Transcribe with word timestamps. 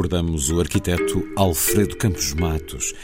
Recordamos 0.00 0.48
o 0.48 0.58
arquiteto 0.58 1.30
Alfredo 1.36 1.94
Campos 1.94 2.32
Matos, 2.32 2.94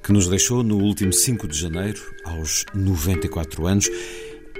que 0.00 0.12
nos 0.12 0.28
deixou 0.28 0.62
no 0.62 0.78
último 0.78 1.12
5 1.12 1.48
de 1.48 1.58
janeiro, 1.58 2.00
aos 2.24 2.64
94 2.72 3.66
anos, 3.66 3.90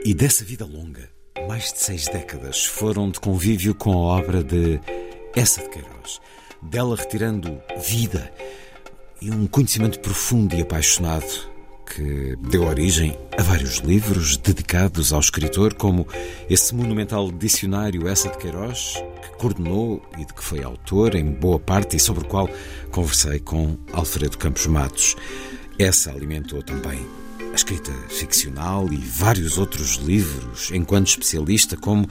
e 0.04 0.12
dessa 0.12 0.44
vida 0.44 0.64
longa, 0.64 1.08
mais 1.46 1.72
de 1.72 1.78
seis 1.78 2.06
décadas 2.06 2.64
foram 2.64 3.12
de 3.12 3.20
convívio 3.20 3.76
com 3.76 3.92
a 3.92 4.18
obra 4.18 4.42
de 4.42 4.80
Essa 5.36 5.62
de 5.62 5.68
Queiroz, 5.68 6.20
dela 6.60 6.96
retirando 6.96 7.62
vida 7.86 8.28
e 9.22 9.30
um 9.30 9.46
conhecimento 9.46 10.00
profundo 10.00 10.52
e 10.56 10.62
apaixonado 10.62 11.53
que 11.94 12.36
deu 12.48 12.64
origem 12.64 13.16
a 13.38 13.42
vários 13.42 13.78
livros 13.78 14.36
dedicados 14.36 15.12
ao 15.12 15.20
escritor, 15.20 15.74
como 15.74 16.06
esse 16.50 16.74
monumental 16.74 17.30
dicionário 17.30 18.08
Essa 18.08 18.28
de 18.30 18.38
Queiroz, 18.38 18.94
que 19.22 19.38
coordenou 19.38 20.02
e 20.18 20.24
de 20.24 20.34
que 20.34 20.42
foi 20.42 20.62
autor 20.62 21.14
em 21.14 21.24
boa 21.24 21.58
parte 21.58 21.96
e 21.96 22.00
sobre 22.00 22.24
o 22.24 22.26
qual 22.26 22.48
conversei 22.90 23.38
com 23.38 23.76
Alfredo 23.92 24.36
Campos 24.38 24.66
Matos. 24.66 25.14
Essa 25.78 26.10
alimentou 26.10 26.62
também 26.62 27.06
a 27.52 27.54
escrita 27.54 27.92
ficcional 28.08 28.92
e 28.92 28.96
vários 28.96 29.56
outros 29.56 29.96
livros, 29.96 30.70
enquanto 30.72 31.08
especialista, 31.08 31.76
como 31.76 32.08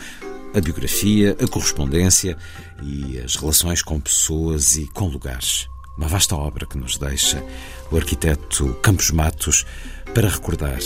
a 0.56 0.62
biografia, 0.62 1.36
a 1.42 1.48
correspondência 1.48 2.38
e 2.82 3.20
as 3.20 3.36
relações 3.36 3.82
com 3.82 4.00
pessoas 4.00 4.76
e 4.76 4.88
com 4.88 5.08
lugares. 5.08 5.73
Uma 5.98 6.08
vasta 6.08 6.36
obra 6.36 6.66
que 6.66 6.78
nos 6.78 6.98
deixa 6.98 7.44
o 7.92 7.98
arquiteto 7.98 8.74
Campos 8.82 9.12
Matos 9.12 9.66
para 10.14 10.30
recordar 10.30 10.80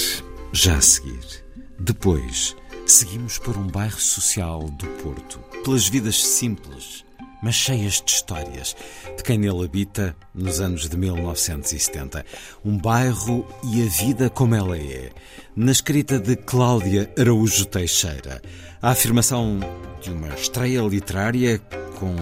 já 0.52 0.76
a 0.76 0.82
seguir. 0.82 1.46
Depois, 1.80 2.56
seguimos 2.86 3.38
por 3.38 3.56
um 3.58 3.68
bairro 3.68 4.00
social 4.00 4.64
do 4.70 4.86
Porto, 5.02 5.40
pelas 5.64 5.88
vidas 5.88 6.22
simples, 6.24 7.06
mas 7.42 7.56
cheias 7.56 8.02
de 8.04 8.12
histórias, 8.12 8.76
de 9.16 9.24
quem 9.24 9.38
nele 9.38 9.64
habita 9.64 10.16
nos 10.34 10.60
anos 10.60 10.90
de 10.90 10.98
1970. 10.98 12.26
Um 12.66 12.78
bairro 12.78 13.48
e 13.64 13.84
a 13.84 13.90
vida 13.90 14.30
como 14.30 14.56
ela 14.56 14.78
é, 14.78 15.12
na 15.56 15.72
escrita 15.72 16.20
de 16.20 16.36
Cláudia 16.36 17.12
Araújo 17.18 17.66
Teixeira. 17.66 18.42
A 18.82 18.90
afirmação 18.90 19.60
de 20.02 20.12
uma 20.12 20.30
estreia 20.30 20.82
literária 20.82 21.60
com 22.00 22.16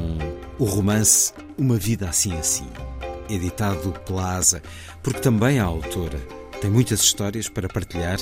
o 0.59 0.65
romance 0.65 1.33
Uma 1.57 1.77
Vida 1.77 2.09
Assim 2.09 2.37
Assim, 2.37 2.67
editado 3.29 3.91
pela 4.05 4.35
ASA, 4.35 4.61
porque 5.01 5.19
também 5.19 5.59
a 5.59 5.63
autora 5.63 6.19
tem 6.61 6.69
muitas 6.69 7.01
histórias 7.01 7.47
para 7.47 7.69
partilhar, 7.69 8.17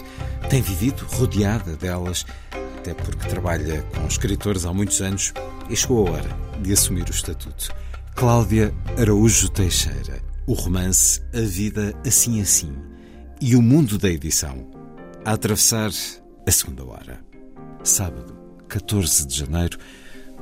tem 0.49 0.61
vivido 0.61 1.05
rodeada 1.05 1.75
delas, 1.75 2.25
até 2.77 2.93
porque 2.93 3.27
trabalha 3.27 3.81
com 3.95 4.05
escritores 4.05 4.65
há 4.65 4.73
muitos 4.73 5.01
anos 5.01 5.33
e 5.69 5.75
chegou 5.75 6.07
a 6.07 6.11
hora 6.11 6.37
de 6.61 6.73
assumir 6.73 7.07
o 7.07 7.11
estatuto. 7.11 7.73
Cláudia 8.15 8.73
Araújo 8.99 9.49
Teixeira, 9.49 10.21
o 10.45 10.53
romance 10.53 11.21
A 11.33 11.41
Vida 11.41 11.93
Assim 12.05 12.41
Assim 12.41 12.75
e 13.41 13.55
o 13.55 13.61
mundo 13.61 13.97
da 13.97 14.09
edição, 14.09 14.69
a 15.25 15.33
atravessar 15.33 15.89
a 16.47 16.51
segunda 16.51 16.85
hora. 16.85 17.19
Sábado, 17.83 18.37
14 18.67 19.27
de 19.27 19.37
janeiro, 19.37 19.77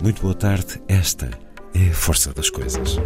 muito 0.02 0.22
boa 0.22 0.36
tarde. 0.36 0.82
Esta 0.88 1.30
é 1.74 1.90
a 1.90 1.94
força 1.94 2.34
das 2.34 2.50
coisas. 2.50 2.98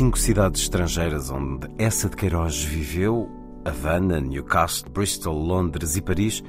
Cinco 0.00 0.18
cidades 0.18 0.62
estrangeiras 0.62 1.30
onde 1.30 1.68
essa 1.76 2.08
de 2.08 2.16
Queiroz 2.16 2.64
viveu, 2.64 3.28
Havana, 3.66 4.18
Newcastle, 4.18 4.90
Bristol, 4.90 5.38
Londres 5.38 5.94
e 5.94 6.00
Paris, 6.00 6.42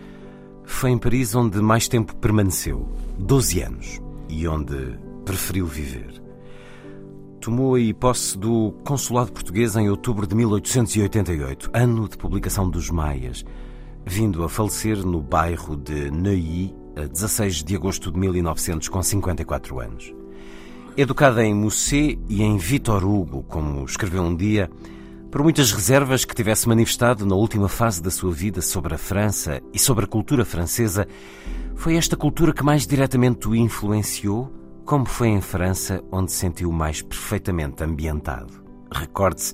foi 0.64 0.92
em 0.92 0.98
Paris 0.98 1.36
onde 1.36 1.60
mais 1.62 1.90
tempo 1.90 2.16
permaneceu 2.16 2.88
12 3.20 3.62
anos 3.62 4.00
e 4.30 4.48
onde 4.48 4.98
preferiu 5.26 5.68
viver. 5.68 6.24
Tomou 7.42 7.76
aí 7.76 7.94
posse 7.94 8.38
do 8.38 8.72
consulado 8.86 9.34
português 9.34 9.76
em 9.76 9.90
outubro 9.90 10.26
de 10.26 10.34
1888, 10.34 11.72
ano 11.74 12.08
de 12.08 12.18
publicação 12.18 12.70
dos 12.70 12.90
Maias, 12.90 13.44
vindo 14.06 14.46
a 14.46 14.48
falecer 14.48 15.06
no 15.06 15.22
bairro 15.22 15.76
de 15.76 16.10
Neuilly 16.10 16.74
a 16.96 17.02
16 17.02 17.66
de 17.66 17.76
agosto 17.76 18.14
de 18.14 18.18
1900, 18.18 18.88
com 18.88 19.04
54 19.04 19.78
anos. 19.82 20.21
Educada 20.98 21.42
em 21.42 21.54
Musset 21.54 22.20
e 22.28 22.44
em 22.44 22.58
Victor 22.58 23.06
Hugo, 23.06 23.44
como 23.44 23.86
escreveu 23.86 24.24
um 24.24 24.36
dia, 24.36 24.70
por 25.32 25.42
muitas 25.42 25.72
reservas 25.72 26.26
que 26.26 26.36
tivesse 26.36 26.68
manifestado 26.68 27.26
na 27.26 27.34
última 27.34 27.70
fase 27.70 28.02
da 28.02 28.12
sua 28.12 28.32
vida 28.34 28.62
sobre 28.62 28.94
a 28.94 28.98
França 28.98 29.62
e 29.74 29.80
sobre 29.80 30.04
a 30.04 30.08
cultura 30.08 30.44
francesa, 30.44 31.08
foi 31.76 31.96
esta 31.96 32.18
cultura 32.18 32.54
que 32.54 32.64
mais 32.64 32.86
diretamente 32.86 33.48
o 33.48 33.56
influenciou, 33.56 34.52
como 34.84 35.06
foi 35.06 35.30
em 35.30 35.40
França 35.40 36.04
onde 36.12 36.30
se 36.34 36.40
sentiu 36.40 36.70
mais 36.74 37.02
perfeitamente 37.02 37.82
ambientado. 37.82 38.62
Recorde-se 38.92 39.54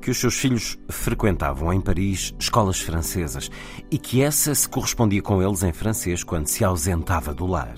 que 0.00 0.08
os 0.08 0.18
seus 0.18 0.38
filhos 0.38 0.78
frequentavam 0.88 1.72
em 1.72 1.80
Paris 1.80 2.32
escolas 2.38 2.80
francesas 2.80 3.50
e 3.90 3.98
que 3.98 4.22
essa 4.22 4.54
se 4.54 4.68
correspondia 4.68 5.20
com 5.20 5.42
eles 5.42 5.64
em 5.64 5.72
francês 5.72 6.22
quando 6.22 6.46
se 6.46 6.64
ausentava 6.64 7.34
do 7.34 7.44
lar. 7.44 7.74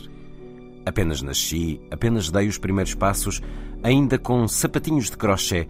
Apenas 0.88 1.20
nasci, 1.20 1.82
apenas 1.90 2.31
dei 2.31 2.49
os 2.49 2.56
primeiros 2.56 2.94
passos, 2.94 3.43
ainda 3.82 4.19
com 4.19 4.49
sapatinhos 4.49 5.11
de 5.11 5.19
crochê. 5.19 5.69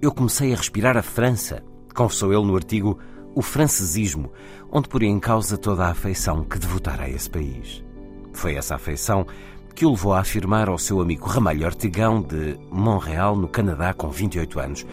Eu 0.00 0.10
comecei 0.10 0.54
a 0.54 0.56
respirar 0.56 0.96
a 0.96 1.02
França, 1.02 1.62
confessou 1.94 2.32
ele 2.32 2.46
no 2.46 2.56
artigo 2.56 2.98
O 3.34 3.42
Francesismo, 3.42 4.32
onde 4.72 4.88
poria 4.88 5.10
em 5.10 5.20
causa 5.20 5.58
toda 5.58 5.84
a 5.84 5.90
afeição 5.90 6.44
que 6.44 6.58
devotara 6.58 7.04
a 7.04 7.10
esse 7.10 7.28
país. 7.28 7.84
Foi 8.32 8.54
essa 8.54 8.76
afeição 8.76 9.26
que 9.74 9.84
o 9.84 9.90
levou 9.90 10.14
a 10.14 10.20
afirmar 10.20 10.70
ao 10.70 10.78
seu 10.78 10.98
amigo 10.98 11.26
Ramalho 11.26 11.66
Ortigão 11.66 12.22
de 12.22 12.58
Montreal, 12.70 13.36
no 13.36 13.48
Canadá, 13.48 13.92
com 13.92 14.08
28 14.08 14.60
anos. 14.60 14.86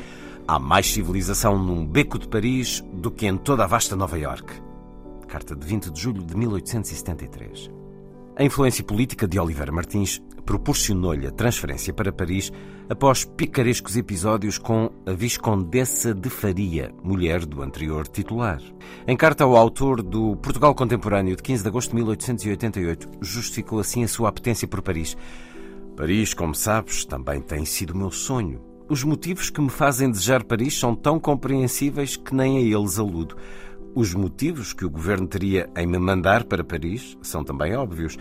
Há 0.46 0.60
mais 0.60 0.92
civilização 0.92 1.58
num 1.58 1.88
beco 1.88 2.20
de 2.20 2.28
Paris 2.28 2.84
do 2.92 3.10
que 3.10 3.26
em 3.26 3.38
toda 3.38 3.64
a 3.64 3.68
vasta 3.68 3.96
Nova 3.96 4.20
Iorque. 4.20 4.62
Carta 5.30 5.56
de 5.56 5.66
20 5.66 5.92
de 5.92 6.02
julho 6.02 6.22
de 6.22 6.36
1873. 6.36 7.81
A 8.42 8.44
influência 8.44 8.84
política 8.84 9.28
de 9.28 9.40
Oliveira 9.40 9.72
Martins 9.72 10.20
proporcionou-lhe 10.44 11.28
a 11.28 11.32
transferência 11.32 11.94
para 11.94 12.12
Paris 12.12 12.52
após 12.90 13.24
picarescos 13.24 13.96
episódios 13.96 14.58
com 14.58 14.90
a 15.06 15.12
Viscondessa 15.12 16.12
de 16.12 16.28
Faria, 16.28 16.92
mulher 17.04 17.46
do 17.46 17.62
anterior 17.62 18.08
titular. 18.08 18.60
Em 19.08 19.16
carta 19.16 19.44
ao 19.44 19.56
autor 19.56 20.02
do 20.02 20.36
Portugal 20.38 20.74
Contemporâneo 20.74 21.36
de 21.36 21.44
15 21.44 21.62
de 21.62 21.70
agosto 21.70 21.90
de 21.92 21.98
1888, 21.98 23.10
justificou 23.22 23.80
assim 23.80 24.04
a 24.04 24.08
sua 24.08 24.30
apetência 24.30 24.68
por 24.68 24.82
Paris. 24.82 25.16
Paris, 25.96 26.34
como 26.34 26.56
sabes, 26.56 27.06
também 27.06 27.42
tem 27.42 27.64
sido 27.64 27.94
meu 27.94 28.10
sonho. 28.10 28.60
Os 28.90 29.04
motivos 29.04 29.52
que 29.52 29.62
me 29.62 29.70
fazem 29.70 30.10
desejar 30.10 30.44
Paris 30.44 30.80
são 30.80 30.96
tão 30.96 31.20
compreensíveis 31.20 32.18
que 32.18 32.34
nem 32.34 32.58
a 32.58 32.62
eles 32.62 32.98
aludo. 32.98 33.38
Os 33.94 34.14
motivos 34.14 34.72
que 34.72 34.86
o 34.86 34.90
governo 34.90 35.28
teria 35.28 35.70
em 35.76 35.86
me 35.86 36.00
mandar 36.00 36.46
para 36.46 36.64
Paris 36.64 37.18
são 37.22 37.44
também 37.44 37.76
óbvios. 37.76 38.18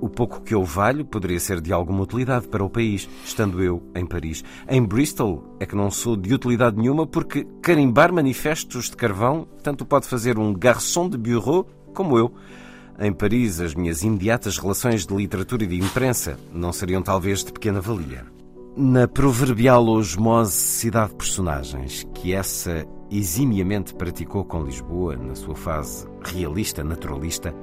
O 0.00 0.08
pouco 0.08 0.40
que 0.40 0.54
eu 0.54 0.64
valho 0.64 1.04
poderia 1.04 1.38
ser 1.38 1.60
de 1.60 1.74
alguma 1.74 2.02
utilidade 2.02 2.48
para 2.48 2.64
o 2.64 2.70
país, 2.70 3.06
estando 3.22 3.62
eu 3.62 3.82
em 3.94 4.06
Paris. 4.06 4.42
Em 4.66 4.82
Bristol 4.82 5.44
é 5.60 5.66
que 5.66 5.76
não 5.76 5.90
sou 5.90 6.16
de 6.16 6.32
utilidade 6.32 6.78
nenhuma 6.78 7.06
porque 7.06 7.46
carimbar 7.60 8.10
manifestos 8.10 8.88
de 8.88 8.96
carvão 8.96 9.46
tanto 9.62 9.84
pode 9.84 10.06
fazer 10.06 10.38
um 10.38 10.54
garçom 10.54 11.06
de 11.06 11.18
bureau 11.18 11.68
como 11.92 12.16
eu. 12.16 12.32
Em 12.98 13.12
Paris, 13.12 13.60
as 13.60 13.74
minhas 13.74 14.02
imediatas 14.02 14.56
relações 14.56 15.06
de 15.06 15.14
literatura 15.14 15.64
e 15.64 15.66
de 15.66 15.78
imprensa 15.78 16.38
não 16.50 16.72
seriam 16.72 17.02
talvez 17.02 17.44
de 17.44 17.52
pequena 17.52 17.80
valia. 17.80 18.24
Na 18.74 19.06
proverbial 19.06 19.86
osmose 19.86 20.52
cidade 20.52 21.10
de 21.10 21.16
personagens, 21.16 22.06
que 22.14 22.32
essa 22.32 22.86
eximiamente 23.10 23.94
praticou 23.94 24.44
com 24.44 24.62
Lisboa 24.62 25.16
na 25.16 25.34
sua 25.34 25.54
fase 25.54 26.06
realista, 26.24 26.84
naturalista, 26.84 27.54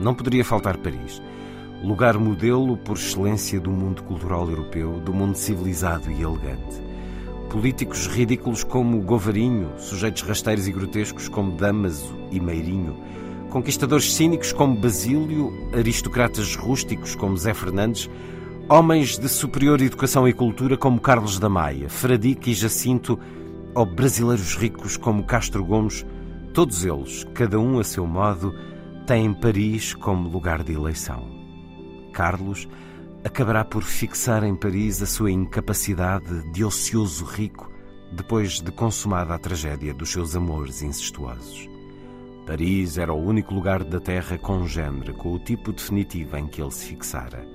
não 0.00 0.14
poderia 0.14 0.44
faltar 0.44 0.76
Paris, 0.78 1.22
lugar 1.82 2.18
modelo 2.18 2.76
por 2.76 2.96
excelência 2.96 3.60
do 3.60 3.70
mundo 3.70 4.02
cultural 4.02 4.48
europeu, 4.48 5.00
do 5.00 5.12
mundo 5.12 5.36
civilizado 5.36 6.10
e 6.10 6.22
elegante. 6.22 6.82
Políticos 7.50 8.06
ridículos 8.06 8.64
como 8.64 9.00
Govarinho, 9.00 9.70
sujeitos 9.78 10.22
rasteiros 10.22 10.66
e 10.66 10.72
grotescos 10.72 11.28
como 11.28 11.52
Damaso 11.52 12.14
e 12.30 12.40
Meirinho, 12.40 12.96
conquistadores 13.50 14.12
cínicos 14.14 14.52
como 14.52 14.76
Basílio, 14.76 15.52
aristocratas 15.72 16.56
rústicos 16.56 17.14
como 17.14 17.36
Zé 17.36 17.54
Fernandes, 17.54 18.10
homens 18.68 19.18
de 19.18 19.28
superior 19.28 19.80
educação 19.80 20.28
e 20.28 20.32
cultura 20.32 20.76
como 20.76 21.00
Carlos 21.00 21.38
da 21.38 21.48
Maia, 21.48 21.88
Fradique 21.88 22.50
e 22.50 22.54
Jacinto, 22.54 23.18
ou 23.78 23.86
brasileiros 23.86 24.56
ricos 24.56 24.96
como 24.96 25.22
Castro 25.22 25.64
Gomes, 25.64 26.04
todos 26.52 26.84
eles, 26.84 27.22
cada 27.32 27.60
um 27.60 27.78
a 27.78 27.84
seu 27.84 28.04
modo, 28.04 28.52
têm 29.06 29.32
Paris 29.32 29.94
como 29.94 30.28
lugar 30.28 30.64
de 30.64 30.72
eleição. 30.72 31.30
Carlos 32.12 32.66
acabará 33.24 33.64
por 33.64 33.84
fixar 33.84 34.42
em 34.42 34.56
Paris 34.56 35.00
a 35.00 35.06
sua 35.06 35.30
incapacidade 35.30 36.50
de 36.50 36.64
ocioso 36.64 37.24
rico 37.24 37.70
depois 38.10 38.60
de 38.60 38.72
consumada 38.72 39.34
a 39.34 39.38
tragédia 39.38 39.94
dos 39.94 40.10
seus 40.10 40.34
amores 40.34 40.82
incestuosos. 40.82 41.68
Paris 42.48 42.98
era 42.98 43.12
o 43.12 43.24
único 43.24 43.54
lugar 43.54 43.84
da 43.84 44.00
Terra 44.00 44.36
congênere 44.38 45.12
com 45.12 45.34
o 45.34 45.38
tipo 45.38 45.72
definitivo 45.72 46.36
em 46.36 46.48
que 46.48 46.60
ele 46.60 46.72
se 46.72 46.86
fixara: 46.86 47.46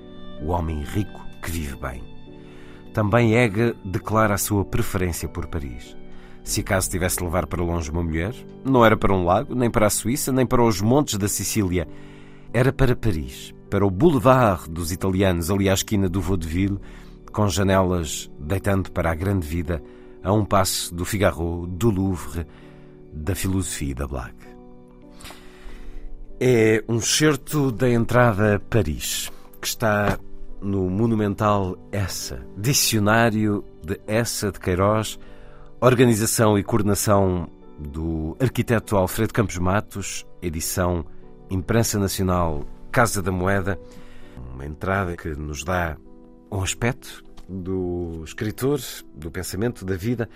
o 0.41 0.51
homem 0.51 0.83
rico 0.83 1.21
que 1.41 1.51
vive 1.51 1.75
bem. 1.75 2.01
Também 2.93 3.35
Ega 3.35 3.75
declara 3.83 4.35
a 4.35 4.37
sua 4.37 4.63
preferência 4.63 5.27
por 5.27 5.47
Paris. 5.47 6.01
Se 6.43 6.59
acaso 6.59 6.89
tivesse 6.89 7.17
de 7.17 7.23
levar 7.23 7.47
para 7.47 7.63
longe 7.63 7.89
uma 7.89 8.03
mulher, 8.03 8.35
não 8.65 8.85
era 8.85 8.97
para 8.97 9.13
um 9.13 9.23
lago, 9.23 9.55
nem 9.55 9.71
para 9.71 9.87
a 9.87 9.89
Suíça, 9.89 10.31
nem 10.31 10.45
para 10.45 10.61
os 10.61 10.81
montes 10.81 11.17
da 11.17 11.27
Sicília. 11.27 11.87
Era 12.51 12.73
para 12.73 12.95
Paris, 12.95 13.55
para 13.69 13.85
o 13.85 13.89
boulevard 13.89 14.69
dos 14.69 14.91
italianos, 14.91 15.49
ali 15.49 15.69
à 15.69 15.73
esquina 15.73 16.09
do 16.09 16.19
Vaudeville, 16.19 16.79
com 17.31 17.47
janelas 17.47 18.29
deitando 18.37 18.91
para 18.91 19.09
a 19.09 19.15
grande 19.15 19.47
vida, 19.47 19.81
a 20.21 20.33
um 20.33 20.43
passo 20.43 20.93
do 20.93 21.05
Figaro, 21.05 21.65
do 21.65 21.89
Louvre, 21.89 22.45
da 23.11 23.33
filosofia 23.33 23.91
e 23.91 23.93
da 23.93 24.07
Blague. 24.07 24.35
É 26.39 26.83
um 26.89 26.99
certo 26.99 27.71
da 27.71 27.89
entrada 27.89 28.55
a 28.55 28.59
Paris, 28.59 29.31
que 29.61 29.67
está 29.67 30.19
no 30.61 30.89
monumental 30.89 31.77
Essa, 31.91 32.45
dicionário 32.57 33.63
de 33.81 33.99
Essa 34.05 34.51
de 34.51 34.59
Queiroz, 34.59 35.17
organização 35.85 36.57
e 36.57 36.63
coordenação 36.63 37.49
do 37.77 38.37
arquiteto 38.39 38.95
Alfredo 38.95 39.33
Campos 39.33 39.57
Matos, 39.57 40.25
edição 40.41 41.05
Imprensa 41.49 41.99
Nacional 41.99 42.65
Casa 42.89 43.21
da 43.21 43.33
Moeda, 43.33 43.77
uma 44.53 44.65
entrada 44.65 45.17
que 45.17 45.27
nos 45.35 45.65
dá 45.65 45.97
um 46.49 46.63
aspecto 46.63 47.21
do 47.49 48.21
escritor, 48.23 48.79
do 49.13 49.29
pensamento, 49.29 49.83
da 49.83 49.97
vida, 49.97 50.29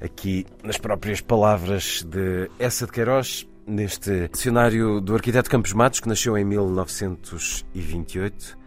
aqui 0.00 0.46
nas 0.62 0.78
próprias 0.78 1.20
palavras 1.20 2.04
de 2.04 2.48
Essa 2.56 2.86
de 2.86 2.92
Queiroz, 2.92 3.48
neste 3.66 4.28
dicionário 4.28 5.00
do 5.00 5.16
arquiteto 5.16 5.50
Campos 5.50 5.72
Matos, 5.72 5.98
que 5.98 6.08
nasceu 6.08 6.38
em 6.38 6.44
1928 6.44 8.61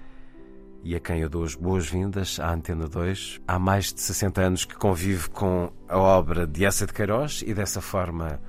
e 0.86 0.96
a 0.96 1.00
quem 1.00 1.22
eu 1.22 1.30
dou 1.30 1.44
as 1.44 1.56
boas-vindas 1.56 2.40
à 2.40 2.54
Antena 2.54 2.88
2. 2.88 3.42
Há 3.48 3.58
mais 3.58 3.92
de 3.92 4.00
60 4.00 4.40
anos 4.40 4.66
que 4.66 4.76
convive 4.76 5.28
com 5.32 5.72
a 5.90 5.98
obra 5.98 6.46
de 6.46 6.64
Essa 6.64 6.86
de 6.86 6.94
Queiroz 6.94 7.44
e 7.44 7.56
dessa 7.56 7.82
forma 7.82 8.40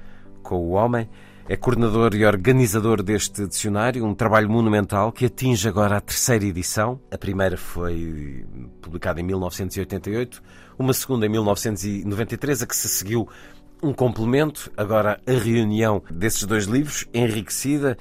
com 0.42 0.56
o 0.56 0.72
homem. 0.72 1.08
É 1.48 1.56
coordenador 1.56 2.14
e 2.14 2.26
organizador 2.26 3.02
deste 3.02 3.46
dicionário, 3.46 4.04
um 4.04 4.14
trabalho 4.14 4.50
monumental 4.50 5.10
que 5.12 5.24
atinge 5.24 5.66
agora 5.66 5.96
a 5.96 6.00
terceira 6.00 6.44
edição. 6.44 7.00
A 7.10 7.16
primeira 7.16 7.56
foi 7.56 8.44
publicada 8.82 9.18
em 9.18 9.22
1988, 9.22 10.42
uma 10.78 10.92
segunda 10.92 11.24
em 11.24 11.30
1993, 11.30 12.62
a 12.62 12.66
que 12.66 12.76
se 12.76 12.88
seguiu 12.88 13.26
um 13.82 13.94
complemento, 13.94 14.70
agora 14.76 15.18
a 15.26 15.32
reunião 15.32 16.02
desses 16.10 16.44
dois 16.44 16.64
livros, 16.64 17.06
enriquecida. 17.14 17.96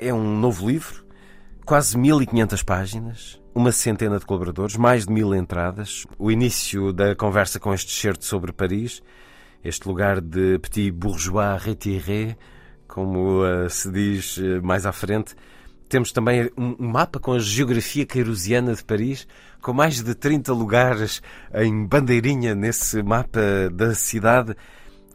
É 0.00 0.12
um 0.12 0.36
novo 0.36 0.68
livro, 0.68 1.04
quase 1.64 1.96
1500 1.96 2.62
páginas, 2.64 3.37
uma 3.54 3.72
centena 3.72 4.18
de 4.18 4.26
colaboradores, 4.26 4.76
mais 4.76 5.06
de 5.06 5.12
mil 5.12 5.34
entradas. 5.34 6.06
O 6.18 6.30
início 6.30 6.92
da 6.92 7.14
conversa 7.14 7.58
com 7.58 7.72
este 7.72 7.92
certo 7.92 8.24
sobre 8.24 8.52
Paris, 8.52 9.02
este 9.64 9.88
lugar 9.88 10.20
de 10.20 10.58
petit 10.58 10.90
bourgeois 10.90 11.60
retiré, 11.62 12.36
como 12.86 13.42
uh, 13.42 13.68
se 13.68 13.90
diz 13.90 14.36
uh, 14.38 14.62
mais 14.62 14.86
à 14.86 14.92
frente. 14.92 15.34
Temos 15.88 16.12
também 16.12 16.50
um, 16.56 16.76
mapa 16.78 17.18
com 17.18 17.32
a 17.32 17.38
geografia 17.38 18.04
queirosiana 18.04 18.74
de 18.74 18.84
Paris, 18.84 19.26
com 19.60 19.72
mais 19.72 20.02
de 20.02 20.14
30 20.14 20.52
lugares 20.52 21.22
em 21.54 21.86
bandeirinha 21.86 22.54
nesse 22.54 23.02
mapa 23.02 23.40
da 23.72 23.94
cidade. 23.94 24.54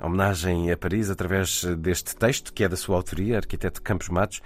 Homenagem 0.01 0.69
a 0.72 0.75
Paris 0.75 1.10
através 1.10 1.63
deste 1.77 2.15
texto, 2.15 2.51
que 2.51 2.63
é 2.63 2.67
da 2.67 2.75
sua 2.75 2.98
autoria, 2.98 3.38
arquiteto 3.38 3.81
Campos 3.81 4.10
Matos. 4.10 4.41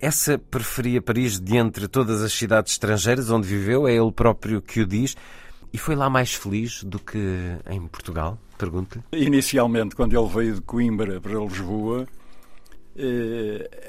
Essa 0.00 0.38
preferia 0.38 1.02
Paris 1.02 1.40
de 1.40 1.56
entre 1.56 1.88
todas 1.88 2.22
as 2.22 2.32
cidades 2.32 2.72
estrangeiras 2.72 3.30
onde 3.30 3.48
viveu, 3.48 3.88
é 3.88 3.94
ele 3.94 4.12
próprio 4.12 4.62
que 4.62 4.80
o 4.80 4.86
diz. 4.86 5.16
E 5.72 5.78
foi 5.78 5.96
lá 5.96 6.08
mais 6.08 6.32
feliz 6.32 6.82
do 6.84 6.98
que 6.98 7.18
em 7.68 7.86
Portugal? 7.88 8.38
Pergunto-lhe. 8.56 9.04
Inicialmente, 9.12 9.94
quando 9.94 10.18
ele 10.18 10.28
veio 10.28 10.54
de 10.54 10.60
Coimbra 10.62 11.20
para 11.20 11.38
Lisboa, 11.38 12.06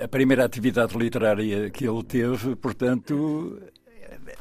a 0.01 0.07
primeira 0.07 0.45
atividade 0.45 0.97
literária 0.97 1.69
que 1.69 1.87
ele 1.87 2.03
teve, 2.03 2.55
portanto, 2.55 3.59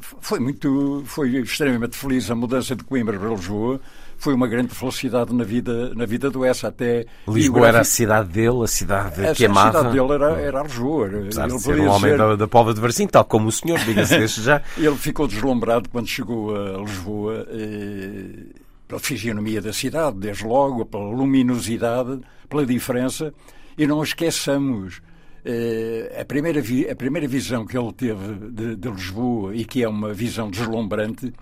foi 0.00 0.40
muito, 0.40 1.02
foi 1.06 1.36
extremamente 1.36 1.96
feliz 1.96 2.30
a 2.30 2.34
mudança 2.34 2.74
de 2.74 2.84
Coimbra 2.84 3.18
para 3.18 3.30
Lisboa. 3.30 3.80
Foi 4.18 4.34
uma 4.34 4.46
grande 4.48 4.74
felicidade 4.74 5.32
na 5.32 5.44
vida, 5.44 5.94
na 5.94 6.04
vida 6.04 6.28
do 6.28 6.44
Essa 6.44 6.68
até. 6.68 7.06
Lisboa 7.26 7.68
era 7.68 7.80
a 7.80 7.84
cidade 7.84 8.28
dele, 8.28 8.64
a 8.64 8.66
cidade 8.66 9.24
a, 9.24 9.32
que 9.32 9.46
amava. 9.46 9.68
A 9.68 9.82
cidade 9.82 9.96
dele 9.96 10.12
era, 10.12 10.40
era 10.40 10.62
Lisboa. 10.62 11.06
Apesar 11.06 11.44
ele 11.44 11.56
de 11.56 11.62
ser 11.62 11.80
um 11.80 11.88
homem 11.88 12.16
da, 12.16 12.36
da 12.36 12.48
Pova 12.48 12.74
de 12.74 12.80
Varzim, 12.80 13.06
tal 13.06 13.24
como 13.24 13.48
o 13.48 13.52
senhor, 13.52 13.78
diga-se 13.78 14.26
já. 14.42 14.60
ele 14.76 14.96
ficou 14.96 15.26
deslumbrado 15.26 15.88
quando 15.88 16.08
chegou 16.08 16.54
a 16.54 16.78
Lisboa. 16.78 17.46
Eh, 17.50 18.68
pela 18.88 18.98
fisionomia 18.98 19.60
da 19.60 19.72
cidade, 19.72 20.16
desde 20.18 20.46
logo, 20.46 20.86
pela 20.86 21.10
luminosidade, 21.10 22.20
pela 22.48 22.64
diferença, 22.64 23.34
e 23.76 23.86
não 23.86 24.02
esqueçamos 24.02 25.02
eh, 25.44 26.16
a, 26.20 26.24
primeira 26.24 26.60
vi, 26.60 26.88
a 26.88 26.96
primeira 26.96 27.28
visão 27.28 27.66
que 27.66 27.76
ele 27.76 27.92
teve 27.92 28.34
de, 28.50 28.76
de, 28.76 28.90
Lisboa 28.90 29.54
e 29.54 29.64
que 29.64 29.82
é 29.82 29.88
uma 29.88 30.12
visão 30.12 30.50
deslumbrante, 30.50 31.32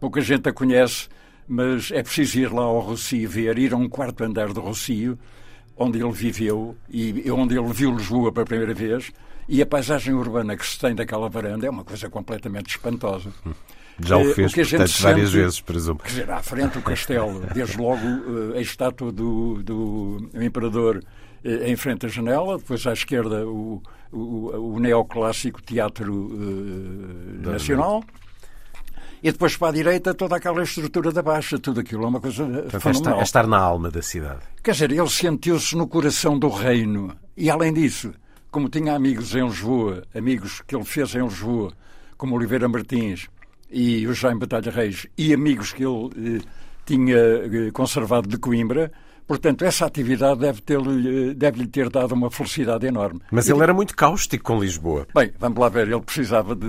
pouca 0.00 0.20
gente 0.22 0.48
a 0.48 0.52
conhece, 0.52 1.08
mas 1.48 1.90
é 1.90 2.02
preciso 2.02 2.38
ir 2.38 2.52
lá 2.52 2.62
ao 2.62 2.80
Rocio 2.80 3.28
ver, 3.28 3.58
ir 3.58 3.72
a 3.72 3.76
um 3.76 3.88
quarto 3.88 4.22
andar 4.22 4.52
do 4.52 4.60
Rocio, 4.60 5.18
onde 5.76 5.98
ele 5.98 6.12
viveu 6.12 6.76
e 6.90 7.30
onde 7.30 7.56
ele 7.56 7.72
viu 7.72 7.94
Lisboa 7.94 8.30
pela 8.30 8.44
primeira 8.44 8.74
vez, 8.74 9.10
e 9.48 9.62
a 9.62 9.66
paisagem 9.66 10.12
urbana 10.12 10.56
que 10.56 10.66
se 10.66 10.78
tem 10.78 10.94
daquela 10.94 11.28
varanda 11.28 11.66
é 11.66 11.70
uma 11.70 11.84
coisa 11.84 12.10
completamente 12.10 12.68
espantosa. 12.68 13.32
Já 14.00 14.16
o 14.16 14.32
fez, 14.34 14.52
o 14.52 14.54
que 14.54 14.60
a 14.60 14.64
gente 14.64 14.78
portanto, 14.78 14.90
sente, 14.90 15.02
várias 15.02 15.32
vezes, 15.32 15.60
presumo. 15.60 15.98
Quer 16.00 16.08
dizer, 16.08 16.30
à 16.30 16.42
frente 16.42 16.74
do 16.74 16.82
castelo, 16.82 17.40
desde 17.52 17.78
logo 17.78 18.06
a 18.54 18.60
estátua 18.60 19.10
do, 19.10 19.62
do 19.62 20.30
Imperador 20.34 21.02
em 21.44 21.74
frente 21.76 22.06
à 22.06 22.08
janela, 22.08 22.58
depois 22.58 22.86
à 22.86 22.92
esquerda 22.92 23.46
o, 23.46 23.82
o, 24.12 24.74
o 24.74 24.80
neoclássico 24.80 25.62
Teatro 25.62 26.12
Nacional. 27.40 28.04
E 29.22 29.32
depois 29.32 29.56
para 29.56 29.68
a 29.68 29.72
direita 29.72 30.14
toda 30.14 30.36
aquela 30.36 30.62
estrutura 30.62 31.10
da 31.10 31.22
Baixa, 31.22 31.58
tudo 31.58 31.80
aquilo 31.80 32.04
é 32.04 32.06
uma 32.06 32.20
coisa 32.20 32.44
Portanto, 32.44 32.80
fenomenal. 32.80 33.20
É 33.20 33.22
estar 33.22 33.46
na 33.46 33.58
alma 33.58 33.90
da 33.90 34.00
cidade. 34.02 34.40
Quer 34.62 34.72
dizer, 34.72 34.92
ele 34.92 35.08
sentiu-se 35.08 35.76
no 35.76 35.88
coração 35.88 36.38
do 36.38 36.48
reino. 36.48 37.16
E 37.36 37.50
além 37.50 37.72
disso, 37.72 38.12
como 38.50 38.68
tinha 38.68 38.94
amigos 38.94 39.34
em 39.34 39.44
Lisboa, 39.44 40.04
amigos 40.14 40.62
que 40.66 40.74
ele 40.74 40.84
fez 40.84 41.14
em 41.14 41.22
Lisboa, 41.22 41.72
como 42.16 42.36
Oliveira 42.36 42.68
Martins 42.68 43.28
e 43.70 44.06
o 44.06 44.14
Jaime 44.14 44.40
Batalha 44.40 44.70
Reis, 44.70 45.06
e 45.16 45.34
amigos 45.34 45.72
que 45.72 45.84
ele 45.84 46.38
eh, 46.38 46.48
tinha 46.86 47.16
eh, 47.16 47.70
conservado 47.72 48.28
de 48.28 48.38
Coimbra, 48.38 48.90
Portanto, 49.28 49.62
essa 49.62 49.84
atividade 49.84 50.40
deve, 50.40 50.62
ter, 50.62 50.80
deve 51.34 51.60
lhe 51.60 51.66
ter 51.68 51.90
dado 51.90 52.12
uma 52.12 52.30
felicidade 52.30 52.86
enorme. 52.86 53.20
Mas 53.30 53.46
ele 53.46 53.62
era 53.62 53.74
muito 53.74 53.94
cáustico 53.94 54.42
com 54.42 54.58
Lisboa. 54.58 55.06
Bem, 55.14 55.30
vamos 55.38 55.58
lá 55.58 55.68
ver, 55.68 55.86
ele 55.86 56.00
precisava 56.00 56.56
de, 56.56 56.66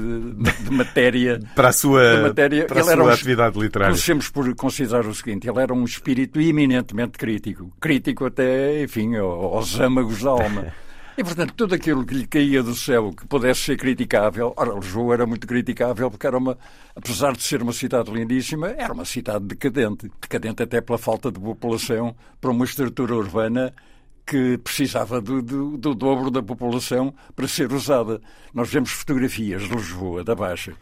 de 0.66 0.70
matéria. 0.70 1.40
para 1.56 1.70
a 1.70 1.74
sua, 1.74 2.22
matéria. 2.22 2.66
Para 2.66 2.82
ele 2.82 2.90
a 2.90 2.94
sua 2.96 3.06
um, 3.06 3.10
atividade 3.10 3.58
literária. 3.58 3.94
Comecemos 3.94 4.30
por 4.30 4.54
considerar 4.56 5.06
o 5.06 5.16
seguinte: 5.16 5.50
ele 5.50 5.60
era 5.60 5.74
um 5.74 5.86
espírito 5.86 6.42
eminentemente 6.42 7.18
crítico. 7.18 7.72
Crítico 7.80 8.26
até, 8.26 8.84
enfim, 8.84 9.16
aos 9.16 9.80
âmagos 9.80 10.22
da 10.22 10.32
alma. 10.32 10.74
E, 11.20 11.24
portanto, 11.24 11.54
tudo 11.54 11.76
aquilo 11.76 12.06
que 12.06 12.14
lhe 12.14 12.26
caía 12.26 12.64
do 12.64 12.74
céu 12.74 13.12
que 13.12 13.28
pudesse 13.28 13.60
ser 13.64 13.76
criticável, 13.76 14.54
ora, 14.56 14.74
Lisboa 14.74 15.16
era 15.16 15.26
muito 15.26 15.46
criticável 15.46 16.10
porque 16.10 16.26
era 16.26 16.38
uma, 16.38 16.58
apesar 16.96 17.34
de 17.34 17.44
ser 17.44 17.62
uma 17.62 17.74
cidade 17.74 18.10
lindíssima, 18.10 18.70
era 18.70 18.94
uma 18.94 19.04
cidade 19.04 19.44
decadente. 19.44 20.10
Decadente 20.22 20.64
até 20.64 20.80
pela 20.80 20.98
falta 20.98 21.30
de 21.30 21.38
população 21.38 22.16
para 22.40 22.50
uma 22.50 22.64
estrutura 22.64 23.14
urbana 23.16 23.74
que 24.26 24.58
precisava 24.60 25.20
do, 25.20 25.42
do, 25.42 25.78
do 25.78 25.94
dobro 25.94 26.32
da 26.32 26.42
população 26.42 27.14
para 27.36 27.50
ser 27.50 27.74
usada. 27.74 28.22
Nós 28.54 28.70
vemos 28.70 28.92
fotografias 28.92 29.64
de 29.64 29.76
Lisboa, 29.76 30.24
da 30.24 30.36
Baixa, 30.36 30.74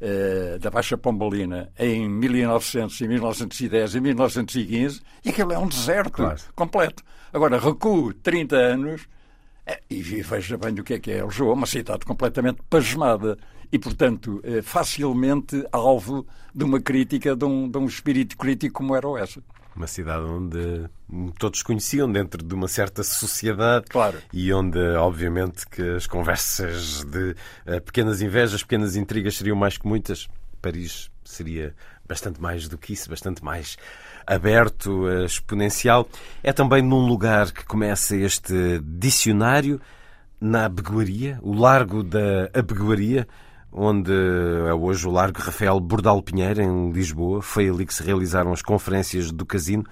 eh, 0.00 0.56
da 0.62 0.70
Baixa 0.70 0.96
Pombalina 0.96 1.70
em 1.78 2.08
1900, 2.08 3.02
em 3.02 3.08
1910 3.08 3.96
e 3.96 4.00
1915 4.00 5.02
e 5.22 5.28
aquilo 5.28 5.52
é 5.52 5.58
um 5.58 5.68
deserto 5.68 6.12
claro. 6.12 6.40
completo. 6.54 7.02
Agora, 7.34 7.58
recuo 7.58 8.14
30 8.14 8.56
anos 8.56 9.14
e 9.88 10.02
veja 10.22 10.58
bem 10.58 10.74
o 10.78 10.84
que 10.84 10.94
é 10.94 10.98
que 10.98 11.10
é 11.10 11.24
Lisboa, 11.24 11.54
uma 11.54 11.66
cidade 11.66 12.04
completamente 12.04 12.60
pasmada 12.68 13.38
e, 13.72 13.78
portanto, 13.78 14.40
é 14.44 14.62
facilmente 14.62 15.66
alvo 15.72 16.26
de 16.54 16.64
uma 16.64 16.80
crítica, 16.80 17.34
de 17.34 17.44
um, 17.44 17.68
de 17.68 17.78
um 17.78 17.86
espírito 17.86 18.36
crítico 18.36 18.74
como 18.74 18.94
era 18.94 19.08
o 19.08 19.16
essa. 19.16 19.42
Uma 19.74 19.88
cidade 19.88 20.24
onde 20.24 20.88
todos 21.38 21.62
conheciam 21.62 22.10
dentro 22.10 22.44
de 22.44 22.54
uma 22.54 22.68
certa 22.68 23.02
sociedade 23.02 23.86
claro. 23.88 24.18
e 24.32 24.52
onde, 24.52 24.78
obviamente, 24.96 25.66
que 25.66 25.82
as 25.96 26.06
conversas 26.06 27.02
de 27.04 27.34
uh, 27.66 27.80
pequenas 27.84 28.22
invejas, 28.22 28.62
pequenas 28.62 28.94
intrigas 28.94 29.36
seriam 29.36 29.56
mais 29.56 29.76
que 29.76 29.88
muitas. 29.88 30.28
Paris 30.62 31.10
seria 31.24 31.74
bastante 32.06 32.40
mais 32.40 32.68
do 32.68 32.78
que 32.78 32.92
isso, 32.92 33.10
bastante 33.10 33.42
mais 33.42 33.76
aberto, 34.26 35.08
eh, 35.08 35.24
exponencial. 35.24 36.08
É 36.42 36.52
também 36.52 36.82
num 36.82 37.06
lugar 37.06 37.52
que 37.52 37.64
começa 37.64 38.16
este 38.16 38.80
dicionário, 38.82 39.80
na 40.40 40.66
Abegoaria, 40.66 41.38
o 41.42 41.54
Largo 41.54 42.02
da 42.02 42.50
Abegoaria, 42.52 43.26
onde 43.72 44.12
é 44.12 44.74
hoje 44.74 45.08
o 45.08 45.10
Largo 45.10 45.40
Rafael 45.40 45.80
Bordal 45.80 46.22
Pinheiro, 46.22 46.60
em 46.60 46.90
Lisboa. 46.92 47.40
Foi 47.40 47.68
ali 47.68 47.86
que 47.86 47.94
se 47.94 48.02
realizaram 48.02 48.52
as 48.52 48.60
conferências 48.60 49.32
do 49.32 49.46
Casino. 49.46 49.84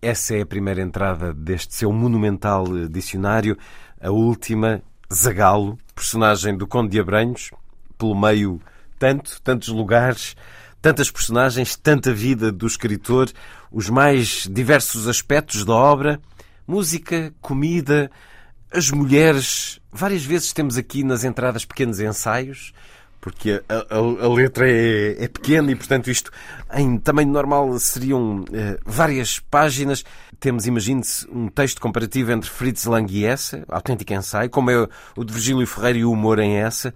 Essa 0.00 0.36
é 0.36 0.40
a 0.40 0.46
primeira 0.46 0.80
entrada 0.80 1.34
deste 1.34 1.74
seu 1.74 1.92
monumental 1.92 2.64
eh, 2.76 2.88
dicionário. 2.88 3.58
A 4.00 4.10
última, 4.10 4.82
Zagalo, 5.12 5.78
personagem 5.94 6.56
do 6.56 6.66
Conde 6.66 6.92
de 6.92 7.00
Abranhos, 7.00 7.50
pelo 7.98 8.18
meio 8.18 8.58
tanto, 8.98 9.40
tantos 9.42 9.68
lugares, 9.68 10.34
tantas 10.80 11.10
personagens, 11.10 11.76
tanta 11.76 12.12
vida 12.12 12.50
do 12.50 12.66
escritor, 12.66 13.30
os 13.70 13.88
mais 13.88 14.48
diversos 14.50 15.06
aspectos 15.06 15.64
da 15.64 15.74
obra, 15.74 16.20
música, 16.66 17.32
comida, 17.40 18.10
as 18.72 18.90
mulheres. 18.90 19.80
Várias 19.92 20.24
vezes 20.24 20.52
temos 20.52 20.76
aqui 20.76 21.02
nas 21.02 21.24
entradas 21.24 21.64
pequenos 21.64 22.00
ensaios, 22.00 22.72
porque 23.20 23.62
a, 23.68 23.94
a, 23.94 23.98
a 23.98 24.28
letra 24.34 24.68
é, 24.68 25.24
é, 25.24 25.28
pequena 25.28 25.70
e, 25.70 25.76
portanto, 25.76 26.10
isto 26.10 26.30
em 26.74 26.96
tamanho 26.98 27.30
normal 27.30 27.78
seriam 27.78 28.44
eh, 28.52 28.78
várias 28.84 29.38
páginas. 29.38 30.04
Temos, 30.38 30.66
imagine-se, 30.66 31.28
um 31.30 31.48
texto 31.48 31.80
comparativo 31.82 32.32
entre 32.32 32.48
Fritz 32.48 32.86
Lang 32.86 33.12
e 33.12 33.26
essa, 33.26 33.62
autêntico 33.68 34.14
ensaio, 34.14 34.48
como 34.48 34.70
é 34.70 34.88
o 35.14 35.22
de 35.22 35.34
Virgílio 35.34 35.66
Ferreira 35.66 35.98
e 35.98 36.04
o 36.04 36.12
humor 36.12 36.38
em 36.38 36.56
essa, 36.56 36.94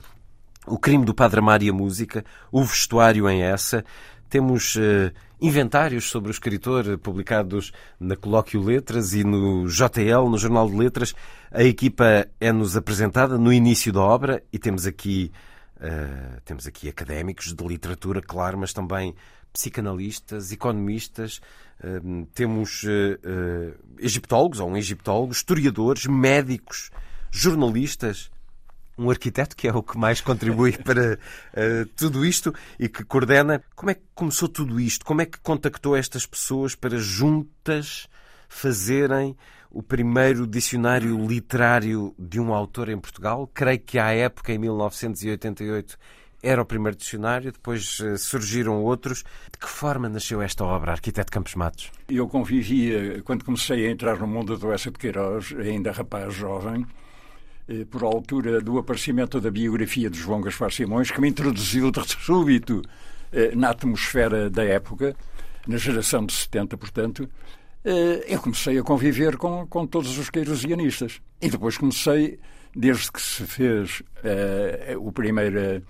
o 0.66 0.78
crime 0.78 1.04
do 1.04 1.14
Padre 1.14 1.40
Amar 1.40 1.62
e 1.62 1.68
a 1.68 1.73
música, 1.73 2.25
o 2.50 2.62
vestuário 2.62 3.28
em 3.28 3.42
essa. 3.42 3.85
Temos 4.28 4.75
uh, 4.76 5.12
inventários 5.40 6.11
sobre 6.11 6.30
o 6.30 6.33
escritor 6.33 6.99
publicados 6.99 7.73
na 8.00 8.16
Colóquio 8.16 8.62
Letras 8.62 9.12
e 9.12 9.23
no 9.23 9.66
JL, 9.68 10.28
no 10.28 10.38
Jornal 10.38 10.68
de 10.68 10.76
Letras. 10.76 11.14
A 11.52 11.62
equipa 11.62 12.26
é-nos 12.40 12.76
apresentada 12.76 13.38
no 13.38 13.52
início 13.52 13.92
da 13.92 14.00
obra 14.00 14.42
e 14.52 14.59
temos 14.59 14.87
aqui, 14.87 15.30
uh, 15.76 16.40
temos 16.44 16.66
aqui 16.66 16.88
académicos 16.88 17.52
de 17.52 17.64
literatura, 17.64 18.21
claro, 18.21 18.59
mas 18.59 18.73
também 18.73 19.14
psicanalistas, 19.52 20.50
economistas, 20.50 21.40
uh, 21.80 22.26
temos 22.35 22.85
egiptólogos 24.00 24.59
ou 24.59 24.71
um 24.71 24.76
egiptólogo, 24.76 25.33
historiadores, 25.33 26.06
médicos, 26.06 26.90
jornalistas, 27.30 28.30
um 28.96 29.10
arquiteto 29.10 29.56
que 29.56 29.68
é 29.68 29.72
o 29.72 29.82
que 29.82 29.98
mais 29.98 30.20
contribui 30.20 30.72
para 30.82 31.14
uh, 31.14 31.86
tudo 31.96 32.24
isto 32.24 32.54
e 32.78 32.88
que 32.88 33.04
coordena. 33.04 33.62
Como 33.74 33.90
é 33.90 33.94
que 33.94 34.02
começou 34.14 34.48
tudo 34.48 34.80
isto? 34.80 35.04
Como 35.04 35.22
é 35.22 35.26
que 35.26 35.38
contactou 35.40 35.96
estas 35.96 36.26
pessoas 36.26 36.74
para 36.74 36.96
juntas 36.98 38.08
fazerem 38.48 39.36
o 39.70 39.82
primeiro 39.82 40.46
dicionário 40.46 41.26
literário 41.26 42.14
de 42.18 42.38
um 42.38 42.54
autor 42.54 42.88
em 42.88 42.98
Portugal? 42.98 43.50
Creio 43.52 43.80
que 43.80 43.98
à 43.98 44.12
época, 44.12 44.52
em 44.52 44.58
1988, 44.58 45.98
era 46.44 46.60
o 46.60 46.66
primeiro 46.66 46.96
dicionário, 46.96 47.50
depois 47.50 47.98
uh, 48.00 48.18
surgiram 48.18 48.82
outros. 48.82 49.24
De 49.50 49.58
que 49.58 49.68
forma 49.68 50.08
nasceu 50.08 50.42
esta 50.42 50.62
obra, 50.64 50.92
Arquiteto 50.92 51.32
Campos 51.32 51.54
Matos? 51.54 51.90
Eu 52.08 52.28
convivia, 52.28 53.22
quando 53.22 53.44
comecei 53.44 53.86
a 53.86 53.90
entrar 53.90 54.18
no 54.18 54.26
mundo 54.26 54.56
do 54.56 54.70
Essa 54.70 54.90
de 54.90 54.98
Queiroz, 54.98 55.54
ainda 55.58 55.90
rapaz 55.90 56.34
jovem, 56.34 56.82
eh, 56.82 57.03
por 57.90 58.02
altura 58.02 58.61
do 58.61 58.78
aparecimento 58.78 59.40
da 59.40 59.50
biografia 59.50 60.11
de 60.11 60.18
João 60.18 60.40
Gaspar 60.40 60.71
Simões, 60.71 61.11
que 61.11 61.21
me 61.21 61.28
introduziu 61.28 61.90
de 61.90 62.00
súbito 62.06 62.83
eh, 63.33 63.52
na 63.56 63.71
atmosfera 63.71 64.49
da 64.49 64.62
época, 64.62 65.16
na 65.66 65.76
geração 65.76 66.25
de 66.25 66.33
70, 66.33 66.76
portanto, 66.76 67.28
eh, 67.85 68.25
eu 68.28 68.40
comecei 68.40 68.78
a 68.78 68.83
conviver 68.83 69.37
com, 69.37 69.66
com 69.66 69.87
todos 69.87 70.16
os 70.16 70.30
queirosianistas. 70.30 71.21
E 71.42 71.50
depois 71.50 71.76
comecei, 71.76 72.38
desde 72.75 73.11
que 73.11 73.21
se 73.21 73.44
fez 73.44 74.00
uh, 74.00 74.99
o, 74.99 75.11
primeiro, 75.11 75.83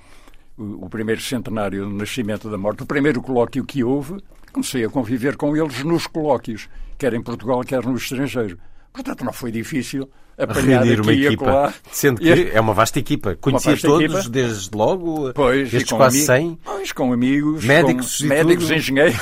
uh, 0.56 0.84
o 0.84 0.88
primeiro 0.88 1.20
centenário 1.20 1.84
do 1.84 1.94
nascimento 1.94 2.50
da 2.50 2.56
morte, 2.56 2.82
o 2.82 2.86
primeiro 2.86 3.20
colóquio 3.20 3.64
que 3.64 3.84
houve, 3.84 4.16
comecei 4.50 4.84
a 4.84 4.88
conviver 4.88 5.36
com 5.36 5.54
eles 5.54 5.84
nos 5.84 6.06
colóquios, 6.06 6.68
quer 6.96 7.12
em 7.12 7.22
Portugal, 7.22 7.62
quer 7.62 7.84
no 7.84 7.94
estrangeiro. 7.94 8.58
Portanto, 8.94 9.24
não 9.24 9.32
foi 9.32 9.50
difícil 9.50 10.08
apanhar 10.38 10.84
Reunir 10.84 11.00
uma 11.00 11.12
equipa. 11.12 11.74
Sendo 11.90 12.20
que 12.20 12.50
é 12.52 12.60
uma 12.60 12.72
vasta 12.72 13.00
equipa. 13.00 13.36
Conhecia 13.40 13.76
todos 13.76 14.04
equipa. 14.04 14.28
desde 14.28 14.70
logo, 14.76 15.32
pois, 15.32 15.74
estes 15.74 15.92
quase 15.92 16.22
100. 16.22 16.60
Pois, 16.64 16.92
com 16.92 17.12
amigos, 17.12 17.64
médicos, 17.64 18.18
com 18.18 18.26
médicos 18.28 18.70
engenheiros, 18.70 19.16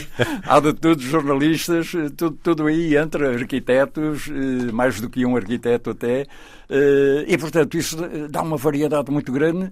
há 0.48 0.60
de 0.60 0.72
tudo, 0.72 1.02
jornalistas, 1.02 1.92
tudo, 2.16 2.38
tudo 2.42 2.66
aí 2.68 2.96
entre 2.96 3.26
arquitetos, 3.26 4.30
eh, 4.30 4.72
mais 4.72 4.98
do 4.98 5.10
que 5.10 5.26
um 5.26 5.36
arquiteto 5.36 5.90
até. 5.90 6.26
Eh, 6.70 7.26
e, 7.28 7.36
portanto, 7.36 7.76
isso 7.76 7.98
dá 8.30 8.40
uma 8.40 8.56
variedade 8.56 9.10
muito 9.10 9.30
grande 9.30 9.70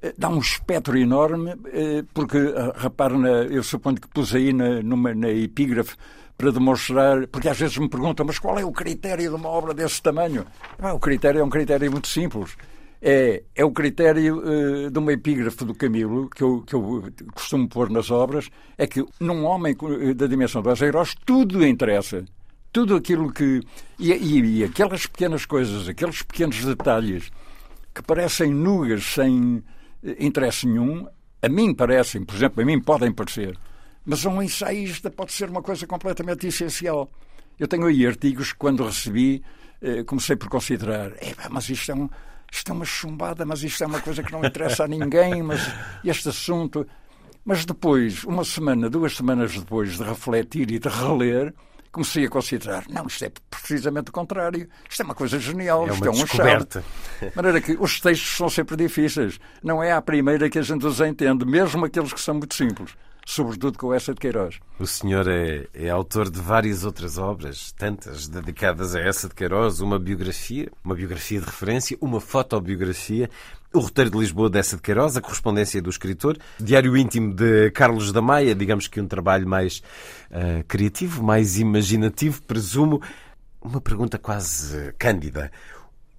eh, 0.00 0.14
dá 0.16 0.28
um 0.28 0.38
espectro 0.38 0.96
enorme, 0.96 1.52
porque, 2.12 2.38
repare, 2.76 3.14
eu 3.50 3.62
suponho 3.64 3.96
que 3.96 4.06
pus 4.06 4.32
aí 4.36 4.52
na, 4.52 4.80
numa, 4.82 5.12
na 5.12 5.30
epígrafe 5.30 5.96
para 6.36 6.50
demonstrar, 6.50 7.26
porque 7.28 7.48
às 7.48 7.58
vezes 7.58 7.76
me 7.78 7.88
perguntam, 7.88 8.26
mas 8.26 8.38
qual 8.38 8.58
é 8.58 8.64
o 8.64 8.72
critério 8.72 9.30
de 9.30 9.36
uma 9.36 9.48
obra 9.48 9.72
desse 9.72 10.02
tamanho? 10.02 10.44
Ah, 10.78 10.92
o 10.92 10.98
critério 10.98 11.40
é 11.40 11.44
um 11.44 11.50
critério 11.50 11.90
muito 11.90 12.08
simples. 12.08 12.56
É, 13.00 13.42
é 13.54 13.64
o 13.64 13.70
critério 13.70 14.38
uh, 14.38 14.90
de 14.90 14.98
uma 14.98 15.12
epígrafe 15.12 15.62
do 15.64 15.74
Camilo, 15.74 16.28
que 16.30 16.42
eu, 16.42 16.62
que 16.62 16.74
eu 16.74 17.04
costumo 17.34 17.68
pôr 17.68 17.90
nas 17.90 18.10
obras, 18.10 18.48
é 18.78 18.86
que 18.86 19.04
num 19.20 19.44
homem 19.44 19.76
eh, 20.00 20.14
da 20.14 20.26
dimensão 20.26 20.62
do 20.62 20.70
Azeirós 20.70 21.14
tudo 21.26 21.66
interessa. 21.66 22.24
Tudo 22.72 22.96
aquilo 22.96 23.30
que. 23.30 23.60
E, 23.98 24.10
e, 24.10 24.58
e 24.58 24.64
aquelas 24.64 25.06
pequenas 25.06 25.44
coisas, 25.44 25.86
aqueles 25.86 26.22
pequenos 26.22 26.64
detalhes 26.64 27.30
que 27.94 28.02
parecem 28.02 28.52
nugas 28.52 29.04
sem 29.04 29.62
eh, 30.02 30.16
interesse 30.18 30.66
nenhum, 30.66 31.06
a 31.42 31.48
mim 31.48 31.74
parecem, 31.74 32.24
por 32.24 32.34
exemplo, 32.34 32.62
a 32.62 32.64
mim 32.64 32.80
podem 32.80 33.12
parecer, 33.12 33.54
mas 34.04 34.24
um 34.24 34.42
ensaísta 34.42 35.10
pode 35.10 35.32
ser 35.32 35.48
uma 35.48 35.62
coisa 35.62 35.86
completamente 35.86 36.46
essencial. 36.46 37.10
Eu 37.58 37.68
tenho 37.68 37.86
aí 37.86 38.06
artigos 38.06 38.52
que, 38.52 38.58
quando 38.58 38.84
recebi, 38.84 39.42
eh, 39.80 40.02
comecei 40.04 40.36
por 40.36 40.48
considerar: 40.48 41.12
mas 41.50 41.68
isto 41.68 41.92
é, 41.92 41.94
um, 41.94 42.08
isto 42.50 42.70
é 42.70 42.74
uma 42.74 42.84
chumbada, 42.84 43.44
mas 43.44 43.62
isto 43.62 43.82
é 43.84 43.86
uma 43.86 44.00
coisa 44.00 44.22
que 44.22 44.32
não 44.32 44.44
interessa 44.44 44.84
a 44.84 44.88
ninguém, 44.88 45.42
mas 45.42 45.60
este 46.04 46.28
assunto. 46.28 46.86
Mas 47.44 47.64
depois, 47.64 48.24
uma 48.24 48.44
semana, 48.44 48.88
duas 48.88 49.16
semanas 49.16 49.52
depois 49.58 49.98
de 49.98 50.02
refletir 50.02 50.70
e 50.70 50.78
de 50.78 50.88
reler, 50.88 51.52
comecei 51.92 52.24
a 52.24 52.28
considerar, 52.28 52.84
não, 52.88 53.06
isto 53.06 53.24
é 53.24 53.30
precisamente 53.48 54.08
o 54.08 54.12
contrário, 54.12 54.68
isto 54.88 55.00
é 55.00 55.04
uma 55.04 55.14
coisa 55.14 55.38
genial, 55.38 55.86
é 55.86 55.92
isto 55.92 56.04
é 56.06 56.10
um 56.10 56.14
descoberta. 56.14 56.84
De 57.20 57.36
maneira 57.36 57.60
que 57.60 57.76
os 57.78 58.00
textos 58.00 58.36
são 58.36 58.48
sempre 58.48 58.76
difíceis. 58.76 59.38
Não 59.62 59.82
é 59.82 59.92
à 59.92 60.02
primeira 60.02 60.50
que 60.50 60.58
a 60.58 60.62
gente 60.62 60.84
os 60.84 61.00
entende, 61.00 61.44
mesmo 61.44 61.84
aqueles 61.84 62.12
que 62.12 62.20
são 62.20 62.34
muito 62.34 62.54
simples. 62.54 62.96
Sobretudo 63.26 63.78
com 63.78 63.92
essa 63.92 64.12
de 64.12 64.20
Queiroz. 64.20 64.60
O 64.78 64.86
senhor 64.86 65.26
é, 65.28 65.66
é 65.72 65.88
autor 65.88 66.30
de 66.30 66.40
várias 66.40 66.84
outras 66.84 67.16
obras, 67.16 67.72
tantas 67.72 68.28
dedicadas 68.28 68.94
a 68.94 69.00
essa 69.00 69.28
de 69.28 69.34
Queiroz, 69.34 69.80
uma 69.80 69.98
biografia, 69.98 70.70
uma 70.84 70.94
biografia 70.94 71.40
de 71.40 71.46
referência, 71.46 71.96
uma 72.00 72.20
fotobiografia, 72.20 73.30
o 73.72 73.80
roteiro 73.80 74.10
de 74.10 74.18
Lisboa 74.18 74.50
dessa 74.50 74.76
de 74.76 74.82
Queiroz, 74.82 75.16
a 75.16 75.20
correspondência 75.20 75.80
do 75.80 75.90
escritor, 75.90 76.38
Diário 76.60 76.96
Íntimo 76.96 77.34
de 77.34 77.70
Carlos 77.70 78.12
da 78.12 78.20
Maia, 78.20 78.54
digamos 78.54 78.88
que 78.88 79.00
um 79.00 79.08
trabalho 79.08 79.48
mais 79.48 79.82
uh, 80.30 80.62
criativo, 80.68 81.22
mais 81.22 81.58
imaginativo, 81.58 82.42
presumo. 82.42 83.00
Uma 83.60 83.80
pergunta 83.80 84.18
quase 84.18 84.92
cândida. 84.98 85.50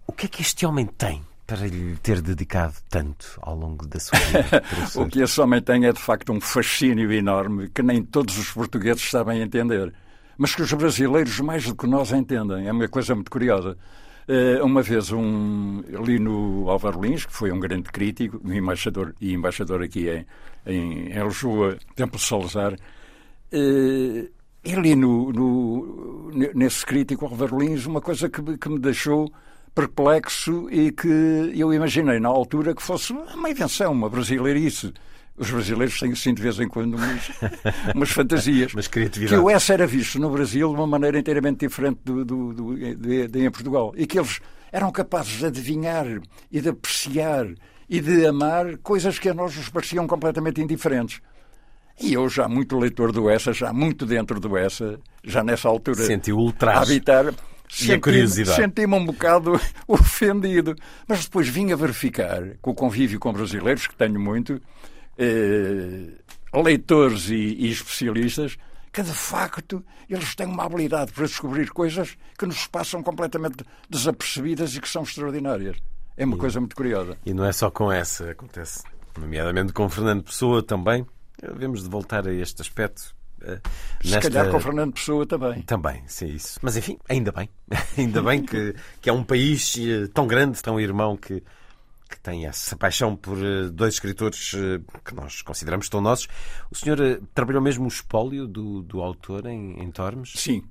O 0.08 0.12
que 0.12 0.26
é 0.26 0.30
que 0.30 0.42
este 0.42 0.66
homem 0.66 0.86
tem 0.86 1.24
para 1.46 1.68
lhe 1.68 1.96
ter 1.98 2.22
dedicado 2.22 2.76
tanto 2.90 3.40
ao 3.42 3.56
longo 3.56 3.88
da 3.88 4.00
sua 4.00 4.18
vida? 4.20 4.64
o 4.96 5.08
que 5.08 5.22
esse 5.22 5.40
homem 5.40 5.62
tem 5.62 5.86
é 5.86 5.94
de 5.94 6.00
facto 6.00 6.32
um 6.32 6.42
fascínio 6.42 7.12
enorme 7.12 7.70
que 7.70 7.84
nem 7.84 8.04
todos 8.04 8.38
os 8.38 8.52
portugueses 8.52 9.10
sabem 9.10 9.42
entender, 9.42 9.94
mas 10.38 10.56
que 10.56 10.62
os 10.62 10.74
brasileiros 10.74 11.40
mais 11.40 11.66
do 11.66 11.76
que 11.76 11.88
nós 11.88 12.12
entendem. 12.12 12.68
É 12.68 12.72
uma 12.72 12.88
coisa 12.88 13.14
muito 13.14 13.30
curiosa. 13.30 13.78
Eh, 14.28 14.60
uma 14.64 14.82
vez 14.82 15.12
um, 15.12 15.82
li 16.04 16.18
no 16.18 16.68
Álvaro 16.68 17.00
Lins, 17.02 17.26
que 17.26 17.34
foi 17.34 17.52
um 17.52 17.60
grande 17.60 17.92
crítico, 17.92 18.42
um 18.44 18.54
embaixador 18.54 19.14
e 19.22 19.34
embaixador 19.34 19.84
aqui 19.84 20.10
em, 20.10 20.26
em, 20.66 21.10
em 21.12 21.24
Lisboa, 21.24 21.78
Templo 21.96 22.20
Salazar, 22.20 22.74
uh, 22.74 24.30
e 24.64 24.76
li 24.76 24.96
no, 24.96 25.32
no, 25.32 26.32
nesse 26.56 26.84
crítico 26.84 27.26
Álvaro 27.26 27.60
Lins 27.60 27.86
uma 27.86 28.02
coisa 28.02 28.28
que, 28.28 28.58
que 28.58 28.70
me 28.70 28.80
deixou 28.80 29.32
perplexo 29.76 30.70
e 30.72 30.92
que 30.92 31.52
eu 31.54 31.74
imaginei 31.74 32.18
na 32.20 32.30
altura 32.30 32.74
que 32.74 32.82
fosse 32.82 33.12
uma 33.12 33.50
invenção, 33.50 33.92
uma 33.92 34.10
brasileirice. 34.10 34.94
Os 35.38 35.52
brasileiros 35.52 36.00
têm, 36.00 36.16
sim, 36.16 36.34
de 36.34 36.42
vez 36.42 36.58
em 36.62 36.68
quando, 36.68 36.96
umas, 36.96 37.30
umas 37.94 38.10
fantasias. 38.10 38.74
Mas 38.74 38.88
criatividade. 38.88 39.36
Que 39.36 39.46
o 39.46 39.50
S 39.50 39.72
era 39.72 39.86
visto 39.86 40.18
no 40.18 40.30
Brasil 40.30 40.70
de 40.70 40.76
uma 40.76 40.88
maneira 40.88 41.20
inteiramente 41.20 41.68
diferente 41.68 42.00
do, 42.06 42.24
do, 42.24 42.54
do 42.54 42.96
de, 42.96 43.28
de, 43.28 43.46
em 43.46 43.52
Portugal. 43.52 43.94
E 43.98 44.08
que 44.08 44.18
eles 44.18 44.40
eram 44.72 44.90
capazes 44.94 45.34
de 45.34 45.46
adivinhar 45.46 46.06
e 46.50 46.62
de 46.62 46.70
apreciar 46.70 47.48
e 47.90 48.00
de 48.00 48.26
amar 48.26 48.78
coisas 48.78 49.20
que 49.20 49.28
a 49.28 49.34
nós 49.34 49.56
nos 49.58 49.68
pareciam 49.68 50.08
completamente 50.08 50.62
indiferentes. 50.62 51.22
E 52.02 52.14
eu, 52.14 52.30
já 52.30 52.48
muito 52.48 52.78
leitor 52.78 53.12
do 53.12 53.30
Essa, 53.30 53.52
já 53.52 53.74
muito 53.74 54.06
dentro 54.06 54.40
do 54.40 54.58
Essa, 54.58 55.00
já 55.24 55.44
nessa 55.44 55.68
altura. 55.68 56.04
Senti 56.04 56.32
o 56.32 56.38
ultraje. 56.38 56.94
Habitar. 56.94 57.34
E 57.82 57.92
a 57.92 58.00
curiosidade. 58.00 58.56
Senti-me 58.56 58.96
um 58.96 59.06
bocado 59.06 59.60
ofendido. 59.88 60.76
Mas 61.08 61.26
depois 61.26 61.48
vim 61.48 61.72
a 61.72 61.76
verificar, 61.76 62.42
com 62.62 62.72
o 62.72 62.76
convívio 62.76 63.20
com 63.20 63.34
brasileiros, 63.34 63.88
que 63.88 63.96
tenho 63.96 64.20
muito, 64.20 64.62
eh, 65.18 66.12
leitores 66.54 67.30
e, 67.30 67.36
e 67.36 67.72
especialistas, 67.72 68.58
que 68.92 69.02
de 69.02 69.12
facto 69.12 69.84
eles 70.10 70.36
têm 70.36 70.48
uma 70.48 70.64
habilidade 70.64 71.12
para 71.12 71.26
descobrir 71.26 71.70
coisas 71.72 72.18
que 72.38 72.46
nos 72.46 72.66
passam 72.68 73.04
completamente 73.04 73.66
desapercebidas 73.90 74.76
e 74.76 74.82
que 74.82 74.88
são 74.88 75.04
extraordinárias. 75.04 75.78
É 76.16 76.26
uma 76.26 76.38
e, 76.38 76.40
coisa 76.40 76.60
muito 76.60 76.76
curiosa. 76.76 77.18
E 77.26 77.34
não 77.34 77.44
é 77.44 77.52
só 77.52 77.70
com 77.70 77.92
essa, 77.92 78.32
acontece, 78.32 78.84
nomeadamente 79.20 79.74
com 79.74 79.90
Fernando 79.90 80.24
Pessoa 80.24 80.64
também. 80.64 81.06
Devemos 81.42 81.84
de 81.84 81.90
voltar 81.90 82.26
a 82.26 82.34
este 82.34 82.62
aspecto. 82.62 83.14
Se 84.02 84.12
nesta... 84.12 84.30
calhar 84.32 84.52
com 84.52 84.60
Fernando 84.60 84.94
Pessoa 84.94 85.26
também. 85.26 85.62
Também, 85.62 86.04
sim, 86.08 86.28
isso. 86.28 86.60
Mas 86.62 86.76
enfim, 86.78 86.98
ainda 87.08 87.32
bem. 87.32 87.50
ainda 87.98 88.22
bem 88.22 88.44
que, 88.44 88.76
que 89.02 89.10
é 89.10 89.14
um 89.14 89.24
país 89.24 89.76
eh, 89.78 90.08
tão 90.14 90.28
grande, 90.28 90.62
tão 90.62 90.80
irmão, 90.80 91.16
que, 91.16 91.44
que 92.10 92.20
tem 92.22 92.46
essa 92.46 92.76
paixão 92.76 93.16
por 93.16 93.38
eh, 93.38 93.70
dois 93.72 93.96
escritores 93.96 94.54
eh, 94.56 94.80
que 95.04 95.16
nós 95.16 95.42
consideramos 95.42 95.90
tão 95.90 96.02
nossos. 96.02 96.28
O 96.72 96.76
senhor 96.76 97.22
trabalhou 97.34 97.62
mesmo 97.62 97.86
o 97.86 97.88
espólio 97.88 98.48
do, 98.48 98.82
do 98.82 99.02
autor 99.02 99.46
em, 99.46 99.82
em 99.82 99.92
Tormes? 99.92 100.34
Sim. 100.36 100.64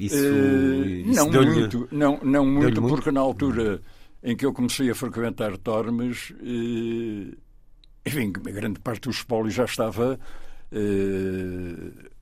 Isso, 0.00 0.16
uh, 0.16 0.84
isso 0.84 1.14
não, 1.14 1.30
muito, 1.30 1.88
não, 1.92 2.18
não 2.22 2.44
muito, 2.44 2.82
muito, 2.82 2.96
porque 2.96 3.12
na 3.12 3.20
altura 3.20 3.80
em 4.22 4.36
que 4.36 4.44
eu 4.44 4.52
comecei 4.52 4.90
a 4.90 4.94
frequentar 4.94 5.56
Tormes, 5.58 6.30
uh, 6.30 7.36
enfim, 8.04 8.32
a 8.46 8.50
grande 8.50 8.80
parte 8.80 9.02
do 9.02 9.10
espólio 9.10 9.50
já 9.50 9.64
estava. 9.64 10.18
Uh, 10.72 12.13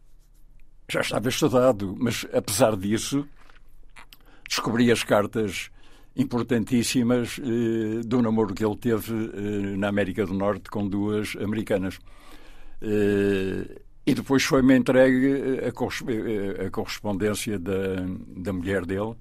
já 0.92 1.00
estava 1.00 1.28
estudado, 1.28 1.96
mas 1.98 2.26
apesar 2.32 2.76
disso, 2.76 3.26
descobri 4.46 4.92
as 4.92 5.02
cartas 5.02 5.70
importantíssimas 6.14 7.40
eh, 7.40 8.02
do 8.04 8.20
namoro 8.20 8.54
que 8.54 8.64
ele 8.64 8.76
teve 8.76 9.12
eh, 9.12 9.76
na 9.76 9.88
América 9.88 10.26
do 10.26 10.34
Norte 10.34 10.70
com 10.70 10.86
duas 10.86 11.34
americanas. 11.36 11.98
Eh, 12.82 13.80
e 14.04 14.14
depois 14.14 14.42
foi-me 14.42 14.76
entregue 14.76 15.60
a, 15.64 15.68
a, 16.66 16.70
correspondência 16.70 17.58
da, 17.58 18.04
da 18.36 18.52
mulher 18.52 18.84
dele, 18.84 19.14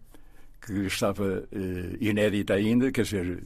que 0.60 0.74
estava 0.88 1.48
eh, 1.52 1.98
inédita 2.02 2.56
ainda, 2.56 2.92
quer 2.92 3.04
dizer, 3.04 3.44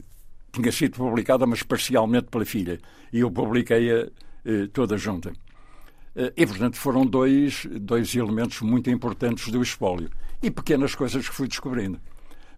tinha 0.50 0.72
sido 0.72 0.96
publicada, 0.96 1.46
mas 1.46 1.62
parcialmente 1.62 2.28
pela 2.30 2.44
filha. 2.44 2.78
E 3.12 3.20
eu 3.20 3.30
publiquei-a 3.30 4.08
eh, 4.44 4.66
toda 4.72 4.96
junta. 4.96 5.32
Eh, 6.16 6.32
e, 6.36 6.46
portanto, 6.46 6.76
foram 6.76 7.04
dois, 7.06 7.66
dois 7.80 8.14
elementos 8.14 8.60
muito 8.62 8.90
importantes 8.90 9.48
do 9.48 9.62
espólio. 9.62 10.10
E 10.42 10.50
pequenas 10.50 10.94
coisas 10.94 11.28
que 11.28 11.34
fui 11.34 11.46
descobrindo 11.46 12.00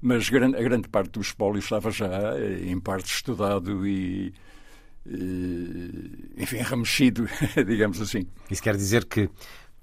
mas 0.01 0.29
a 0.29 0.63
grande 0.63 0.89
parte 0.89 1.11
do 1.11 1.21
espólio 1.21 1.59
estava 1.59 1.91
já, 1.91 2.07
eh, 2.39 2.61
em 2.67 2.79
parte, 2.79 3.13
estudado 3.13 3.87
e, 3.87 4.33
enfim, 6.37 6.59
remexido, 6.59 7.29
digamos 7.67 8.01
assim. 8.01 8.27
Isso 8.51 8.63
quer 8.63 8.77
dizer 8.77 9.05
que 9.07 9.29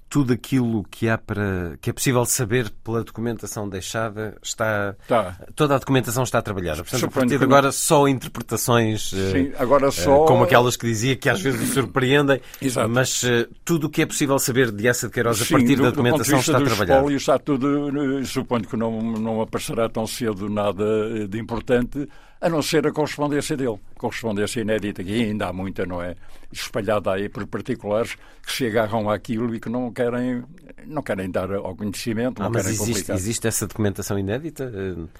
tudo 0.08 0.32
aquilo 0.32 0.84
que 0.90 1.08
há 1.08 1.18
para 1.18 1.76
que 1.80 1.90
é 1.90 1.92
possível 1.92 2.24
saber 2.24 2.70
pela 2.84 3.02
documentação 3.02 3.68
deixada 3.68 4.36
está 4.42 4.94
tá. 5.08 5.36
toda 5.54 5.74
a 5.74 5.78
documentação 5.78 6.22
está 6.22 6.40
trabalhada 6.40 6.84
portanto 6.84 7.04
a 7.06 7.08
partir 7.08 7.38
de 7.38 7.44
agora 7.44 7.72
só 7.72 8.06
interpretações 8.06 9.12
eh, 9.12 9.32
Sim, 9.32 9.52
agora 9.58 9.90
só... 9.90 10.24
como 10.24 10.44
aquelas 10.44 10.76
que 10.76 10.86
dizia 10.86 11.16
que 11.16 11.28
às 11.28 11.40
vezes 11.40 11.70
surpreendem. 11.70 12.40
Exato. 12.62 12.88
mas 12.88 13.22
uh, 13.24 13.48
tudo 13.64 13.88
o 13.88 13.90
que 13.90 14.02
é 14.02 14.06
possível 14.06 14.38
saber 14.38 14.70
de 14.70 14.86
essa 14.86 15.08
de 15.08 15.12
Queiroz 15.12 15.42
a 15.42 15.46
partir 15.46 15.76
do, 15.76 15.82
da 15.82 15.90
documentação 15.90 16.38
está 16.38 16.60
trabalhado 16.60 17.10
está 17.10 17.38
tudo 17.38 18.24
suponho 18.24 18.66
que 18.66 18.76
não 18.76 19.00
não 19.02 19.40
aparecerá 19.40 19.88
tão 19.88 20.06
cedo 20.06 20.48
nada 20.48 21.26
de 21.26 21.38
importante 21.38 22.08
a 22.40 22.48
não 22.48 22.62
ser 22.62 22.86
a 22.86 22.92
correspondência 22.92 23.56
dele. 23.56 23.78
Correspondência 23.96 24.60
inédita, 24.60 25.02
que 25.02 25.24
ainda 25.24 25.48
há 25.48 25.52
muita, 25.52 25.86
não 25.86 26.02
é? 26.02 26.14
Espalhada 26.52 27.12
aí 27.12 27.28
por 27.28 27.46
particulares 27.46 28.16
que 28.44 28.52
se 28.52 28.66
agarram 28.66 29.10
àquilo 29.10 29.54
e 29.54 29.60
que 29.60 29.68
não 29.68 29.90
querem, 29.92 30.44
não 30.86 31.02
querem 31.02 31.30
dar 31.30 31.50
ao 31.52 31.74
conhecimento, 31.74 32.40
não 32.40 32.48
ah, 32.48 32.52
querem 32.52 32.68
existe, 32.68 32.92
publicar. 32.92 33.14
existe 33.14 33.48
essa 33.48 33.66
documentação 33.66 34.18
inédita? 34.18 34.70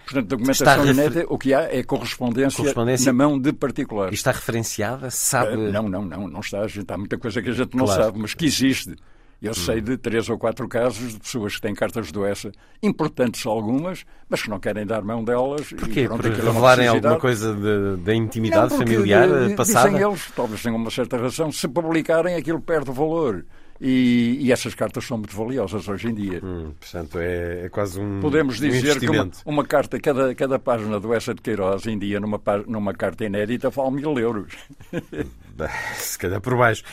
Portanto, 0.04 0.28
documentação 0.28 0.66
está 0.66 0.84
inédita, 0.84 1.20
refer... 1.20 1.26
o 1.28 1.38
que 1.38 1.54
há 1.54 1.62
é 1.62 1.82
correspondência, 1.82 2.56
correspondência, 2.56 3.12
na 3.12 3.24
mão 3.24 3.38
de 3.38 3.52
particulares. 3.52 4.12
E 4.12 4.14
está 4.14 4.30
referenciada? 4.32 5.10
Sabe? 5.10 5.56
Uh, 5.56 5.72
não, 5.72 5.88
não, 5.88 6.04
não, 6.04 6.28
não 6.28 6.40
está. 6.40 6.60
Há 6.88 6.98
muita 6.98 7.18
coisa 7.18 7.42
que 7.42 7.50
a 7.50 7.52
gente 7.52 7.76
não 7.76 7.86
claro. 7.86 8.02
sabe, 8.02 8.18
mas 8.18 8.34
que 8.34 8.46
existe. 8.46 8.94
Eu 9.40 9.54
sei 9.54 9.80
de 9.80 9.96
três 9.96 10.28
ou 10.28 10.38
quatro 10.38 10.66
casos 10.66 11.12
de 11.12 11.20
pessoas 11.20 11.56
que 11.56 11.60
têm 11.60 11.74
cartas 11.74 12.06
de 12.06 12.12
doença, 12.12 12.50
importantes 12.82 13.44
algumas, 13.46 14.04
mas 14.28 14.42
que 14.42 14.48
não 14.48 14.58
querem 14.58 14.86
dar 14.86 15.02
mão 15.02 15.22
delas. 15.22 15.72
Porquê? 15.72 16.00
E, 16.00 16.06
pronto, 16.06 16.22
Por 16.22 16.32
revelarem 16.32 16.88
alguma 16.88 17.18
coisa 17.18 17.54
da 17.98 18.14
intimidade 18.14 18.70
não, 18.70 18.78
familiar 18.78 19.28
de, 19.48 19.54
passada? 19.54 19.90
Dizem 19.90 20.06
eles, 20.06 20.30
talvez 20.34 20.62
tenham 20.62 20.76
uma 20.76 20.90
certa 20.90 21.18
razão, 21.18 21.52
se 21.52 21.68
publicarem 21.68 22.34
aquilo 22.34 22.60
perde 22.60 22.90
valor. 22.90 23.44
E, 23.78 24.38
e, 24.40 24.52
essas 24.52 24.74
cartas 24.74 25.04
são 25.04 25.18
muito 25.18 25.36
valiosas 25.36 25.86
hoje 25.86 26.08
em 26.08 26.14
dia. 26.14 26.40
Hum, 26.42 26.72
portanto, 26.80 27.18
é, 27.18 27.66
é, 27.66 27.68
quase 27.68 28.00
um. 28.00 28.20
Podemos 28.20 28.58
dizer 28.58 28.96
um 28.96 29.00
que 29.00 29.10
uma, 29.10 29.30
uma, 29.44 29.64
carta, 29.66 30.00
cada, 30.00 30.34
cada 30.34 30.58
página 30.58 30.98
do 30.98 31.12
Essa 31.12 31.34
de 31.34 31.42
Queiroz, 31.42 31.86
em 31.86 31.98
dia, 31.98 32.18
numa, 32.18 32.40
numa 32.66 32.94
carta 32.94 33.26
inédita, 33.26 33.68
vale 33.68 33.90
mil 33.90 34.18
euros. 34.18 34.50
Se 35.96 36.18
calhar 36.18 36.40
por 36.40 36.56
baixo. 36.56 36.84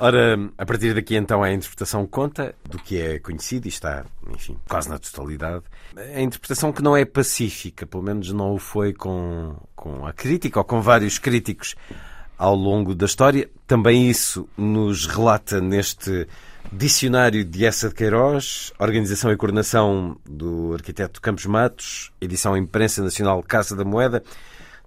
Ora, 0.00 0.36
a 0.58 0.66
partir 0.66 0.92
daqui 0.92 1.14
então 1.14 1.42
a 1.42 1.52
interpretação 1.52 2.04
conta 2.04 2.54
do 2.68 2.78
que 2.78 3.00
é 3.00 3.20
conhecido 3.20 3.66
e 3.66 3.68
está, 3.68 4.04
enfim, 4.28 4.56
quase 4.68 4.88
na 4.88 4.98
totalidade. 4.98 5.64
A 5.96 6.20
interpretação 6.20 6.72
que 6.72 6.82
não 6.82 6.96
é 6.96 7.04
pacífica, 7.04 7.86
pelo 7.86 8.02
menos 8.02 8.32
não 8.32 8.54
o 8.54 8.58
foi 8.58 8.92
com, 8.92 9.54
com 9.76 10.04
a 10.04 10.12
crítica 10.12 10.58
ou 10.58 10.64
com 10.64 10.80
vários 10.80 11.18
críticos 11.18 11.76
ao 12.36 12.56
longo 12.56 12.92
da 12.92 13.06
história. 13.06 13.48
Também 13.68 14.10
isso 14.10 14.48
nos 14.56 15.06
relata 15.06 15.60
neste 15.60 16.26
Dicionário 16.72 17.44
de 17.44 17.64
Essa 17.64 17.88
de 17.88 17.94
Queiroz, 17.94 18.72
organização 18.80 19.30
e 19.30 19.36
coordenação 19.36 20.16
do 20.28 20.72
arquiteto 20.72 21.20
Campos 21.20 21.46
Matos, 21.46 22.10
edição 22.20 22.56
Imprensa 22.56 23.00
Nacional 23.00 23.40
Casa 23.44 23.76
da 23.76 23.84
Moeda. 23.84 24.24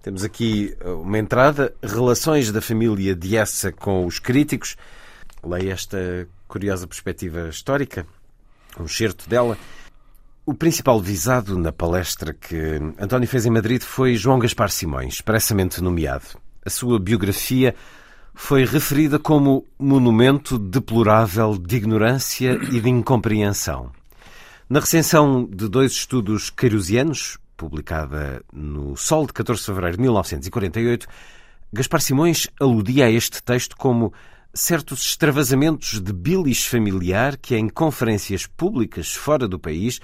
Temos 0.02 0.22
aqui 0.22 0.76
uma 0.84 1.18
entrada, 1.18 1.74
relações 1.82 2.52
da 2.52 2.60
família 2.60 3.14
de 3.14 3.36
Essa 3.36 3.72
com 3.72 4.04
os 4.04 4.18
críticos. 4.18 4.76
Leia 5.42 5.72
esta 5.72 6.28
curiosa 6.46 6.86
perspectiva 6.86 7.48
histórica, 7.48 8.06
um 8.78 8.88
certo 8.88 9.28
dela. 9.28 9.56
O 10.44 10.54
principal 10.54 11.00
visado 11.00 11.58
na 11.58 11.70
palestra 11.70 12.32
que 12.32 12.56
António 12.98 13.28
fez 13.28 13.44
em 13.44 13.50
Madrid 13.50 13.82
foi 13.82 14.16
João 14.16 14.38
Gaspar 14.38 14.70
Simões, 14.70 15.14
expressamente 15.14 15.82
nomeado. 15.82 16.40
A 16.64 16.70
sua 16.70 16.98
biografia 16.98 17.74
foi 18.34 18.64
referida 18.64 19.18
como 19.18 19.66
monumento 19.78 20.58
deplorável 20.58 21.58
de 21.58 21.76
ignorância 21.76 22.58
e 22.70 22.80
de 22.80 22.88
incompreensão. 22.88 23.90
Na 24.70 24.80
recensão 24.80 25.44
de 25.44 25.68
dois 25.68 25.92
estudos 25.92 26.48
queirusianos, 26.48 27.38
publicada 27.56 28.42
no 28.52 28.96
Sol 28.96 29.26
de 29.26 29.32
14 29.32 29.60
de 29.60 29.66
fevereiro 29.66 29.96
de 29.96 30.02
1948, 30.02 31.06
Gaspar 31.72 32.00
Simões 32.00 32.48
aludia 32.60 33.06
a 33.06 33.10
este 33.10 33.42
texto 33.42 33.76
como 33.76 34.12
certos 34.58 35.06
extravasamentos 35.06 36.00
de 36.00 36.12
bilis 36.12 36.66
familiar 36.66 37.36
que, 37.36 37.54
em 37.54 37.68
conferências 37.68 38.44
públicas 38.44 39.14
fora 39.14 39.46
do 39.46 39.58
país, 39.58 40.00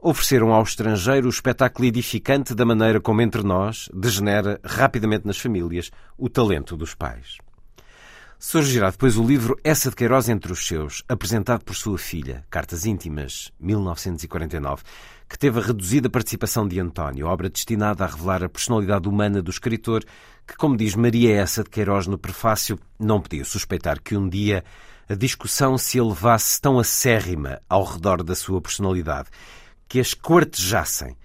ofereceram 0.00 0.52
ao 0.52 0.62
estrangeiro 0.62 1.26
o 1.26 1.30
espetáculo 1.30 1.88
edificante 1.88 2.54
da 2.54 2.64
maneira 2.64 3.00
como 3.00 3.20
entre 3.20 3.42
nós 3.42 3.88
degenera 3.92 4.60
rapidamente 4.62 5.26
nas 5.26 5.38
famílias 5.38 5.90
o 6.16 6.28
talento 6.28 6.76
dos 6.76 6.94
pais. 6.94 7.38
Surgirá 8.38 8.90
depois 8.90 9.16
o 9.16 9.26
livro 9.26 9.58
Essa 9.64 9.90
de 9.90 9.96
Queiroz 9.96 10.28
entre 10.28 10.52
os 10.52 10.66
seus, 10.66 11.02
apresentado 11.08 11.64
por 11.64 11.74
sua 11.74 11.98
filha, 11.98 12.44
Cartas 12.48 12.86
Íntimas, 12.86 13.50
1949, 13.58 14.84
que 15.28 15.38
teve 15.38 15.58
a 15.58 15.62
reduzida 15.62 16.08
participação 16.08 16.66
de 16.66 16.78
António, 16.78 17.26
obra 17.26 17.48
destinada 17.48 18.04
a 18.04 18.06
revelar 18.06 18.44
a 18.44 18.48
personalidade 18.48 19.08
humana 19.08 19.42
do 19.42 19.50
escritor, 19.50 20.04
que, 20.46 20.56
como 20.56 20.76
diz 20.76 20.94
Maria 20.94 21.34
Essa 21.34 21.64
de 21.64 21.70
Queiroz 21.70 22.06
no 22.06 22.16
prefácio, 22.16 22.78
não 22.98 23.20
podia 23.20 23.44
suspeitar 23.44 24.00
que 24.00 24.16
um 24.16 24.28
dia 24.28 24.64
a 25.08 25.14
discussão 25.14 25.76
se 25.76 25.98
elevasse 25.98 26.60
tão 26.60 26.78
acérrima 26.78 27.60
ao 27.68 27.84
redor 27.84 28.22
da 28.22 28.34
sua 28.34 28.60
personalidade, 28.60 29.28
que 29.88 30.00
as 30.00 30.14
cortejassem, 30.14 31.16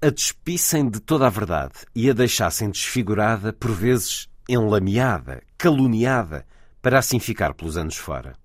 a 0.00 0.10
despissem 0.10 0.88
de 0.88 1.00
toda 1.00 1.26
a 1.26 1.30
verdade 1.30 1.74
e 1.94 2.08
a 2.08 2.12
deixassem 2.12 2.70
desfigurada, 2.70 3.52
por 3.52 3.72
vezes 3.72 4.28
enlameada, 4.48 5.42
caluniada, 5.56 6.46
para 6.80 6.98
assim 6.98 7.18
ficar 7.18 7.54
pelos 7.54 7.76
anos 7.76 7.96
fora. 7.96 8.36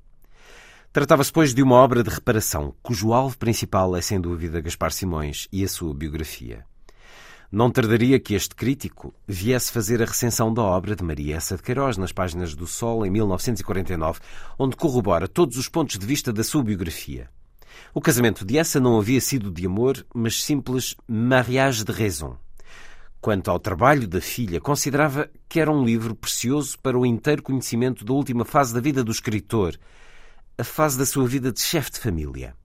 Tratava-se, 0.93 1.33
pois, 1.33 1.55
de 1.55 1.63
uma 1.63 1.77
obra 1.77 2.03
de 2.03 2.09
reparação, 2.11 2.75
cujo 2.83 3.13
alvo 3.13 3.35
principal 3.35 3.95
é, 3.95 3.99
sem 3.99 4.21
dúvida, 4.21 4.61
Gaspar 4.61 4.91
Simões 4.91 5.47
e 5.51 5.63
a 5.63 5.67
sua 5.67 5.91
biografia. 5.91 6.63
Não 7.51 7.71
tardaria 7.71 8.19
que 8.19 8.35
este 8.35 8.53
crítico 8.53 9.11
viesse 9.27 9.71
fazer 9.71 10.03
a 10.03 10.05
recensão 10.05 10.53
da 10.53 10.61
obra 10.61 10.95
de 10.95 11.03
Maria 11.03 11.37
Essa 11.37 11.55
de 11.55 11.63
Queiroz 11.63 11.97
nas 11.97 12.11
páginas 12.11 12.53
do 12.53 12.67
Sol 12.67 13.03
em 13.03 13.09
1949, 13.09 14.19
onde 14.59 14.75
corrobora 14.75 15.27
todos 15.27 15.57
os 15.57 15.67
pontos 15.67 15.97
de 15.97 16.05
vista 16.05 16.31
da 16.31 16.43
sua 16.43 16.63
biografia. 16.63 17.27
O 17.91 17.99
casamento 17.99 18.45
de 18.45 18.59
Essa 18.59 18.79
não 18.79 18.99
havia 18.99 19.19
sido 19.19 19.49
de 19.49 19.65
amor, 19.65 20.05
mas 20.13 20.43
simples 20.43 20.95
mariage 21.07 21.83
de 21.83 21.91
raison. 21.91 22.37
Quanto 23.19 23.49
ao 23.49 23.57
trabalho 23.57 24.07
da 24.07 24.21
filha, 24.21 24.61
considerava 24.61 25.27
que 25.49 25.59
era 25.59 25.71
um 25.71 25.83
livro 25.83 26.13
precioso 26.13 26.77
para 26.77 26.99
o 26.99 27.03
inteiro 27.03 27.41
conhecimento 27.41 28.05
da 28.05 28.13
última 28.13 28.45
fase 28.45 28.75
da 28.75 28.79
vida 28.79 29.03
do 29.03 29.11
escritor, 29.11 29.75
a 30.57 30.63
fase 30.63 30.97
da 30.97 31.05
sua 31.05 31.27
vida 31.27 31.51
de 31.51 31.59
chefe 31.59 31.91
de 31.91 31.99
família. 31.99 32.55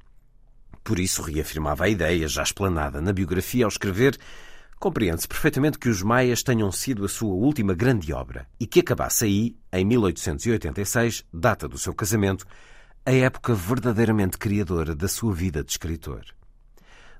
Por 0.84 0.98
isso 0.98 1.22
reafirmava 1.22 1.84
a 1.84 1.88
ideia, 1.88 2.28
já 2.28 2.42
explanada 2.42 3.00
na 3.00 3.12
biografia 3.12 3.64
ao 3.64 3.68
escrever, 3.68 4.18
compreende-se 4.78 5.26
perfeitamente 5.26 5.78
que 5.78 5.88
os 5.88 6.02
Maias 6.02 6.42
tenham 6.42 6.70
sido 6.70 7.04
a 7.04 7.08
sua 7.08 7.32
última 7.32 7.74
grande 7.74 8.12
obra 8.12 8.46
e 8.60 8.66
que 8.66 8.80
acabasse 8.80 9.24
aí, 9.24 9.56
em 9.72 9.84
1886, 9.84 11.24
data 11.32 11.66
do 11.66 11.78
seu 11.78 11.94
casamento, 11.94 12.46
a 13.06 13.12
época 13.12 13.54
verdadeiramente 13.54 14.36
criadora 14.36 14.94
da 14.94 15.08
sua 15.08 15.34
vida 15.34 15.64
de 15.64 15.70
escritor. 15.70 16.24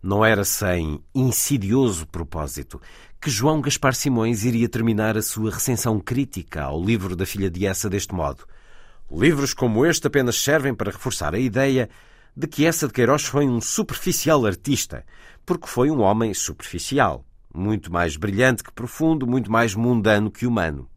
Não 0.02 0.24
era 0.24 0.44
sem 0.44 1.02
insidioso 1.14 2.06
propósito 2.06 2.80
que 3.20 3.30
João 3.30 3.60
Gaspar 3.60 3.94
Simões 3.94 4.44
iria 4.44 4.68
terminar 4.68 5.16
a 5.16 5.22
sua 5.22 5.50
recensão 5.50 5.98
crítica 5.98 6.62
ao 6.62 6.82
livro 6.82 7.16
da 7.16 7.26
filha 7.26 7.50
de 7.50 7.66
Essa 7.66 7.88
deste 7.90 8.14
modo. 8.14 8.44
Livros 9.10 9.54
como 9.54 9.86
este 9.86 10.06
apenas 10.06 10.36
servem 10.36 10.74
para 10.74 10.90
reforçar 10.90 11.34
a 11.34 11.38
ideia 11.38 11.88
de 12.36 12.46
que 12.46 12.66
Essa 12.66 12.86
de 12.86 12.92
Queiroz 12.92 13.24
foi 13.24 13.48
um 13.48 13.60
superficial 13.60 14.44
artista, 14.44 15.04
porque 15.46 15.66
foi 15.66 15.90
um 15.90 16.00
homem 16.00 16.34
superficial, 16.34 17.24
muito 17.54 17.90
mais 17.90 18.16
brilhante 18.16 18.62
que 18.62 18.72
profundo, 18.72 19.26
muito 19.26 19.50
mais 19.50 19.74
mundano 19.74 20.30
que 20.30 20.46
humano. 20.46 20.88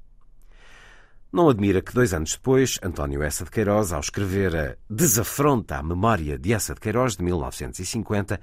Não 1.31 1.47
admira 1.47 1.81
que 1.81 1.93
dois 1.93 2.13
anos 2.13 2.33
depois, 2.33 2.77
António 2.83 3.23
Essa 3.23 3.45
de 3.45 3.51
Queiroz, 3.51 3.93
ao 3.93 4.01
escrever 4.01 4.53
a 4.53 4.75
Desafronta 4.89 5.77
à 5.77 5.83
Memória 5.83 6.37
de 6.37 6.51
Essa 6.51 6.73
de 6.73 6.81
Queiroz, 6.81 7.15
de 7.15 7.23
1950, 7.23 8.37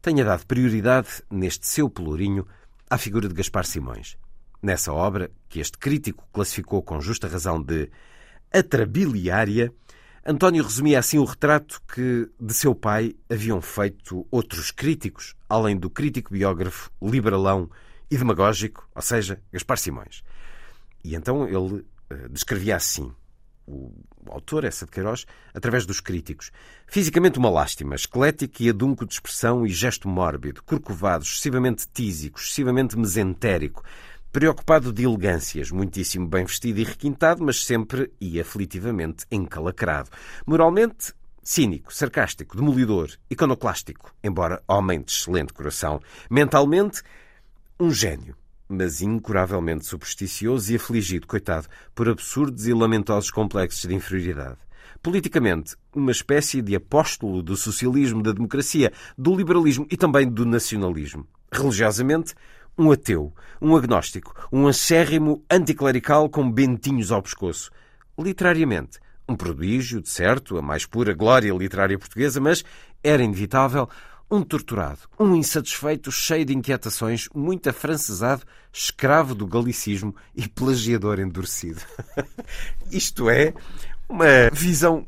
tenha 0.00 0.24
dado 0.24 0.46
prioridade, 0.46 1.08
neste 1.28 1.66
seu 1.66 1.90
pelourinho, 1.90 2.46
à 2.88 2.96
figura 2.96 3.26
de 3.26 3.34
Gaspar 3.34 3.66
Simões. 3.66 4.16
Nessa 4.62 4.92
obra, 4.92 5.28
que 5.48 5.58
este 5.58 5.76
crítico 5.76 6.24
classificou 6.32 6.80
com 6.80 7.00
justa 7.00 7.26
razão 7.26 7.60
de 7.60 7.90
atrabiliária, 8.52 9.72
António 10.30 10.62
resumia 10.62 10.98
assim 10.98 11.16
o 11.16 11.24
retrato 11.24 11.80
que 11.94 12.28
de 12.38 12.52
seu 12.52 12.74
pai 12.74 13.16
haviam 13.30 13.62
feito 13.62 14.26
outros 14.30 14.70
críticos, 14.70 15.34
além 15.48 15.74
do 15.74 15.88
crítico 15.88 16.34
biógrafo 16.34 16.90
liberalão 17.00 17.70
e 18.10 18.16
demagógico, 18.16 18.86
ou 18.94 19.00
seja, 19.00 19.40
Gaspar 19.50 19.78
Simões. 19.78 20.22
E 21.02 21.14
então 21.14 21.46
ele 21.46 21.56
uh, 21.56 22.28
descrevia 22.30 22.76
assim 22.76 23.10
o 23.66 23.90
autor, 24.26 24.64
essa 24.64 24.84
de 24.84 24.90
Queiroz, 24.90 25.26
através 25.54 25.86
dos 25.86 26.00
críticos. 26.00 26.50
Fisicamente 26.86 27.38
uma 27.38 27.50
lástima, 27.50 27.94
esquelético 27.94 28.62
e 28.62 28.68
adunco 28.68 29.06
de 29.06 29.14
expressão 29.14 29.66
e 29.66 29.70
gesto 29.70 30.08
mórbido, 30.08 30.62
corcovado, 30.62 31.24
excessivamente 31.24 31.86
tísico, 31.88 32.38
excessivamente 32.38 32.98
mesentérico, 32.98 33.82
preocupado 34.38 34.92
de 34.92 35.02
elegâncias, 35.02 35.72
muitíssimo 35.72 36.28
bem 36.28 36.44
vestido 36.44 36.78
e 36.78 36.84
requintado, 36.84 37.42
mas 37.42 37.64
sempre 37.64 38.12
e 38.20 38.40
aflitivamente 38.40 39.26
encalacrado. 39.32 40.10
Moralmente, 40.46 41.12
cínico, 41.42 41.92
sarcástico, 41.92 42.56
demolidor, 42.56 43.10
iconoclástico, 43.28 44.14
embora 44.22 44.62
homem 44.68 45.02
de 45.02 45.10
excelente 45.10 45.52
coração. 45.52 46.00
Mentalmente, 46.30 47.02
um 47.80 47.90
gênio 47.90 48.36
mas 48.68 49.00
incuravelmente 49.00 49.86
supersticioso 49.86 50.70
e 50.70 50.76
afligido, 50.76 51.26
coitado, 51.26 51.66
por 51.94 52.06
absurdos 52.06 52.66
e 52.66 52.74
lamentosos 52.74 53.30
complexos 53.30 53.88
de 53.88 53.94
inferioridade. 53.94 54.58
Politicamente, 55.02 55.74
uma 55.92 56.12
espécie 56.12 56.60
de 56.60 56.76
apóstolo 56.76 57.42
do 57.42 57.56
socialismo, 57.56 58.22
da 58.22 58.30
democracia, 58.30 58.92
do 59.16 59.34
liberalismo 59.34 59.86
e 59.90 59.96
também 59.96 60.28
do 60.28 60.44
nacionalismo. 60.44 61.26
Religiosamente, 61.50 62.34
um 62.78 62.92
ateu, 62.92 63.34
um 63.60 63.74
agnóstico, 63.76 64.34
um 64.52 64.68
acérrimo 64.68 65.42
anticlerical 65.50 66.28
com 66.28 66.50
bentinhos 66.50 67.10
ao 67.10 67.20
pescoço. 67.20 67.70
Literariamente, 68.16 69.00
um 69.28 69.34
prodígio, 69.34 70.00
de 70.00 70.08
certo, 70.08 70.56
a 70.56 70.62
mais 70.62 70.86
pura 70.86 71.12
glória 71.12 71.52
literária 71.52 71.98
portuguesa, 71.98 72.40
mas 72.40 72.64
era 73.02 73.22
inevitável 73.22 73.88
um 74.30 74.42
torturado, 74.42 75.00
um 75.18 75.34
insatisfeito, 75.34 76.12
cheio 76.12 76.44
de 76.44 76.54
inquietações, 76.54 77.28
muito 77.34 77.68
afrancesado, 77.68 78.42
escravo 78.72 79.34
do 79.34 79.46
galicismo 79.46 80.14
e 80.34 80.46
plagiador 80.46 81.18
endurecido. 81.18 81.80
Isto 82.92 83.30
é 83.30 83.54
uma 84.08 84.50
visão 84.52 85.06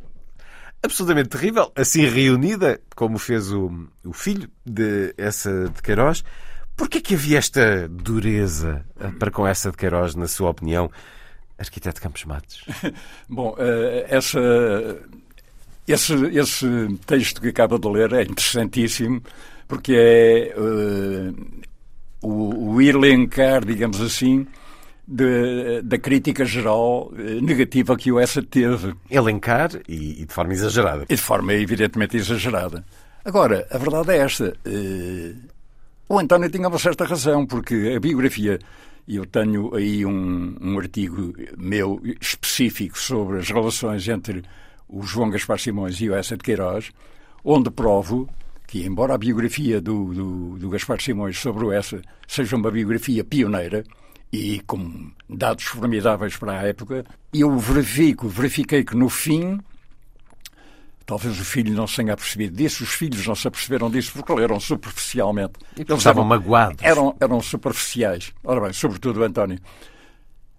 absolutamente 0.82 1.28
terrível, 1.28 1.70
assim 1.76 2.06
reunida, 2.06 2.80
como 2.96 3.18
fez 3.18 3.52
o, 3.52 3.70
o 4.04 4.12
filho 4.12 4.48
de 4.64 5.14
essa 5.18 5.68
de 5.68 5.82
Queiroz. 5.82 6.24
Porquê 6.80 6.98
que 6.98 7.12
havia 7.12 7.36
esta 7.36 7.86
dureza 7.88 8.82
para 9.18 9.30
com 9.30 9.46
essa 9.46 9.70
de 9.70 9.76
Queiroz, 9.76 10.14
na 10.14 10.26
sua 10.26 10.48
opinião, 10.48 10.90
arquiteto 11.58 12.00
Campos 12.00 12.24
Matos? 12.24 12.64
Bom, 13.28 13.54
eh, 13.58 14.06
essa 14.08 14.40
esse, 15.86 16.14
esse 16.28 16.66
texto 17.04 17.42
que 17.42 17.48
acaba 17.48 17.78
de 17.78 17.86
ler 17.86 18.14
é 18.14 18.22
interessantíssimo, 18.22 19.22
porque 19.68 19.92
é 19.94 20.54
uh, 20.58 21.34
o, 22.22 22.72
o 22.72 22.80
elencar, 22.80 23.62
digamos 23.62 24.00
assim, 24.00 24.46
de, 25.06 25.82
da 25.82 25.98
crítica 25.98 26.46
geral 26.46 27.12
negativa 27.42 27.94
que 27.94 28.10
o 28.10 28.18
Essa 28.18 28.42
teve. 28.42 28.94
Elencar 29.10 29.70
e, 29.86 30.22
e, 30.22 30.24
de 30.24 30.32
forma 30.32 30.54
exagerada. 30.54 31.04
E 31.10 31.14
de 31.14 31.20
forma 31.20 31.52
evidentemente 31.52 32.16
exagerada. 32.16 32.82
Agora, 33.22 33.68
a 33.70 33.76
verdade 33.76 34.12
é 34.12 34.16
esta. 34.16 34.54
Uh, 34.66 35.59
o 36.10 36.18
António 36.18 36.50
tinha 36.50 36.66
uma 36.66 36.76
certa 36.76 37.04
razão, 37.04 37.46
porque 37.46 37.94
a 37.96 38.00
biografia 38.00 38.58
eu 39.06 39.24
tenho 39.24 39.72
aí 39.76 40.04
um, 40.04 40.56
um 40.60 40.76
artigo 40.76 41.32
meu 41.56 42.02
específico 42.20 42.98
sobre 42.98 43.38
as 43.38 43.48
relações 43.48 44.08
entre 44.08 44.42
o 44.88 45.04
João 45.04 45.30
Gaspar 45.30 45.60
Simões 45.60 46.00
e 46.00 46.10
o 46.10 46.14
Essa 46.16 46.36
de 46.36 46.42
Queiroz, 46.42 46.90
onde 47.44 47.70
provo 47.70 48.28
que, 48.66 48.84
embora 48.84 49.14
a 49.14 49.18
biografia 49.18 49.80
do, 49.80 50.12
do, 50.12 50.58
do 50.58 50.68
Gaspar 50.70 51.00
Simões 51.00 51.38
sobre 51.38 51.64
o 51.64 51.72
Essa 51.72 52.02
seja 52.26 52.56
uma 52.56 52.72
biografia 52.72 53.22
pioneira, 53.22 53.84
e 54.32 54.60
com 54.66 55.12
dados 55.28 55.62
formidáveis 55.62 56.36
para 56.36 56.58
a 56.58 56.62
época, 56.66 57.04
eu 57.32 57.56
verifico, 57.56 58.26
verifiquei 58.26 58.82
que 58.82 58.96
no 58.96 59.08
fim, 59.08 59.60
talvez 61.10 61.40
o 61.40 61.44
filho 61.44 61.74
não 61.74 61.88
se 61.88 61.96
tenha 61.96 62.16
percebido 62.16 62.56
disso, 62.56 62.84
os 62.84 62.90
filhos 62.90 63.26
não 63.26 63.34
se 63.34 63.48
aperceberam 63.48 63.90
disso 63.90 64.12
porque 64.12 64.32
leram 64.32 64.60
superficialmente. 64.60 65.54
Eles 65.76 65.98
estavam 65.98 66.22
magoados. 66.24 66.84
Eram, 66.84 67.16
eram 67.18 67.40
superficiais. 67.40 68.32
Ora 68.44 68.60
bem, 68.60 68.72
sobretudo 68.72 69.18
o 69.18 69.24
António. 69.24 69.58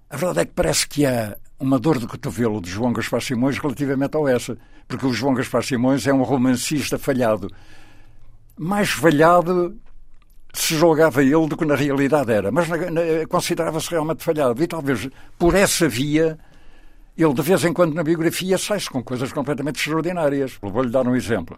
A 0.09 0.17
verdade 0.17 0.41
é 0.41 0.45
que 0.45 0.51
parece 0.51 0.85
que 0.85 1.05
há 1.05 1.37
uma 1.57 1.79
dor 1.79 1.99
de 1.99 2.05
cotovelo 2.05 2.59
de 2.59 2.69
João 2.69 2.91
Gaspar 2.91 3.21
Simões 3.21 3.57
relativamente 3.59 4.17
ao 4.17 4.27
essa, 4.27 4.57
porque 4.89 5.05
o 5.05 5.13
João 5.13 5.33
Gaspar 5.33 5.63
Simões 5.63 6.05
é 6.05 6.13
um 6.13 6.21
romancista 6.21 6.99
falhado. 6.99 7.49
Mais 8.59 8.89
falhado 8.89 9.79
se 10.53 10.75
julgava 10.75 11.23
ele 11.23 11.47
do 11.47 11.55
que 11.55 11.63
na 11.63 11.75
realidade 11.75 12.29
era, 12.29 12.51
mas 12.51 12.67
considerava-se 13.29 13.89
realmente 13.89 14.21
falhado. 14.21 14.61
E 14.61 14.67
talvez 14.67 15.07
por 15.39 15.55
essa 15.55 15.87
via 15.87 16.37
ele, 17.17 17.33
de 17.33 17.41
vez 17.41 17.63
em 17.65 17.73
quando, 17.73 17.93
na 17.93 18.03
biografia, 18.03 18.57
sai-se 18.57 18.89
com 18.89 19.03
coisas 19.03 19.31
completamente 19.33 19.77
extraordinárias. 19.77 20.57
Vou-lhe 20.61 20.89
dar 20.89 21.07
um 21.07 21.15
exemplo. 21.15 21.57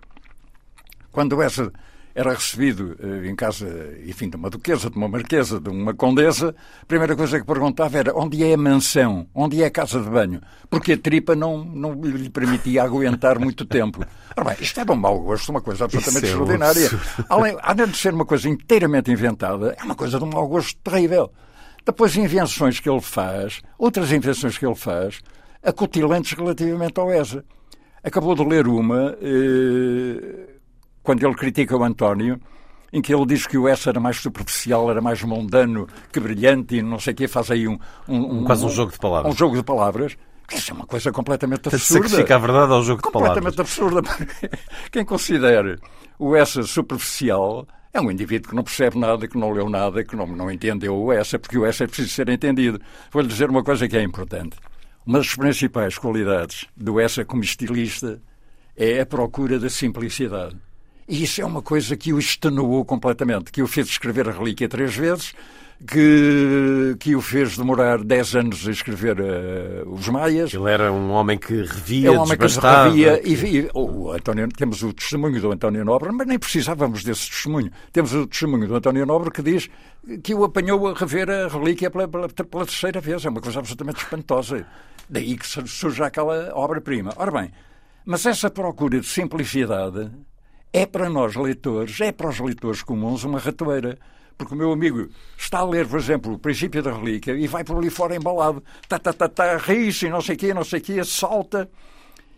Quando 1.11 1.41
essa 1.41 1.71
era 2.15 2.31
recebido 2.31 2.95
eh, 3.01 3.27
em 3.27 3.35
casa, 3.35 3.67
enfim, 4.05 4.29
de 4.29 4.35
uma 4.35 4.49
duquesa, 4.49 4.89
de 4.89 4.97
uma 4.97 5.07
marquesa, 5.07 5.59
de 5.59 5.69
uma 5.69 5.93
condesa, 5.93 6.55
a 6.81 6.85
primeira 6.85 7.15
coisa 7.15 7.39
que 7.39 7.45
perguntava 7.45 7.97
era 7.97 8.15
onde 8.15 8.43
é 8.43 8.53
a 8.53 8.57
mansão, 8.57 9.27
onde 9.33 9.61
é 9.63 9.65
a 9.65 9.71
casa 9.71 9.99
de 9.99 10.09
banho, 10.09 10.39
porque 10.69 10.93
a 10.93 10.97
tripa 10.97 11.35
não, 11.35 11.63
não 11.63 11.93
lhe 11.93 12.29
permitia 12.29 12.83
aguentar 12.83 13.39
muito 13.39 13.65
tempo. 13.65 14.05
Ora 14.37 14.49
bem, 14.49 14.57
isto 14.59 14.79
é 14.79 14.85
de 14.85 14.91
um 14.91 14.95
mau 14.95 15.19
gosto, 15.19 15.49
uma 15.49 15.61
coisa 15.61 15.85
absolutamente 15.85 16.25
é 16.25 16.29
extraordinária. 16.29 16.89
Além, 17.27 17.57
além 17.61 17.87
de 17.87 17.97
ser 17.97 18.13
uma 18.13 18.25
coisa 18.25 18.47
inteiramente 18.47 19.11
inventada, 19.11 19.75
é 19.79 19.83
uma 19.83 19.95
coisa 19.95 20.19
de 20.19 20.23
um 20.23 20.29
mau 20.29 20.47
gosto 20.47 20.77
terrível. 20.83 21.31
Depois, 21.85 22.15
invenções 22.15 22.79
que 22.79 22.89
ele 22.89 23.01
faz, 23.01 23.61
outras 23.77 24.11
invenções 24.11 24.57
que 24.57 24.65
ele 24.65 24.75
faz, 24.75 25.19
acutilantes 25.63 26.33
relativamente 26.33 26.99
ao 26.99 27.11
ESA. 27.11 27.43
Acabou 28.03 28.35
de 28.35 28.43
ler 28.43 28.67
uma... 28.67 29.17
Eh, 29.21 30.53
quando 31.01 31.25
ele 31.25 31.35
critica 31.35 31.75
o 31.75 31.83
António, 31.83 32.39
em 32.91 33.01
que 33.01 33.13
ele 33.13 33.25
diz 33.25 33.47
que 33.47 33.57
o 33.57 33.67
S 33.67 33.89
era 33.89 33.99
mais 33.99 34.17
superficial, 34.17 34.89
era 34.89 35.01
mais 35.01 35.21
mundano 35.23 35.87
que 36.11 36.19
brilhante 36.19 36.75
e 36.75 36.81
não 36.81 36.99
sei 36.99 37.13
o 37.13 37.15
quê, 37.15 37.27
faz 37.27 37.49
aí 37.49 37.67
um, 37.67 37.77
um, 38.07 38.39
um 38.39 38.43
Quase 38.43 38.65
um 38.65 38.69
jogo 38.69 38.91
de 38.91 38.99
palavras. 38.99 39.33
Um 39.33 39.37
jogo 39.37 39.55
de 39.55 39.63
palavras. 39.63 40.17
Isso 40.53 40.71
é 40.71 40.75
uma 40.75 40.85
coisa 40.85 41.11
completamente 41.11 41.67
absurda. 41.67 42.07
Sacrifica 42.07 42.35
a 42.35 42.39
verdade 42.39 42.71
ao 42.71 42.83
jogo 42.83 43.01
de 43.01 43.11
palavras. 43.11 43.37
Completamente 43.37 43.61
absurda. 43.61 44.01
Quem 44.91 45.03
considera 45.03 45.79
o 46.19 46.35
S 46.35 46.61
superficial 46.63 47.67
é 47.91 47.99
um 47.99 48.11
indivíduo 48.11 48.49
que 48.49 48.55
não 48.55 48.63
percebe 48.63 48.99
nada, 48.99 49.27
que 49.27 49.37
não 49.37 49.51
leu 49.51 49.69
nada, 49.69 50.03
que 50.03 50.15
não, 50.15 50.27
não 50.27 50.51
entendeu 50.51 50.95
o 50.95 51.11
S, 51.11 51.37
porque 51.37 51.57
o 51.57 51.65
S 51.65 51.83
é 51.83 51.87
preciso 51.87 52.09
ser 52.09 52.29
entendido. 52.29 52.79
Vou-lhe 53.11 53.27
dizer 53.27 53.49
uma 53.49 53.63
coisa 53.63 53.87
que 53.87 53.97
é 53.97 54.03
importante. 54.03 54.57
Uma 55.05 55.19
das 55.19 55.35
principais 55.35 55.97
qualidades 55.97 56.65
do 56.75 56.99
S 56.99 57.23
como 57.25 57.43
estilista 57.43 58.21
é 58.75 59.01
a 59.01 59.05
procura 59.05 59.59
da 59.59 59.69
simplicidade. 59.69 60.55
E 61.07 61.23
isso 61.23 61.41
é 61.41 61.45
uma 61.45 61.61
coisa 61.61 61.97
que 61.97 62.13
o 62.13 62.19
extenuou 62.19 62.85
completamente, 62.85 63.51
que 63.51 63.61
o 63.61 63.67
fez 63.67 63.87
escrever 63.87 64.29
a 64.29 64.31
relíquia 64.31 64.69
três 64.69 64.95
vezes, 64.95 65.33
que, 65.85 66.95
que 66.99 67.15
o 67.15 67.21
fez 67.21 67.57
demorar 67.57 68.01
dez 68.03 68.35
anos 68.35 68.65
a 68.65 68.71
escrever 68.71 69.19
uh, 69.19 69.89
os 69.93 70.07
Maias. 70.07 70.53
Ele 70.53 70.69
era 70.69 70.91
um 70.91 71.11
homem 71.11 71.37
que 71.37 71.53
revia, 71.53 72.07
é 72.07 72.11
um 72.11 72.21
homem 72.21 72.37
que 72.37 72.45
revia 72.47 73.21
e, 73.27 73.33
e 73.33 73.69
o 73.73 74.11
António, 74.11 74.47
temos 74.49 74.81
o 74.81 74.93
testemunho 74.93 75.41
do 75.41 75.51
António 75.51 75.83
Nobre, 75.83 76.11
mas 76.13 76.25
nem 76.25 76.39
precisávamos 76.39 77.03
desse 77.03 77.29
testemunho. 77.29 77.69
Temos 77.91 78.13
o 78.13 78.25
testemunho 78.25 78.67
do 78.67 78.75
António 78.75 79.05
Nobre 79.05 79.29
que 79.29 79.41
diz 79.41 79.69
que 80.23 80.33
o 80.33 80.45
apanhou 80.45 80.87
a 80.87 80.93
rever 80.93 81.29
a 81.29 81.49
relíquia 81.49 81.91
pela, 81.91 82.07
pela, 82.07 82.29
pela 82.29 82.65
terceira 82.65 83.01
vez. 83.01 83.25
É 83.25 83.29
uma 83.29 83.41
coisa 83.41 83.59
absolutamente 83.59 84.01
espantosa. 84.03 84.65
Daí 85.13 85.37
que 85.37 85.45
surge 85.45 86.01
aquela 86.01 86.51
obra-prima. 86.55 87.13
Ora 87.17 87.29
bem, 87.29 87.51
mas 88.03 88.25
essa 88.25 88.49
procura 88.49 88.99
de 88.99 89.05
simplicidade 89.05 90.09
é 90.73 90.87
para 90.87 91.07
nós 91.07 91.35
leitores, 91.35 92.01
é 92.01 92.11
para 92.11 92.29
os 92.29 92.39
leitores 92.39 92.81
comuns 92.81 93.23
uma 93.23 93.37
ratoeira. 93.37 93.95
Porque 94.35 94.55
o 94.55 94.57
meu 94.57 94.71
amigo 94.71 95.07
está 95.37 95.59
a 95.59 95.65
ler, 95.65 95.87
por 95.87 95.99
exemplo, 95.99 96.33
o 96.33 96.39
princípio 96.39 96.81
da 96.81 96.91
relíquia 96.91 97.33
e 97.33 97.45
vai 97.45 97.63
por 97.63 97.77
ali 97.77 97.91
fora 97.91 98.15
embalado, 98.15 98.63
tá, 98.89 98.97
tá, 98.97 99.13
tá, 99.13 99.29
tá, 99.29 99.57
ri-se, 99.57 100.09
não 100.09 100.19
sei 100.19 100.33
o 100.33 100.39
quê, 100.39 100.51
não 100.51 100.63
sei 100.63 100.79
o 100.79 100.81
quê, 100.81 101.03
salta. 101.03 101.69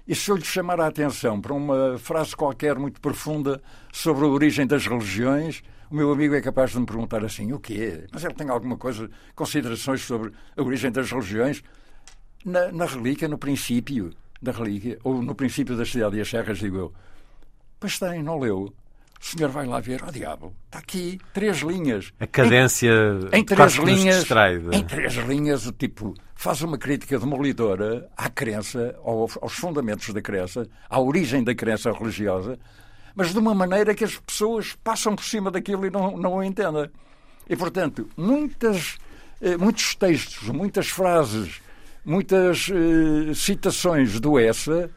E 0.05 0.13
se 0.13 0.29
eu 0.29 0.35
lhe 0.35 0.43
chamar 0.43 0.81
a 0.81 0.87
atenção 0.87 1.39
para 1.39 1.53
uma 1.53 1.97
frase 1.97 2.35
qualquer 2.35 2.77
muito 2.77 2.99
profunda 2.99 3.61
sobre 3.93 4.25
a 4.25 4.27
origem 4.27 4.67
das 4.67 4.85
religiões, 4.85 5.63
o 5.89 5.95
meu 5.95 6.11
amigo 6.11 6.35
é 6.35 6.41
capaz 6.41 6.71
de 6.71 6.79
me 6.81 6.85
perguntar 6.85 7.23
assim: 7.23 7.53
o 7.53 7.59
quê? 7.59 8.03
Mas 8.11 8.25
ele 8.25 8.33
tem 8.33 8.49
alguma 8.49 8.75
coisa, 8.75 9.09
considerações 9.33 10.01
sobre 10.01 10.33
a 10.57 10.61
origem 10.61 10.91
das 10.91 11.09
religiões? 11.09 11.63
Na, 12.45 12.71
na 12.71 12.85
relíquia, 12.85 13.27
no 13.27 13.37
princípio 13.37 14.13
da 14.41 14.51
relíquia, 14.51 14.99
ou 15.03 15.21
no 15.21 15.33
princípio 15.33 15.75
da 15.75 15.83
cidade 15.83 16.17
e 16.17 16.21
as 16.21 16.29
serras, 16.29 16.59
digo 16.59 16.77
eu, 16.77 16.93
Pois 17.79 17.99
tem, 17.99 18.23
não 18.23 18.39
leu. 18.39 18.73
O 19.19 19.25
senhor 19.25 19.49
vai 19.49 19.65
lá 19.65 19.79
ver, 19.79 20.03
ó 20.03 20.07
oh, 20.07 20.11
diabo, 20.11 20.53
está 20.65 20.79
aqui 20.79 21.19
três 21.33 21.57
linhas. 21.57 22.13
A 22.19 22.27
cadência 22.27 22.91
em, 23.33 23.39
em 23.39 23.43
três 23.43 23.73
linhas, 23.75 24.17
distrai, 24.17 24.61
Em 24.71 24.83
três 24.83 25.13
linhas, 25.15 25.71
tipo 25.77 26.13
faz 26.35 26.61
uma 26.61 26.77
crítica 26.77 27.17
demolidora 27.17 28.09
à 28.15 28.29
crença, 28.29 28.95
aos, 29.03 29.37
aos 29.41 29.53
fundamentos 29.53 30.13
da 30.13 30.21
crença, 30.21 30.67
à 30.89 30.99
origem 30.99 31.43
da 31.43 31.55
crença 31.55 31.91
religiosa, 31.91 32.59
mas 33.15 33.31
de 33.31 33.39
uma 33.39 33.55
maneira 33.55 33.95
que 33.95 34.03
as 34.03 34.17
pessoas 34.17 34.75
passam 34.83 35.15
por 35.15 35.23
cima 35.23 35.49
daquilo 35.49 35.87
e 35.87 35.89
não, 35.89 36.17
não 36.17 36.35
o 36.35 36.43
entendem. 36.43 36.89
E, 37.49 37.55
portanto, 37.55 38.07
muitas, 38.17 38.97
eh, 39.41 39.57
muitos 39.57 39.95
textos, 39.95 40.49
muitas 40.49 40.87
frases, 40.87 41.61
muitas 42.05 42.69
eh, 42.71 43.33
citações 43.33 44.19
do 44.19 44.37
Essa 44.39 44.89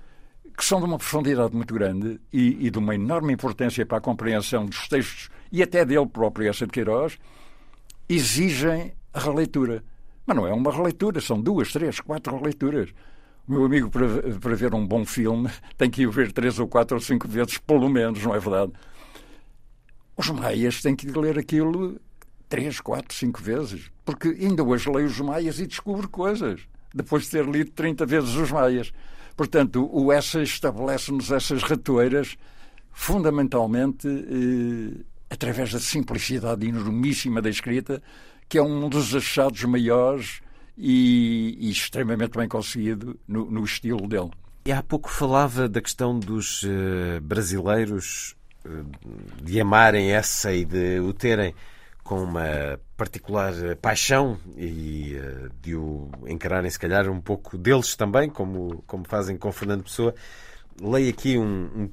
que 0.56 0.64
são 0.64 0.80
de 0.80 0.86
uma 0.86 0.98
profundidade 0.98 1.54
muito 1.54 1.72
grande 1.72 2.20
e, 2.32 2.66
e, 2.66 2.70
de 2.70 2.78
uma 2.78 2.92
enorme 2.92 3.32
importância 3.32 3.86
para 3.86 3.98
a 3.98 4.00
compreensão 4.00 4.66
dos 4.66 4.88
textos 4.88 5.30
e 5.52 5.62
até 5.62 5.84
dele 5.84 6.06
próprio, 6.06 6.50
essa 6.50 6.66
de 6.66 6.72
Queiroz, 6.72 7.16
exigem 8.08 8.92
a 9.14 9.20
releitura. 9.20 9.84
Mas 10.26 10.36
não 10.36 10.48
é 10.48 10.52
uma 10.52 10.72
releitura, 10.72 11.20
são 11.20 11.40
duas, 11.40 11.72
três, 11.72 12.00
quatro 12.00 12.36
releituras. 12.36 12.90
O 13.46 13.52
meu 13.52 13.64
amigo, 13.64 13.88
para, 13.88 14.06
para 14.40 14.56
ver 14.56 14.74
um 14.74 14.84
bom 14.84 15.04
filme, 15.04 15.48
tem 15.78 15.88
que 15.88 16.02
ir 16.02 16.10
ver 16.10 16.32
três 16.32 16.58
ou 16.58 16.66
quatro 16.66 16.96
ou 16.96 17.00
cinco 17.00 17.28
vezes, 17.28 17.58
pelo 17.58 17.88
menos, 17.88 18.20
não 18.24 18.34
é 18.34 18.40
verdade? 18.40 18.72
Os 20.16 20.28
maias 20.30 20.82
têm 20.82 20.96
que 20.96 21.06
ler 21.06 21.38
aquilo 21.38 22.00
três, 22.48 22.80
quatro, 22.80 23.14
cinco 23.14 23.40
vezes. 23.40 23.92
Porque 24.04 24.28
ainda 24.28 24.64
hoje 24.64 24.90
leio 24.90 25.06
os 25.06 25.20
maias 25.20 25.60
e 25.60 25.66
descubro 25.68 26.08
coisas, 26.08 26.62
depois 26.94 27.24
de 27.24 27.30
ter 27.30 27.44
lido 27.44 27.70
30 27.70 28.06
vezes 28.06 28.34
os 28.34 28.50
maias. 28.50 28.92
Portanto, 29.36 29.88
o 29.92 30.12
Essa 30.12 30.42
estabelece-nos 30.42 31.30
essas 31.30 31.62
ratoeiras 31.62 32.36
fundamentalmente 32.92 34.08
eh, 34.08 35.04
através 35.30 35.72
da 35.72 35.78
simplicidade 35.78 36.66
enormíssima 36.66 37.40
da 37.40 37.48
escrita, 37.48 38.02
que 38.48 38.58
é 38.58 38.62
um 38.62 38.88
dos 38.88 39.14
achados 39.14 39.62
maiores 39.64 40.40
e, 40.76 41.56
e 41.60 41.70
extremamente 41.70 42.36
bem 42.36 42.48
conseguido 42.48 43.18
no, 43.28 43.50
no, 43.50 43.64
estilo 43.64 44.08
dele. 44.08 44.30
E 44.64 44.72
há 44.72 44.82
pouco 44.82 45.08
falava 45.10 45.68
da 45.68 45.80
questão 45.80 46.18
dos 46.18 46.62
uh, 46.64 47.20
brasileiros 47.22 48.34
uh, 48.64 49.42
de 49.42 49.60
amarem 49.60 50.12
essa 50.12 50.52
e 50.52 50.64
de 50.64 50.98
o 51.00 51.12
terem 51.12 51.54
com 52.08 52.22
uma 52.22 52.80
particular 52.96 53.52
eh, 53.62 53.74
paixão 53.74 54.40
e 54.56 55.14
uh, 55.14 55.50
de 55.60 55.76
o 55.76 56.10
encararem, 56.26 56.70
se 56.70 56.78
calhar, 56.78 57.06
um 57.06 57.20
pouco 57.20 57.58
deles 57.58 57.94
também, 57.94 58.30
como, 58.30 58.82
como 58.86 59.06
fazem 59.06 59.36
com 59.36 59.52
Fernando 59.52 59.82
Pessoa. 59.82 60.14
Leio 60.80 61.10
aqui 61.10 61.36
um, 61.36 61.44
um, 61.44 61.90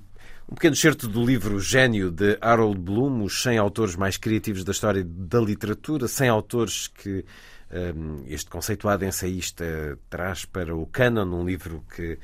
um 0.50 0.56
pequeno 0.56 0.74
certo 0.74 1.10
do 1.10 1.26
livro 1.26 1.60
Gênio 1.60 2.10
de 2.12 2.38
Harold 2.40 2.80
Bloom, 2.80 3.26
os 3.26 3.44
100 3.44 3.58
autores 3.58 3.98
mais 3.98 4.16
criativos 4.16 4.64
da 4.64 4.72
história 4.72 5.04
da 5.04 5.42
literatura, 5.42 6.08
100 6.08 6.30
autores 6.30 6.88
que 6.88 7.26
um, 7.70 7.78
ehm, 7.78 8.24
este 8.28 8.50
conceituado 8.50 9.04
ensaísta 9.04 10.00
traz 10.10 10.46
para 10.46 10.74
o 10.74 10.86
Canon, 10.86 11.26
um 11.26 11.46
livro 11.46 11.84
que 11.94 12.18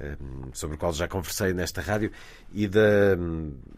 ehm, 0.00 0.50
sobre 0.52 0.74
o 0.74 0.78
qual 0.80 0.92
já 0.92 1.06
conversei 1.06 1.52
nesta 1.52 1.80
rádio, 1.80 2.10
e 2.52 2.66
da, 2.66 3.16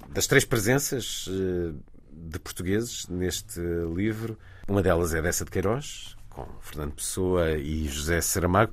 das 0.08 0.26
três 0.26 0.46
presenças 0.46 1.28
eh, 1.28 1.97
de 2.20 2.38
portugueses 2.38 3.06
neste 3.08 3.60
livro. 3.94 4.38
Uma 4.66 4.82
delas 4.82 5.14
é 5.14 5.22
dessa 5.22 5.44
de 5.44 5.50
Queiroz, 5.50 6.16
com 6.28 6.46
Fernando 6.60 6.92
Pessoa 6.92 7.52
e 7.52 7.86
José 7.88 8.20
Saramago. 8.20 8.72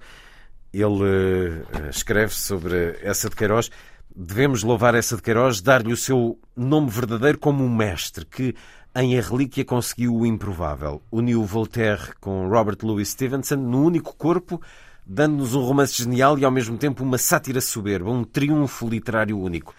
Ele 0.73 0.85
uh, 0.85 1.89
escreve 1.89 2.33
sobre 2.33 2.97
essa 3.01 3.29
de 3.29 3.35
Queiroz. 3.35 3.69
Devemos 4.13 4.63
louvar 4.63 4.95
essa 4.95 5.15
de 5.15 5.21
Queiroz, 5.21 5.61
dar-lhe 5.61 5.93
o 5.93 5.97
seu 5.97 6.39
nome 6.55 6.89
verdadeiro 6.89 7.37
como 7.37 7.63
um 7.63 7.73
mestre 7.73 8.25
que, 8.25 8.55
em 8.95 9.17
A 9.17 9.21
Relíquia 9.21 9.63
conseguiu 9.63 10.15
o 10.15 10.25
improvável. 10.25 11.01
Uniu 11.11 11.43
Voltaire 11.43 12.13
com 12.19 12.47
Robert 12.47 12.77
Louis 12.81 13.09
Stevenson 13.09 13.55
no 13.55 13.83
único 13.83 14.15
corpo, 14.15 14.61
dando-nos 15.05 15.53
um 15.53 15.61
romance 15.61 16.01
genial 16.01 16.39
e 16.39 16.45
ao 16.45 16.51
mesmo 16.51 16.77
tempo 16.77 17.03
uma 17.03 17.17
sátira 17.17 17.61
soberba, 17.61 18.09
um 18.09 18.23
triunfo 18.23 18.87
literário 18.87 19.39
único. 19.39 19.73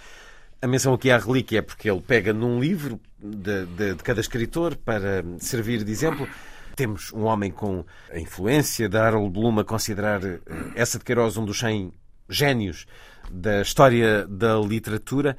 A 0.60 0.66
menção 0.66 0.94
aqui 0.94 1.10
à 1.10 1.18
relíquia 1.18 1.58
é 1.58 1.62
porque 1.62 1.90
ele 1.90 2.00
pega 2.00 2.32
num 2.32 2.58
livro 2.58 2.98
de, 3.18 3.66
de, 3.66 3.94
de 3.94 4.02
cada 4.02 4.20
escritor 4.20 4.74
para 4.76 5.22
servir 5.38 5.84
de 5.84 5.92
exemplo. 5.92 6.26
Temos 6.74 7.12
um 7.12 7.24
homem 7.24 7.50
com 7.50 7.84
a 8.10 8.18
influência 8.18 8.88
de 8.88 8.96
Harold 8.96 9.30
Bloom 9.30 9.60
a 9.60 9.64
considerar 9.64 10.24
eh, 10.24 10.40
essa 10.74 10.98
de 10.98 11.04
Queiroz 11.04 11.36
um 11.36 11.44
dos 11.44 11.58
100 11.58 11.92
génios 12.28 12.86
da 13.30 13.60
história 13.60 14.26
da 14.26 14.58
literatura. 14.58 15.36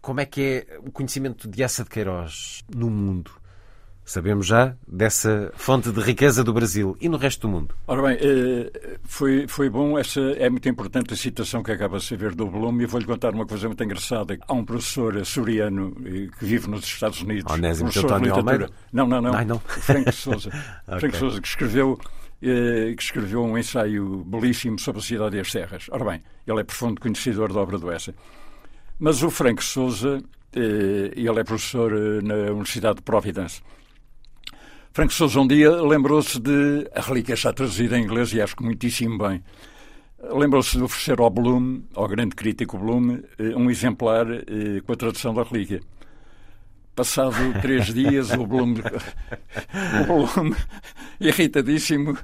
Como 0.00 0.20
é 0.20 0.26
que 0.26 0.66
é 0.68 0.78
o 0.78 0.90
conhecimento 0.90 1.48
de 1.48 1.62
Essa 1.62 1.84
de 1.84 1.90
Queiroz 1.90 2.64
no 2.74 2.88
mundo? 2.88 3.39
Sabemos 4.10 4.48
já 4.48 4.74
dessa 4.88 5.52
fonte 5.54 5.92
de 5.92 6.00
riqueza 6.00 6.42
do 6.42 6.52
Brasil 6.52 6.96
e 7.00 7.08
no 7.08 7.16
resto 7.16 7.42
do 7.42 7.48
mundo. 7.48 7.76
Ora 7.86 8.02
bem, 8.02 8.18
eh, 8.20 8.98
foi, 9.04 9.46
foi 9.46 9.70
bom, 9.70 9.96
essa 9.96 10.20
é 10.20 10.50
muito 10.50 10.68
importante 10.68 11.14
a 11.14 11.16
citação 11.16 11.62
que 11.62 11.70
acaba 11.70 11.98
de 11.98 12.04
ser 12.04 12.16
ver 12.16 12.34
do 12.34 12.44
Bloom 12.48 12.80
e 12.80 12.86
vou-lhe 12.86 13.06
contar 13.06 13.32
uma 13.32 13.46
coisa 13.46 13.68
muito 13.68 13.84
engraçada. 13.84 14.36
Há 14.48 14.52
um 14.52 14.64
professor 14.64 15.16
açoriano 15.16 15.96
eh, 16.04 16.26
que 16.36 16.44
vive 16.44 16.68
nos 16.68 16.84
Estados 16.86 17.22
Unidos. 17.22 17.52
Onésimo 17.52 17.88
António 17.88 18.34
Almeida? 18.34 18.68
Não, 18.92 19.06
não, 19.06 19.22
não. 19.22 19.32
Ai, 19.32 19.44
não. 19.44 19.60
Frank 19.60 20.10
Souza. 20.10 20.48
okay. 20.88 20.98
Frank 20.98 21.16
Souza, 21.16 21.40
que 21.40 21.46
escreveu 21.46 21.96
eh, 22.42 22.92
que 22.96 23.02
escreveu 23.04 23.44
um 23.44 23.56
ensaio 23.56 24.24
belíssimo 24.24 24.76
sobre 24.80 25.00
a 25.02 25.04
cidade 25.04 25.36
e 25.36 25.40
as 25.40 25.52
terras. 25.52 25.86
Ora 25.88 26.04
bem, 26.04 26.22
ele 26.48 26.58
é 26.58 26.64
profundo 26.64 27.00
conhecedor 27.00 27.52
da 27.52 27.60
obra 27.60 27.78
do 27.78 27.88
Essa. 27.88 28.12
Mas 28.98 29.22
o 29.22 29.30
Frank 29.30 29.62
Souza, 29.62 30.20
ele 30.52 31.38
é 31.38 31.44
professor 31.44 31.92
na 32.24 32.50
Universidade 32.50 32.96
de 32.96 33.02
Providence. 33.02 33.62
Frank 34.92 35.14
Souza 35.14 35.40
um 35.40 35.46
dia 35.46 35.70
lembrou-se 35.70 36.40
de. 36.40 36.88
A 36.92 37.00
relíquia 37.00 37.34
está 37.34 37.52
traduzida 37.52 37.96
em 37.96 38.02
inglês 38.02 38.32
e 38.32 38.40
acho 38.40 38.56
que 38.56 38.64
muitíssimo 38.64 39.18
bem. 39.18 39.42
Lembrou-se 40.20 40.76
de 40.76 40.82
oferecer 40.82 41.20
ao 41.20 41.30
Bloom, 41.30 41.82
ao 41.94 42.08
grande 42.08 42.34
crítico 42.34 42.76
Bloom, 42.76 43.20
eh, 43.38 43.56
um 43.56 43.70
exemplar 43.70 44.26
com 44.84 44.92
a 44.92 44.96
tradução 44.96 45.32
da 45.32 45.44
relíquia. 45.44 45.80
Passado 46.94 47.36
três 47.62 47.86
dias, 47.94 48.32
o 48.32 48.44
Bloom, 48.44 48.74
o 48.74 50.06
Bloom 50.06 50.54
irritadíssimo, 51.20 52.18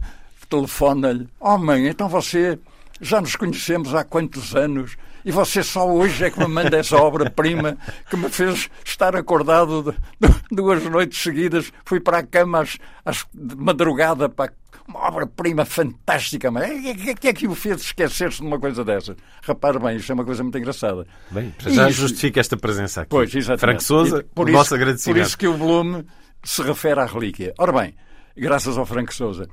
telefona-lhe: 0.51 1.29
Oh, 1.39 1.57
mãe, 1.57 1.87
então 1.87 2.09
você 2.09 2.59
já 3.01 3.21
nos 3.21 3.37
conhecemos 3.37 3.95
há 3.95 4.03
quantos 4.03 4.57
anos? 4.57 4.97
E 5.27 5.33
você 5.33 5.61
só 5.61 5.91
hoje 5.91 6.25
é 6.25 6.31
que 6.31 6.39
me 6.39 6.47
manda 6.47 6.77
essa 6.77 6.97
obra-prima 6.97 7.77
que 8.09 8.17
me 8.17 8.29
fez 8.29 8.71
estar 8.85 9.17
acordado 9.17 9.83
de, 10.21 10.29
de, 10.29 10.35
duas 10.53 10.85
noites 10.85 11.21
seguidas. 11.21 11.73
Fui 11.85 11.99
para 11.99 12.19
a 12.19 12.23
cama 12.23 12.61
às, 12.61 12.79
às, 13.05 13.27
de 13.35 13.57
madrugada 13.57 14.29
para 14.29 14.53
uma 14.87 15.01
obra-prima 15.01 15.65
fantástica. 15.65 16.49
Mas 16.49 16.71
o 16.71 16.95
que, 16.95 17.15
que, 17.17 17.27
é 17.27 17.33
que 17.33 17.49
o 17.49 17.57
fez 17.57 17.81
esquecer-se 17.81 18.41
de 18.41 18.47
uma 18.47 18.61
coisa 18.61 18.85
dessa? 18.85 19.17
Repare 19.43 19.81
bem, 19.81 19.97
isto 19.97 20.13
é 20.13 20.15
uma 20.15 20.25
coisa 20.25 20.45
muito 20.45 20.59
engraçada. 20.59 21.05
Bem, 21.29 21.53
já 21.59 21.91
isso, 21.91 22.03
justifica 22.03 22.39
esta 22.39 22.57
presença 22.57 23.01
aqui. 23.01 23.11
Pois, 23.11 23.35
exatamente. 23.35 23.61
Frank 23.61 23.83
Souza, 23.83 24.25
por 24.33 24.49
isso, 24.49 24.57
nosso 24.57 24.77
agradecimento. 24.77 25.17
Por 25.17 25.27
isso 25.27 25.37
que 25.37 25.49
o 25.49 25.57
volume 25.57 26.07
se 26.45 26.63
refere 26.63 27.01
à 27.01 27.05
relíquia. 27.05 27.53
Ora 27.59 27.73
bem, 27.73 27.97
graças 28.37 28.79
ao 28.79 28.87
Frank 28.87 29.13
Souza. 29.13 29.49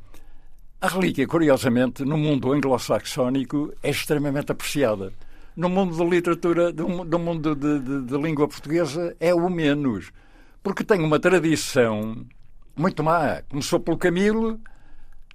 A 0.79 0.87
relíquia, 0.87 1.25
curiosamente, 1.25 2.05
no 2.05 2.15
mundo 2.15 2.53
anglo-saxónico 2.53 3.73
é 3.81 3.89
extremamente 3.89 4.51
apreciada 4.51 5.11
no 5.55 5.69
mundo 5.69 5.97
da 5.97 6.03
literatura, 6.03 6.71
no 6.71 7.19
mundo 7.19 7.55
de, 7.55 8.17
língua 8.17 8.47
portuguesa, 8.47 9.15
é 9.19 9.33
o 9.33 9.49
menos. 9.49 10.11
Porque 10.61 10.83
tem 10.83 11.01
uma 11.01 11.19
tradição 11.19 12.25
muito 12.75 13.03
má. 13.03 13.41
Começou 13.49 13.79
pelo 13.79 13.97
Camilo, 13.97 14.59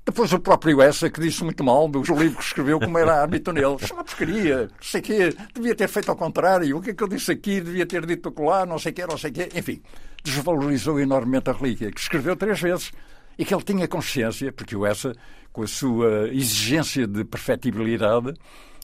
depois 0.05 0.33
o 0.33 0.41
próprio 0.41 0.81
Essa, 0.81 1.11
que 1.11 1.21
disse 1.21 1.45
muito 1.45 1.63
mal 1.63 1.87
dos 1.87 2.09
livros 2.09 2.37
que 2.37 2.45
escreveu, 2.45 2.81
como 2.81 2.97
era 2.97 3.23
hábito 3.23 3.53
nele. 3.53 3.77
Isso 3.77 3.93
é 3.93 3.97
uma 3.97 4.05
porcaria, 4.05 4.63
não 4.63 4.69
sei 4.81 5.01
o 5.01 5.05
quê, 5.05 5.37
devia 5.55 5.75
ter 5.75 5.87
feito 5.87 6.11
ao 6.11 6.17
contrário. 6.17 6.77
O 6.77 6.81
que 6.81 6.91
é 6.91 6.95
que 6.95 7.03
eu 7.03 7.09
disse 7.09 7.31
aqui? 7.31 7.61
Devia 7.61 7.85
ter 7.85 8.07
dito 8.07 8.33
lá, 8.43 8.65
não 8.65 8.79
sei 8.79 8.91
o 8.91 8.95
quê, 8.95 9.07
não 9.07 9.19
sei 9.19 9.31
o 9.31 9.35
quê. 9.35 9.49
Enfim, 9.55 9.83
desvalorizou 10.25 10.99
enormemente 10.99 11.51
a 11.51 11.53
relíquia, 11.53 11.93
que 11.93 12.01
escreveu 12.01 12.35
três 12.37 12.59
vezes 12.59 12.91
e 13.39 13.45
que 13.45 13.55
ele 13.55 13.63
tinha 13.63 13.87
consciência, 13.87 14.51
porque 14.51 14.75
o 14.75 14.87
Essa, 14.87 15.15
com 15.53 15.63
a 15.63 15.67
sua 15.67 16.29
exigência 16.29 17.07
de 17.07 17.23
perfectibilidade, 17.25 18.33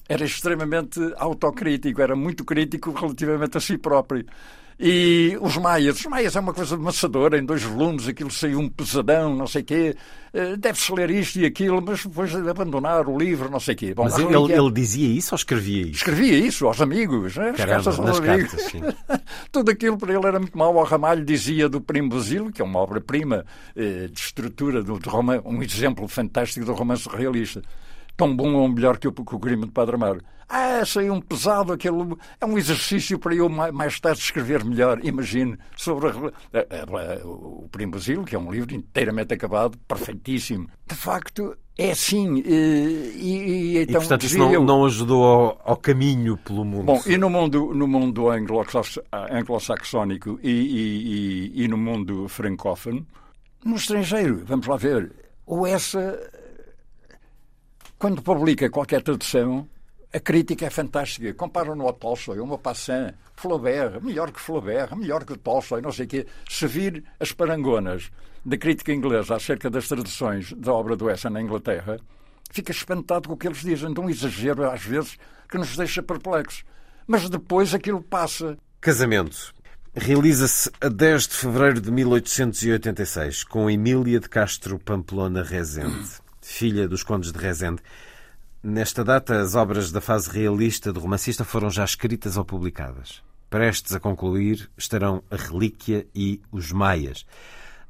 era 0.08 0.24
extremamente 0.24 1.00
autocrítico, 1.16 2.00
era 2.00 2.14
muito 2.14 2.44
crítico 2.44 2.92
relativamente 2.92 3.56
a 3.56 3.60
si 3.60 3.78
próprio. 3.78 4.24
E 4.78 5.38
os 5.40 5.56
Maias, 5.56 6.00
os 6.00 6.06
Maias 6.06 6.34
é 6.34 6.40
uma 6.40 6.52
coisa 6.52 6.76
maçadora, 6.76 7.38
em 7.38 7.44
dois 7.44 7.62
volumes, 7.62 8.08
aquilo 8.08 8.30
saiu 8.30 8.58
um 8.58 8.68
pesadão, 8.68 9.34
não 9.34 9.46
sei 9.46 9.62
o 9.62 9.64
quê. 9.64 9.96
Eh, 10.32 10.56
deve-se 10.56 10.92
ler 10.92 11.10
isto 11.10 11.38
e 11.38 11.46
aquilo, 11.46 11.80
mas 11.80 12.04
depois 12.04 12.32
de 12.32 12.50
abandonar 12.50 13.08
o 13.08 13.16
livro, 13.16 13.48
não 13.48 13.60
sei 13.60 13.74
o 13.74 13.76
quê. 13.76 13.94
Bom, 13.94 14.02
mas 14.02 14.18
ele, 14.18 14.52
ele, 14.52 14.72
dizia 14.72 15.06
isso 15.06 15.32
ou 15.32 15.36
escrevia 15.36 15.82
isso? 15.82 15.98
Escrevia 15.98 16.36
isso 16.36 16.66
aos 16.66 16.80
amigos, 16.80 17.36
né? 17.36 17.52
Caramba, 17.52 17.90
As 17.90 17.98
nas 17.98 18.18
amigos. 18.18 18.50
cartas, 18.50 18.62
sim. 18.62 18.80
Tudo 19.52 19.70
aquilo 19.70 19.96
para 19.96 20.12
ele 20.12 20.26
era 20.26 20.40
muito 20.40 20.58
mau. 20.58 20.76
Ao 20.76 20.84
Ramalho 20.84 21.24
dizia 21.24 21.68
do 21.68 21.80
Primo 21.80 22.08
Basílio, 22.08 22.50
que 22.50 22.60
é 22.60 22.64
uma 22.64 22.80
obra-prima 22.80 23.46
eh, 23.76 24.08
de 24.10 24.18
estrutura, 24.18 24.82
do, 24.82 24.98
romance, 25.08 25.42
um 25.46 25.62
exemplo 25.62 26.08
fantástico 26.08 26.66
do 26.66 26.72
romance 26.72 27.08
realista 27.08 27.62
tão 28.16 28.34
bom 28.34 28.54
ou 28.54 28.68
melhor 28.68 28.98
que 28.98 29.06
o, 29.08 29.12
que 29.12 29.34
o 29.34 29.38
crime 29.38 29.66
de 29.66 29.72
Padre 29.72 29.96
Amaro. 29.96 30.22
Ah, 30.48 30.84
saiu 30.84 31.14
um 31.14 31.20
pesado, 31.20 31.72
aquele, 31.72 31.96
é 32.40 32.44
um 32.44 32.58
exercício 32.58 33.18
para 33.18 33.34
eu 33.34 33.48
mais 33.48 33.98
tarde 33.98 34.20
escrever 34.20 34.62
melhor, 34.64 35.00
imagine, 35.02 35.56
sobre 35.76 36.08
a, 36.08 36.12
a, 36.12 36.14
a, 37.22 37.26
o 37.26 37.66
Primo 37.72 37.92
Basílio, 37.92 38.24
que 38.24 38.36
é 38.36 38.38
um 38.38 38.52
livro 38.52 38.74
inteiramente 38.74 39.32
acabado, 39.32 39.78
perfeitíssimo. 39.88 40.68
De 40.86 40.94
facto, 40.94 41.56
é 41.76 41.90
assim. 41.90 42.40
E, 42.44 43.14
e, 43.16 43.78
então, 43.78 43.94
e 43.94 43.98
portanto, 43.98 44.26
isso 44.26 44.38
não, 44.38 44.52
eu... 44.52 44.62
não 44.62 44.84
ajudou 44.84 45.24
ao, 45.24 45.60
ao, 45.64 45.76
caminho 45.76 46.36
pelo 46.36 46.64
mundo. 46.64 46.84
Bom, 46.84 47.02
e 47.06 47.16
no 47.16 47.28
mundo, 47.30 47.74
no 47.74 47.88
mundo 47.88 48.30
anglo-saxónico 48.30 50.38
e, 50.42 51.50
e, 51.54 51.66
no 51.66 51.78
mundo 51.78 52.28
francófono, 52.28 53.04
no 53.64 53.76
estrangeiro, 53.76 54.42
vamos 54.44 54.66
lá 54.66 54.76
ver, 54.76 55.10
ou 55.46 55.66
essa 55.66 56.20
quando 57.98 58.22
publica 58.22 58.68
qualquer 58.68 59.02
tradução, 59.02 59.68
a 60.12 60.20
crítica 60.20 60.66
é 60.66 60.70
fantástica. 60.70 61.34
Comparam-no 61.34 61.86
ao 61.86 61.92
Tolstói, 61.92 62.38
ao 62.38 62.46
Maupassant, 62.46 63.14
Flaubert, 63.34 64.00
melhor 64.02 64.30
que 64.30 64.40
Flaubert, 64.40 64.94
melhor 64.94 65.24
que 65.24 65.36
Tolstói, 65.36 65.80
não 65.80 65.90
sei 65.90 66.04
o 66.04 66.08
quê. 66.08 66.26
Se 66.48 66.66
vir 66.66 67.02
as 67.18 67.32
parangonas 67.32 68.10
da 68.44 68.56
crítica 68.56 68.92
inglesa 68.92 69.34
acerca 69.34 69.68
das 69.68 69.88
traduções 69.88 70.52
da 70.52 70.72
obra 70.72 70.94
do 70.94 71.08
Essa 71.08 71.28
na 71.28 71.40
Inglaterra, 71.40 71.98
fica 72.50 72.70
espantado 72.70 73.28
com 73.28 73.34
o 73.34 73.36
que 73.36 73.48
eles 73.48 73.62
dizem. 73.62 73.92
De 73.92 74.00
um 74.00 74.08
exagero, 74.08 74.70
às 74.70 74.84
vezes, 74.84 75.18
que 75.48 75.58
nos 75.58 75.76
deixa 75.76 76.02
perplexos. 76.02 76.64
Mas 77.06 77.28
depois 77.28 77.74
aquilo 77.74 78.02
passa. 78.02 78.56
Casamento. 78.80 79.52
Realiza-se 79.94 80.70
a 80.80 80.88
10 80.88 81.28
de 81.28 81.34
fevereiro 81.34 81.80
de 81.80 81.90
1886 81.90 83.44
com 83.44 83.70
Emília 83.70 84.20
de 84.20 84.28
Castro 84.28 84.78
Pamplona 84.78 85.42
Rezende 85.42 86.23
filha 86.44 86.86
dos 86.86 87.02
Condes 87.02 87.32
de 87.32 87.38
Rezende. 87.38 87.82
Nesta 88.62 89.02
data, 89.02 89.40
as 89.40 89.54
obras 89.54 89.90
da 89.90 90.00
fase 90.00 90.30
realista 90.30 90.92
do 90.92 91.00
romancista 91.00 91.42
foram 91.42 91.70
já 91.70 91.84
escritas 91.84 92.36
ou 92.36 92.44
publicadas. 92.44 93.22
Prestes 93.48 93.94
a 93.94 94.00
concluir 94.00 94.70
estarão 94.76 95.22
A 95.30 95.36
Relíquia 95.36 96.06
e 96.14 96.40
Os 96.52 96.70
Maias. 96.70 97.24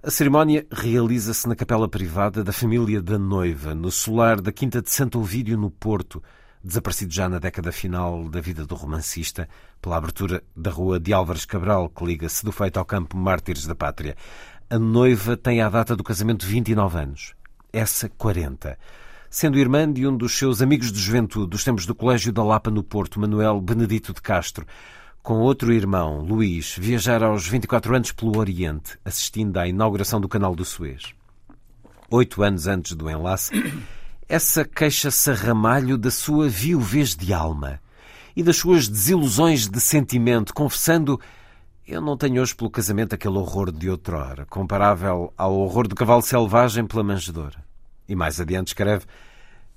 A 0.03 0.11
cerimónia 0.11 0.67
realiza-se 0.71 1.49
na 1.49 1.57
capela 1.57 1.89
privada 1.89 2.45
da 2.45 2.53
família 2.53 3.03
da 3.03 3.19
noiva, 3.19 3.75
no 3.75 3.91
solar 3.91 4.41
da 4.41 4.53
Quinta 4.53 4.81
de 4.81 4.91
Santo 4.91 5.19
Ovídio, 5.19 5.57
no 5.57 5.71
Porto, 5.71 6.23
desaparecido 6.63 7.13
já 7.13 7.29
na 7.29 7.39
década 7.39 7.73
final 7.73 8.29
da 8.29 8.41
vida 8.41 8.65
do 8.65 8.75
romancista, 8.75 9.49
pela 9.81 9.97
abertura 9.97 10.43
da 10.55 10.71
rua 10.71 11.01
de 11.01 11.13
Álvares 11.13 11.45
Cabral, 11.45 11.89
que 11.89 12.05
liga-se 12.05 12.45
do 12.45 12.53
feito 12.53 12.79
ao 12.79 12.85
campo 12.85 13.17
Mártires 13.17 13.67
da 13.67 13.75
Pátria. 13.75 14.17
A 14.71 14.79
noiva 14.79 15.37
tem 15.37 15.61
à 15.61 15.69
data 15.69 15.97
do 15.97 16.05
casamento 16.05 16.47
29 16.47 16.99
anos 16.99 17.35
essa 17.75 18.09
40. 18.09 18.79
Sendo 19.29 19.59
irmã 19.59 19.93
de 19.93 20.07
um 20.07 20.17
dos 20.17 20.39
seus 20.39 20.63
amigos 20.63 20.93
de 20.93 21.01
juventude 21.01 21.51
dos 21.51 21.65
tempos 21.65 21.85
do 21.85 21.95
Colégio 21.95 22.33
da 22.33 22.45
Lapa 22.45 22.71
no 22.71 22.85
Porto, 22.85 23.19
Manuel 23.19 23.61
Benedito 23.61 24.15
de 24.15 24.23
Castro, 24.23 24.65
com 25.21 25.41
outro 25.41 25.73
irmão, 25.73 26.21
Luís, 26.21 26.77
viajar 26.79 27.25
aos 27.25 27.49
24 27.49 27.97
anos 27.97 28.13
pelo 28.13 28.39
Oriente, 28.39 28.97
assistindo 29.05 29.59
à 29.59 29.67
inauguração 29.67 30.21
do 30.21 30.29
Canal 30.29 30.55
do 30.55 30.65
Suez. 30.65 31.15
Oito 32.11 32.45
anos 32.45 32.69
antes 32.69 32.95
do 32.95 33.11
enlace, 33.11 33.51
essa 34.29 34.65
queixa-se 34.65 35.31
a 35.33 35.35
ramalho 35.35 35.99
da 35.99 36.13
sua 36.13 36.49
viuvez 36.49 37.17
de 37.17 37.33
alma 37.33 37.81
e 38.37 38.43
das 38.43 38.57
suas 38.57 38.87
desilusões 38.87 39.69
de 39.69 39.81
sentimento, 39.81 40.55
confessando 40.55 41.19
eu 41.87 42.01
não 42.01 42.17
tenho 42.17 42.41
hoje 42.41 42.55
pelo 42.55 42.71
casamento 42.71 43.15
aquele 43.15 43.37
horror 43.37 43.71
de 43.71 43.91
outrora, 43.91 44.47
comparável 44.47 45.33
ao 45.37 45.55
horror 45.55 45.87
do 45.87 45.95
cavalo 45.95 46.23
selvagem 46.23 46.87
pela 46.87 47.03
manjedoura. 47.03 47.64
E 48.09 48.15
mais 48.15 48.41
adiante 48.41 48.69
escreve: 48.69 49.07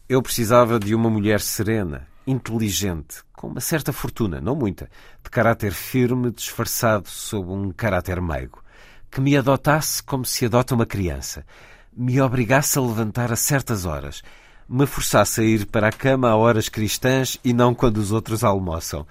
Eu 0.07 0.21
precisava 0.21 0.79
de 0.79 0.93
uma 0.93 1.09
mulher 1.09 1.39
serena, 1.39 2.07
inteligente, 2.25 3.23
com 3.33 3.47
uma 3.47 3.61
certa 3.61 3.93
fortuna, 3.93 4.41
não 4.41 4.55
muita, 4.55 4.89
de 5.23 5.29
caráter 5.29 5.71
firme 5.71 6.31
disfarçado 6.31 7.07
sob 7.07 7.51
um 7.51 7.71
caráter 7.71 8.21
meigo, 8.21 8.61
que 9.09 9.21
me 9.21 9.37
adotasse 9.37 10.03
como 10.03 10.25
se 10.25 10.45
adota 10.45 10.75
uma 10.75 10.85
criança, 10.85 11.45
me 11.95 12.19
obrigasse 12.19 12.77
a 12.77 12.81
levantar 12.81 13.31
a 13.31 13.35
certas 13.35 13.85
horas, 13.85 14.21
me 14.67 14.85
forçasse 14.85 15.39
a 15.39 15.43
ir 15.43 15.65
para 15.65 15.87
a 15.87 15.91
cama 15.91 16.29
a 16.29 16.35
horas 16.35 16.67
cristãs 16.67 17.39
e 17.43 17.53
não 17.53 17.73
quando 17.73 17.97
os 17.97 18.11
outros 18.11 18.43
almoçam, 18.43 19.07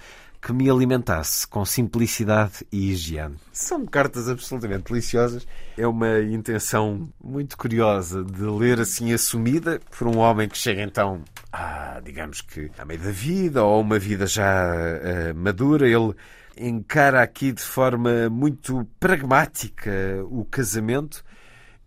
que 0.46 0.52
me 0.52 0.70
alimentasse 0.70 1.44
com 1.44 1.64
simplicidade 1.64 2.64
e 2.70 2.92
higiene. 2.92 3.34
São 3.52 3.84
cartas 3.84 4.28
absolutamente 4.28 4.84
deliciosas. 4.84 5.44
É 5.76 5.84
uma 5.88 6.20
intenção 6.20 7.08
muito 7.20 7.58
curiosa 7.58 8.22
de 8.22 8.42
ler 8.42 8.78
assim 8.78 9.12
assumida 9.12 9.80
por 9.98 10.06
um 10.06 10.18
homem 10.18 10.48
que 10.48 10.56
chega 10.56 10.82
então 10.82 11.20
a, 11.52 12.00
digamos 12.04 12.42
que, 12.42 12.70
à 12.78 12.84
meio 12.84 13.00
da 13.00 13.10
vida 13.10 13.64
ou 13.64 13.80
uma 13.80 13.98
vida 13.98 14.24
já 14.24 14.72
uh, 14.72 15.34
madura. 15.34 15.88
Ele 15.88 16.14
encara 16.56 17.22
aqui 17.22 17.50
de 17.50 17.62
forma 17.62 18.30
muito 18.30 18.86
pragmática 19.00 19.90
o 20.30 20.44
casamento 20.44 21.24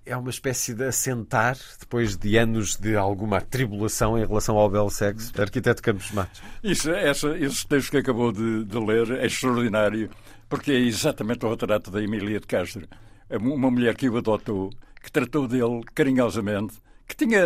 é 0.09 0.17
uma 0.17 0.31
espécie 0.31 0.73
de 0.73 0.85
assentar, 0.85 1.55
depois 1.79 2.17
de 2.17 2.35
anos 2.35 2.75
de 2.75 2.95
alguma 2.95 3.37
atribulação 3.37 4.17
em 4.17 4.25
relação 4.25 4.57
ao 4.57 4.67
belo 4.67 4.89
sexo, 4.89 5.31
arquiteto 5.39 5.83
Campos 5.83 6.11
Matos. 6.11 6.41
Isso, 6.63 6.89
essa, 6.89 7.37
esse 7.37 7.67
texto 7.67 7.91
que 7.91 7.97
acabou 7.97 8.31
de, 8.31 8.65
de, 8.65 8.79
ler 8.79 9.11
é 9.11 9.27
extraordinário, 9.27 10.09
porque 10.49 10.71
é 10.71 10.79
exatamente 10.79 11.45
o 11.45 11.49
retrato 11.51 11.91
da 11.91 12.01
Emília 12.01 12.39
de 12.39 12.47
Castro. 12.47 12.87
É 13.29 13.37
uma 13.37 13.69
mulher 13.69 13.95
que 13.95 14.09
o 14.09 14.17
adotou, 14.17 14.71
que 14.99 15.11
tratou 15.11 15.47
dele 15.47 15.81
carinhosamente, 15.93 16.81
que 17.07 17.15
tinha. 17.15 17.39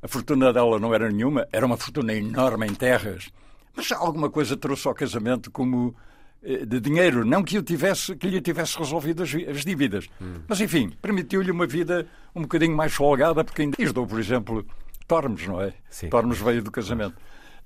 A 0.00 0.06
fortuna 0.06 0.52
dela 0.52 0.78
não 0.78 0.94
era 0.94 1.10
nenhuma, 1.10 1.48
era 1.50 1.64
uma 1.64 1.76
fortuna 1.78 2.12
enorme 2.12 2.66
em 2.66 2.74
terras, 2.74 3.30
mas 3.74 3.90
alguma 3.92 4.30
coisa 4.30 4.56
trouxe 4.56 4.86
ao 4.86 4.94
casamento 4.94 5.50
como 5.50 5.96
de 6.42 6.80
dinheiro, 6.80 7.24
não 7.24 7.42
que, 7.42 7.60
tivesse, 7.62 8.14
que 8.14 8.28
lhe 8.28 8.40
tivesse 8.40 8.78
resolvido 8.78 9.22
as, 9.22 9.34
as 9.34 9.64
dívidas. 9.64 10.06
Hum. 10.20 10.34
Mas, 10.46 10.60
enfim, 10.60 10.90
permitiu-lhe 11.02 11.50
uma 11.50 11.66
vida 11.66 12.06
um 12.34 12.42
bocadinho 12.42 12.76
mais 12.76 12.92
folgada, 12.94 13.42
porque 13.44 13.62
ainda 13.62 13.76
ajudou, 13.80 14.06
por 14.06 14.20
exemplo, 14.20 14.64
Tormes, 15.06 15.46
não 15.46 15.60
é? 15.60 15.72
Sim. 15.90 16.08
Tormes 16.08 16.38
veio 16.38 16.62
do 16.62 16.70
casamento. 16.70 17.16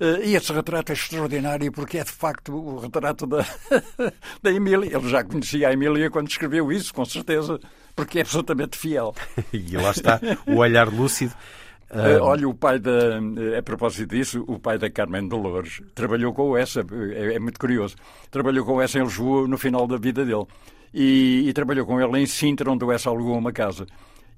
Uh, 0.01 0.25
e 0.25 0.35
esse 0.35 0.53
retrato 0.53 0.91
é 0.91 0.95
extraordinário 0.95 1.71
porque 1.71 1.99
é 1.99 2.05
de 2.05 2.11
facto 2.11 2.53
o 2.53 2.79
retrato 2.79 3.27
da, 3.27 3.45
da 4.43 4.51
Emília. 4.51 4.97
Ele 4.97 5.09
já 5.09 5.23
conhecia 5.23 5.69
a 5.69 5.73
Emília 5.73 6.11
quando 6.11 6.29
escreveu 6.29 6.73
isso, 6.73 6.95
com 6.95 7.05
certeza, 7.05 7.61
porque 7.95 8.19
é 8.19 8.23
absolutamente 8.23 8.79
fiel. 8.79 9.15
e 9.53 9.77
lá 9.77 9.91
está, 9.91 10.21
o 10.47 10.57
olhar 10.57 10.89
lúcido. 10.89 11.35
Uh, 11.93 12.23
olha, 12.23 12.49
o 12.49 12.55
pai 12.55 12.79
da. 12.79 13.19
A 13.59 13.63
propósito 13.63 14.15
disso, 14.15 14.43
o 14.49 14.59
pai 14.59 14.79
da 14.79 14.89
Carmen 14.89 15.29
Dolores 15.29 15.83
trabalhou 15.95 16.33
com 16.33 16.57
essa, 16.57 16.81
é, 17.15 17.35
é 17.35 17.39
muito 17.39 17.61
curioso, 17.61 17.97
trabalhou 18.31 18.65
com 18.65 18.81
essa 18.81 18.99
em 18.99 19.03
Lisboa 19.03 19.47
no 19.47 19.59
final 19.59 19.87
da 19.87 19.99
vida 19.99 20.25
dele. 20.25 20.47
E, 20.95 21.45
e 21.47 21.53
trabalhou 21.53 21.85
com 21.87 22.01
ele 22.01 22.19
em 22.19 22.27
Sintra, 22.27 22.71
onde 22.71 22.85
o 22.85 22.93
Essa 22.93 23.11
alugou 23.11 23.37
uma 23.37 23.53
casa. 23.53 23.87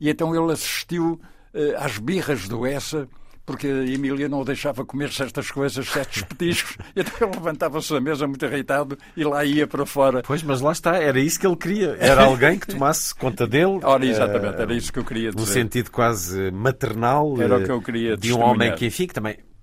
E 0.01 0.11
então 0.11 0.35
ele 0.35 0.53
assistiu 0.53 1.21
uh, 1.55 1.77
às 1.79 1.99
birras 1.99 2.49
do 2.49 2.67
Essa 2.67 3.09
porque 3.47 3.67
a 3.67 3.85
Emília 3.85 4.29
não 4.29 4.41
o 4.41 4.45
deixava 4.45 4.85
comer 4.85 5.11
certas 5.13 5.51
coisas, 5.51 5.87
certos 5.89 6.23
petiscos, 6.29 6.77
e 6.95 7.01
então 7.01 7.29
ele 7.29 7.37
levantava-se 7.37 7.93
da 7.93 8.01
mesa 8.01 8.27
muito 8.27 8.45
irritado 8.45 8.99
e 9.17 9.25
lá 9.25 9.45
ia 9.45 9.67
para 9.67 9.85
fora. 9.85 10.23
Pois, 10.23 10.43
mas 10.43 10.61
lá 10.61 10.73
está, 10.73 10.97
era 10.97 11.19
isso 11.21 11.39
que 11.39 11.47
ele 11.47 11.57
queria. 11.57 11.97
Era 11.99 12.25
alguém 12.25 12.59
que 12.59 12.67
tomasse 12.67 13.15
conta 13.15 13.47
dele. 13.47 13.81
Ora, 13.85 14.05
exatamente, 14.05 14.61
era 14.61 14.75
isso 14.75 14.93
que 14.93 14.99
eu 14.99 15.05
queria 15.05 15.31
dizer. 15.31 15.41
No 15.41 15.47
sentido 15.47 15.91
quase 15.91 16.51
maternal. 16.51 17.41
Era 17.41 17.59
o 17.59 17.65
que 17.65 17.71
eu 17.71 17.83
queria 17.83 18.17
De 18.17 18.33
um 18.33 18.41
homem 18.41 18.75
que, 18.75 18.87
enfim, 18.87 19.07
que 19.07 19.15
também 19.15 19.35
eh, 19.35 19.54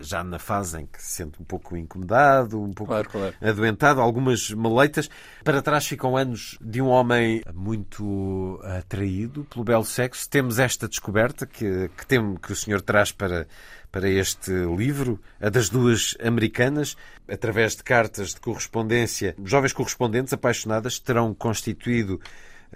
já 0.00 0.22
na 0.22 0.38
fase 0.38 0.80
em 0.80 0.86
que 0.86 1.02
se 1.02 1.16
sente 1.16 1.40
um 1.40 1.44
pouco 1.44 1.76
incomodado, 1.76 2.60
um 2.60 2.72
pouco 2.72 2.92
claro, 2.92 3.08
claro. 3.08 3.34
adoentado, 3.40 4.00
algumas 4.00 4.50
maleitas. 4.50 5.08
Para 5.44 5.62
trás 5.62 5.86
ficam 5.86 6.16
anos 6.16 6.58
de 6.60 6.80
um 6.80 6.88
homem 6.88 7.42
muito 7.54 8.60
atraído 8.62 9.44
pelo 9.44 9.64
belo 9.64 9.84
sexo. 9.84 10.28
Temos 10.28 10.58
esta 10.58 10.88
descoberta 10.88 11.46
que, 11.46 11.90
que, 11.96 12.06
tem, 12.06 12.36
que 12.36 12.52
o 12.52 12.56
senhor 12.56 12.80
traz 12.80 13.12
para, 13.12 13.46
para 13.90 14.08
este 14.08 14.50
livro, 14.76 15.20
a 15.40 15.48
das 15.48 15.68
duas 15.68 16.16
americanas, 16.22 16.96
através 17.28 17.76
de 17.76 17.82
cartas 17.82 18.30
de 18.30 18.40
correspondência. 18.40 19.34
Jovens 19.44 19.72
correspondentes 19.72 20.32
apaixonadas 20.32 20.98
terão 20.98 21.34
constituído 21.34 22.20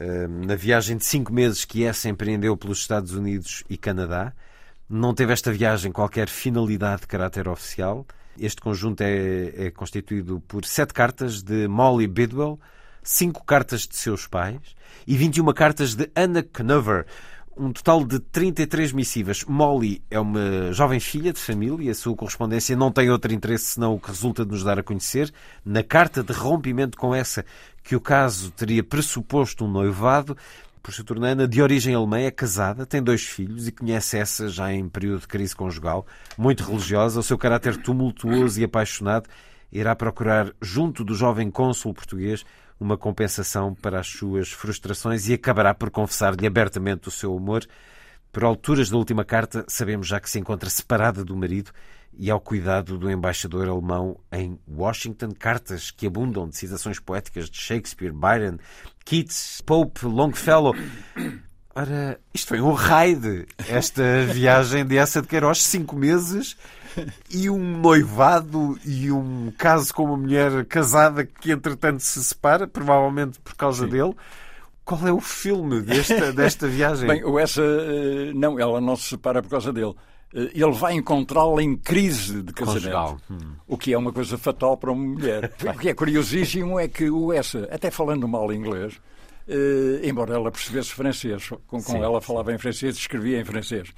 uh, 0.01 0.47
na 0.47 0.55
viagem 0.55 0.97
de 0.97 1.05
cinco 1.05 1.33
meses 1.33 1.65
que 1.65 1.85
essa 1.85 2.09
empreendeu 2.09 2.57
pelos 2.57 2.79
Estados 2.79 3.13
Unidos 3.13 3.65
e 3.69 3.77
Canadá 3.77 4.33
não 4.89 5.15
teve 5.15 5.33
esta 5.33 5.53
viagem 5.53 5.91
qualquer 5.91 6.29
finalidade 6.29 7.03
de 7.03 7.07
caráter 7.07 7.49
oficial. 7.49 8.07
Este 8.39 8.61
conjunto 8.61 9.01
é, 9.01 9.67
é 9.67 9.71
constituído 9.71 10.41
por 10.47 10.65
sete 10.65 10.93
cartas 10.93 11.43
de 11.43 11.67
Molly 11.67 12.07
Bidwell, 12.07 12.61
cinco 13.03 13.45
cartas 13.45 13.83
de 13.83 13.97
seus 13.97 14.27
pais 14.27 14.61
e 15.07 15.17
21 15.17 15.53
cartas 15.53 15.95
de 15.95 16.11
Anna 16.15 16.45
Knover, 16.59 17.07
um 17.57 17.73
total 17.73 18.05
de 18.05 18.19
33 18.21 18.93
missivas. 18.93 19.43
Molly 19.45 20.03
é 20.11 20.21
uma 20.21 20.73
jovem 20.73 21.01
filha 21.01 21.33
de 21.33 21.41
família 21.41 21.87
e 21.87 21.91
a 21.91 21.95
sua 21.95 22.15
correspondência 22.15 22.77
não 22.77 22.93
tem 22.93 23.09
outro 23.09 23.33
interesse 23.33 23.65
senão 23.65 23.95
o 23.95 24.01
que 24.01 24.09
resulta 24.09 24.45
de 24.45 24.51
nos 24.51 24.63
dar 24.63 24.79
a 24.79 24.83
conhecer. 24.83 25.33
Na 25.65 25.83
carta 25.83 26.23
de 26.23 26.35
rompimento 26.35 26.99
com 26.99 27.15
essa 27.15 27.45
que 27.83 27.97
o 27.97 28.01
caso 28.01 28.51
teria 28.51 28.85
pressuposto 28.85 29.65
um 29.65 29.71
noivado, 29.71 30.37
por 30.87 30.95
se 30.95 31.03
tornando 31.03 31.49
de 31.49 31.61
origem 31.61 31.97
alemã, 31.97 32.21
é 32.21 32.31
casada, 32.31 32.87
tem 32.87 33.03
dois 33.03 33.25
filhos 33.25 33.67
e 33.67 33.73
conhece 33.73 34.17
essa 34.19 34.49
já 34.49 34.73
em 34.73 34.89
período 34.89 35.23
de 35.23 35.27
crise 35.27 35.53
conjugal, 35.53 36.07
muito 36.39 36.63
religiosa. 36.63 37.19
O 37.19 37.25
seu 37.25 37.37
caráter 37.37 37.77
tumultuoso 37.77 38.61
e 38.61 38.63
apaixonado 38.63 39.29
irá 39.73 39.97
procurar, 39.97 40.53
junto 40.63 41.03
do 41.03 41.13
jovem 41.13 41.51
cônsul 41.51 41.93
português, 41.93 42.45
uma 42.79 42.97
compensação 42.97 43.75
para 43.75 43.99
as 43.99 44.07
suas 44.07 44.53
frustrações 44.53 45.29
e 45.29 45.35
acabará 45.35 45.75
por 45.75 45.91
confessar-lhe 45.91 46.47
abertamente 46.47 47.09
o 47.09 47.11
seu 47.11 47.35
humor. 47.35 47.67
Por 48.37 48.45
alturas 48.45 48.91
da 48.91 48.99
última 48.99 49.25
carta, 49.25 49.65
sabemos 49.67 50.07
já 50.07 50.21
que 50.21 50.29
se 50.29 50.39
encontra 50.39 50.69
separada 50.69 51.25
do 51.25 51.35
marido 51.35 51.71
e 52.19 52.31
ao 52.31 52.39
cuidado 52.39 52.99
do 52.99 53.11
embaixador 53.11 53.67
alemão 53.67 54.21
em 54.31 54.59
Washington. 54.69 55.31
Cartas 55.33 55.91
que 55.91 56.07
abundam 56.07 56.47
de 56.47 56.55
citações 56.55 57.01
poéticas 57.01 57.49
de 57.49 57.57
Shakespeare, 57.57 58.13
Byron, 58.13 58.59
Keats, 59.07 59.63
Pope, 59.63 60.05
Longfellow. 60.05 60.75
Ora, 61.75 62.21
isto 62.35 62.49
foi 62.49 62.61
um 62.61 62.75
raid, 62.75 63.47
esta 63.71 64.27
viagem 64.27 64.85
de 64.85 64.99
essa 64.99 65.23
de 65.23 65.29
Queiroz, 65.29 65.63
cinco 65.63 65.97
meses 65.97 66.59
e 67.31 67.49
um 67.49 67.79
noivado 67.79 68.79
e 68.85 69.11
um 69.11 69.51
caso 69.57 69.95
com 69.95 70.05
uma 70.05 70.17
mulher 70.19 70.67
casada 70.67 71.25
que 71.25 71.53
entretanto 71.53 72.01
se 72.01 72.23
separa, 72.23 72.67
provavelmente 72.67 73.41
por 73.41 73.55
causa 73.55 73.87
Sim. 73.87 73.93
dele. 73.93 74.15
Qual 74.87 75.05
é 75.05 75.13
o 75.13 75.21
filme 75.21 75.83
desta, 75.83 76.31
desta 76.33 76.69
viagem? 76.69 77.09
Bem, 77.09 77.23
essa, 77.41 77.61
eh, 77.61 78.33
não, 78.33 78.57
ela 78.57 78.81
não 78.81 78.95
se 78.95 79.09
separa 79.09 79.43
por 79.43 79.51
causa 79.51 79.73
dele. 79.73 79.93
Eh, 80.33 80.53
ele 80.55 80.71
vai 80.71 80.95
encontrá-la 80.95 81.61
em 81.61 81.77
crise 81.77 82.41
de 82.41 82.53
casamento. 82.53 83.21
Hum. 83.29 83.57
O 83.67 83.77
que 83.77 83.93
é 83.93 83.99
uma 83.99 84.13
coisa 84.13 84.39
fatal 84.39 84.77
para 84.77 84.93
uma 84.93 85.05
mulher. 85.05 85.53
o 85.75 85.77
que 85.77 85.89
é 85.89 85.95
curiosíssimo 85.95 86.79
é 86.79 86.87
que 86.87 87.11
o 87.11 87.33
essa, 87.33 87.69
até 87.69 87.91
falando 87.91 88.29
mal 88.29 88.53
inglês, 88.53 89.01
eh, 89.49 90.03
embora 90.05 90.37
ela 90.37 90.53
percebesse 90.53 90.93
francês, 90.93 91.51
com, 91.67 91.83
com 91.83 91.97
ela 91.97 92.21
falava 92.21 92.55
em 92.55 92.59
francês 92.59 92.95
e 92.95 93.01
escrevia 93.01 93.41
em 93.41 93.45
francês. 93.45 93.93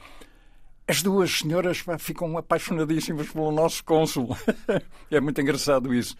As 0.88 1.02
duas 1.02 1.40
senhoras 1.40 1.82
pá, 1.82 1.98
ficam 1.98 2.38
apaixonadíssimas 2.38 3.28
pelo 3.28 3.52
nosso 3.52 3.84
cônsul. 3.84 4.34
é 5.10 5.20
muito 5.20 5.38
engraçado 5.38 5.92
isso. 5.92 6.16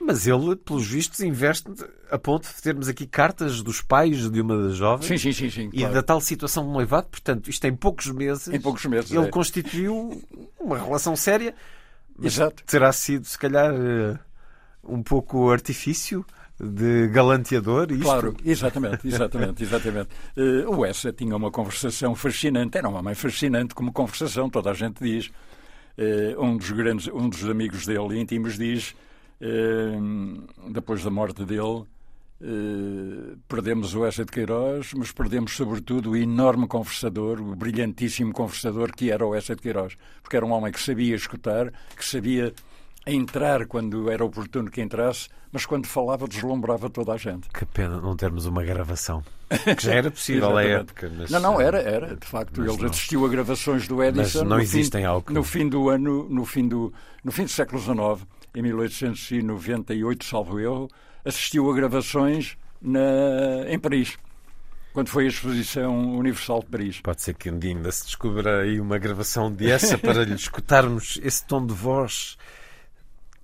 Mas 0.00 0.26
ele, 0.26 0.56
pelos 0.56 0.86
vistos, 0.86 1.20
investe 1.20 1.70
a 2.10 2.18
ponto 2.18 2.48
de 2.48 2.62
termos 2.62 2.88
aqui 2.88 3.06
cartas 3.06 3.62
dos 3.62 3.82
pais 3.82 4.30
de 4.30 4.40
uma 4.40 4.56
das 4.56 4.76
jovens. 4.76 5.06
Sim, 5.06 5.18
sim, 5.18 5.32
sim. 5.32 5.50
sim 5.50 5.70
e 5.72 5.80
claro. 5.80 5.94
da 5.94 6.02
tal 6.02 6.20
situação 6.22 6.66
de 6.66 6.72
noivado. 6.72 7.08
Portanto, 7.08 7.50
isto 7.50 7.66
em 7.66 7.76
poucos 7.76 8.06
meses. 8.06 8.48
Em 8.48 8.58
poucos 8.58 8.84
meses. 8.86 9.10
Ele 9.10 9.26
é. 9.26 9.28
constituiu 9.28 10.22
uma 10.58 10.78
relação 10.78 11.14
séria. 11.14 11.54
Exato. 12.20 12.62
Terá 12.64 12.92
sido, 12.92 13.26
se 13.26 13.38
calhar, 13.38 13.72
eh, 13.74 14.18
um 14.82 15.02
pouco 15.02 15.50
artifício 15.50 16.24
de 16.58 17.08
galanteador. 17.08 17.90
Isto... 17.90 18.02
Claro, 18.02 18.36
exatamente, 18.44 19.06
exatamente, 19.06 19.62
exatamente. 19.62 20.08
Uh, 20.36 20.76
o 20.76 20.84
Essa 20.84 21.12
tinha 21.12 21.34
uma 21.34 21.50
conversação 21.50 22.14
fascinante, 22.14 22.76
era 22.76 22.88
um 22.88 22.94
homem 22.94 23.14
fascinante 23.14 23.74
como 23.74 23.92
conversação, 23.92 24.50
toda 24.50 24.70
a 24.70 24.74
gente 24.74 25.02
diz. 25.02 25.30
Uh, 25.98 26.42
um 26.42 26.56
dos 26.56 26.70
grandes, 26.70 27.08
um 27.08 27.28
dos 27.28 27.44
amigos 27.44 27.86
dele 27.86 28.18
íntimos 28.18 28.56
diz 28.56 28.94
depois 30.70 31.02
da 31.02 31.10
morte 31.10 31.44
dele, 31.44 31.84
eh, 32.42 33.36
perdemos 33.46 33.94
o 33.94 34.04
Essa 34.04 34.24
de 34.24 34.32
Queiroz, 34.32 34.94
mas 34.94 35.12
perdemos 35.12 35.52
sobretudo 35.52 36.12
o 36.12 36.16
enorme 36.16 36.66
conversador, 36.66 37.38
o 37.38 37.54
brilhantíssimo 37.54 38.32
conversador 38.32 38.92
que 38.92 39.10
era 39.10 39.26
o 39.26 39.34
Essa 39.34 39.54
de 39.54 39.60
Queiroz, 39.60 39.94
porque 40.22 40.36
era 40.36 40.46
um 40.46 40.52
homem 40.52 40.72
que 40.72 40.80
sabia 40.80 41.14
escutar, 41.14 41.70
que 41.94 42.04
sabia 42.04 42.54
entrar 43.06 43.66
quando 43.66 44.10
era 44.10 44.24
oportuno 44.24 44.70
que 44.70 44.80
entrasse, 44.80 45.28
mas 45.52 45.66
quando 45.66 45.86
falava 45.86 46.26
deslumbrava 46.26 46.88
toda 46.88 47.12
a 47.12 47.16
gente. 47.18 47.48
Que 47.50 47.66
pena 47.66 48.00
não 48.00 48.16
termos 48.16 48.46
uma 48.46 48.62
gravação. 48.62 49.22
Que 49.76 49.84
já 49.84 49.94
era 49.94 50.10
possível 50.10 50.56
à 50.56 50.62
época. 50.62 51.12
Mas... 51.14 51.30
Não, 51.30 51.40
não, 51.40 51.60
era, 51.60 51.78
era. 51.78 52.16
De 52.16 52.26
facto, 52.26 52.62
ele 52.62 52.76
não... 52.76 52.88
assistiu 52.88 53.26
a 53.26 53.28
gravações 53.28 53.86
do 53.86 54.02
Edison. 54.02 54.40
Mas 54.40 54.48
não 54.48 54.60
existem 54.60 55.04
fim, 55.04 55.32
No 55.32 55.42
fim 55.42 55.68
do 55.68 55.88
ano, 55.88 56.26
no 56.28 56.44
fim 56.46 56.68
do, 56.68 56.92
no 57.24 57.32
fim 57.32 57.44
do 57.44 57.50
século 57.50 57.80
XIX 57.80 58.26
em 58.54 58.62
1898, 58.62 60.24
salvo 60.24 60.58
erro, 60.58 60.88
assistiu 61.24 61.70
a 61.70 61.74
gravações 61.74 62.56
na, 62.80 63.00
em 63.68 63.78
Paris, 63.78 64.16
quando 64.92 65.08
foi 65.08 65.26
a 65.26 65.28
Exposição 65.28 66.16
Universal 66.16 66.60
de 66.60 66.66
Paris. 66.66 67.00
Pode 67.00 67.22
ser 67.22 67.34
que 67.34 67.48
ainda 67.48 67.92
se 67.92 68.04
descubra 68.04 68.62
aí 68.62 68.80
uma 68.80 68.98
gravação 68.98 69.52
de 69.52 69.70
essa 69.70 69.96
para 69.98 70.24
lhe 70.24 70.34
escutarmos 70.34 71.18
esse 71.22 71.44
tom 71.44 71.64
de 71.64 71.74
voz. 71.74 72.36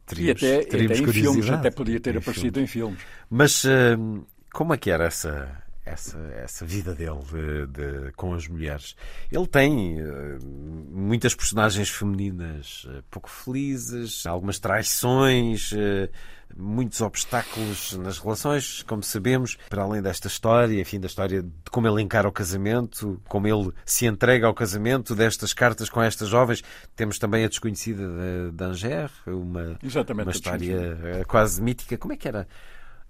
Teríamos, 0.07 0.43
e 0.43 0.47
até, 0.47 0.61
até 0.61 0.85
em 0.85 1.07
filmes, 1.13 1.51
até 1.51 1.71
podia 1.71 1.99
ter 1.99 2.15
em 2.15 2.19
aparecido 2.19 2.55
filmes. 2.55 2.71
em 2.71 2.73
filmes. 2.73 3.01
Mas 3.29 3.65
uh, 3.65 4.25
como 4.53 4.73
é 4.73 4.77
que 4.77 4.91
era 4.91 5.05
essa, 5.05 5.66
essa, 5.87 6.19
essa 6.43 6.67
vida 6.67 6.93
dele 6.93 7.21
de, 7.31 7.67
de, 7.69 8.13
com 8.13 8.35
as 8.35 8.49
mulheres. 8.49 8.97
Ele 9.31 9.47
tem 9.47 10.03
uh, 10.03 10.39
muitas 10.45 11.35
personagens 11.35 11.89
femininas 11.89 12.85
uh, 12.85 13.03
pouco 13.09 13.31
felizes, 13.31 14.27
algumas 14.27 14.59
traições, 14.59 15.71
uh, 15.73 16.11
muitos 16.57 17.01
obstáculos 17.01 17.93
nas 17.99 18.19
relações, 18.19 18.83
como 18.83 19.03
sabemos, 19.03 19.57
para 19.69 19.83
além 19.83 20.03
desta 20.03 20.27
história, 20.27 20.81
enfim, 20.81 20.99
da 20.99 21.07
história 21.07 21.43
de 21.43 21.51
como 21.71 21.87
ele 21.87 22.03
encara 22.03 22.29
o 22.29 22.33
casamento, 22.33 23.21
como 23.29 23.47
ele 23.47 23.73
se 23.85 24.07
entrega 24.07 24.49
ao 24.49 24.55
casamento, 24.55 25.15
destas 25.15 25.53
cartas 25.53 25.89
com 25.89 26.03
estas 26.03 26.29
jovens. 26.29 26.65
Temos 26.97 27.19
também 27.19 27.45
a 27.45 27.49
desconhecida 27.49 28.03
de, 28.09 28.51
de 28.53 28.65
Anger, 28.65 29.11
uma, 29.27 29.79
uma 30.25 30.31
história 30.33 31.25
quase 31.29 31.63
mítica. 31.63 31.97
Como 31.97 32.13
é 32.13 32.17
que 32.17 32.27
era? 32.27 32.49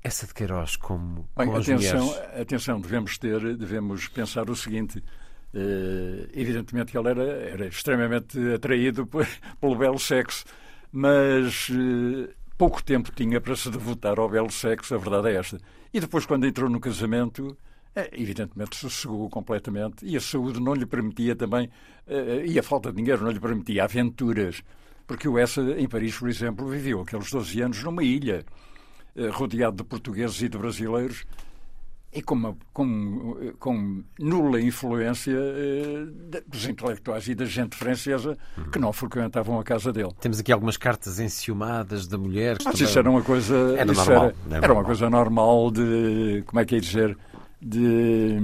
Essa 0.07 0.27
de 0.27 0.33
Queiroz 0.33 0.77
como, 0.77 1.29
Bem, 1.37 1.47
como 1.47 1.59
atenção, 1.59 2.15
atenção, 2.41 2.81
devemos 2.81 3.19
ter, 3.19 3.57
devemos 3.57 4.07
pensar 4.09 4.49
o 4.49 4.55
seguinte. 4.55 5.03
Uh, 5.53 6.29
evidentemente 6.35 6.93
que 6.93 6.99
ele 6.99 7.09
era, 7.09 7.23
era 7.25 7.67
extremamente 7.67 8.39
atraído 8.53 9.07
por, 9.09 9.27
pelo 9.61 9.75
belo 9.75 9.99
sexo, 9.99 10.45
mas 10.93 11.69
uh, 11.71 12.29
pouco 12.57 12.83
tempo 12.85 13.11
tinha 13.11 13.41
para 13.41 13.57
se 13.57 13.71
devotar 13.71 14.21
ao 14.21 14.29
belo 14.29 14.51
sexo, 14.51 14.95
a 14.95 14.99
verdade 14.99 15.31
é 15.31 15.37
esta. 15.37 15.59
E 15.93 15.99
depois, 15.99 16.25
quando 16.25 16.47
entrou 16.47 16.71
no 16.71 16.79
casamento, 16.79 17.57
é, 17.95 18.11
evidentemente 18.13 18.77
sossegou 18.77 19.29
completamente 19.29 20.05
e 20.05 20.17
a 20.17 20.21
saúde 20.21 20.61
não 20.61 20.75
lhe 20.75 20.87
permitia 20.87 21.35
também, 21.35 21.67
uh, 22.07 22.45
e 22.45 22.59
a 22.59 22.63
falta 22.63 22.91
de 22.91 22.97
dinheiro 22.99 23.25
não 23.25 23.31
lhe 23.31 23.41
permitia 23.41 23.85
aventuras. 23.85 24.63
Porque 25.05 25.29
o 25.29 25.39
Essa, 25.39 25.63
em 25.63 25.89
Paris, 25.89 26.17
por 26.17 26.29
exemplo, 26.29 26.69
viveu 26.69 27.01
aqueles 27.01 27.31
12 27.31 27.61
anos 27.61 27.83
numa 27.83 28.05
ilha. 28.05 28.45
Eh, 29.17 29.31
rodeado 29.31 29.79
de 29.79 29.85
portugueses 29.85 30.43
e 30.43 30.49
de 30.49 30.59
brasileiros 30.59 31.25
e 32.13 32.21
com, 32.21 32.35
uma, 32.35 32.55
com, 32.71 33.55
com 33.59 34.05
nula 34.19 34.61
influência 34.61 35.33
eh, 35.33 36.43
dos 36.47 36.69
intelectuais 36.69 37.27
e 37.27 37.35
da 37.35 37.47
gente 37.47 37.77
francesa 37.77 38.37
uhum. 38.59 38.71
que 38.71 38.79
não 38.79 38.93
frequentavam 38.93 39.59
a 39.59 39.65
casa 39.65 39.91
dele. 39.91 40.11
Temos 40.21 40.39
aqui 40.39 40.53
algumas 40.53 40.77
cartas 40.77 41.19
enciumadas 41.19 42.07
da 42.07 42.19
mulher. 42.19 42.59
Mas 42.63 42.79
isso 42.79 42.99
era 42.99 43.11
uma 43.11 43.23
coisa. 43.23 43.55
Era, 43.79 43.91
normal, 43.91 44.25
era, 44.25 44.35
era, 44.51 44.65
era 44.65 44.73
uma 44.75 44.85
coisa 44.85 45.09
normal 45.09 45.71
de. 45.71 46.43
Como 46.47 46.61
é 46.61 46.67
que 46.67 46.77
é 46.77 46.81
dizer? 46.81 47.17
De 47.59 48.37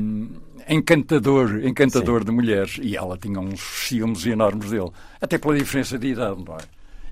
encantador, 0.67 1.63
encantador 1.65 2.21
Sim. 2.21 2.27
de 2.27 2.33
mulheres. 2.33 2.81
E 2.83 2.97
ela 2.97 3.19
tinha 3.19 3.39
uns 3.39 3.61
ciúmes 3.61 4.25
enormes 4.25 4.71
dele. 4.71 4.91
Até 5.21 5.37
pela 5.37 5.55
diferença 5.55 5.99
de 5.99 6.09
idade, 6.09 6.43
não 6.43 6.55
é? 6.55 6.61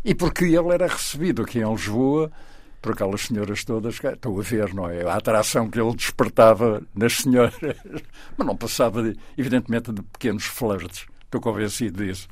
E 0.02 0.14
porque 0.14 0.44
ele 0.46 0.72
era 0.72 0.86
recebido 0.86 1.42
aqui 1.42 1.58
em 1.58 1.70
Lisboa 1.70 2.32
por 2.80 2.92
aquelas 2.92 3.22
senhoras 3.22 3.64
todas, 3.64 4.02
estou 4.02 4.38
a 4.38 4.42
ver, 4.42 4.72
não 4.72 4.88
é? 4.88 5.02
A 5.04 5.16
atração 5.16 5.68
que 5.68 5.80
ele 5.80 5.94
despertava 5.94 6.82
nas 6.94 7.18
senhoras, 7.18 7.54
mas 8.36 8.46
não 8.46 8.56
passava, 8.56 9.02
de, 9.02 9.18
evidentemente, 9.36 9.92
de 9.92 10.02
pequenos 10.02 10.44
flirts. 10.44 11.06
Estou 11.24 11.40
convencido 11.40 12.04
disso. 12.04 12.26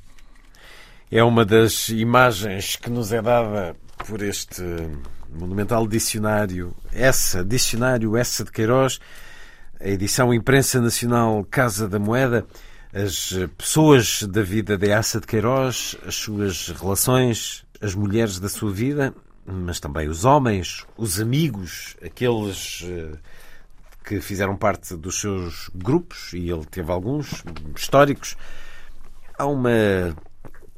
É 1.10 1.22
uma 1.22 1.44
das 1.44 1.88
imagens 1.90 2.76
que 2.76 2.90
nos 2.90 3.12
é 3.12 3.22
dada 3.22 3.76
por 4.06 4.22
este 4.22 4.62
monumental 5.30 5.86
dicionário, 5.86 6.74
essa, 6.92 7.44
dicionário 7.44 8.16
essa 8.16 8.44
de 8.44 8.50
Queiroz, 8.50 8.98
a 9.80 9.88
edição 9.88 10.32
Imprensa 10.32 10.80
Nacional 10.80 11.46
Casa 11.50 11.88
da 11.88 11.98
Moeda, 11.98 12.46
as 12.92 13.34
pessoas 13.56 14.22
da 14.22 14.42
vida 14.42 14.76
de 14.78 14.88
Essa 14.88 15.20
de 15.20 15.26
Queiroz, 15.26 15.96
as 16.06 16.14
suas 16.14 16.68
relações, 16.68 17.64
as 17.80 17.94
mulheres 17.94 18.40
da 18.40 18.48
sua 18.48 18.72
vida 18.72 19.14
mas 19.50 19.80
também 19.80 20.08
os 20.08 20.24
homens, 20.24 20.84
os 20.96 21.18
amigos, 21.18 21.96
aqueles 22.04 22.84
eh, 22.84 23.16
que 24.04 24.20
fizeram 24.20 24.56
parte 24.56 24.94
dos 24.94 25.20
seus 25.20 25.70
grupos, 25.74 26.32
e 26.34 26.50
ele 26.50 26.66
teve 26.66 26.92
alguns 26.92 27.42
históricos. 27.74 28.36
Há 29.38 29.46
uma 29.46 30.14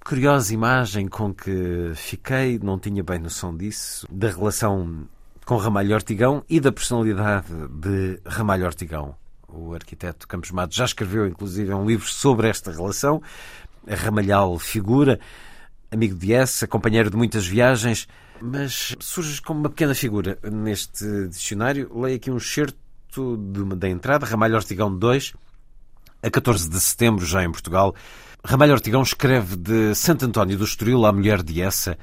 curiosa 0.04 0.54
imagem 0.54 1.08
com 1.08 1.34
que 1.34 1.92
fiquei, 1.96 2.60
não 2.62 2.78
tinha 2.78 3.02
bem 3.02 3.18
noção 3.18 3.56
disso, 3.56 4.06
da 4.10 4.28
relação 4.28 5.08
com 5.44 5.56
Ramalho 5.56 5.94
Ortigão 5.94 6.44
e 6.48 6.60
da 6.60 6.70
personalidade 6.70 7.48
de 7.70 8.20
Ramalho 8.24 8.66
Ortigão. 8.66 9.16
O 9.48 9.74
arquiteto 9.74 10.28
Campos 10.28 10.52
Matos 10.52 10.76
já 10.76 10.84
escreveu, 10.84 11.26
inclusive, 11.26 11.74
um 11.74 11.84
livro 11.84 12.06
sobre 12.06 12.48
esta 12.48 12.70
relação. 12.70 13.20
A 13.88 13.96
Ramalhal 13.96 14.56
figura, 14.60 15.18
amigo 15.90 16.14
de 16.14 16.32
essa, 16.32 16.68
companheiro 16.68 17.10
de 17.10 17.16
muitas 17.16 17.44
viagens 17.48 18.06
mas 18.42 18.96
surge 19.00 19.40
como 19.42 19.60
uma 19.60 19.68
pequena 19.68 19.94
figura 19.94 20.38
neste 20.42 21.28
dicionário. 21.28 21.90
Leio 21.94 22.16
aqui 22.16 22.30
um 22.30 22.36
excerto 22.36 22.78
da 23.76 23.88
entrada, 23.88 24.26
Ramalho 24.26 24.54
Ortigão 24.54 24.96
2, 24.96 25.34
a 26.22 26.30
14 26.30 26.68
de 26.68 26.80
setembro, 26.80 27.24
já 27.26 27.42
em 27.42 27.50
Portugal. 27.50 27.94
Ramalho 28.44 28.72
Ortigão 28.72 29.02
escreve 29.02 29.56
de 29.56 29.94
Santo 29.94 30.24
António 30.24 30.56
do 30.56 30.64
Estoril 30.64 31.04
à 31.04 31.12
mulher 31.12 31.42
de 31.42 31.60
Essa, 31.60 31.98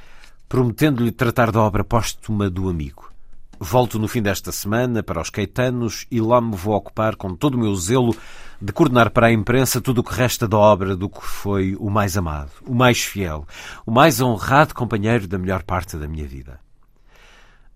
prometendo-lhe 0.48 1.12
tratar 1.12 1.52
da 1.52 1.62
obra 1.62 1.84
póstuma 1.84 2.50
do 2.50 2.70
amigo. 2.70 3.12
Volto 3.60 3.98
no 3.98 4.08
fim 4.08 4.22
desta 4.22 4.52
semana 4.52 5.02
para 5.02 5.20
os 5.20 5.32
Caetanos 5.32 6.06
e 6.12 6.22
lá 6.22 6.40
me 6.40 6.56
vou 6.56 6.76
ocupar 6.76 7.16
com 7.16 7.36
todo 7.36 7.56
o 7.56 7.58
meu 7.58 7.76
zelo 7.76 8.16
de 8.62 8.72
coordenar 8.72 9.10
para 9.10 9.28
a 9.28 9.32
imprensa 9.32 9.82
tudo 9.82 10.02
o 10.02 10.04
que 10.04 10.14
resta 10.14 10.48
da 10.48 10.58
obra 10.58 10.96
do 10.96 11.10
que 11.10 11.26
foi 11.26 11.76
o 11.80 11.90
mais 11.90 12.16
amado, 12.16 12.52
o 12.66 12.76
mais 12.76 13.02
fiel, 13.02 13.48
o 13.84 13.92
mais 13.92 14.22
honrado 14.22 14.76
companheiro 14.76 15.28
da 15.28 15.40
melhor 15.40 15.64
parte 15.64 15.98
da 15.98 16.08
minha 16.08 16.28
vida. 16.28 16.60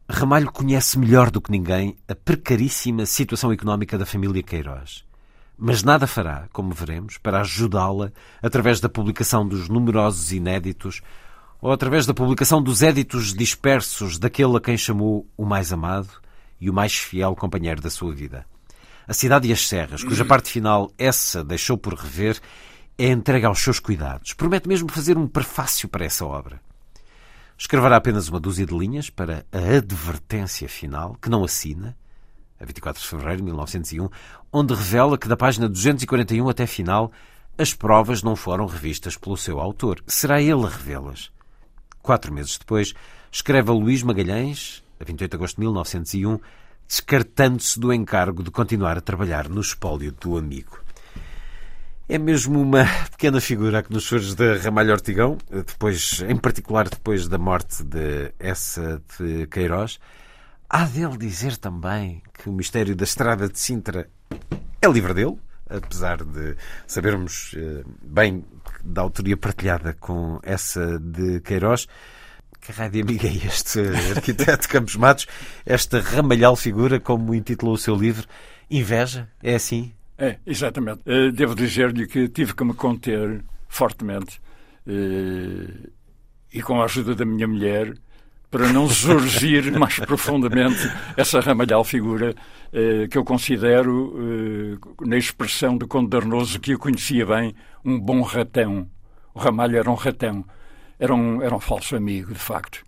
Ramalho 0.08 0.52
conhece 0.52 1.00
melhor 1.00 1.32
do 1.32 1.42
que 1.42 1.52
ninguém 1.52 1.96
a 2.08 2.14
precaríssima 2.14 3.06
situação 3.08 3.52
económica 3.52 3.98
da 3.98 4.06
família 4.06 4.44
Queiroz. 4.44 5.04
Mas 5.58 5.84
nada 5.84 6.06
fará, 6.06 6.48
como 6.52 6.74
veremos, 6.74 7.18
para 7.18 7.42
ajudá-la 7.42 8.12
através 8.42 8.80
da 8.80 8.90
publicação 8.90 9.48
dos 9.48 9.70
numerosos 9.70 10.32
inéditos 10.32 11.02
ou 11.62 11.72
através 11.72 12.08
da 12.08 12.14
publicação 12.14 12.62
dos 12.62 12.82
éditos 12.82 13.34
dispersos 13.34 14.18
daquele 14.18 14.58
a 14.58 14.60
quem 14.60 14.76
chamou 14.76 15.28
o 15.38 15.46
mais 15.46 15.72
amado 15.72 16.10
e 16.60 16.70
o 16.70 16.74
mais 16.74 16.96
fiel 16.96 17.36
companheiro 17.36 17.80
da 17.80 17.90
sua 17.90 18.14
vida. 18.14 18.46
A 19.08 19.14
Cidade 19.14 19.48
e 19.48 19.54
as 19.54 19.68
Serras, 19.68 20.04
cuja 20.04 20.26
parte 20.26 20.50
final 20.50 20.92
essa 20.98 21.44
deixou 21.44 21.78
por 21.78 21.94
rever, 21.94 22.40
é 22.98 23.10
entregue 23.10 23.46
aos 23.46 23.60
seus 23.60 23.80
cuidados. 23.80 24.34
Promete 24.34 24.68
mesmo 24.68 24.92
fazer 24.92 25.18
um 25.18 25.28
prefácio 25.28 25.88
para 25.88 26.06
essa 26.06 26.26
obra. 26.26 26.60
Escreverá 27.58 27.98
apenas 27.98 28.28
uma 28.28 28.40
dúzia 28.40 28.66
de 28.66 28.76
linhas 28.76 29.10
para 29.10 29.46
a 29.52 29.78
advertência 29.78 30.68
final, 30.68 31.16
que 31.22 31.30
não 31.30 31.44
assina, 31.44 31.96
a 32.60 32.66
24 32.66 33.02
de 33.02 33.08
fevereiro 33.08 33.38
de 33.38 33.44
1901, 33.44 34.10
onde 34.52 34.74
revela 34.74 35.18
que 35.18 35.28
da 35.28 35.38
página 35.38 35.70
241 35.70 36.50
até 36.50 36.66
final 36.66 37.12
as 37.58 37.74
provas 37.74 38.24
não 38.24 38.36
foram 38.36 38.66
revistas 38.66 39.16
pelo 39.16 39.38
seu 39.38 39.60
autor. 39.60 40.02
Será 40.08 40.42
ele 40.42 40.66
a 40.66 40.70
revê-las. 40.70 41.32
Quatro 42.02 42.34
meses 42.34 42.58
depois, 42.58 42.94
escreve 43.32 43.70
a 43.70 43.74
Luís 43.74 44.04
Magalhães, 44.04 44.84
a 45.00 45.04
28 45.04 45.32
de 45.32 45.36
agosto 45.36 45.56
de 45.56 45.62
1901, 45.62 46.40
descartando-se 46.88 47.80
do 47.80 47.94
encargo 47.94 48.44
de 48.44 48.52
continuar 48.52 48.98
a 48.98 49.02
trabalhar 49.02 49.48
no 49.48 49.62
espólio 49.62 50.12
do 50.12 50.38
amigo. 50.38 50.80
É 52.10 52.18
mesmo 52.18 52.60
uma 52.60 52.84
pequena 53.12 53.40
figura 53.40 53.82
que 53.82 53.94
nos 53.94 54.04
surge 54.04 54.36
de 54.36 54.58
Ramalho 54.58 54.92
Ortigão, 54.92 55.38
depois, 55.50 56.22
em 56.28 56.36
particular 56.36 56.90
depois 56.90 57.28
da 57.30 57.38
morte 57.38 57.84
de 57.84 58.34
essa 58.38 59.02
de 59.18 59.48
Queiroz. 59.48 59.98
Há 60.70 60.84
dele 60.84 61.18
dizer 61.18 61.56
também 61.56 62.22
que 62.34 62.50
o 62.50 62.52
mistério 62.52 62.96
da 62.96 63.06
estrada 63.06 63.48
de 63.48 63.58
Sintra 63.58 64.10
é 64.82 64.88
livre 64.90 65.14
dele, 65.14 65.38
apesar 65.76 66.24
de 66.24 66.56
sabermos 66.86 67.56
eh, 67.58 67.84
bem 68.02 68.44
da 68.84 69.02
autoria 69.02 69.38
partilhada 69.38 69.94
com 70.00 70.40
essa 70.44 71.00
de 71.00 71.40
Queiroz. 71.42 71.88
Que 72.60 72.72
raio 72.72 72.92
de 72.92 73.02
amigo 73.02 73.26
é 73.26 73.34
este 73.48 73.80
arquiteto 74.16 74.70
Campos 74.70 74.96
Matos? 74.96 75.28
Esta 75.66 76.00
ramalhal 76.00 76.56
figura, 76.56 77.00
como 77.00 77.34
intitulou 77.34 77.74
o 77.74 77.78
seu 77.78 77.96
livro, 77.96 78.28
Inveja? 78.70 79.28
É 79.42 79.56
assim? 79.56 79.92
É, 80.18 80.38
exatamente. 80.46 81.02
Eh, 81.06 81.32
devo 81.32 81.56
dizer-lhe 81.56 82.06
que 82.06 82.28
tive 82.30 82.54
que 82.54 82.64
me 82.64 82.74
conter 82.74 83.44
fortemente 83.68 84.40
eh, 84.86 85.90
e 86.54 86.62
com 86.62 86.80
a 86.80 86.86
ajuda 86.86 87.16
da 87.16 87.26
minha 87.26 87.48
mulher 87.48 87.94
para 88.52 88.72
não 88.72 88.88
surgir 88.90 89.72
mais 89.72 89.98
profundamente 90.00 90.78
essa 91.18 91.40
ramalhal 91.40 91.84
figura 91.84 92.36
que 93.10 93.18
eu 93.18 93.24
considero, 93.24 94.16
eh, 94.18 95.06
na 95.06 95.18
expressão 95.18 95.78
de 95.78 95.86
Conde 95.86 96.10
Darnoso, 96.10 96.60
que 96.60 96.72
eu 96.72 96.80
conhecia 96.80 97.26
bem, 97.26 97.54
um 97.84 98.00
bom 98.00 98.22
ratão. 98.22 98.88
O 99.34 99.40
Ramalho 99.40 99.78
era 99.78 99.90
um 99.90 99.96
ratão, 99.96 100.46
era 100.98 101.14
um, 101.14 101.42
era 101.42 101.54
um 101.54 101.60
falso 101.60 101.96
amigo, 101.96 102.34
de 102.34 102.40
facto. 102.40 102.84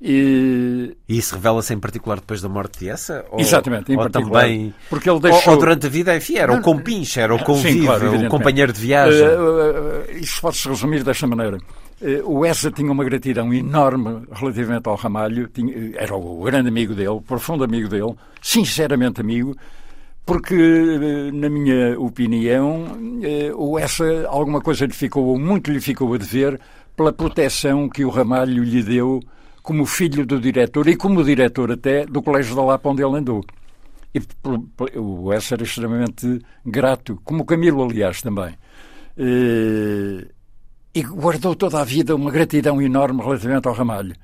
E... 0.00 0.96
e 1.08 1.18
isso 1.18 1.34
revela-se 1.34 1.74
em 1.74 1.80
particular 1.80 2.20
depois 2.20 2.40
da 2.40 2.48
morte 2.48 2.78
de 2.78 2.88
essa? 2.88 3.24
Ou, 3.32 3.40
Exatamente, 3.40 3.92
em 3.92 3.96
ou 3.96 4.02
particular. 4.02 4.42
Também, 4.42 4.72
porque 4.88 5.10
ele 5.10 5.18
deixou... 5.18 5.48
ou, 5.48 5.54
ou 5.54 5.58
durante 5.58 5.86
a 5.86 5.90
vida, 5.90 6.16
enfim, 6.16 6.36
era 6.36 6.52
o 6.52 6.62
compinche, 6.62 7.18
era 7.18 7.34
o 7.34 7.42
convívio, 7.42 7.86
claro, 7.86 8.26
o 8.26 8.28
companheiro 8.28 8.72
de 8.72 8.80
viagem. 8.80 9.26
Uh, 9.26 10.04
uh, 10.06 10.18
isso 10.18 10.40
pode-se 10.40 10.68
resumir 10.68 11.02
desta 11.02 11.26
maneira. 11.26 11.58
Uh, 12.00 12.22
o 12.24 12.44
Essa 12.44 12.70
tinha 12.70 12.92
uma 12.92 13.04
gratidão 13.04 13.52
enorme 13.52 14.22
relativamente 14.32 14.88
ao 14.88 14.94
Ramalho, 14.94 15.48
tinha, 15.48 15.96
era 15.96 16.14
o 16.14 16.42
grande 16.42 16.68
amigo 16.68 16.94
dele, 16.94 17.20
profundo 17.26 17.64
amigo 17.64 17.88
dele, 17.88 18.14
sinceramente 18.40 19.20
amigo, 19.20 19.56
porque, 20.24 20.54
na 21.32 21.48
minha 21.48 21.98
opinião, 21.98 22.84
o 23.56 23.78
Essa 23.78 24.26
alguma 24.28 24.60
coisa 24.60 24.84
lhe 24.86 24.92
ficou, 24.92 25.24
ou 25.24 25.38
muito 25.38 25.72
lhe 25.72 25.80
ficou 25.80 26.12
a 26.14 26.18
dever, 26.18 26.60
pela 26.94 27.12
proteção 27.12 27.88
que 27.88 28.04
o 28.04 28.10
Ramalho 28.10 28.62
lhe 28.62 28.82
deu 28.82 29.20
como 29.62 29.86
filho 29.86 30.26
do 30.26 30.38
diretor 30.40 30.86
e 30.88 30.96
como 30.96 31.24
diretor 31.24 31.72
até 31.72 32.04
do 32.04 32.22
Colégio 32.22 32.54
da 32.54 32.62
Lapa 32.62 32.90
onde 32.90 33.02
ele 33.02 33.16
andou. 33.16 33.44
E 34.14 34.20
o 34.96 35.32
Essa 35.32 35.54
era 35.54 35.62
extremamente 35.62 36.40
grato, 36.64 37.20
como 37.24 37.42
o 37.42 37.46
Camilo, 37.46 37.82
aliás, 37.82 38.20
também. 38.20 38.54
E 40.98 41.02
guardou 41.02 41.54
toda 41.54 41.80
a 41.80 41.84
vida 41.84 42.16
uma 42.16 42.28
gratidão 42.28 42.82
enorme 42.82 43.22
relativamente 43.22 43.68
ao 43.68 43.72
Ramalho. 43.72 44.16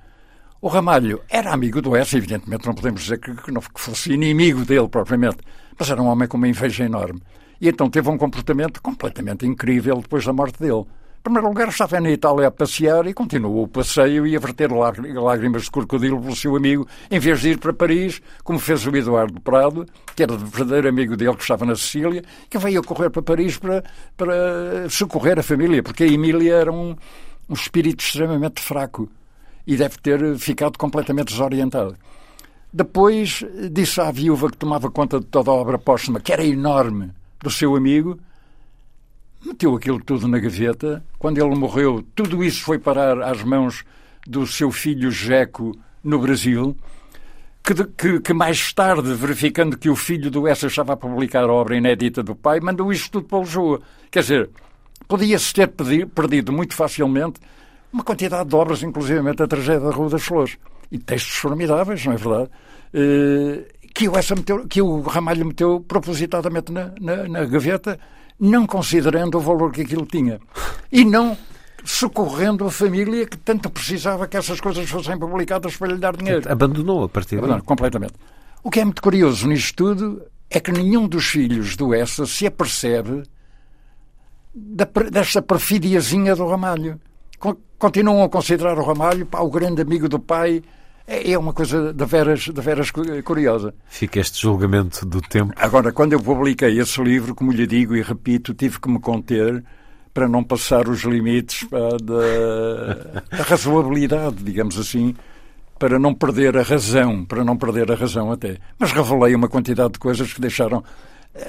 O 0.60 0.66
Ramalho 0.66 1.22
era 1.28 1.52
amigo 1.52 1.80
do 1.80 1.94
Essa, 1.94 2.16
evidentemente 2.16 2.66
não 2.66 2.74
podemos 2.74 3.02
dizer 3.02 3.20
que, 3.20 3.52
não, 3.52 3.60
que 3.60 3.80
fosse 3.80 4.12
inimigo 4.12 4.64
dele 4.64 4.88
propriamente, 4.88 5.36
mas 5.78 5.88
era 5.88 6.02
um 6.02 6.06
homem 6.06 6.26
com 6.26 6.36
uma 6.36 6.48
inveja 6.48 6.82
enorme. 6.84 7.22
E 7.60 7.68
então 7.68 7.88
teve 7.88 8.08
um 8.08 8.18
comportamento 8.18 8.82
completamente 8.82 9.46
incrível 9.46 10.00
depois 10.00 10.24
da 10.24 10.32
morte 10.32 10.58
dele 10.58 10.84
primeiro 11.24 11.48
lugar, 11.48 11.68
estava 11.68 11.98
na 12.00 12.10
Itália 12.10 12.48
a 12.48 12.50
passear 12.50 13.06
e 13.06 13.14
continuou 13.14 13.64
o 13.64 13.68
passeio 13.68 14.26
e 14.26 14.36
a 14.36 14.38
verter 14.38 14.70
lágrimas 14.70 15.62
de 15.62 15.70
crocodilo 15.70 16.20
pelo 16.20 16.36
seu 16.36 16.54
amigo, 16.54 16.86
em 17.10 17.18
vez 17.18 17.40
de 17.40 17.52
ir 17.52 17.58
para 17.58 17.72
Paris, 17.72 18.20
como 18.44 18.58
fez 18.58 18.86
o 18.86 18.94
Eduardo 18.94 19.40
Prado, 19.40 19.86
que 20.14 20.22
era 20.22 20.34
o 20.34 20.36
verdadeiro 20.36 20.86
amigo 20.86 21.16
dele, 21.16 21.34
que 21.34 21.40
estava 21.40 21.64
na 21.64 21.74
Sicília, 21.74 22.22
que 22.50 22.58
veio 22.58 22.80
a 22.80 22.84
correr 22.84 23.08
para 23.08 23.22
Paris 23.22 23.56
para, 23.56 23.82
para 24.18 24.90
socorrer 24.90 25.38
a 25.38 25.42
família, 25.42 25.82
porque 25.82 26.04
a 26.04 26.06
Emília 26.06 26.56
era 26.56 26.70
um, 26.70 26.94
um 27.48 27.54
espírito 27.54 28.04
extremamente 28.04 28.60
fraco 28.60 29.10
e 29.66 29.76
deve 29.76 29.96
ter 30.02 30.36
ficado 30.36 30.78
completamente 30.78 31.28
desorientado. 31.28 31.96
Depois 32.70 33.42
disse 33.72 33.98
à 33.98 34.10
viúva 34.10 34.50
que 34.50 34.58
tomava 34.58 34.90
conta 34.90 35.18
de 35.18 35.26
toda 35.26 35.50
a 35.50 35.54
obra 35.54 35.78
póstuma, 35.78 36.20
que 36.20 36.34
era 36.34 36.44
enorme, 36.44 37.12
do 37.40 37.50
seu 37.50 37.74
amigo, 37.76 38.18
meteu 39.44 39.74
aquilo 39.74 40.02
tudo 40.02 40.26
na 40.26 40.38
gaveta. 40.38 41.04
Quando 41.18 41.38
ele 41.38 41.54
morreu, 41.54 42.04
tudo 42.14 42.42
isso 42.42 42.62
foi 42.62 42.78
parar 42.78 43.20
às 43.22 43.42
mãos 43.42 43.84
do 44.26 44.46
seu 44.46 44.70
filho 44.70 45.10
Jeco 45.10 45.76
no 46.02 46.18
Brasil, 46.18 46.76
que, 47.62 47.74
que, 47.74 48.20
que, 48.20 48.32
mais 48.32 48.72
tarde, 48.72 49.14
verificando 49.14 49.78
que 49.78 49.88
o 49.88 49.96
filho 49.96 50.30
do 50.30 50.46
Essa 50.46 50.66
estava 50.66 50.92
a 50.92 50.96
publicar 50.96 51.44
a 51.44 51.52
obra 51.52 51.76
inédita 51.76 52.22
do 52.22 52.34
pai, 52.34 52.60
mandou 52.60 52.92
isto 52.92 53.10
tudo 53.10 53.26
para 53.26 53.38
Lisboa. 53.40 53.80
Quer 54.10 54.20
dizer, 54.20 54.50
podia-se 55.08 55.52
ter 55.54 55.68
perdido 55.68 56.52
muito 56.52 56.74
facilmente 56.74 57.40
uma 57.92 58.02
quantidade 58.02 58.48
de 58.48 58.56
obras, 58.56 58.82
inclusivamente 58.82 59.42
a 59.42 59.46
tragédia 59.46 59.88
da 59.88 59.90
Rua 59.90 60.10
das 60.10 60.22
Flores. 60.22 60.58
E 60.90 60.98
textos 60.98 61.36
formidáveis, 61.36 62.04
não 62.04 62.12
é 62.12 62.16
verdade? 62.16 62.50
Uh, 62.92 63.64
que, 63.94 64.08
o 64.08 64.16
Essa 64.16 64.34
meteu, 64.34 64.66
que 64.66 64.82
o 64.82 65.00
Ramalho 65.00 65.46
meteu 65.46 65.80
propositadamente 65.80 66.70
na, 66.70 66.92
na, 67.00 67.28
na 67.28 67.44
gaveta 67.44 67.98
não 68.38 68.66
considerando 68.66 69.36
o 69.38 69.40
valor 69.40 69.72
que 69.72 69.82
aquilo 69.82 70.06
tinha. 70.06 70.40
E 70.90 71.04
não 71.04 71.36
socorrendo 71.84 72.66
a 72.66 72.70
família 72.70 73.26
que 73.26 73.36
tanto 73.36 73.68
precisava 73.68 74.26
que 74.26 74.36
essas 74.36 74.60
coisas 74.60 74.88
fossem 74.88 75.18
publicadas 75.18 75.76
para 75.76 75.88
lhe 75.88 75.98
dar 75.98 76.16
dinheiro. 76.16 76.50
Abandonou 76.50 77.04
a 77.04 77.08
partir 77.08 77.40
daí. 77.40 77.60
completamente. 77.62 78.14
O 78.62 78.70
que 78.70 78.80
é 78.80 78.84
muito 78.84 79.02
curioso 79.02 79.46
nisto 79.46 79.76
tudo 79.76 80.22
é 80.50 80.58
que 80.58 80.72
nenhum 80.72 81.06
dos 81.06 81.26
filhos 81.26 81.76
do 81.76 81.92
Essa 81.92 82.26
se 82.26 82.46
apercebe 82.46 83.24
da, 84.54 84.88
desta 85.10 85.42
perfidiazinha 85.42 86.34
do 86.34 86.46
Ramalho. 86.46 86.98
Continuam 87.78 88.22
a 88.22 88.28
considerar 88.28 88.78
o 88.78 88.84
Ramalho 88.84 89.26
pá, 89.26 89.40
o 89.40 89.50
grande 89.50 89.82
amigo 89.82 90.08
do 90.08 90.18
pai, 90.18 90.62
é, 91.06 91.32
é 91.32 91.38
uma 91.38 91.52
coisa 91.52 91.92
de 91.92 92.04
veras, 92.04 92.40
de 92.40 92.60
veras 92.60 92.90
curiosa. 93.24 93.74
Fica 93.86 94.20
este 94.20 94.40
julgamento 94.40 95.04
do 95.04 95.20
tempo. 95.20 95.52
Agora, 95.56 95.92
quando 95.92 96.14
eu 96.14 96.20
publiquei 96.20 96.78
esse 96.78 97.02
livro, 97.02 97.34
como 97.34 97.52
lhe 97.52 97.66
digo 97.66 97.94
e 97.94 98.02
repito, 98.02 98.54
tive 98.54 98.80
que 98.80 98.88
me 98.88 98.98
conter 98.98 99.62
para 100.14 100.28
não 100.28 100.44
passar 100.44 100.88
os 100.88 101.02
limites 101.02 101.68
da 101.70 103.42
razoabilidade, 103.42 104.36
digamos 104.44 104.78
assim, 104.78 105.14
para 105.78 105.98
não 105.98 106.14
perder 106.14 106.56
a 106.56 106.62
razão, 106.62 107.24
para 107.24 107.44
não 107.44 107.56
perder 107.56 107.90
a 107.90 107.96
razão 107.96 108.30
até. 108.30 108.58
Mas 108.78 108.92
revelei 108.92 109.34
uma 109.34 109.48
quantidade 109.48 109.94
de 109.94 109.98
coisas 109.98 110.32
que 110.32 110.40
deixaram 110.40 110.84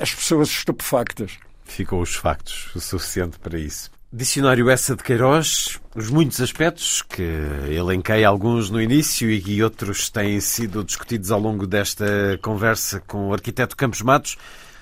as 0.02 0.14
pessoas 0.14 0.50
estupefactas. 0.50 1.38
Ficou 1.64 2.02
os 2.02 2.16
factos 2.16 2.72
o 2.76 2.80
suficiente 2.80 3.40
para 3.40 3.60
isso. 3.60 3.92
Dicionário 4.14 4.70
essa 4.70 4.96
de 4.96 5.04
Queiroz, 5.04 5.80
os 5.96 6.10
muitos 6.10 6.40
aspectos, 6.40 7.02
que 7.02 7.24
elenquei 7.70 8.24
alguns 8.24 8.70
no 8.70 8.82
início 8.82 9.30
e 9.30 9.64
outros 9.64 10.10
têm 10.10 10.40
sido 10.40 10.84
discutidos 10.84 11.32
ao 11.32 11.40
longo 11.40 11.68
desta 11.68 12.06
conversa 12.42 13.02
com 13.02 13.30
o 13.30 13.34
arquiteto 13.34 13.76
Campos 13.76 14.02
Matos, 14.02 14.38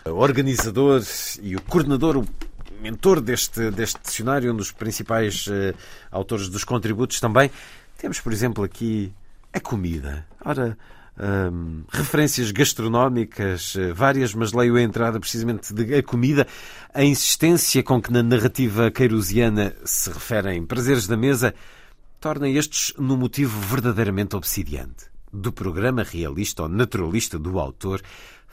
organizador 0.05 1.01
e 1.41 1.55
o 1.55 1.61
coordenador, 1.61 2.17
o 2.17 2.27
mentor 2.81 3.21
deste, 3.21 3.71
deste 3.71 3.99
dicionário, 4.03 4.53
um 4.53 4.57
dos 4.57 4.71
principais 4.71 5.47
uh, 5.47 5.73
autores 6.11 6.49
dos 6.49 6.63
contributos 6.63 7.19
também. 7.19 7.49
Temos, 7.97 8.19
por 8.19 8.33
exemplo, 8.33 8.63
aqui 8.63 9.11
a 9.53 9.59
comida. 9.59 10.27
Ora, 10.43 10.77
um, 11.19 11.83
referências 11.89 12.51
gastronómicas 12.51 13.75
eh, 13.77 13.93
várias, 13.93 14.33
mas 14.33 14.51
leio 14.51 14.75
a 14.75 14.81
entrada 14.81 15.19
precisamente 15.19 15.73
de 15.73 15.95
a 15.95 16.01
comida, 16.01 16.47
a 16.93 17.03
insistência 17.03 17.83
com 17.83 18.01
que 18.01 18.11
na 18.11 18.23
narrativa 18.23 18.89
queirosiana 18.89 19.75
se 19.85 20.09
referem 20.09 20.65
prazeres 20.65 21.05
da 21.05 21.15
mesa, 21.15 21.53
torna 22.19 22.49
estes 22.49 22.93
no 22.97 23.15
motivo 23.15 23.59
verdadeiramente 23.59 24.35
obsidiante. 24.35 25.11
Do 25.31 25.51
programa 25.51 26.03
realista 26.03 26.63
ou 26.63 26.69
naturalista 26.69 27.37
do 27.37 27.59
autor, 27.59 28.01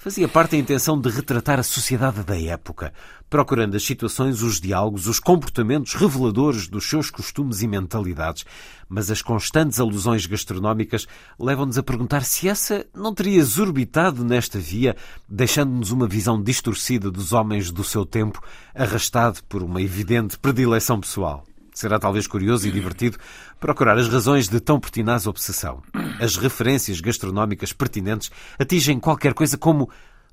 fazia 0.00 0.26
parte 0.26 0.56
a 0.56 0.58
intenção 0.58 0.98
de 0.98 1.10
retratar 1.10 1.60
a 1.60 1.62
sociedade 1.62 2.24
da 2.24 2.40
época, 2.40 2.90
procurando 3.28 3.76
as 3.76 3.84
situações, 3.84 4.40
os 4.40 4.58
diálogos, 4.58 5.06
os 5.06 5.20
comportamentos 5.20 5.92
reveladores 5.92 6.68
dos 6.68 6.88
seus 6.88 7.10
costumes 7.10 7.60
e 7.60 7.68
mentalidades. 7.68 8.46
Mas 8.88 9.10
as 9.10 9.20
constantes 9.20 9.78
alusões 9.78 10.24
gastronómicas 10.24 11.06
levam-nos 11.38 11.76
a 11.76 11.82
perguntar 11.82 12.24
se 12.24 12.48
essa 12.48 12.86
não 12.94 13.14
teria 13.14 13.40
exorbitado 13.40 14.24
nesta 14.24 14.58
via, 14.58 14.96
deixando-nos 15.28 15.90
uma 15.90 16.08
visão 16.08 16.42
distorcida 16.42 17.10
dos 17.10 17.34
homens 17.34 17.70
do 17.70 17.84
seu 17.84 18.06
tempo, 18.06 18.42
arrastado 18.74 19.44
por 19.50 19.62
uma 19.62 19.82
evidente 19.82 20.38
predileção 20.38 20.98
pessoal. 20.98 21.44
Será 21.74 21.98
talvez 21.98 22.26
curioso 22.26 22.66
e 22.66 22.72
divertido 22.72 23.18
procurar 23.60 23.98
as 23.98 24.08
razões 24.08 24.48
de 24.48 24.58
tão 24.58 24.80
pertinaz 24.80 25.26
obsessão. 25.26 25.82
As 26.18 26.36
referências 26.36 27.00
gastronómicas 27.00 27.72
pertinentes 27.72 28.30
atingem 28.58 28.98
qualquer 28.98 29.34
coisa 29.34 29.58
como 29.58 29.90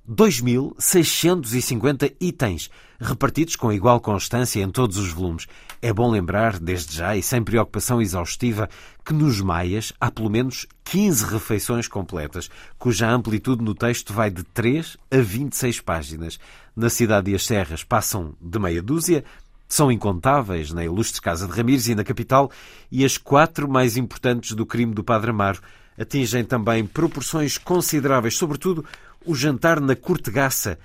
2.650 0.09 2.15
itens, 2.21 2.71
repartidos 2.97 3.57
com 3.57 3.73
igual 3.73 3.99
constância 3.99 4.63
em 4.63 4.71
todos 4.71 4.95
os 4.97 5.11
volumes. 5.11 5.47
É 5.81 5.91
bom 5.91 6.09
lembrar, 6.09 6.57
desde 6.57 6.95
já 6.95 7.17
e 7.17 7.21
sem 7.21 7.43
preocupação 7.43 8.01
exaustiva, 8.01 8.69
que 9.05 9.13
nos 9.13 9.41
Maias 9.41 9.91
há 9.99 10.09
pelo 10.09 10.29
menos 10.29 10.65
15 10.85 11.25
refeições 11.25 11.89
completas, 11.89 12.49
cuja 12.79 13.09
amplitude 13.09 13.61
no 13.61 13.75
texto 13.75 14.13
vai 14.13 14.31
de 14.31 14.43
3 14.43 14.95
a 15.11 15.17
26 15.17 15.81
páginas. 15.81 16.39
Na 16.73 16.89
cidade 16.89 17.31
e 17.31 17.35
as 17.35 17.45
serras 17.45 17.83
passam 17.83 18.33
de 18.39 18.59
meia 18.59 18.81
dúzia, 18.81 19.25
são 19.67 19.91
incontáveis 19.91 20.71
na 20.71 20.83
ilustre 20.83 21.21
Casa 21.21 21.47
de 21.47 21.53
Ramires 21.53 21.87
e 21.87 21.95
na 21.95 22.03
capital, 22.03 22.51
e 22.91 23.03
as 23.03 23.17
quatro 23.17 23.67
mais 23.67 23.97
importantes 23.97 24.53
do 24.53 24.65
crime 24.65 24.93
do 24.93 25.03
Padre 25.03 25.31
Amaro 25.31 25.61
atingem 25.97 26.43
também 26.43 26.85
proporções 26.85 27.57
consideráveis, 27.57 28.37
sobretudo 28.37 28.85
o 29.25 29.35
jantar 29.35 29.81
na 29.81 29.95
Cortegaça 29.95 30.77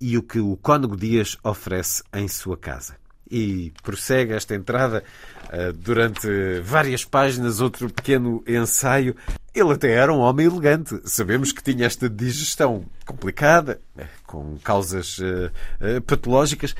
e 0.00 0.16
o 0.16 0.22
que 0.22 0.40
o 0.40 0.56
Cônego 0.56 0.96
Dias 0.96 1.36
oferece 1.44 2.02
em 2.14 2.26
sua 2.28 2.56
casa. 2.56 2.96
E 3.30 3.72
prossegue 3.82 4.32
esta 4.32 4.56
entrada 4.56 5.04
uh, 5.44 5.72
durante 5.72 6.26
várias 6.64 7.04
páginas, 7.04 7.60
outro 7.60 7.88
pequeno 7.88 8.42
ensaio. 8.46 9.14
Ele 9.54 9.72
até 9.72 9.92
era 9.92 10.12
um 10.12 10.18
homem 10.18 10.46
elegante. 10.46 11.00
Sabemos 11.04 11.52
que 11.52 11.62
tinha 11.62 11.86
esta 11.86 12.08
digestão 12.08 12.84
complicada, 13.06 13.80
eh, 13.96 14.06
com 14.26 14.58
causas 14.64 15.18
uh, 15.18 16.00
patológicas, 16.06 16.74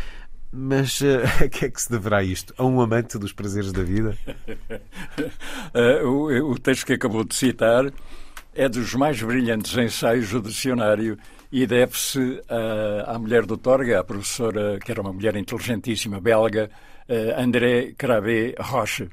mas 0.52 1.00
uh, 1.00 1.44
a 1.44 1.48
que 1.50 1.66
é 1.66 1.70
que 1.70 1.80
se 1.80 1.90
deverá 1.90 2.22
isto? 2.22 2.54
A 2.56 2.64
um 2.64 2.80
amante 2.80 3.18
dos 3.18 3.32
prazeres 3.32 3.72
da 3.72 3.82
vida? 3.82 4.16
uh, 5.74 6.06
o, 6.06 6.52
o, 6.52 6.58
texto 6.58 6.86
que 6.86 6.94
acabou 6.94 7.24
de 7.24 7.34
citar 7.34 7.90
é 8.54 8.68
dos 8.68 8.94
mais 8.94 9.22
brilhantes 9.22 9.76
ensaios 9.76 10.30
do 10.30 10.42
dicionário 10.42 11.16
e 11.52 11.66
deve-se 11.66 12.40
à 13.06 13.18
mulher 13.18 13.44
do 13.44 13.56
Torga, 13.56 13.98
a 13.98 14.04
professora, 14.04 14.78
que 14.78 14.90
era 14.92 15.00
uma 15.00 15.12
mulher 15.12 15.34
inteligentíssima 15.36 16.20
belga, 16.20 16.70
uh, 17.08 17.40
André 17.40 17.92
Cravé 17.96 18.54
Roche. 18.58 19.08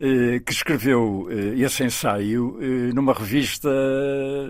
eh, 0.00 0.40
que 0.40 0.52
escreveu 0.52 1.28
eh, 1.30 1.60
esse 1.60 1.84
ensaio 1.84 2.58
eh, 2.60 2.92
numa 2.92 3.12
revista 3.12 3.70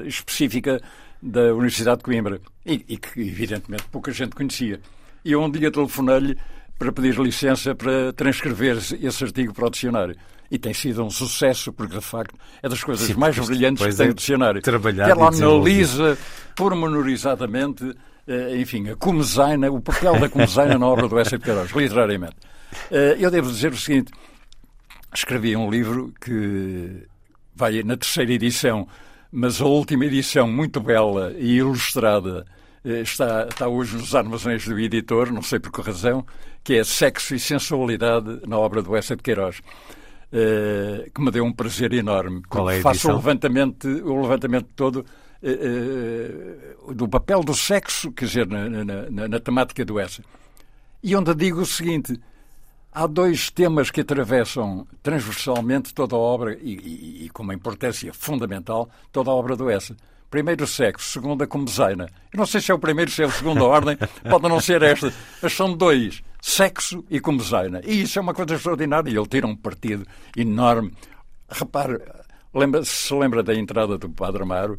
específica 0.07 0.81
da 1.23 1.55
Universidade 1.55 1.99
de 1.99 2.05
Coimbra 2.05 2.41
e, 2.65 2.85
e 2.89 2.97
que, 2.97 3.21
evidentemente, 3.21 3.85
pouca 3.91 4.11
gente 4.11 4.35
conhecia. 4.35 4.81
E 5.25 5.33
eu 5.33 5.43
um 5.43 5.51
dia 5.51 5.71
telefonei-lhe 5.71 6.37
para 6.79 6.93
pedir 6.93 7.19
licença 7.19 7.75
para 7.75 8.13
transcrever 8.13 8.77
esse 8.77 9.25
artigo 9.25 9.55
para 9.55 9.67
o 9.67 9.71
dicionário. 9.71 10.17
E 10.51 10.59
tem 10.59 10.75
sido 10.75 11.03
um 11.03 11.11
sucesso, 11.11 11.73
porque 11.73 11.97
de 11.97 12.05
facto 12.05 12.35
é 12.63 12.69
das 12.69 12.83
coisas 12.85 13.07
Sim, 13.07 13.15
mais 13.15 13.39
brilhantes 13.39 13.85
que 13.85 13.95
tem 13.95 14.09
é 14.09 14.11
o 14.11 14.15
dicionário. 14.15 14.61
Ela 15.11 15.29
analisa 15.29 16.19
pormenorizadamente, 16.55 17.95
enfim, 18.59 18.91
a 18.91 18.97
comezaina, 18.97 19.71
o 19.71 19.81
papel 19.81 20.21
da 20.21 20.29
comezaina 20.29 20.79
na 20.79 20.87
obra 20.87 21.09
do 21.09 21.23
de 21.23 21.39
Queiroz, 21.39 21.71
literariamente. 21.73 22.37
Eu 23.19 23.31
devo 23.31 23.51
dizer 23.51 23.73
o 23.73 23.77
seguinte: 23.77 24.13
escrevi 25.15 25.57
um 25.57 25.71
livro 25.71 26.13
que 26.21 27.07
vai 27.55 27.83
na 27.83 27.97
terceira 27.97 28.33
edição, 28.33 28.87
mas 29.31 29.61
a 29.61 29.65
última 29.65 30.05
edição, 30.05 30.47
muito 30.47 30.81
bela 30.81 31.33
e 31.39 31.57
ilustrada, 31.57 32.45
eh, 32.49 32.64
está, 32.85 33.47
está 33.49 33.69
hoje 33.69 33.97
nos 33.97 34.15
armazéns 34.15 34.67
do 34.67 34.79
editor, 34.79 35.33
não 35.33 35.43
sei 35.43 35.59
por 35.59 35.73
que 35.73 35.81
razão, 35.81 36.25
que 36.63 36.75
é 36.75 36.85
Sexo 36.85 37.35
e 37.35 37.41
Sensualidade 37.41 38.41
na 38.47 38.59
obra 38.59 38.83
do 38.83 38.95
Essa 38.95 39.17
de 39.17 39.23
Queiroz. 39.23 39.61
Uh, 40.33 41.09
que 41.13 41.21
me 41.21 41.31
deu 41.31 41.45
um 41.45 41.53
prazer 41.53 41.93
enorme. 41.93 42.43
Qual 42.49 42.69
é 42.69 42.79
a 42.79 42.83
Faço 42.83 43.09
o 43.09 43.15
levantamento, 43.15 43.87
o 43.87 44.21
levantamento 44.21 44.67
todo 44.75 45.07
uh, 45.43 46.91
uh, 46.91 46.95
do 46.95 47.09
papel 47.09 47.45
do 47.45 47.55
sexo, 47.55 48.11
quer 48.11 48.25
dizer, 48.25 48.49
na, 48.49 48.69
na, 48.69 48.85
na, 48.85 49.29
na 49.29 49.39
temática 49.39 49.85
do 49.85 50.01
Essa. 50.01 50.25
E 51.03 51.15
onde 51.15 51.33
digo 51.37 51.61
o 51.61 51.67
seguinte: 51.67 52.21
Há 52.97 53.09
dois 53.09 53.51
temas 53.51 53.91
que 53.91 54.03
atravessam 54.03 54.87
transversalmente 55.03 55.93
toda 55.93 56.15
a 56.15 56.19
obra 56.19 56.57
e, 56.63 56.75
e, 56.75 57.25
e, 57.25 57.29
com 57.31 57.43
uma 57.43 57.53
importância 57.53 58.13
fundamental 58.15 58.89
toda 59.11 59.33
a 59.33 59.35
obra 59.35 59.57
do 59.57 59.69
Essa. 59.69 59.97
Primeiro, 60.31 60.67
sexo. 60.67 61.09
Segundo, 61.09 61.43
a 61.43 61.47
comezaina. 61.47 62.09
Eu 62.33 62.39
não 62.39 62.47
sei 62.47 62.61
se 62.61 62.71
é 62.71 62.75
o 62.75 62.79
primeiro, 62.79 63.11
se 63.11 63.23
é 63.23 63.27
a 63.27 63.31
segunda 63.31 63.65
ordem, 63.65 63.97
pode 64.29 64.49
não 64.49 64.61
ser 64.61 64.83
esta, 64.83 65.13
mas 65.43 65.53
são 65.53 65.77
dois. 65.77 66.23
Sexo 66.41 67.05
e 67.09 67.21
comezaina. 67.21 67.81
E 67.85 68.03
isso 68.03 68.19
é 68.19 68.23
uma 68.23 68.35
coisa 68.35 68.55
extraordinária 68.55 69.11
e 69.11 69.17
ele 69.17 69.27
tira 69.27 69.47
um 69.47 69.57
partido 69.57 70.07
enorme. 70.37 70.93
Repare, 71.49 71.99
lembra, 72.53 72.85
se 72.85 73.15
lembra 73.15 73.43
da 73.43 73.55
entrada 73.55 73.97
do 73.97 74.11
Padre 74.11 74.43
Amaro, 74.43 74.77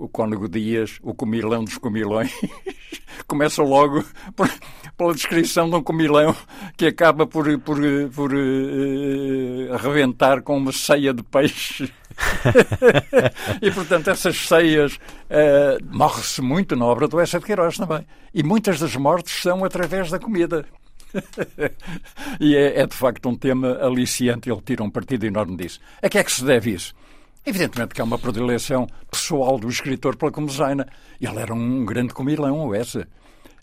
o 0.00 0.08
Cônego 0.08 0.48
Dias, 0.48 0.98
o 1.02 1.14
comilão 1.14 1.62
dos 1.62 1.76
comilões, 1.76 2.32
começa 3.28 3.62
logo 3.62 4.02
por, 4.34 4.50
pela 4.96 5.12
descrição 5.12 5.68
de 5.68 5.76
um 5.76 5.82
comilão 5.82 6.34
que 6.76 6.86
acaba 6.86 7.26
por, 7.26 7.46
por, 7.58 7.78
por 8.14 8.32
uh, 8.32 9.74
arrebentar 9.74 10.40
com 10.42 10.56
uma 10.56 10.72
ceia 10.72 11.12
de 11.12 11.22
peixe. 11.22 11.92
e, 13.60 13.70
portanto, 13.70 14.08
essas 14.08 14.36
ceias 14.48 14.94
uh, 14.94 15.84
morre-se 15.94 16.40
muito 16.40 16.74
na 16.74 16.86
obra 16.86 17.06
do 17.06 17.20
Essa 17.20 17.38
de 17.38 17.44
Queiroz 17.44 17.76
também. 17.76 18.06
E 18.32 18.42
muitas 18.42 18.80
das 18.80 18.96
mortes 18.96 19.42
são 19.42 19.64
através 19.64 20.10
da 20.10 20.18
comida. 20.18 20.64
e 22.40 22.56
é, 22.56 22.80
é, 22.80 22.86
de 22.86 22.94
facto 22.94 23.28
um 23.28 23.36
tema 23.36 23.78
aliciante. 23.82 24.50
Ele 24.50 24.62
tira 24.62 24.82
um 24.82 24.90
partido 24.90 25.26
enorme 25.26 25.56
disso. 25.56 25.78
A 26.02 26.08
que 26.08 26.18
é 26.18 26.24
que 26.24 26.32
se 26.32 26.44
deve 26.44 26.72
isso? 26.72 26.94
Evidentemente 27.44 27.94
que 27.94 28.00
é 28.00 28.04
uma 28.04 28.18
predileção 28.18 28.86
pessoal 29.10 29.58
do 29.58 29.68
escritor 29.68 30.16
pela 30.16 30.30
comezaina. 30.30 30.86
Ele 31.20 31.38
era 31.38 31.54
um 31.54 31.84
grande 31.84 32.12
comilão, 32.12 32.74
essa. 32.74 33.06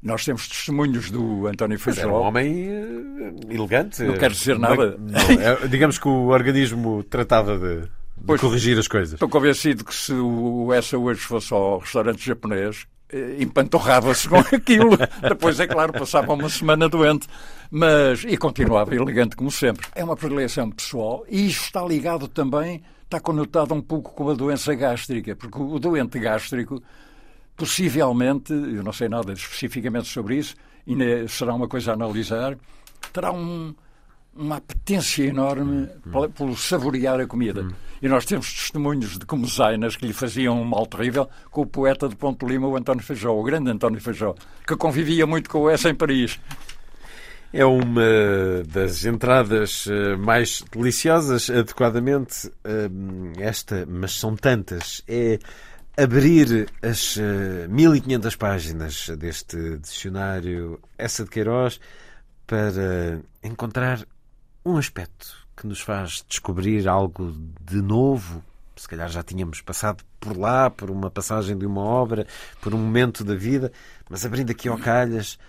Nós 0.02 0.24
temos 0.24 0.48
testemunhos 0.48 1.10
do 1.10 1.48
António 1.48 1.80
Feijó. 1.80 2.02
Era 2.02 2.12
um 2.12 2.22
homem 2.22 2.70
uh, 2.70 3.52
elegante. 3.52 4.04
Não 4.04 4.18
quero 4.18 4.34
dizer 4.34 4.58
nada. 4.58 4.98
Não, 4.98 5.20
é, 5.42 5.68
digamos 5.68 5.98
que 5.98 6.08
o 6.08 6.28
organismo 6.28 7.04
tratava 7.04 7.58
de, 7.58 7.82
de 7.82 7.90
pois, 8.26 8.40
corrigir 8.40 8.78
as 8.78 8.88
coisas. 8.88 9.14
Estou 9.14 9.30
convencido 9.30 9.84
que 9.84 9.94
se 9.94 10.14
o 10.14 10.72
essa 10.74 10.98
hoje 10.98 11.22
fosse 11.22 11.54
ao 11.54 11.80
restaurante 11.80 12.24
japonês, 12.24 12.86
eh, 13.10 13.38
empanturrava-se 13.40 14.30
com 14.30 14.38
aquilo. 14.56 14.98
Depois, 15.22 15.60
é 15.60 15.68
claro, 15.68 15.94
passava 15.94 16.34
uma 16.34 16.50
semana 16.50 16.88
doente. 16.88 17.28
Mas, 17.70 18.24
e 18.24 18.38
continuava 18.38 18.96
elegante 18.96 19.36
como 19.36 19.52
sempre. 19.52 19.88
É 19.96 20.04
uma 20.04 20.16
predileção 20.16 20.70
pessoal 20.70 21.26
e 21.28 21.48
isto 21.48 21.64
está 21.64 21.84
ligado 21.84 22.28
também 22.28 22.82
está 23.08 23.22
conotado 23.22 23.74
um 23.74 23.82
pouco 23.82 24.14
com 24.14 24.30
a 24.30 24.34
doença 24.34 24.76
gástrica, 24.76 25.36
porque 25.36 25.58
o 25.58 25.80
doente 25.80 26.20
gástrico, 26.20 26.84
possivelmente, 27.56 28.52
eu 28.52 28.84
não 28.84 28.92
sei 28.92 29.08
nada 29.08 29.32
especificamente 29.32 30.10
sobre 30.10 30.36
isso, 30.36 30.56
ainda 30.86 31.28
será 31.28 31.54
uma 31.54 31.70
coisa 31.70 31.92
a 31.92 31.94
analisar, 31.94 32.58
terá 33.14 33.32
um, 33.32 33.74
uma 34.36 34.58
apetência 34.58 35.24
enorme 35.24 35.90
hum. 36.06 36.30
por 36.36 36.58
saborear 36.58 37.20
a 37.22 37.26
comida. 37.26 37.64
Hum. 37.64 37.72
E 38.02 38.10
nós 38.10 38.26
temos 38.26 38.54
testemunhos 38.54 39.18
de 39.18 39.26
comezainas 39.26 39.96
que 39.96 40.06
lhe 40.06 40.14
faziam 40.14 40.62
um 40.62 40.66
mal 40.66 40.86
terrível 40.86 41.30
com 41.50 41.62
o 41.62 41.66
poeta 41.66 42.10
de 42.10 42.16
Ponte 42.16 42.46
Lima, 42.46 42.68
o 42.68 42.76
António 42.76 43.04
Feijó, 43.04 43.32
o 43.32 43.42
grande 43.42 43.72
António 43.72 44.02
Feijó, 44.02 44.36
que 44.68 44.76
convivia 44.76 45.26
muito 45.26 45.50
com 45.50 45.62
o 45.62 45.70
essa 45.70 45.90
em 45.90 45.96
Paris. 45.96 46.40
É 47.54 47.64
uma 47.66 48.04
das 48.68 49.06
entradas 49.06 49.88
eh, 49.88 50.18
mais 50.18 50.62
deliciosas, 50.70 51.50
adequadamente. 51.50 52.52
Eh, 52.64 52.90
esta, 53.40 53.86
mas 53.88 54.20
são 54.20 54.36
tantas. 54.36 55.02
É 55.08 55.40
abrir 55.96 56.70
as 56.82 57.18
1500 57.70 58.34
eh, 58.34 58.38
páginas 58.38 59.10
deste 59.18 59.78
dicionário 59.78 60.80
Essa 60.98 61.24
de 61.24 61.30
Queiroz 61.30 61.80
para 62.46 63.22
encontrar 63.42 64.06
um 64.66 64.78
aspecto 64.78 65.48
que 65.56 65.66
nos 65.66 65.80
faz 65.80 66.26
descobrir 66.28 66.88
algo 66.88 67.34
de 67.62 67.82
novo. 67.82 68.44
Se 68.76 68.88
calhar 68.88 69.10
já 69.10 69.24
tínhamos 69.24 69.62
passado 69.62 70.04
por 70.20 70.38
lá, 70.38 70.70
por 70.70 70.92
uma 70.92 71.10
passagem 71.10 71.58
de 71.58 71.66
uma 71.66 71.82
obra, 71.82 72.28
por 72.62 72.76
um 72.76 72.78
momento 72.78 73.24
da 73.24 73.34
vida, 73.34 73.72
mas 74.10 74.26
abrindo 74.26 74.52
aqui 74.52 74.68
ao 74.68 74.78
calhas 74.78 75.40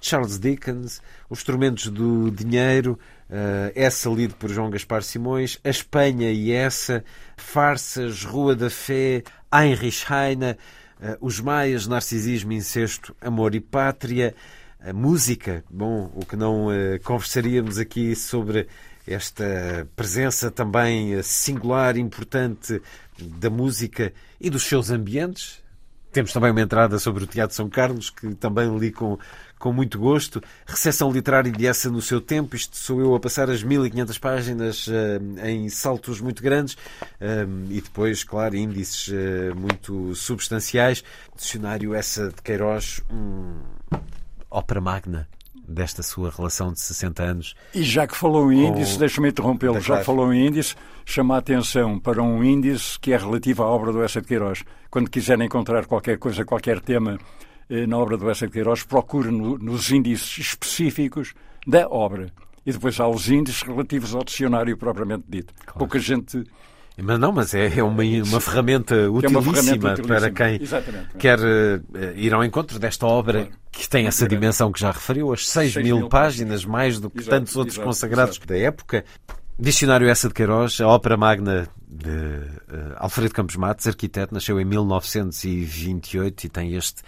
Charles 0.00 0.38
Dickens, 0.38 1.00
Os 1.28 1.40
Instrumentos 1.40 1.88
do 1.88 2.30
Dinheiro, 2.30 2.98
uh, 3.28 3.72
essa 3.74 4.08
lido 4.08 4.34
por 4.34 4.50
João 4.50 4.70
Gaspar 4.70 5.02
Simões, 5.02 5.58
A 5.64 5.68
Espanha 5.68 6.30
e 6.30 6.52
essa, 6.52 7.04
Farsas, 7.36 8.24
Rua 8.24 8.54
da 8.54 8.70
Fé, 8.70 9.22
Heinrich 9.52 10.06
Heine, 10.10 10.52
uh, 10.52 11.16
Os 11.20 11.40
Maias, 11.40 11.86
Narcisismo, 11.86 12.52
Incesto, 12.52 13.14
Amor 13.20 13.54
e 13.54 13.60
Pátria, 13.60 14.34
a 14.80 14.92
música, 14.92 15.64
bom, 15.68 16.10
o 16.14 16.24
que 16.24 16.36
não 16.36 16.68
uh, 16.68 17.00
conversaríamos 17.02 17.78
aqui 17.78 18.14
sobre 18.14 18.68
esta 19.06 19.88
presença 19.96 20.50
também 20.50 21.20
singular, 21.22 21.96
importante 21.96 22.80
da 23.18 23.50
música 23.50 24.12
e 24.40 24.50
dos 24.50 24.64
seus 24.64 24.90
ambientes. 24.90 25.62
Temos 26.12 26.32
também 26.32 26.50
uma 26.50 26.60
entrada 26.60 26.98
sobre 26.98 27.24
o 27.24 27.26
Teatro 27.26 27.56
São 27.56 27.68
Carlos, 27.68 28.10
que 28.10 28.34
também 28.34 28.76
li 28.78 28.90
com 28.90 29.18
com 29.58 29.72
muito 29.72 29.98
gosto. 29.98 30.42
Recepção 30.66 31.10
literária 31.10 31.50
de 31.50 31.66
essa 31.66 31.90
no 31.90 32.00
seu 32.00 32.20
tempo. 32.20 32.56
Isto 32.56 32.76
sou 32.76 33.00
eu 33.00 33.14
a 33.14 33.20
passar 33.20 33.50
as 33.50 33.62
1500 33.62 34.18
páginas 34.18 34.86
uh, 34.86 34.92
em 35.44 35.68
saltos 35.68 36.20
muito 36.20 36.42
grandes 36.42 36.74
uh, 36.74 37.66
e 37.70 37.80
depois, 37.80 38.24
claro, 38.24 38.56
índices 38.56 39.08
uh, 39.08 39.56
muito 39.56 40.14
substanciais. 40.14 41.02
Dicionário 41.36 41.94
essa 41.94 42.28
de 42.28 42.42
Queiroz, 42.42 43.02
um... 43.10 43.58
ópera 44.50 44.80
magna 44.80 45.28
desta 45.68 46.02
sua 46.02 46.30
relação 46.30 46.72
de 46.72 46.80
60 46.80 47.22
anos. 47.22 47.54
E 47.74 47.82
já 47.82 48.06
que 48.06 48.16
falou 48.16 48.50
em 48.50 48.68
índice, 48.68 48.94
com... 48.94 48.98
deixa-me 49.00 49.28
interrompê-lo, 49.28 49.80
já 49.80 49.98
que 49.98 50.04
falou 50.04 50.32
em 50.32 50.46
índice, 50.46 50.74
chama 51.04 51.34
a 51.34 51.38
atenção 51.38 51.98
para 51.98 52.22
um 52.22 52.42
índice 52.42 52.98
que 52.98 53.12
é 53.12 53.16
relativo 53.16 53.62
à 53.62 53.66
obra 53.66 53.92
do 53.92 54.02
Essa 54.02 54.22
de 54.22 54.26
Queiroz. 54.26 54.64
Quando 54.90 55.10
quiserem 55.10 55.46
encontrar 55.46 55.84
qualquer 55.84 56.16
coisa, 56.16 56.44
qualquer 56.44 56.80
tema 56.80 57.18
eh, 57.18 57.47
na 57.86 57.98
obra 57.98 58.16
do 58.16 58.30
Essa 58.30 58.46
de 58.46 58.52
Queiroz, 58.52 58.82
procura 58.82 59.30
no, 59.30 59.58
nos 59.58 59.90
índices 59.90 60.38
específicos 60.38 61.34
da 61.66 61.86
obra. 61.88 62.32
E 62.64 62.72
depois 62.72 62.98
há 63.00 63.08
os 63.08 63.28
índices 63.28 63.62
relativos 63.62 64.14
ao 64.14 64.24
dicionário 64.24 64.76
propriamente 64.76 65.24
dito. 65.28 65.54
Claro. 65.64 65.78
Pouca 65.78 65.98
gente. 65.98 66.44
Mas 67.00 67.18
não, 67.18 67.30
mas 67.30 67.54
é, 67.54 67.78
é 67.78 67.82
uma, 67.82 68.02
uma 68.02 68.40
ferramenta 68.40 69.08
utilíssima, 69.10 69.40
é 69.40 69.42
uma 69.42 69.54
ferramenta 69.54 69.92
utilíssima 69.92 70.20
para 70.20 70.30
quem 70.30 70.62
Exatamente. 70.62 71.08
quer 71.16 71.38
uh, 71.38 71.82
ir 72.16 72.34
ao 72.34 72.44
encontro 72.44 72.78
desta 72.78 73.06
obra 73.06 73.44
claro. 73.44 73.58
que 73.70 73.88
tem 73.88 74.06
essa 74.06 74.26
dimensão 74.26 74.72
que 74.72 74.80
já 74.80 74.90
referiu, 74.90 75.32
as 75.32 75.48
6, 75.48 75.74
6 75.74 75.86
mil, 75.86 75.98
mil 75.98 76.08
páginas, 76.08 76.64
mais 76.64 76.98
do 76.98 77.08
que 77.08 77.20
exato, 77.20 77.36
tantos 77.36 77.54
outros 77.54 77.76
exato, 77.76 77.86
consagrados 77.86 78.36
exato. 78.36 78.48
da 78.48 78.58
época. 78.58 79.04
Dicionário 79.56 80.08
Essa 80.08 80.28
de 80.28 80.34
Queiroz, 80.34 80.80
a 80.80 80.88
ópera 80.88 81.16
magna 81.16 81.68
de 81.88 82.10
uh, 82.10 82.94
Alfredo 82.96 83.32
Campos 83.32 83.56
Matos, 83.56 83.86
arquiteto, 83.86 84.34
nasceu 84.34 84.60
em 84.60 84.64
1928 84.64 86.44
e 86.44 86.48
tem 86.48 86.74
este 86.74 87.02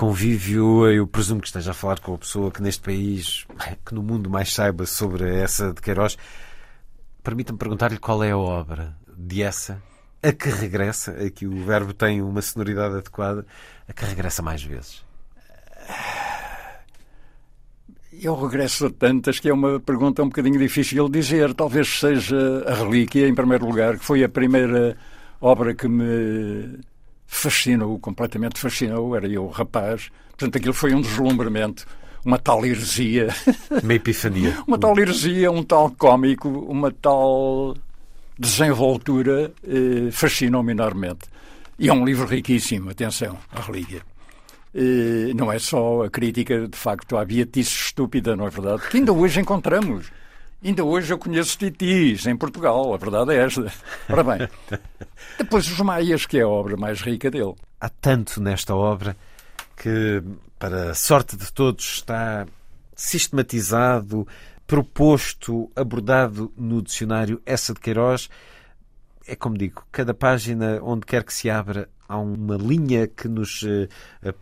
convívio, 0.00 0.90
eu 0.90 1.06
presumo 1.06 1.42
que 1.42 1.48
esteja 1.48 1.72
a 1.72 1.74
falar 1.74 2.00
com 2.00 2.14
a 2.14 2.18
pessoa 2.18 2.50
que 2.50 2.62
neste 2.62 2.80
país, 2.80 3.46
que 3.84 3.94
no 3.94 4.02
mundo 4.02 4.30
mais 4.30 4.50
saiba 4.50 4.86
sobre 4.86 5.28
essa 5.36 5.74
de 5.74 5.82
Queiroz. 5.82 6.16
Permita-me 7.22 7.58
perguntar-lhe 7.58 7.98
qual 7.98 8.24
é 8.24 8.30
a 8.30 8.38
obra 8.38 8.96
de 9.14 9.42
essa, 9.42 9.82
a 10.22 10.32
que 10.32 10.48
regressa, 10.48 11.10
aqui 11.22 11.46
o 11.46 11.64
verbo 11.66 11.92
tem 11.92 12.22
uma 12.22 12.40
sonoridade 12.40 12.94
adequada, 12.94 13.44
a 13.86 13.92
que 13.92 14.06
regressa 14.06 14.40
mais 14.40 14.62
vezes. 14.62 15.04
Eu 18.10 18.34
regresso 18.40 18.86
a 18.86 18.90
tantas 18.90 19.38
que 19.38 19.50
é 19.50 19.52
uma 19.52 19.78
pergunta 19.80 20.22
um 20.22 20.28
bocadinho 20.28 20.58
difícil 20.58 21.10
de 21.10 21.20
dizer. 21.20 21.52
Talvez 21.52 22.00
seja 22.00 22.64
a 22.66 22.72
Relíquia, 22.72 23.28
em 23.28 23.34
primeiro 23.34 23.66
lugar, 23.66 23.98
que 23.98 24.04
foi 24.06 24.24
a 24.24 24.30
primeira 24.30 24.96
obra 25.42 25.74
que 25.74 25.86
me 25.86 26.80
fascinou, 27.30 27.98
completamente 27.98 28.58
fascinou. 28.58 29.16
Era 29.16 29.28
eu 29.28 29.46
rapaz. 29.46 30.10
Portanto, 30.30 30.56
aquilo 30.56 30.74
foi 30.74 30.92
um 30.92 31.00
deslumbramento, 31.00 31.86
uma 32.24 32.38
tal 32.38 32.66
heresia. 32.66 33.28
Uma 33.82 33.94
epifania. 33.94 34.58
uma 34.66 34.78
tal 34.78 34.98
heresia, 34.98 35.50
um 35.50 35.62
tal 35.62 35.90
cómico, 35.90 36.48
uma 36.48 36.90
tal 36.90 37.74
desenvoltura 38.38 39.52
eh, 39.66 40.10
fascinou-me 40.10 40.72
enormemente. 40.72 41.28
E 41.78 41.88
é 41.88 41.92
um 41.92 42.04
livro 42.04 42.26
riquíssimo, 42.26 42.90
atenção, 42.90 43.38
a 43.52 43.60
Relíquia. 43.60 44.02
Eh, 44.74 45.32
não 45.34 45.52
é 45.52 45.58
só 45.58 46.02
a 46.04 46.10
crítica, 46.10 46.66
de 46.66 46.76
facto, 46.76 47.16
à 47.16 47.24
beatice 47.24 47.70
estúpida, 47.70 48.34
não 48.34 48.46
é 48.46 48.50
verdade? 48.50 48.82
Que 48.90 48.98
ainda 48.98 49.12
hoje 49.12 49.40
encontramos. 49.40 50.10
Ainda 50.62 50.84
hoje 50.84 51.12
eu 51.12 51.18
conheço 51.18 51.56
titis 51.56 52.26
em 52.26 52.36
Portugal, 52.36 52.92
a 52.92 52.96
verdade 52.98 53.32
é 53.32 53.44
esta. 53.44 53.72
Ora 54.08 54.22
bem, 54.22 54.48
depois 55.38 55.66
os 55.66 55.80
Maias, 55.80 56.26
que 56.26 56.38
é 56.38 56.42
a 56.42 56.48
obra 56.48 56.76
mais 56.76 57.00
rica 57.00 57.30
dele. 57.30 57.54
Há 57.80 57.88
tanto 57.88 58.42
nesta 58.42 58.74
obra 58.74 59.16
que, 59.74 60.22
para 60.58 60.90
a 60.90 60.94
sorte 60.94 61.34
de 61.34 61.50
todos, 61.50 61.84
está 61.94 62.46
sistematizado, 62.94 64.28
proposto, 64.66 65.70
abordado 65.74 66.52
no 66.56 66.82
dicionário 66.82 67.40
Essa 67.46 67.72
de 67.72 67.80
Queiroz. 67.80 68.28
É 69.26 69.36
como 69.36 69.56
digo, 69.56 69.84
cada 69.92 70.14
página, 70.14 70.80
onde 70.82 71.06
quer 71.06 71.22
que 71.22 71.32
se 71.32 71.48
abra, 71.48 71.88
há 72.10 72.18
uma 72.18 72.56
linha 72.56 73.06
que 73.06 73.28
nos 73.28 73.62
uh, 73.62 73.88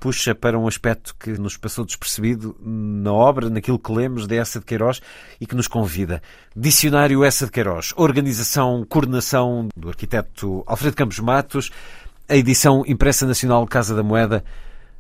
puxa 0.01 0.35
para 0.35 0.59
um 0.59 0.67
aspecto 0.67 1.15
que 1.21 1.33
nos 1.33 1.57
passou 1.59 1.85
despercebido 1.85 2.57
na 2.63 3.13
obra, 3.13 3.51
naquilo 3.51 3.79
que 3.79 3.93
lemos 3.93 4.27
de 4.27 4.37
Essa 4.37 4.59
de 4.59 4.65
Queiroz 4.65 5.03
e 5.39 5.47
que 5.47 5.55
nos 5.55 5.69
convida. 5.69 6.23
Dicionário 6.57 7.23
Essa 7.23 7.45
de 7.45 7.53
Queiroz, 7.53 7.93
organização, 7.97 8.87
coordenação 8.89 9.69
do 9.77 9.91
arquiteto 9.91 10.65
Alfredo 10.67 10.97
Campos 10.97 11.19
Matos, 11.19 11.71
a 12.27 12.37
edição 12.37 12.85
impressa 12.87 13.27
nacional 13.27 13.67
Casa 13.67 13.95
da 13.95 14.03
Moeda. 14.03 14.43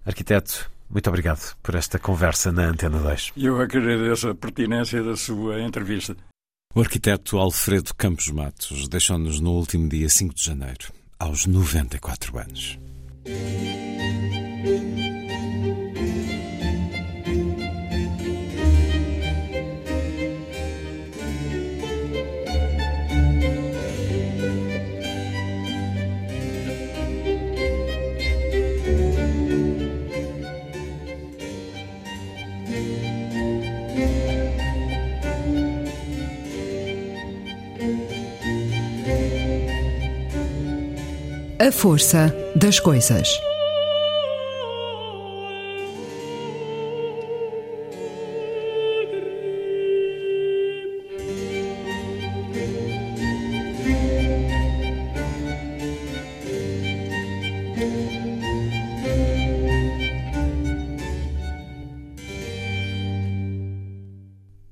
Arquiteto, 0.04 0.70
muito 0.90 1.08
obrigado 1.08 1.56
por 1.62 1.74
esta 1.74 1.98
conversa 1.98 2.52
na 2.52 2.64
Antena 2.64 2.98
2. 2.98 3.32
Eu 3.36 3.60
agradeço 3.60 4.28
a 4.28 4.34
pertinência 4.34 5.02
da 5.02 5.16
sua 5.16 5.60
entrevista. 5.60 6.14
O 6.78 6.80
arquiteto 6.80 7.38
Alfredo 7.38 7.92
Campos 7.92 8.28
Matos 8.28 8.86
deixou-nos 8.86 9.40
no 9.40 9.50
último 9.50 9.88
dia 9.88 10.08
5 10.08 10.32
de 10.32 10.44
janeiro 10.44 10.92
aos 11.18 11.44
94 11.44 12.38
anos. 12.38 12.78
A 41.60 41.72
força 41.72 42.32
das 42.54 42.78
coisas. 42.78 43.28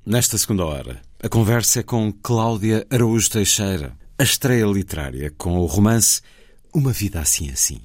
Nesta 0.07 0.39
segunda 0.39 0.65
hora, 0.65 1.03
a 1.21 1.29
conversa 1.29 1.81
é 1.81 1.83
com 1.83 2.13
Cláudia 2.23 2.87
Araújo 2.89 3.29
Teixeira, 3.29 3.93
a 4.17 4.23
estreia 4.23 4.65
literária 4.65 5.33
com 5.37 5.59
o 5.59 5.67
romance 5.67 6.23
Uma 6.77 6.93
Vida 6.93 7.21
Assim 7.21 7.49
Assim. 7.49 7.81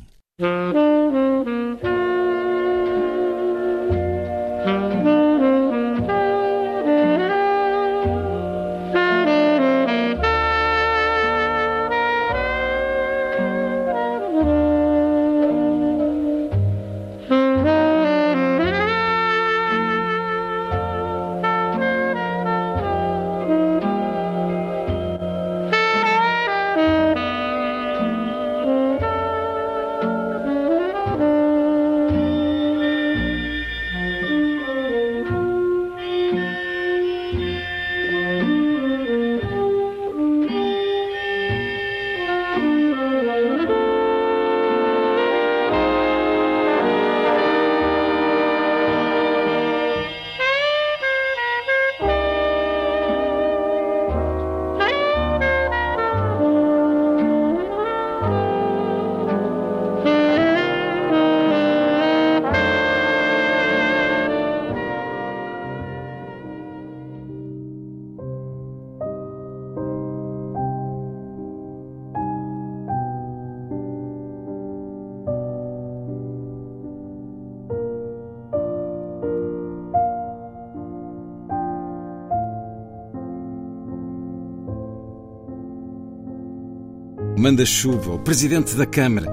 Manda-chuva, 87.41 88.13
o 88.13 88.19
presidente 88.19 88.75
da 88.75 88.85
Câmara. 88.85 89.27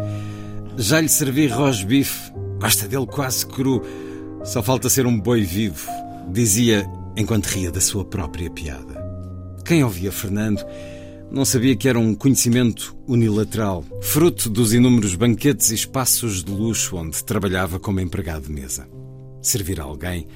Já 0.78 0.98
lhe 0.98 1.10
servi 1.10 1.46
rosbife. 1.46 2.32
Gosta 2.58 2.88
dele 2.88 3.04
quase 3.04 3.44
cru. 3.44 3.82
Só 4.44 4.62
falta 4.62 4.88
ser 4.88 5.06
um 5.06 5.20
boi 5.20 5.42
vivo, 5.42 5.86
dizia 6.32 6.86
enquanto 7.18 7.48
ria 7.48 7.70
da 7.70 7.82
sua 7.82 8.06
própria 8.06 8.50
piada. 8.50 8.96
Quem 9.62 9.84
ouvia 9.84 10.10
Fernando 10.10 10.64
não 11.30 11.44
sabia 11.44 11.76
que 11.76 11.86
era 11.86 11.98
um 11.98 12.14
conhecimento 12.14 12.96
unilateral, 13.06 13.84
fruto 14.00 14.48
dos 14.48 14.72
inúmeros 14.72 15.14
banquetes 15.14 15.70
e 15.70 15.74
espaços 15.74 16.42
de 16.42 16.50
luxo 16.50 16.96
onde 16.96 17.22
trabalhava 17.22 17.78
como 17.78 18.00
empregado 18.00 18.46
de 18.46 18.52
mesa. 18.52 18.88
Servir 19.42 19.82
a 19.82 19.84
alguém 19.84 20.26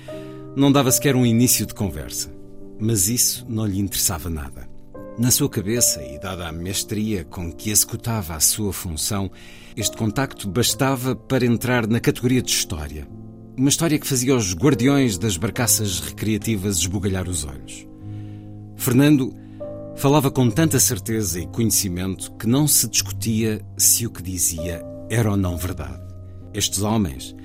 não 0.55 0.71
dava 0.71 0.93
sequer 0.93 1.17
um 1.17 1.25
início 1.25 1.65
de 1.65 1.73
conversa, 1.73 2.31
mas 2.79 3.09
isso 3.09 3.47
não 3.49 3.65
lhe 3.65 3.81
interessava 3.81 4.29
nada. 4.29 4.62
Na 5.19 5.31
sua 5.31 5.49
cabeça, 5.49 6.03
e 6.03 6.19
dada 6.19 6.49
a 6.49 6.53
mestria 6.53 7.23
com 7.23 7.53
que 7.53 7.71
executava 7.71 8.35
a 8.35 8.41
sua 8.41 8.73
função, 8.73 9.31
este 9.77 9.95
contacto 9.95 10.49
bastava 10.49 11.15
para 11.15 11.45
entrar 11.45 11.87
na 11.87 12.01
categoria 12.01 12.41
de 12.41 12.51
história. 12.51 13.07
Uma 13.55 13.69
história 13.69 13.99
que 13.99 14.07
fazia 14.07 14.35
os 14.35 14.55
guardiões 14.55 15.19
das 15.19 15.37
barcaças 15.37 16.01
recreativas 16.01 16.79
esbugalhar 16.79 17.29
os 17.29 17.45
olhos. 17.45 17.87
Fernando 18.75 19.35
falava 19.97 20.31
com 20.31 20.51
tanta 20.51 20.81
certeza 20.81 21.39
e 21.39 21.47
conhecimento 21.47 22.33
que 22.33 22.47
não 22.47 22.67
se 22.67 22.89
discutia 22.89 23.61
se 23.77 24.07
o 24.07 24.11
que 24.11 24.23
dizia 24.23 24.83
era 25.11 25.31
ou 25.31 25.37
não 25.37 25.59
verdade. 25.59 26.01
Estes 26.55 26.81
homens, 26.81 27.37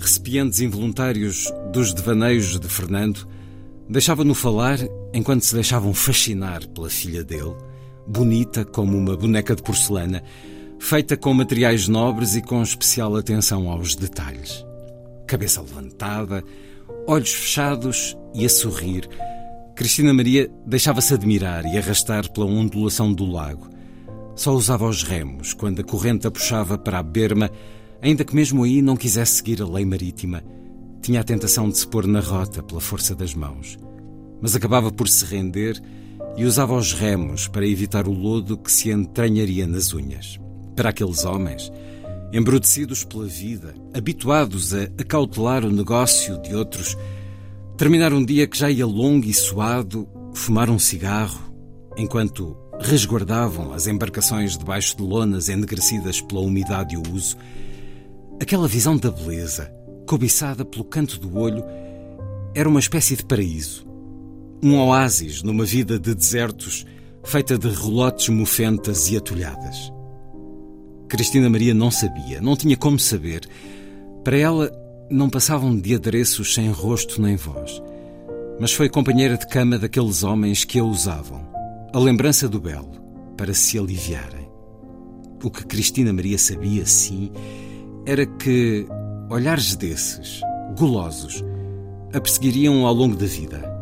recipientes 0.00 0.60
involuntários 0.60 1.48
dos 1.72 1.94
devaneios 1.94 2.58
de 2.58 2.68
Fernando, 2.68 3.26
deixavam-no 3.88 4.34
falar 4.34 4.78
enquanto 5.14 5.42
se 5.42 5.54
deixavam 5.54 5.94
fascinar 5.94 6.66
pela 6.68 6.90
filha 6.90 7.22
dele, 7.22 7.54
bonita 8.06 8.64
como 8.64 8.98
uma 8.98 9.16
boneca 9.16 9.54
de 9.54 9.62
porcelana, 9.62 10.22
feita 10.80 11.16
com 11.16 11.32
materiais 11.32 11.86
nobres 11.86 12.34
e 12.34 12.42
com 12.42 12.60
especial 12.60 13.14
atenção 13.16 13.70
aos 13.70 13.94
detalhes. 13.94 14.66
Cabeça 15.26 15.62
levantada, 15.62 16.42
olhos 17.06 17.32
fechados 17.32 18.16
e 18.34 18.44
a 18.44 18.48
sorrir, 18.48 19.08
Cristina 19.76 20.12
Maria 20.12 20.50
deixava-se 20.66 21.14
admirar 21.14 21.64
e 21.64 21.78
arrastar 21.78 22.30
pela 22.32 22.46
ondulação 22.46 23.12
do 23.12 23.24
lago. 23.24 23.68
Só 24.34 24.52
usava 24.52 24.88
os 24.88 25.04
remos 25.04 25.54
quando 25.54 25.80
a 25.80 25.84
corrente 25.84 26.26
a 26.26 26.30
puxava 26.30 26.76
para 26.76 26.98
a 26.98 27.02
berma, 27.02 27.50
ainda 28.02 28.24
que 28.24 28.34
mesmo 28.34 28.64
aí 28.64 28.82
não 28.82 28.96
quisesse 28.96 29.36
seguir 29.36 29.62
a 29.62 29.66
lei 29.66 29.84
marítima. 29.84 30.42
Tinha 31.00 31.20
a 31.20 31.24
tentação 31.24 31.68
de 31.68 31.78
se 31.78 31.86
pôr 31.86 32.06
na 32.06 32.20
rota 32.20 32.62
pela 32.62 32.80
força 32.80 33.14
das 33.14 33.34
mãos. 33.34 33.78
Mas 34.40 34.54
acabava 34.54 34.90
por 34.90 35.08
se 35.08 35.24
render 35.24 35.80
e 36.36 36.44
usava 36.44 36.74
os 36.74 36.92
remos 36.92 37.46
para 37.46 37.66
evitar 37.66 38.08
o 38.08 38.12
lodo 38.12 38.56
que 38.56 38.70
se 38.70 38.90
entranharia 38.90 39.66
nas 39.66 39.92
unhas. 39.92 40.38
Para 40.74 40.90
aqueles 40.90 41.24
homens, 41.24 41.70
embrutecidos 42.32 43.04
pela 43.04 43.26
vida, 43.26 43.74
habituados 43.94 44.74
a 44.74 44.82
acautelar 44.98 45.64
o 45.64 45.70
negócio 45.70 46.40
de 46.42 46.54
outros, 46.54 46.96
terminar 47.76 48.12
um 48.12 48.24
dia 48.24 48.46
que 48.46 48.58
já 48.58 48.70
ia 48.70 48.86
longo 48.86 49.26
e 49.26 49.32
suado, 49.32 50.08
fumar 50.34 50.68
um 50.68 50.78
cigarro, 50.78 51.40
enquanto 51.96 52.56
resguardavam 52.80 53.72
as 53.72 53.86
embarcações 53.86 54.58
debaixo 54.58 54.96
de 54.96 55.02
lonas 55.02 55.48
ennegrecidas 55.48 56.20
pela 56.20 56.40
umidade 56.40 56.94
e 56.94 56.98
o 56.98 57.02
uso, 57.14 57.36
aquela 58.40 58.66
visão 58.66 58.96
da 58.96 59.12
beleza, 59.12 59.72
cobiçada 60.04 60.64
pelo 60.64 60.84
canto 60.84 61.20
do 61.20 61.38
olho, 61.38 61.64
era 62.52 62.68
uma 62.68 62.80
espécie 62.80 63.16
de 63.16 63.24
paraíso. 63.24 63.93
Um 64.64 64.78
oásis 64.78 65.42
numa 65.42 65.66
vida 65.66 65.98
de 65.98 66.14
desertos 66.14 66.86
feita 67.22 67.58
de 67.58 67.68
relotes 67.68 68.30
mofentas 68.30 69.10
e 69.10 69.16
atulhadas. 69.18 69.92
Cristina 71.06 71.50
Maria 71.50 71.74
não 71.74 71.90
sabia, 71.90 72.40
não 72.40 72.56
tinha 72.56 72.74
como 72.74 72.98
saber. 72.98 73.46
Para 74.24 74.38
ela, 74.38 74.72
não 75.10 75.28
passavam 75.28 75.78
de 75.78 75.94
adereços 75.94 76.54
sem 76.54 76.70
rosto 76.70 77.20
nem 77.20 77.36
voz. 77.36 77.82
Mas 78.58 78.72
foi 78.72 78.88
companheira 78.88 79.36
de 79.36 79.46
cama 79.48 79.78
daqueles 79.78 80.22
homens 80.22 80.64
que 80.64 80.78
a 80.78 80.84
usavam, 80.84 81.46
a 81.92 81.98
lembrança 81.98 82.48
do 82.48 82.58
belo, 82.58 83.02
para 83.36 83.52
se 83.52 83.78
aliviarem. 83.78 84.48
O 85.42 85.50
que 85.50 85.66
Cristina 85.66 86.10
Maria 86.10 86.38
sabia, 86.38 86.86
sim, 86.86 87.30
era 88.06 88.24
que 88.24 88.86
olhares 89.28 89.76
desses, 89.76 90.40
golosos, 90.78 91.44
a 92.14 92.18
perseguiriam 92.18 92.86
ao 92.86 92.94
longo 92.94 93.14
da 93.14 93.26
vida. 93.26 93.73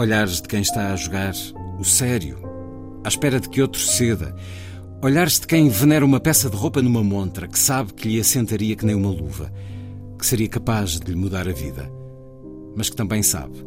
Olhares 0.00 0.40
de 0.40 0.48
quem 0.48 0.62
está 0.62 0.94
a 0.94 0.96
jogar 0.96 1.34
o 1.78 1.84
sério, 1.84 2.38
à 3.04 3.08
espera 3.08 3.38
de 3.38 3.50
que 3.50 3.60
outro 3.60 3.78
ceda. 3.78 4.34
Olhares 5.02 5.38
de 5.38 5.46
quem 5.46 5.68
venera 5.68 6.02
uma 6.02 6.18
peça 6.18 6.48
de 6.48 6.56
roupa 6.56 6.80
numa 6.80 7.04
montra 7.04 7.46
que 7.46 7.58
sabe 7.58 7.92
que 7.92 8.08
lhe 8.08 8.18
assentaria 8.18 8.74
que 8.74 8.86
nem 8.86 8.94
uma 8.94 9.10
luva, 9.10 9.52
que 10.18 10.24
seria 10.24 10.48
capaz 10.48 10.98
de 10.98 11.10
lhe 11.10 11.14
mudar 11.14 11.46
a 11.46 11.52
vida, 11.52 11.86
mas 12.74 12.88
que 12.88 12.96
também 12.96 13.22
sabe 13.22 13.62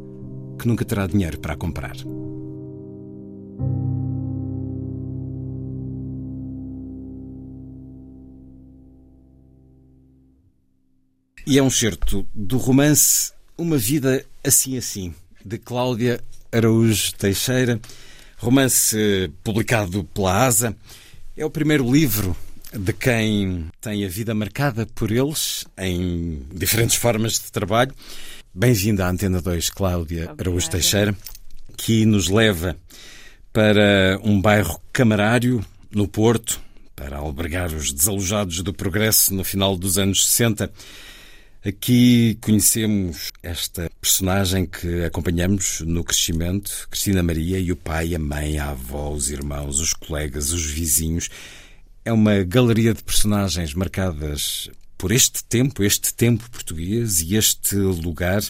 que 0.57 0.67
nunca 0.67 0.84
terá 0.84 1.05
dinheiro 1.05 1.39
para 1.39 1.53
a 1.53 1.55
comprar. 1.55 1.95
E 11.45 11.59
é 11.59 11.61
um 11.61 11.69
certo 11.69 12.27
do 12.34 12.57
romance 12.57 13.31
Uma 13.55 13.77
Vida 13.77 14.25
Assim 14.43 14.75
Assim, 14.77 15.13
de 15.45 15.57
Cláudia 15.57 16.19
Araújo 16.51 17.13
Teixeira, 17.15 17.79
romance 18.37 19.31
publicado 19.43 20.03
pela 20.05 20.45
ASA. 20.45 20.75
É 21.35 21.45
o 21.45 21.49
primeiro 21.49 21.91
livro 21.91 22.35
de 22.71 22.93
quem 22.93 23.67
tem 23.81 24.05
a 24.05 24.07
vida 24.07 24.33
marcada 24.33 24.85
por 24.95 25.11
eles 25.11 25.65
em 25.77 26.41
diferentes 26.53 26.95
formas 26.95 27.33
de 27.33 27.51
trabalho. 27.51 27.93
Bem-vinda 28.53 29.05
à 29.05 29.09
Antena 29.09 29.41
2, 29.41 29.69
Cláudia 29.69 30.23
Obrigada. 30.23 30.41
Araújo 30.41 30.69
Teixeira, 30.69 31.15
que 31.75 32.05
nos 32.05 32.27
leva 32.29 32.77
para 33.51 34.19
um 34.23 34.39
bairro 34.39 34.79
camarário 34.91 35.63
no 35.91 36.07
Porto, 36.07 36.59
para 36.95 37.17
albergar 37.17 37.73
os 37.73 37.91
desalojados 37.91 38.61
do 38.61 38.73
Progresso 38.73 39.33
no 39.33 39.43
final 39.43 39.75
dos 39.75 39.97
anos 39.97 40.27
60. 40.27 40.71
Aqui 41.66 42.38
conhecemos 42.41 43.32
esta 43.41 43.89
personagem 44.01 44.66
que 44.66 45.05
acompanhamos 45.05 45.80
no 45.80 46.03
crescimento, 46.03 46.89
Cristina 46.91 47.24
Maria 47.24 47.57
e 47.57 47.72
o 47.72 47.78
pai, 47.78 48.14
a 48.14 48.20
mãe, 48.20 48.59
a 48.59 48.72
avó, 48.72 49.09
os 49.11 49.30
irmãos, 49.30 49.80
os 49.80 49.93
colegas, 49.93 50.51
os 50.51 50.66
vizinhos. 50.66 51.30
É 52.03 52.11
uma 52.11 52.43
galeria 52.43 52.93
de 52.93 53.01
personagens 53.01 53.74
marcadas 53.74 54.70
por 54.97 55.14
este 55.14 55.41
tempo, 55.45 55.82
este 55.84 56.14
tempo 56.14 56.49
português 56.49 57.22
e 57.22 57.38
este 57.38 57.78
lugar. 57.78 58.43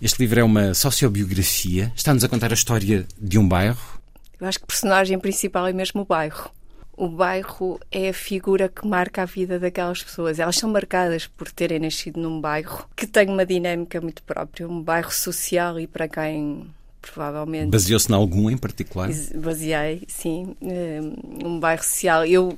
Este 0.00 0.18
livro 0.18 0.40
é 0.40 0.42
uma 0.42 0.74
sociobiografia. 0.74 1.92
Está-nos 1.94 2.24
a 2.24 2.28
contar 2.28 2.50
a 2.50 2.54
história 2.54 3.06
de 3.16 3.38
um 3.38 3.46
bairro. 3.46 4.00
Eu 4.40 4.48
acho 4.48 4.58
que 4.58 4.64
o 4.64 4.66
personagem 4.66 5.16
principal 5.16 5.68
é 5.68 5.72
mesmo 5.72 6.02
o 6.02 6.04
bairro 6.04 6.50
o 6.96 7.08
bairro 7.08 7.80
é 7.90 8.10
a 8.10 8.14
figura 8.14 8.68
que 8.68 8.86
marca 8.86 9.22
a 9.22 9.24
vida 9.24 9.58
daquelas 9.58 10.02
pessoas. 10.02 10.38
Elas 10.38 10.56
são 10.56 10.70
marcadas 10.70 11.26
por 11.26 11.50
terem 11.50 11.78
nascido 11.78 12.20
num 12.20 12.40
bairro 12.40 12.86
que 12.94 13.06
tem 13.06 13.28
uma 13.28 13.46
dinâmica 13.46 14.00
muito 14.00 14.22
própria, 14.22 14.68
um 14.68 14.80
bairro 14.82 15.10
social 15.10 15.80
e 15.80 15.86
para 15.86 16.08
quem 16.08 16.66
provavelmente. 17.00 17.70
Baseou-se 17.70 18.10
em 18.10 18.14
algum 18.14 18.48
em 18.48 18.56
particular? 18.56 19.10
Baseei, 19.34 20.02
sim. 20.06 20.54
Eh, 20.62 21.00
um 21.44 21.58
bairro 21.58 21.82
social. 21.82 22.24
Eu, 22.24 22.56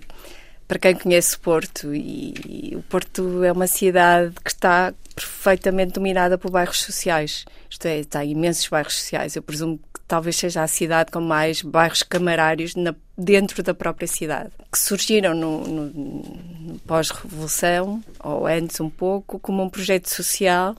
para 0.66 0.78
quem 0.78 0.94
conhece 0.94 1.36
o 1.36 1.40
Porto, 1.40 1.94
e, 1.94 2.72
o 2.76 2.82
Porto 2.82 3.42
é 3.44 3.52
uma 3.52 3.66
cidade 3.66 4.34
que 4.42 4.50
está 4.50 4.94
perfeitamente 5.14 5.92
dominada 5.92 6.36
por 6.36 6.50
bairros 6.50 6.82
sociais. 6.82 7.44
Isto 7.70 7.86
é, 7.86 8.02
tem 8.02 8.32
imensos 8.32 8.68
bairros 8.68 8.94
sociais. 8.94 9.36
Eu 9.36 9.42
presumo 9.42 9.78
que 9.78 10.00
talvez 10.08 10.36
seja 10.36 10.62
a 10.62 10.66
cidade 10.66 11.12
com 11.12 11.20
mais 11.20 11.62
bairros 11.62 12.02
camarários 12.02 12.74
na, 12.74 12.94
dentro 13.16 13.62
da 13.62 13.74
própria 13.74 14.08
cidade, 14.08 14.50
que 14.72 14.78
surgiram 14.78 15.34
no, 15.34 15.60
no, 15.66 15.84
no 15.86 16.78
pós-revolução, 16.80 18.02
ou 18.20 18.46
antes 18.46 18.80
um 18.80 18.90
pouco, 18.90 19.38
como 19.38 19.62
um 19.62 19.68
projeto 19.68 20.08
social. 20.08 20.74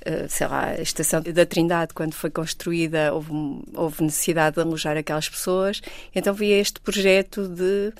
Uh, 0.00 0.26
sei 0.30 0.46
lá, 0.46 0.70
a 0.70 0.80
estação 0.80 1.20
da 1.20 1.44
Trindade, 1.44 1.92
quando 1.92 2.14
foi 2.14 2.30
construída, 2.30 3.12
houve, 3.12 3.30
houve 3.74 4.02
necessidade 4.02 4.56
de 4.56 4.62
alojar 4.62 4.96
aquelas 4.96 5.28
pessoas. 5.28 5.82
Então 6.14 6.32
via 6.32 6.58
este 6.58 6.80
projeto 6.80 7.46
de 7.46 7.92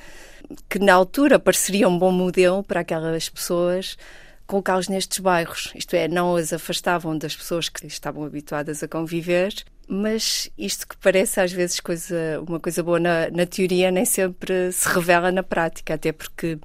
que 0.68 0.78
na 0.78 0.94
altura 0.94 1.38
pareceria 1.38 1.88
um 1.88 1.98
bom 1.98 2.12
modelo 2.12 2.62
para 2.62 2.80
aquelas 2.80 3.28
pessoas 3.28 3.96
colocá-los 4.46 4.88
nestes 4.88 5.20
bairros. 5.20 5.72
Isto 5.76 5.94
é, 5.94 6.08
não 6.08 6.34
as 6.34 6.52
afastavam 6.52 7.16
das 7.16 7.36
pessoas 7.36 7.68
que 7.68 7.86
estavam 7.86 8.24
habituadas 8.24 8.82
a 8.82 8.88
conviver, 8.88 9.54
mas 9.86 10.50
isto 10.58 10.88
que 10.88 10.96
parece 10.96 11.40
às 11.40 11.52
vezes 11.52 11.78
coisa, 11.78 12.42
uma 12.46 12.58
coisa 12.58 12.82
boa 12.82 12.98
na, 12.98 13.30
na 13.30 13.46
teoria 13.46 13.92
nem 13.92 14.04
sempre 14.04 14.72
se 14.72 14.88
revela 14.88 15.30
na 15.30 15.44
prática, 15.44 15.94
até 15.94 16.10
porque 16.10 16.58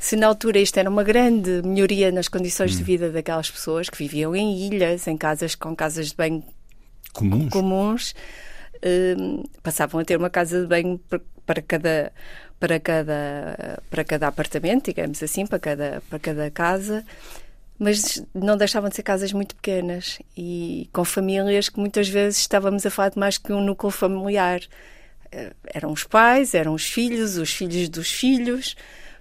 se 0.00 0.16
na 0.16 0.26
altura 0.26 0.58
isto 0.58 0.78
era 0.78 0.88
uma 0.88 1.02
grande 1.02 1.62
melhoria 1.62 2.10
nas 2.10 2.28
condições 2.28 2.74
hum. 2.74 2.78
de 2.78 2.84
vida 2.84 3.10
daquelas 3.10 3.50
pessoas 3.50 3.90
que 3.90 3.98
viviam 3.98 4.34
em 4.34 4.66
ilhas, 4.66 5.06
em 5.06 5.16
casas 5.16 5.54
com 5.54 5.76
casas 5.76 6.08
de 6.08 6.16
banho 6.16 6.42
comuns, 7.12 7.50
comuns 7.50 8.14
hum, 9.18 9.42
passavam 9.62 10.00
a 10.00 10.04
ter 10.04 10.16
uma 10.16 10.30
casa 10.30 10.62
de 10.62 10.66
banho 10.66 10.98
para 11.44 11.62
cada 11.62 12.12
para 12.58 12.80
cada 12.80 13.82
para 13.90 14.04
cada 14.04 14.28
apartamento, 14.28 14.86
digamos 14.86 15.22
assim, 15.22 15.46
para 15.46 15.58
cada 15.58 16.02
para 16.08 16.18
cada 16.18 16.50
casa 16.50 17.04
mas 17.78 18.22
não 18.34 18.56
deixavam 18.56 18.88
de 18.88 18.96
ser 18.96 19.02
casas 19.02 19.32
muito 19.32 19.54
pequenas 19.54 20.18
e 20.36 20.88
com 20.92 21.04
famílias 21.04 21.68
que 21.68 21.78
muitas 21.78 22.08
vezes 22.08 22.40
estávamos 22.40 22.86
a 22.86 22.90
falar 22.90 23.10
de 23.10 23.18
mais 23.18 23.36
que 23.36 23.52
um 23.52 23.60
núcleo 23.60 23.90
familiar. 23.90 24.60
Eh, 25.30 25.52
eram 25.74 25.92
os 25.92 26.04
pais, 26.04 26.54
eram 26.54 26.72
os 26.72 26.86
filhos, 26.86 27.36
os 27.36 27.52
filhos 27.52 27.88
dos 27.88 28.10
filhos. 28.10 28.76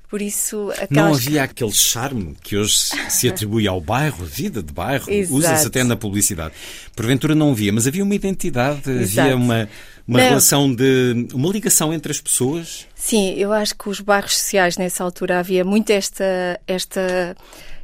Por 0.09 0.21
isso, 0.21 0.71
aquelas... 0.71 0.91
Não 0.91 1.13
havia 1.13 1.43
aquele 1.43 1.71
charme 1.71 2.35
que 2.41 2.55
hoje 2.55 2.77
se 3.09 3.27
atribui 3.27 3.67
ao 3.67 3.81
bairro, 3.81 4.25
vida 4.25 4.61
de 4.61 4.71
bairro, 4.71 5.05
usa-se 5.29 5.67
até 5.67 5.83
na 5.83 5.95
publicidade. 5.95 6.53
Porventura 6.95 7.33
não 7.33 7.51
havia, 7.51 7.73
mas 7.73 7.87
havia 7.87 8.03
uma 8.03 8.15
identidade, 8.15 8.89
Exato. 8.89 9.21
havia 9.21 9.35
uma, 9.35 9.69
uma 10.07 10.19
relação 10.19 10.73
de. 10.73 11.27
uma 11.33 11.49
ligação 11.49 11.93
entre 11.93 12.11
as 12.11 12.21
pessoas. 12.21 12.85
Sim, 12.95 13.33
eu 13.33 13.51
acho 13.51 13.75
que 13.75 13.89
os 13.89 13.99
bairros 13.99 14.37
sociais 14.37 14.77
nessa 14.77 15.03
altura 15.03 15.39
havia 15.39 15.63
muito 15.63 15.89
esta. 15.89 16.59
esta 16.67 17.35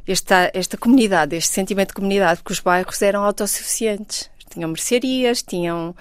esta, 0.04 0.50
esta 0.52 0.76
comunidade, 0.76 1.36
este 1.36 1.52
sentimento 1.52 1.88
de 1.90 1.94
comunidade, 1.94 2.40
porque 2.40 2.52
os 2.52 2.60
bairros 2.60 3.00
eram 3.02 3.22
autossuficientes. 3.22 4.28
Tinham 4.50 4.68
mercearias, 4.68 5.42
tinham 5.42 5.94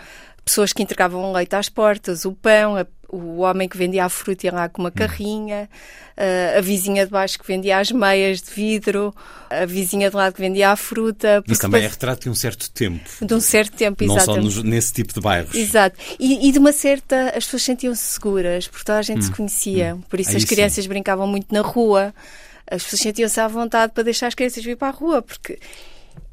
pessoas 0.43 0.73
que 0.73 0.83
entregavam 0.83 1.31
leite 1.31 1.55
às 1.55 1.69
portas, 1.69 2.25
o 2.25 2.33
pão, 2.33 2.75
a, 2.75 2.85
o 3.11 3.39
homem 3.39 3.67
que 3.67 3.77
vendia 3.77 4.05
a 4.05 4.09
fruta 4.09 4.47
ia 4.47 4.53
lá 4.53 4.69
com 4.69 4.81
uma 4.81 4.91
carrinha, 4.91 5.69
a, 6.15 6.57
a 6.57 6.61
vizinha 6.61 7.05
de 7.05 7.11
baixo 7.11 7.37
que 7.37 7.45
vendia 7.45 7.79
as 7.79 7.91
meias 7.91 8.41
de 8.41 8.51
vidro, 8.51 9.13
a 9.49 9.65
vizinha 9.65 10.09
de 10.09 10.15
lado 10.15 10.33
que 10.33 10.41
vendia 10.41 10.69
a 10.69 10.75
fruta. 10.75 11.43
Isso 11.47 11.61
também 11.61 11.83
é 11.83 11.87
retrato 11.87 12.23
de 12.23 12.29
um 12.29 12.35
certo 12.35 12.69
tempo. 12.71 13.09
De 13.21 13.33
um 13.33 13.41
certo 13.41 13.75
tempo, 13.75 14.03
exato. 14.03 14.27
Não 14.27 14.35
só 14.35 14.41
nos, 14.41 14.63
nesse 14.63 14.93
tipo 14.93 15.13
de 15.13 15.19
bairros. 15.19 15.53
Exato. 15.53 15.97
E, 16.19 16.47
e, 16.47 16.51
de 16.51 16.59
uma 16.59 16.71
certa... 16.71 17.29
As 17.29 17.45
pessoas 17.45 17.63
sentiam-se 17.63 18.01
seguras, 18.01 18.67
porque 18.67 18.85
toda 18.85 18.99
a 18.99 19.03
gente 19.03 19.19
hum. 19.19 19.23
se 19.23 19.31
conhecia. 19.31 19.95
Hum. 19.95 20.01
Por 20.09 20.19
isso 20.19 20.31
Aí 20.31 20.37
as 20.37 20.45
crianças 20.45 20.83
sim. 20.83 20.89
brincavam 20.89 21.27
muito 21.27 21.53
na 21.53 21.61
rua 21.61 22.13
as 22.71 22.83
pessoas 22.83 23.01
sentiam-se 23.01 23.39
à 23.39 23.47
vontade 23.49 23.91
para 23.91 24.03
deixar 24.03 24.27
as 24.27 24.33
crianças 24.33 24.63
vir 24.63 24.77
para 24.77 24.87
a 24.87 24.91
rua, 24.91 25.21
porque 25.21 25.59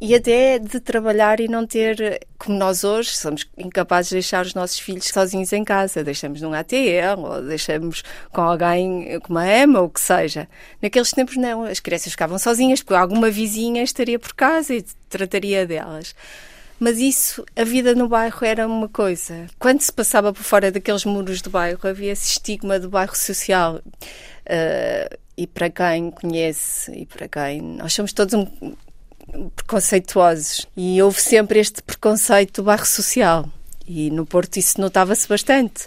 e 0.01 0.15
até 0.15 0.59
de 0.59 0.79
trabalhar 0.79 1.41
e 1.41 1.49
não 1.49 1.67
ter, 1.67 2.21
como 2.39 2.57
nós 2.57 2.85
hoje, 2.85 3.11
somos 3.11 3.49
incapazes 3.57 4.11
de 4.11 4.15
deixar 4.17 4.47
os 4.47 4.55
nossos 4.55 4.79
filhos 4.79 5.07
sozinhos 5.07 5.53
em 5.53 5.65
casa. 5.65 6.05
Deixamos 6.05 6.41
num 6.41 6.53
ATL 6.53 7.19
ou 7.19 7.43
deixamos 7.43 8.05
com 8.31 8.41
alguém, 8.41 9.19
com 9.21 9.33
uma 9.33 9.47
EMA 9.47 9.81
ou 9.81 9.87
o 9.87 9.91
que 9.91 10.01
seja. 10.01 10.49
Naqueles 10.81 11.11
tempos, 11.11 11.37
não. 11.37 11.65
As 11.65 11.81
crianças 11.81 12.13
ficavam 12.13 12.39
sozinhas 12.39 12.81
porque 12.81 12.95
alguma 12.95 13.29
vizinha 13.29 13.83
estaria 13.83 14.21
por 14.21 14.35
casa 14.35 14.73
e 14.73 14.85
trataria 15.09 15.67
delas. 15.67 16.15
Mas 16.79 16.99
isso, 16.99 17.45
a 17.57 17.65
vida 17.65 17.93
no 17.93 18.07
bairro 18.07 18.39
era 18.47 18.69
uma 18.69 18.89
coisa. 18.89 19.49
Quando 19.59 19.81
se 19.81 19.93
passava 19.93 20.33
por 20.33 20.45
fora 20.45 20.71
daqueles 20.71 21.05
muros 21.05 21.43
do 21.43 21.51
bairro, 21.51 21.81
havia 21.89 22.13
esse 22.13 22.29
estigma 22.29 22.79
do 22.79 22.89
bairro 22.89 23.17
social. 23.17 23.81
Uh, 24.47 25.19
e 25.37 25.47
para 25.47 25.69
quem 25.71 26.13
conhece 26.13 26.93
e 26.93 27.05
para 27.05 27.27
quem. 27.27 27.61
Nós 27.61 27.93
somos 27.93 28.13
todos 28.13 28.35
um, 28.35 28.47
preconceituosos. 29.55 30.67
E 30.77 31.01
houve 31.03 31.21
sempre 31.21 31.59
este 31.59 31.83
preconceito 31.83 32.63
do 32.63 32.87
social. 32.87 33.49
E 33.87 34.11
no 34.11 34.27
Porto 34.27 34.57
isso 34.57 34.81
notava-se 34.81 35.27
bastante, 35.29 35.87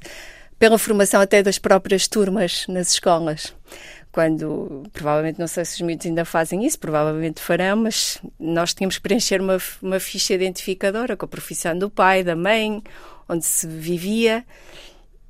pela 0.57 0.77
formação 0.77 1.21
até 1.21 1.43
das 1.43 1.59
próprias 1.59 2.07
turmas 2.07 2.65
nas 2.67 2.93
escolas. 2.93 3.53
Quando, 4.11 4.83
provavelmente, 4.91 5.39
não 5.39 5.47
sei 5.47 5.63
se 5.63 5.75
os 5.75 5.81
miúdos 5.81 6.05
ainda 6.05 6.25
fazem 6.25 6.65
isso, 6.65 6.77
provavelmente 6.77 7.39
farão, 7.39 7.77
mas 7.77 8.19
nós 8.37 8.73
tínhamos 8.73 8.97
que 8.97 9.03
preencher 9.03 9.39
uma, 9.39 9.57
uma 9.81 9.99
ficha 9.99 10.33
identificadora 10.33 11.15
com 11.15 11.25
a 11.25 11.29
profissão 11.29 11.77
do 11.77 11.89
pai, 11.89 12.23
da 12.23 12.35
mãe, 12.35 12.83
onde 13.29 13.45
se 13.45 13.65
vivia, 13.65 14.43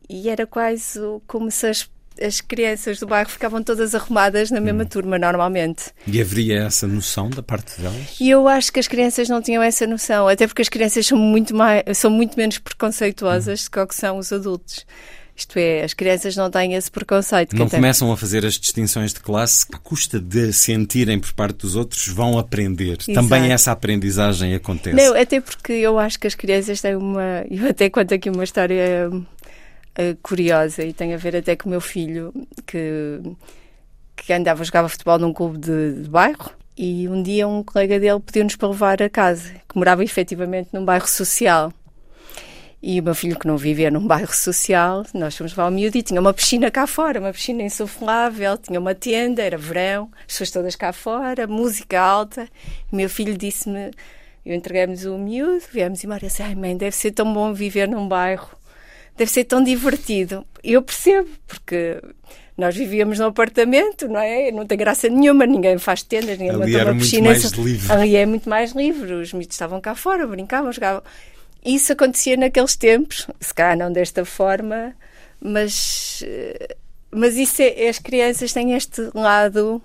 e 0.09 0.29
era 0.29 0.47
quase 0.47 0.99
como 1.27 1.51
se 1.51 1.67
as 1.67 1.89
as 2.19 2.41
crianças 2.41 2.99
do 2.99 3.07
bairro 3.07 3.29
ficavam 3.29 3.63
todas 3.63 3.93
arrumadas 3.95 4.51
na 4.51 4.59
mesma 4.59 4.83
hum. 4.83 4.87
turma, 4.87 5.19
normalmente. 5.19 5.91
E 6.07 6.19
haveria 6.19 6.63
essa 6.63 6.87
noção 6.87 7.29
da 7.29 7.43
parte 7.43 7.79
delas? 7.79 8.17
E 8.19 8.29
eu 8.29 8.47
acho 8.47 8.71
que 8.71 8.79
as 8.79 8.87
crianças 8.87 9.29
não 9.29 9.41
tinham 9.41 9.61
essa 9.61 9.85
noção, 9.85 10.27
até 10.27 10.47
porque 10.47 10.61
as 10.61 10.69
crianças 10.69 11.05
são 11.05 11.17
muito, 11.17 11.55
mais, 11.55 11.83
são 11.97 12.09
muito 12.09 12.37
menos 12.37 12.57
preconceituosas 12.57 13.61
hum. 13.61 13.79
do 13.79 13.87
que 13.87 13.95
são 13.95 14.17
os 14.17 14.31
adultos. 14.31 14.85
Isto 15.35 15.57
é, 15.57 15.83
as 15.83 15.93
crianças 15.93 16.35
não 16.35 16.51
têm 16.51 16.75
esse 16.75 16.91
preconceito. 16.91 17.55
Não 17.55 17.67
começam 17.67 18.11
a 18.11 18.17
fazer 18.17 18.45
as 18.45 18.55
distinções 18.55 19.13
de 19.13 19.19
classe 19.21 19.65
à 19.73 19.77
custa 19.77 20.19
de 20.19 20.51
sentirem 20.53 21.19
por 21.19 21.33
parte 21.33 21.57
dos 21.57 21.75
outros, 21.75 22.07
vão 22.09 22.37
aprender. 22.37 22.97
Exato. 22.99 23.13
Também 23.13 23.51
essa 23.51 23.71
aprendizagem 23.71 24.53
acontece. 24.53 24.95
Não, 24.95 25.19
até 25.19 25.39
porque 25.41 25.73
eu 25.73 25.97
acho 25.97 26.19
que 26.19 26.27
as 26.27 26.35
crianças 26.35 26.81
têm 26.81 26.95
uma. 26.95 27.43
Eu 27.49 27.69
até 27.69 27.89
conto 27.89 28.13
aqui 28.13 28.29
uma 28.29 28.43
história 28.43 29.09
uh, 29.97 30.17
curiosa 30.21 30.83
e 30.83 30.93
tem 30.93 31.13
a 31.13 31.17
ver 31.17 31.35
até 31.35 31.55
com 31.55 31.67
o 31.67 31.71
meu 31.71 31.81
filho 31.81 32.33
que, 32.65 33.21
que 34.15 34.33
andava, 34.33 34.63
jogava 34.63 34.89
futebol 34.89 35.19
num 35.19 35.33
clube 35.33 35.57
de, 35.57 36.03
de 36.03 36.09
bairro 36.09 36.51
e 36.77 37.07
um 37.07 37.21
dia 37.21 37.47
um 37.47 37.63
colega 37.63 37.99
dele 37.99 38.19
pediu-nos 38.19 38.55
para 38.55 38.69
levar 38.69 39.01
a 39.01 39.09
casa, 39.09 39.51
que 39.67 39.77
morava 39.77 40.03
efetivamente 40.03 40.69
num 40.73 40.85
bairro 40.85 41.07
social. 41.07 41.71
E 42.83 42.99
o 42.99 43.03
meu 43.03 43.13
filho, 43.13 43.37
que 43.37 43.45
não 43.45 43.57
vivia 43.57 43.91
num 43.91 44.07
bairro 44.07 44.33
social, 44.33 45.05
nós 45.13 45.37
fomos 45.37 45.55
lá 45.55 45.65
ao 45.65 45.71
miúdo 45.71 45.95
e 45.95 46.01
tinha 46.01 46.19
uma 46.19 46.33
piscina 46.33 46.71
cá 46.71 46.87
fora, 46.87 47.19
uma 47.19 47.31
piscina 47.31 47.61
insuflável, 47.61 48.57
tinha 48.57 48.79
uma 48.79 48.95
tenda, 48.95 49.43
era 49.43 49.55
verão, 49.55 50.09
as 50.21 50.25
pessoas 50.33 50.49
todas 50.49 50.75
cá 50.75 50.91
fora, 50.91 51.45
música 51.45 52.01
alta. 52.01 52.47
O 52.91 52.95
meu 52.95 53.07
filho 53.07 53.37
disse-me, 53.37 53.91
eu 54.43 54.55
entreguei-nos 54.55 55.05
o 55.05 55.15
miúdo, 55.15 55.61
viemos 55.71 56.03
e 56.03 56.07
disse, 56.19 56.41
ai 56.41 56.55
mãe, 56.55 56.75
deve 56.75 56.95
ser 56.95 57.11
tão 57.11 57.31
bom 57.31 57.53
viver 57.53 57.87
num 57.87 58.07
bairro 58.07 58.49
deve 59.21 59.31
ser 59.31 59.43
tão 59.43 59.63
divertido. 59.63 60.43
Eu 60.63 60.81
percebo, 60.81 61.29
porque 61.47 62.01
nós 62.57 62.75
vivíamos 62.75 63.19
num 63.19 63.27
apartamento, 63.27 64.07
não 64.07 64.19
é? 64.19 64.51
Não 64.51 64.65
tem 64.65 64.77
graça 64.77 65.07
nenhuma, 65.07 65.45
ninguém 65.45 65.77
faz 65.77 66.01
tendas, 66.01 66.39
ninguém 66.39 66.49
Ali 66.49 66.71
monta 66.73 66.91
uma 66.91 66.99
piscina. 66.99 67.29
Muito 67.29 67.41
mais 67.41 67.53
livre. 67.53 67.91
Ali 67.91 68.15
é 68.15 68.25
muito 68.25 68.49
mais 68.49 68.71
livre, 68.71 69.13
os 69.13 69.31
mitos 69.33 69.55
estavam 69.55 69.79
cá 69.79 69.93
fora, 69.93 70.25
brincavam, 70.25 70.71
jogavam. 70.71 71.03
Isso 71.63 71.93
acontecia 71.93 72.35
naqueles 72.35 72.75
tempos, 72.75 73.27
se 73.39 73.53
calhar 73.53 73.77
não 73.77 73.93
desta 73.93 74.25
forma, 74.25 74.95
mas, 75.39 76.23
eh, 76.25 76.75
mas 77.11 77.35
isso 77.37 77.61
é, 77.61 77.87
as 77.87 77.99
crianças 77.99 78.51
têm 78.51 78.73
este 78.73 79.01
lado 79.13 79.79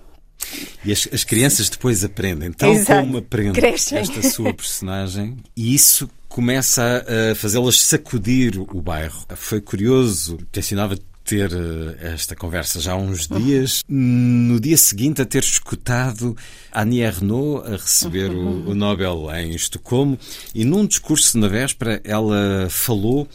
e 0.85 0.93
as, 0.93 1.09
as, 1.13 1.25
crianças 1.25 1.69
depois 1.69 2.05
aprendem, 2.05 2.53
tal 2.53 2.71
Exato. 2.71 3.01
como 3.01 3.19
aprende 3.19 3.59
Crescem. 3.59 3.99
esta 3.99 4.23
sua 4.23 4.53
personagem, 4.55 5.37
e 5.57 5.75
isso 5.75 6.09
começa 6.37 7.03
a, 7.09 7.35
fazê-las 7.35 7.81
sacudir 7.81 8.61
o 8.61 8.83
bairro. 8.83 9.25
Foi 9.37 9.59
curioso, 9.59 10.37
tencionava 10.53 10.99
ter 11.25 11.51
eh, 11.51 12.13
esta 12.13 12.37
conversa 12.37 12.79
já 12.79 12.93
há 12.93 12.97
uns 12.97 13.27
dias. 13.27 13.83
No 13.89 14.61
dia 14.61 14.77
seguinte, 14.77 15.23
a 15.23 15.25
ter 15.25 15.43
escutado 15.43 16.37
Annie 16.71 17.09
Renault 17.09 17.67
a 17.67 17.77
receber 17.77 18.31
o, 18.33 18.69
o, 18.69 18.75
Nobel 18.75 19.35
em 19.35 19.55
Estocolmo 19.55 20.19
e 20.55 20.63
num 20.63 20.87
discurso 20.87 21.39
na 21.39 21.49
véspera 21.49 22.03
ela 22.05 22.69
falou 22.69 23.27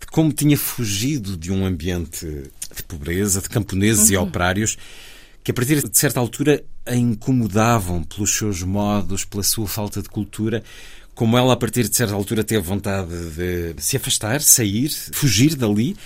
de 0.00 0.08
como 0.08 0.32
tinha 0.32 0.58
fugido 0.58 1.36
de 1.36 1.52
um 1.52 1.64
ambiente 1.64 2.26
de 2.26 2.82
pobreza, 2.88 3.40
de 3.40 3.48
camponeses 3.48 4.08
uhum. 4.08 4.14
e 4.14 4.16
operários 4.16 4.76
que 5.44 5.52
a 5.52 5.54
partir 5.54 5.80
de 5.88 5.96
certa 5.96 6.18
altura 6.18 6.62
a 6.84 6.94
incomodavam 6.94 8.02
pelos 8.02 8.36
seus 8.36 8.62
modos, 8.62 9.24
pela 9.24 9.42
sua 9.42 9.66
falta 9.66 10.02
de 10.02 10.08
cultura, 10.08 10.62
como 11.18 11.36
ela 11.36 11.52
a 11.52 11.56
partir 11.56 11.88
de 11.88 11.96
certa 11.96 12.14
altura 12.14 12.44
teve 12.44 12.62
vontade 12.62 13.10
de 13.30 13.74
se 13.82 13.96
afastar, 13.96 14.40
sair, 14.40 14.88
fugir 14.88 15.56
dali, 15.56 15.96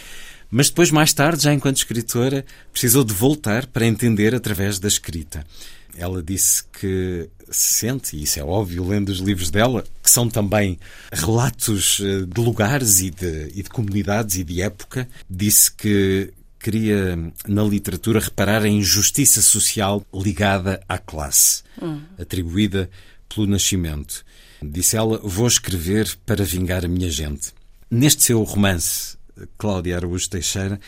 mas 0.50 0.70
depois 0.70 0.90
mais 0.90 1.12
tarde, 1.12 1.42
já 1.42 1.52
enquanto 1.52 1.76
escritora, 1.76 2.46
precisou 2.72 3.04
de 3.04 3.12
voltar 3.12 3.66
para 3.66 3.84
entender 3.84 4.34
através 4.34 4.78
da 4.78 4.88
escrita. 4.88 5.46
Ela 5.94 6.22
disse 6.22 6.64
que 6.80 7.28
sente, 7.50 8.16
e 8.16 8.22
isso 8.22 8.40
é 8.40 8.42
óbvio 8.42 8.88
lendo 8.88 9.10
os 9.10 9.18
livros 9.18 9.50
dela, 9.50 9.84
que 10.02 10.10
são 10.10 10.30
também 10.30 10.78
relatos 11.12 12.00
eh, 12.02 12.24
de 12.26 12.40
lugares 12.40 13.00
e 13.00 13.10
de, 13.10 13.52
e 13.54 13.62
de 13.62 13.68
comunidades 13.68 14.36
e 14.36 14.44
de 14.44 14.62
época, 14.62 15.06
disse 15.28 15.70
que 15.70 16.32
queria, 16.58 17.18
na 17.46 17.62
literatura, 17.64 18.18
reparar 18.18 18.62
a 18.62 18.68
injustiça 18.68 19.42
social 19.42 20.06
ligada 20.14 20.82
à 20.88 20.96
classe, 20.96 21.64
hum. 21.82 22.00
atribuída 22.18 22.88
pelo 23.28 23.46
nascimento. 23.46 24.24
Disse 24.62 24.96
ela: 24.96 25.18
Vou 25.18 25.46
escrever 25.46 26.16
para 26.24 26.44
vingar 26.44 26.84
a 26.84 26.88
minha 26.88 27.10
gente. 27.10 27.52
Neste 27.90 28.22
seu 28.22 28.42
romance, 28.42 29.16
Cláudia 29.58 29.96
Araújo 29.96 30.30
Teixeira, 30.30 30.80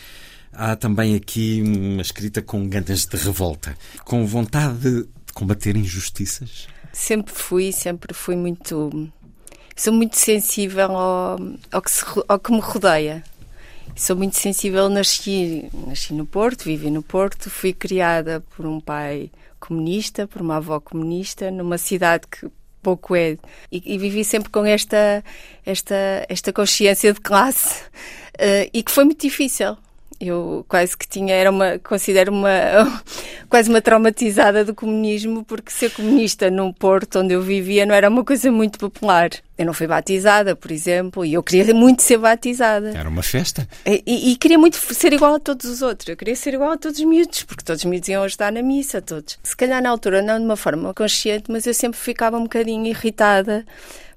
há 0.51 0.75
também 0.75 1.15
aqui 1.15 1.61
uma 1.61 2.01
escrita 2.01 2.41
com 2.41 2.67
ganas 2.67 3.05
de 3.05 3.17
revolta, 3.17 3.77
com 4.03 4.25
vontade 4.25 4.77
de 4.77 5.07
combater 5.33 5.75
injustiças? 5.75 6.67
Sempre 6.93 7.33
fui, 7.33 7.71
sempre 7.71 8.13
fui 8.13 8.35
muito. 8.35 9.11
Sou 9.75 9.91
muito 9.91 10.15
sensível 10.15 10.95
ao, 10.95 11.37
ao, 11.69 11.81
que, 11.81 11.91
se, 11.91 12.05
ao 12.27 12.39
que 12.39 12.51
me 12.51 12.61
rodeia. 12.61 13.23
Sou 13.95 14.15
muito 14.15 14.37
sensível, 14.37 14.89
nasci, 14.89 15.69
nasci 15.85 16.13
no 16.13 16.25
Porto, 16.25 16.63
vivi 16.63 16.89
no 16.89 17.03
Porto, 17.03 17.49
fui 17.49 17.73
criada 17.73 18.43
por 18.55 18.65
um 18.65 18.79
pai 18.79 19.29
comunista, 19.59 20.27
por 20.27 20.41
uma 20.41 20.57
avó 20.57 20.79
comunista, 20.79 21.51
numa 21.51 21.77
cidade 21.77 22.25
que 22.27 22.49
pouco 22.85 23.15
é. 23.15 23.35
E, 23.71 23.81
e 23.95 23.97
vivi 23.97 24.23
sempre 24.23 24.51
com 24.51 24.63
esta, 24.63 25.23
esta, 25.65 26.23
esta 26.29 26.53
consciência 26.53 27.11
de 27.11 27.19
classe 27.19 27.81
uh, 28.35 28.69
e 28.71 28.83
que 28.83 28.91
foi 28.91 29.03
muito 29.05 29.21
difícil. 29.21 29.75
Eu 30.19 30.65
quase 30.67 30.97
que 30.97 31.07
tinha, 31.07 31.33
era 31.33 31.51
uma, 31.51 31.79
considero 31.79 32.31
uma, 32.31 32.49
quase 33.49 33.69
uma 33.69 33.81
traumatizada 33.81 34.63
do 34.63 34.73
comunismo, 34.73 35.43
porque 35.43 35.71
ser 35.71 35.91
comunista 35.91 36.49
num 36.49 36.71
Porto 36.71 37.19
onde 37.19 37.33
eu 37.33 37.41
vivia 37.41 37.85
não 37.85 37.93
era 37.93 38.09
uma 38.09 38.23
coisa 38.23 38.51
muito 38.51 38.79
popular. 38.79 39.29
Eu 39.57 39.65
não 39.65 39.73
fui 39.73 39.87
batizada, 39.87 40.53
por 40.55 40.69
exemplo, 40.69 41.23
e 41.23 41.33
eu 41.33 41.41
queria 41.41 41.73
muito 41.73 42.01
ser 42.01 42.17
batizada. 42.17 42.89
Era 42.89 43.07
uma 43.07 43.23
festa. 43.23 43.67
E, 43.85 44.31
e, 44.31 44.35
queria 44.35 44.59
muito 44.59 44.75
ser 44.75 45.13
igual 45.13 45.35
a 45.35 45.39
todos 45.39 45.65
os 45.65 45.81
outros. 45.81 46.09
Eu 46.09 46.17
queria 46.17 46.35
ser 46.35 46.53
igual 46.53 46.71
a 46.71 46.77
todos 46.77 46.99
os 46.99 47.05
miúdos, 47.05 47.43
porque 47.43 47.63
todos 47.63 47.81
os 47.81 47.89
miúdos 47.89 48.09
iam 48.09 48.23
ajudar 48.23 48.51
na 48.51 48.61
missa, 48.61 49.01
todos. 49.01 49.39
Se 49.41 49.55
calhar 49.55 49.81
na 49.81 49.89
altura, 49.89 50.21
não 50.21 50.37
de 50.39 50.45
uma 50.45 50.57
forma 50.57 50.93
consciente, 50.93 51.45
mas 51.49 51.65
eu 51.65 51.73
sempre 51.73 51.97
ficava 51.97 52.37
um 52.37 52.43
bocadinho 52.43 52.85
irritada 52.85 53.65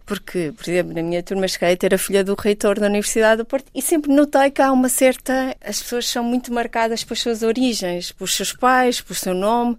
porque, 0.09 0.55
por 0.57 0.67
exemplo, 0.67 0.95
na 0.95 1.03
minha 1.03 1.23
turma 1.23 1.47
cheguei 1.47 1.75
a 1.75 1.77
ter 1.77 1.95
a 1.95 1.99
filha 1.99 2.25
do 2.25 2.35
reitor 2.35 2.81
da 2.81 2.87
Universidade 2.87 3.43
do 3.43 3.45
Porto 3.45 3.67
e 3.75 3.83
sempre 3.83 4.11
notei 4.11 4.51
que 4.51 4.63
há 4.63 4.73
uma 4.73 4.89
certa. 4.89 5.55
As 5.63 5.83
pessoas 5.83 6.09
são 6.09 6.25
muito 6.25 6.51
marcadas 6.51 7.05
pelas 7.05 7.21
suas 7.21 7.43
origens, 7.43 8.11
pelos 8.13 8.35
seus 8.35 8.55
pais, 8.55 9.03
pelo 9.03 9.15
seu 9.15 9.35
nome. 9.35 9.77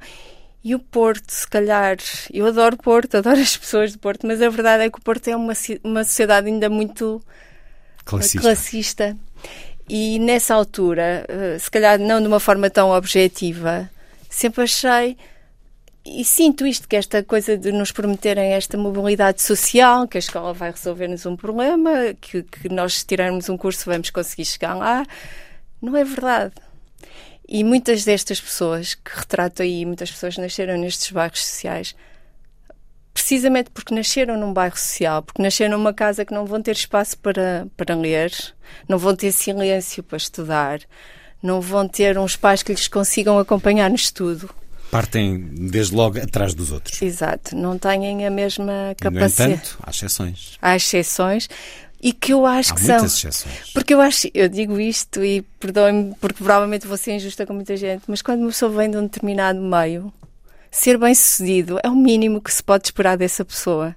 E 0.63 0.75
o 0.75 0.79
Porto, 0.79 1.31
se 1.31 1.47
calhar, 1.47 1.97
eu 2.31 2.45
adoro 2.45 2.77
Porto, 2.77 3.17
adoro 3.17 3.39
as 3.39 3.57
pessoas 3.57 3.91
do 3.91 3.97
Porto, 3.97 4.27
mas 4.27 4.39
a 4.39 4.49
verdade 4.49 4.83
é 4.83 4.89
que 4.91 4.99
o 4.99 5.01
Porto 5.01 5.27
é 5.27 5.35
uma, 5.35 5.53
uma 5.83 6.03
sociedade 6.03 6.47
ainda 6.47 6.69
muito 6.69 7.19
classista. 8.05 8.39
classista. 8.39 9.17
E 9.89 10.19
nessa 10.19 10.53
altura, 10.53 11.25
eh, 11.27 11.57
se 11.57 11.71
calhar 11.71 11.97
não 11.97 12.21
de 12.21 12.27
uma 12.27 12.39
forma 12.39 12.69
tão 12.69 12.91
objetiva, 12.91 13.89
sempre 14.29 14.61
achei 14.61 15.17
e 16.05 16.23
sinto 16.23 16.65
isto, 16.65 16.87
que 16.87 16.95
esta 16.95 17.23
coisa 17.23 17.57
de 17.57 17.71
nos 17.71 17.91
prometerem 17.91 18.53
esta 18.53 18.77
mobilidade 18.77 19.41
social, 19.41 20.07
que 20.07 20.17
a 20.17 20.19
escola 20.19 20.53
vai 20.53 20.71
resolver-nos 20.71 21.25
um 21.25 21.35
problema, 21.35 21.91
que, 22.19 22.43
que 22.43 22.69
nós 22.69 22.99
se 22.99 23.05
tirarmos 23.05 23.49
um 23.49 23.57
curso 23.57 23.85
vamos 23.85 24.09
conseguir 24.09 24.45
chegar 24.45 24.75
lá, 24.75 25.05
não 25.81 25.95
é 25.95 26.03
verdade. 26.03 26.53
E 27.47 27.63
muitas 27.63 28.05
destas 28.05 28.39
pessoas 28.39 28.93
que 28.93 29.11
retrato 29.13 29.61
aí, 29.61 29.85
muitas 29.85 30.11
pessoas 30.11 30.37
nasceram 30.37 30.77
nestes 30.77 31.11
bairros 31.11 31.45
sociais, 31.45 31.95
precisamente 33.13 33.69
porque 33.71 33.93
nasceram 33.93 34.37
num 34.37 34.53
bairro 34.53 34.77
social, 34.77 35.21
porque 35.21 35.41
nasceram 35.41 35.77
numa 35.77 35.93
casa 35.93 36.23
que 36.23 36.33
não 36.33 36.45
vão 36.45 36.61
ter 36.61 36.71
espaço 36.71 37.17
para, 37.17 37.67
para 37.75 37.95
ler, 37.95 38.31
não 38.87 38.97
vão 38.97 39.15
ter 39.15 39.31
silêncio 39.31 40.01
para 40.03 40.17
estudar, 40.17 40.79
não 41.41 41.59
vão 41.59 41.87
ter 41.87 42.17
uns 42.17 42.35
pais 42.35 42.63
que 42.63 42.71
lhes 42.71 42.87
consigam 42.87 43.37
acompanhar 43.37 43.89
no 43.89 43.95
estudo. 43.95 44.49
Partem 44.91 45.37
desde 45.69 45.95
logo 45.95 46.19
atrás 46.19 46.53
dos 46.53 46.71
outros. 46.71 47.01
Exato, 47.01 47.55
não 47.55 47.77
têm 47.77 48.25
a 48.25 48.29
mesma 48.31 48.73
E, 48.73 48.89
no 48.89 48.95
capacidade. 48.95 49.53
entanto, 49.53 49.77
há 49.83 49.89
exceções. 49.91 50.57
Há 50.61 50.75
exceções 50.75 51.49
e 52.01 52.11
que 52.13 52.33
eu 52.33 52.45
acho 52.45 52.71
Há 52.71 52.75
que 52.75 52.81
são. 52.81 52.95
muitas 52.95 53.13
exceções. 53.17 53.71
Porque 53.73 53.93
eu 53.93 54.01
acho, 54.01 54.27
eu 54.33 54.47
digo 54.49 54.79
isto 54.79 55.23
e 55.23 55.41
perdoem-me 55.59 56.15
porque 56.15 56.37
provavelmente 56.37 56.87
vou 56.87 56.97
ser 56.97 57.11
injusta 57.13 57.45
com 57.45 57.53
muita 57.53 57.75
gente, 57.77 58.03
mas 58.07 58.21
quando 58.21 58.39
uma 58.41 58.49
pessoa 58.49 58.71
vem 58.71 58.89
de 58.89 58.97
um 58.97 59.03
determinado 59.03 59.59
meio, 59.61 60.11
ser 60.71 60.97
bem 60.97 61.13
sucedido 61.13 61.77
é 61.83 61.89
o 61.89 61.95
mínimo 61.95 62.41
que 62.41 62.51
se 62.53 62.63
pode 62.63 62.85
esperar 62.87 63.17
dessa 63.17 63.43
pessoa. 63.45 63.95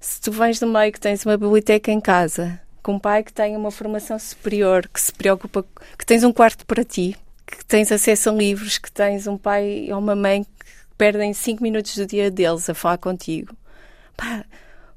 Se 0.00 0.20
tu 0.20 0.32
vens 0.32 0.58
do 0.58 0.66
meio 0.66 0.90
que 0.92 0.98
tens 1.00 1.24
uma 1.26 1.36
biblioteca 1.36 1.92
em 1.92 2.00
casa, 2.00 2.58
com 2.82 2.94
um 2.94 2.98
pai 2.98 3.22
que 3.22 3.32
tem 3.32 3.54
uma 3.54 3.70
formação 3.70 4.18
superior, 4.18 4.88
que 4.92 5.00
se 5.00 5.12
preocupa, 5.12 5.64
que 5.98 6.06
tens 6.06 6.24
um 6.24 6.32
quarto 6.32 6.64
para 6.64 6.82
ti, 6.82 7.14
que 7.56 7.64
tens 7.64 7.90
acesso 7.92 8.30
a 8.30 8.32
livros, 8.32 8.78
que 8.78 8.90
tens 8.90 9.26
um 9.26 9.36
pai 9.36 9.88
ou 9.90 9.98
uma 9.98 10.14
mãe 10.14 10.44
que 10.44 10.50
perdem 10.96 11.32
cinco 11.32 11.62
minutos 11.62 11.96
do 11.96 12.06
dia 12.06 12.30
deles 12.30 12.68
a 12.68 12.74
falar 12.74 12.98
contigo. 12.98 13.54
Pá, 14.16 14.44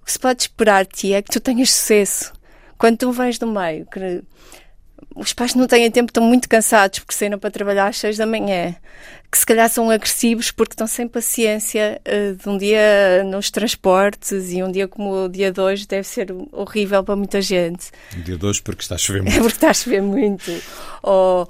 o 0.02 0.06
que 0.06 0.12
se 0.12 0.20
pode 0.20 0.44
esperar 0.44 0.86
de 0.86 0.92
ti 0.92 1.14
é 1.14 1.22
que 1.22 1.32
tu 1.32 1.40
tenhas 1.40 1.72
sucesso. 1.72 2.34
Quando 2.78 2.98
tu 2.98 3.12
vens 3.12 3.38
do 3.38 3.48
meio, 3.48 3.86
que 3.86 4.24
os 5.16 5.32
pais 5.34 5.54
não 5.56 5.68
têm 5.68 5.90
tempo, 5.92 6.10
estão 6.10 6.24
muito 6.24 6.50
cansados 6.50 7.00
porque 7.00 7.14
saíram 7.14 7.40
para 7.40 7.52
trabalhar 7.52 7.88
às 7.88 7.98
seis 7.98 8.18
da 8.18 8.26
manhã, 8.26 8.76
que 9.32 9.38
se 9.38 9.46
calhar 9.46 9.70
são 9.70 9.90
agressivos 9.90 10.52
porque 10.52 10.74
estão 10.74 10.88
sem 10.88 11.08
paciência 11.08 12.02
eh, 12.04 12.34
de 12.34 12.50
um 12.50 12.58
dia 12.58 13.24
nos 13.26 13.50
transportes 13.50 14.52
e 14.52 14.62
um 14.62 14.72
dia 14.72 14.88
como 14.88 15.26
o 15.26 15.30
dia 15.30 15.52
de 15.52 15.62
hoje 15.62 15.88
deve 15.88 16.08
ser 16.08 16.34
horrível 16.52 17.04
para 17.04 17.16
muita 17.16 17.42
gente. 17.42 17.92
Dia 18.24 18.38
de 18.38 18.46
hoje 18.46 18.62
porque 18.62 18.82
está 18.82 18.96
a 18.96 18.98
chover 18.98 19.22
É 19.24 19.24
muito. 19.24 19.38
porque 19.42 19.56
está 19.56 19.70
a 19.70 19.74
chover 19.74 20.02
muito. 20.02 20.52
Ou, 21.02 21.50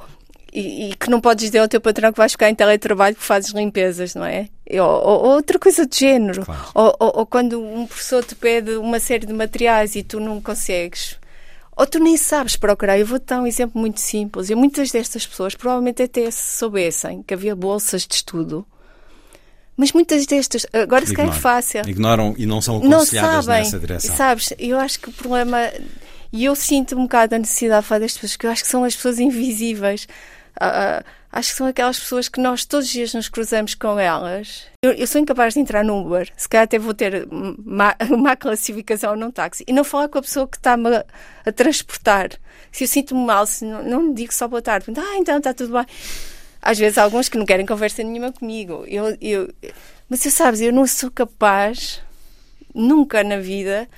e, 0.54 0.92
e 0.92 0.96
que 0.96 1.10
não 1.10 1.20
podes 1.20 1.46
dizer 1.46 1.60
ao 1.60 1.68
teu 1.68 1.82
patrão 1.82 2.12
que 2.12 2.18
vais 2.18 2.32
ficar 2.34 2.50
em 2.50 2.56
teletrabalho 2.56 3.16
que 3.16 3.24
fazes 3.24 3.52
limpezas, 3.54 4.14
não 4.16 4.24
é? 4.26 4.48
Ou, 4.72 4.80
ou- 4.80 5.24
ou 5.26 5.32
outra 5.36 5.58
coisa 5.58 5.86
do 5.86 5.96
género. 5.96 6.46
Claro. 6.46 6.62
Ou, 6.76 6.96
ou- 7.00 7.12
ou 7.20 7.26
quando 7.26 7.60
um 7.62 7.88
professor 7.88 8.24
te 8.24 8.36
pede 8.36 8.72
uma 8.78 9.00
série 9.00 9.26
de 9.26 9.34
materiais 9.34 9.96
e 9.96 10.04
tu 10.04 10.20
não 10.20 10.40
consegues. 10.40 11.18
Ou 11.76 11.88
tu 11.88 11.98
nem 12.00 12.16
sabes 12.18 12.56
procurar. 12.56 13.00
Eu 13.00 13.06
vou 13.06 13.20
dar 13.20 13.42
um 13.42 13.48
exemplo 13.48 13.82
muito 13.82 14.00
simples. 14.00 14.50
E 14.52 14.56
muitas 14.56 14.92
destas 14.92 15.26
pessoas 15.26 15.56
provavelmente 15.56 16.04
até 16.04 16.30
se 16.30 16.58
soubessem 16.60 17.24
que 17.24 17.34
havia 17.34 17.56
bolsas 17.56 18.06
de 18.06 18.14
estudo. 18.14 18.64
Mas 19.76 19.92
muitas 19.92 20.26
destas. 20.28 20.68
Agora 20.72 21.04
se 21.06 21.16
calhar 21.16 21.36
é 21.36 21.40
fácil 21.40 21.82
Ignoram 21.88 22.36
e 22.38 22.46
não 22.46 22.62
são 22.62 22.80
não 22.80 22.98
aconselhadas 22.98 23.46
sabem. 23.46 23.64
nessa 23.64 23.80
direção. 23.80 24.16
Sabes, 24.16 24.54
eu 24.60 24.78
acho 24.78 25.00
que 25.00 25.10
o 25.10 25.12
problema. 25.12 25.58
E 26.32 26.46
eu 26.46 26.56
sinto 26.56 26.96
um 26.96 27.04
bocado 27.04 27.34
a 27.36 27.40
necessidade 27.40 27.82
de 27.82 27.88
falar 27.88 28.00
destas 28.00 28.22
pessoas, 28.22 28.36
que 28.38 28.46
eu 28.46 28.52
acho 28.52 28.64
que 28.64 28.70
são 28.70 28.84
as 28.84 28.96
pessoas 28.96 29.20
invisíveis. 29.20 30.08
Ah, 30.60 31.04
acho 31.32 31.52
que 31.52 31.58
são 31.58 31.68
aquelas 31.68 32.00
pessoas 32.00 32.30
que 32.30 32.40
nós 32.40 32.64
todos 32.64 32.86
os 32.86 32.92
dias 32.92 33.14
nos 33.14 33.28
cruzamos 33.28 33.74
com 33.74 34.00
elas. 34.00 34.66
Eu, 34.82 34.92
eu 34.92 35.08
sou 35.08 35.20
incapaz 35.20 35.56
de 35.56 35.60
entrar 35.60 35.84
no 35.84 36.00
Uber, 36.00 36.32
se 36.38 36.48
calhar 36.48 36.66
até 36.66 36.78
vou 36.78 36.94
ter 36.94 37.28
má, 37.32 37.96
má 38.18 38.36
classificação 38.36 39.16
num 39.16 39.32
táxi, 39.32 39.64
e 39.68 39.74
não 39.74 39.84
falar 39.84 40.10
com 40.10 40.20
a 40.20 40.22
pessoa 40.22 40.48
que 40.48 40.58
está-me 40.58 40.96
a, 40.96 41.06
a 41.46 41.52
transportar. 41.52 42.30
Se 42.72 42.84
eu 42.84 42.88
sinto-me 42.88 43.26
mal, 43.26 43.46
se 43.46 43.66
não, 43.66 43.84
não 43.84 44.14
digo 44.14 44.34
só 44.34 44.48
boa 44.48 44.62
tarde, 44.62 44.92
ah, 44.96 45.18
então 45.18 45.38
está 45.38 45.54
tudo 45.54 45.74
bem. 45.74 45.86
Às 46.62 46.80
vezes 46.80 46.98
há 46.98 47.04
alguns 47.04 47.28
que 47.28 47.38
não 47.38 47.46
querem 47.46 47.66
conversa 47.66 48.04
nenhuma 48.04 48.32
comigo. 48.32 48.86
Eu, 48.88 49.18
eu, 49.20 49.54
mas 50.08 50.22
tu 50.22 50.32
sabes, 50.32 50.62
eu 50.62 50.72
não 50.72 50.88
sou 50.88 51.12
capaz, 51.12 52.02
nunca 52.74 53.24
na 53.24 53.38
vida, 53.38 53.90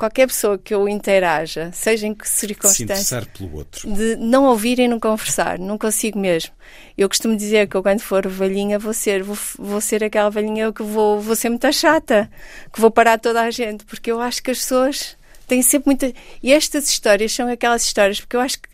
qualquer 0.00 0.26
pessoa 0.28 0.56
que 0.56 0.74
eu 0.74 0.88
interaja, 0.88 1.70
seja 1.74 2.06
em 2.06 2.14
que 2.14 2.26
Se 2.26 2.46
circunstância, 2.46 3.22
outro. 3.52 3.92
de 3.92 4.16
não 4.16 4.44
ouvir 4.46 4.78
e 4.78 4.88
não 4.88 4.98
conversar. 4.98 5.58
Não 5.58 5.76
consigo 5.76 6.18
mesmo. 6.18 6.52
Eu 6.96 7.06
costumo 7.06 7.36
dizer 7.36 7.68
que 7.68 7.76
eu, 7.76 7.82
quando 7.82 8.00
for 8.00 8.26
velhinha, 8.26 8.78
vou 8.78 8.94
ser, 8.94 9.22
vou, 9.22 9.36
vou 9.58 9.78
ser 9.78 10.02
aquela 10.02 10.30
velhinha 10.30 10.72
que 10.72 10.82
vou, 10.82 11.20
vou 11.20 11.36
ser 11.36 11.50
muito 11.50 11.70
chata, 11.70 12.30
que 12.72 12.80
vou 12.80 12.90
parar 12.90 13.18
toda 13.18 13.42
a 13.42 13.50
gente, 13.50 13.84
porque 13.84 14.10
eu 14.10 14.22
acho 14.22 14.42
que 14.42 14.50
as 14.50 14.60
pessoas 14.60 15.18
têm 15.46 15.60
sempre 15.60 15.88
muita. 15.88 16.14
E 16.42 16.50
estas 16.50 16.88
histórias 16.88 17.30
são 17.32 17.46
aquelas 17.46 17.84
histórias, 17.84 18.20
porque 18.20 18.36
eu 18.36 18.40
acho 18.40 18.58
que 18.58 18.70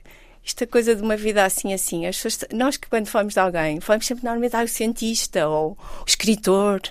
esta 0.47 0.65
coisa 0.65 0.95
de 0.95 1.03
uma 1.03 1.17
vida 1.17 1.45
assim, 1.45 1.75
assim, 1.75 2.07
as 2.07 2.23
pessoas, 2.23 2.49
nós 2.53 2.77
que 2.77 2.89
quando 2.89 3.09
falamos 3.09 3.35
de 3.35 3.41
alguém, 3.41 3.81
falamos 3.81 4.07
sempre 4.07 4.23
normalmente 4.23 4.55
ah, 4.55 4.63
o 4.63 4.69
cientista 4.69 5.49
ou 5.49 5.73
o 5.73 6.05
escritor. 6.07 6.83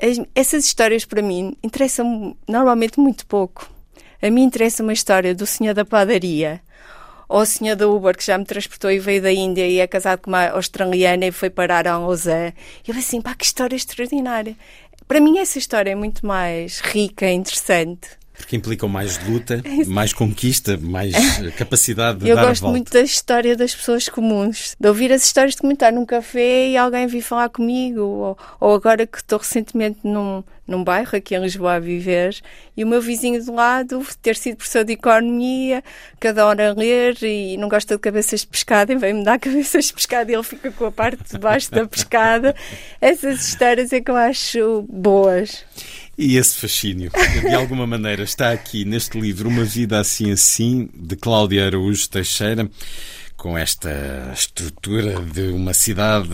As- 0.00 0.20
essas 0.34 0.64
histórias 0.64 1.04
para 1.04 1.22
mim 1.22 1.56
interessam 1.62 2.36
normalmente 2.48 2.98
muito 2.98 3.26
pouco. 3.26 3.70
A 4.20 4.30
mim 4.30 4.42
interessa 4.42 4.82
uma 4.82 4.92
história 4.92 5.34
do 5.34 5.46
senhor 5.46 5.74
da 5.74 5.84
padaria 5.84 6.60
ou 7.28 7.40
o 7.40 7.46
senhor 7.46 7.76
da 7.76 7.88
Uber 7.88 8.16
que 8.16 8.24
já 8.24 8.36
me 8.36 8.44
transportou 8.44 8.90
e 8.90 8.98
veio 8.98 9.22
da 9.22 9.32
Índia 9.32 9.66
e 9.66 9.78
é 9.78 9.86
casado 9.86 10.20
com 10.20 10.30
uma 10.30 10.48
australiana 10.48 11.26
e 11.26 11.32
foi 11.32 11.50
parar 11.50 11.86
a 11.86 11.98
Lausanne. 11.98 12.54
Eu 12.86 12.96
assim, 12.96 13.20
pá, 13.20 13.34
que 13.34 13.44
história 13.44 13.76
extraordinária. 13.76 14.56
Para 15.06 15.20
mim 15.20 15.38
essa 15.38 15.58
história 15.58 15.90
é 15.90 15.94
muito 15.94 16.26
mais 16.26 16.80
rica 16.80 17.30
interessante. 17.30 18.08
Porque 18.36 18.56
implicam 18.56 18.88
mais 18.88 19.18
luta, 19.26 19.62
mais 19.86 20.12
conquista, 20.12 20.76
mais 20.76 21.14
eh, 21.14 21.50
capacidade 21.52 22.18
de 22.18 22.28
Eu 22.28 22.34
dar 22.34 22.42
a 22.42 22.46
gosto 22.48 22.62
volta. 22.62 22.76
muito 22.76 22.92
da 22.92 23.00
história 23.00 23.56
das 23.56 23.74
pessoas 23.74 24.08
comuns, 24.08 24.74
de 24.78 24.88
ouvir 24.88 25.12
as 25.12 25.24
histórias 25.24 25.54
de 25.54 25.60
comentar 25.60 25.92
num 25.92 26.04
café 26.04 26.68
e 26.68 26.76
alguém 26.76 27.06
vir 27.06 27.22
falar 27.22 27.48
comigo, 27.48 28.00
ou, 28.00 28.38
ou 28.58 28.74
agora 28.74 29.06
que 29.06 29.18
estou 29.18 29.38
recentemente 29.38 30.00
num, 30.02 30.42
num 30.66 30.82
bairro 30.82 31.16
aqui 31.16 31.34
em 31.36 31.40
Lisboa 31.40 31.74
a 31.74 31.78
viver 31.78 32.34
e 32.76 32.82
o 32.82 32.86
meu 32.86 33.00
vizinho 33.00 33.42
do 33.44 33.54
lado 33.54 34.04
ter 34.20 34.34
sido 34.36 34.56
professor 34.56 34.84
de 34.84 34.94
economia, 34.94 35.82
cada 36.18 36.46
hora 36.46 36.70
a 36.70 36.74
ler 36.74 37.16
e 37.22 37.56
não 37.56 37.68
gosta 37.68 37.94
de 37.94 38.00
cabeças 38.00 38.40
de 38.40 38.46
pescada 38.46 38.92
e 38.92 38.96
vem-me 38.96 39.22
dar 39.22 39.38
cabeças 39.40 39.86
de 39.86 39.94
pescada 39.94 40.30
e 40.30 40.34
ele 40.34 40.42
fica 40.42 40.72
com 40.72 40.86
a 40.86 40.92
parte 40.92 41.22
de 41.30 41.38
baixo 41.38 41.70
da 41.70 41.86
pescada. 41.86 42.54
Essas 43.00 43.46
histórias 43.46 43.92
é 43.92 44.00
que 44.00 44.10
eu 44.10 44.16
acho 44.16 44.84
boas. 44.88 45.64
E 46.16 46.36
esse 46.36 46.56
fascínio, 46.58 47.10
de 47.42 47.54
alguma 47.54 47.86
maneira, 47.86 48.22
está 48.22 48.52
aqui 48.52 48.84
neste 48.84 49.18
livro 49.20 49.48
Uma 49.48 49.64
Vida 49.64 49.98
Assim 49.98 50.30
Assim, 50.30 50.88
de 50.94 51.16
Cláudia 51.16 51.66
Araújo 51.66 52.08
Teixeira, 52.08 52.70
com 53.36 53.58
esta 53.58 53.90
estrutura 54.32 55.20
de 55.20 55.48
uma 55.48 55.74
cidade 55.74 56.28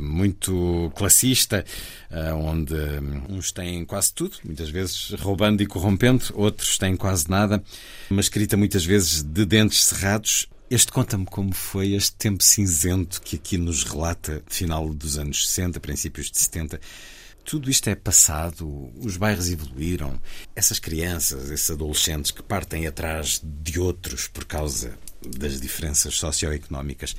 muito 0.00 0.90
classista, 0.96 1.62
eh, 2.10 2.32
onde 2.32 2.74
hum, 2.74 3.22
uns 3.28 3.52
têm 3.52 3.84
quase 3.84 4.14
tudo, 4.14 4.38
muitas 4.42 4.70
vezes 4.70 5.10
roubando 5.20 5.62
e 5.62 5.66
corrompendo, 5.66 6.24
outros 6.34 6.78
têm 6.78 6.96
quase 6.96 7.30
nada, 7.30 7.62
uma 8.10 8.22
escrita 8.22 8.56
muitas 8.56 8.86
vezes 8.86 9.22
de 9.22 9.44
dentes 9.44 9.84
cerrados. 9.84 10.48
Este 10.70 10.90
conta-me 10.90 11.26
como 11.26 11.54
foi 11.54 11.92
este 11.92 12.16
tempo 12.16 12.42
cinzento 12.42 13.20
que 13.20 13.36
aqui 13.36 13.58
nos 13.58 13.84
relata, 13.84 14.42
final 14.46 14.92
dos 14.94 15.18
anos 15.18 15.46
60, 15.46 15.78
princípios 15.78 16.30
de 16.30 16.38
70. 16.38 16.80
Tudo 17.46 17.70
isto 17.70 17.88
é 17.88 17.94
passado, 17.94 18.90
os 18.98 19.16
bairros 19.16 19.48
evoluíram. 19.48 20.20
Essas 20.56 20.80
crianças, 20.80 21.48
esses 21.48 21.70
adolescentes 21.70 22.32
que 22.32 22.42
partem 22.42 22.88
atrás 22.88 23.40
de 23.40 23.78
outros 23.78 24.26
por 24.26 24.44
causa 24.44 24.98
das 25.24 25.60
diferenças 25.60 26.16
socioeconómicas, 26.16 27.14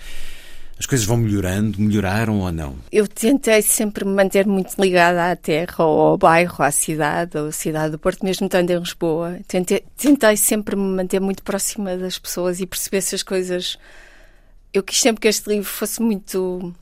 as 0.78 0.86
coisas 0.86 1.08
vão 1.08 1.16
melhorando, 1.16 1.80
melhoraram 1.80 2.42
ou 2.42 2.52
não? 2.52 2.76
Eu 2.92 3.08
tentei 3.08 3.62
sempre 3.62 4.04
me 4.04 4.12
manter 4.12 4.46
muito 4.46 4.76
ligada 4.78 5.32
à 5.32 5.36
terra, 5.36 5.86
ou 5.86 6.02
ao 6.02 6.18
bairro, 6.18 6.62
à 6.62 6.72
cidade, 6.72 7.38
ou 7.38 7.48
à 7.48 7.52
cidade 7.54 7.92
do 7.92 8.00
Porto, 8.00 8.26
mesmo 8.26 8.48
estando 8.48 8.70
em 8.70 8.80
Lisboa. 8.80 9.40
Tentei, 9.48 9.86
tentei 9.96 10.36
sempre 10.36 10.76
me 10.76 10.94
manter 10.94 11.22
muito 11.22 11.42
próxima 11.42 11.96
das 11.96 12.20
pessoas 12.20 12.60
e 12.60 12.68
perceber 12.68 13.00
se 13.00 13.16
as 13.16 13.24
coisas. 13.24 13.80
Eu 14.74 14.84
quis 14.84 15.00
sempre 15.00 15.22
que 15.22 15.30
este 15.30 15.50
livro 15.50 15.70
fosse 15.70 16.02
muito. 16.02 16.76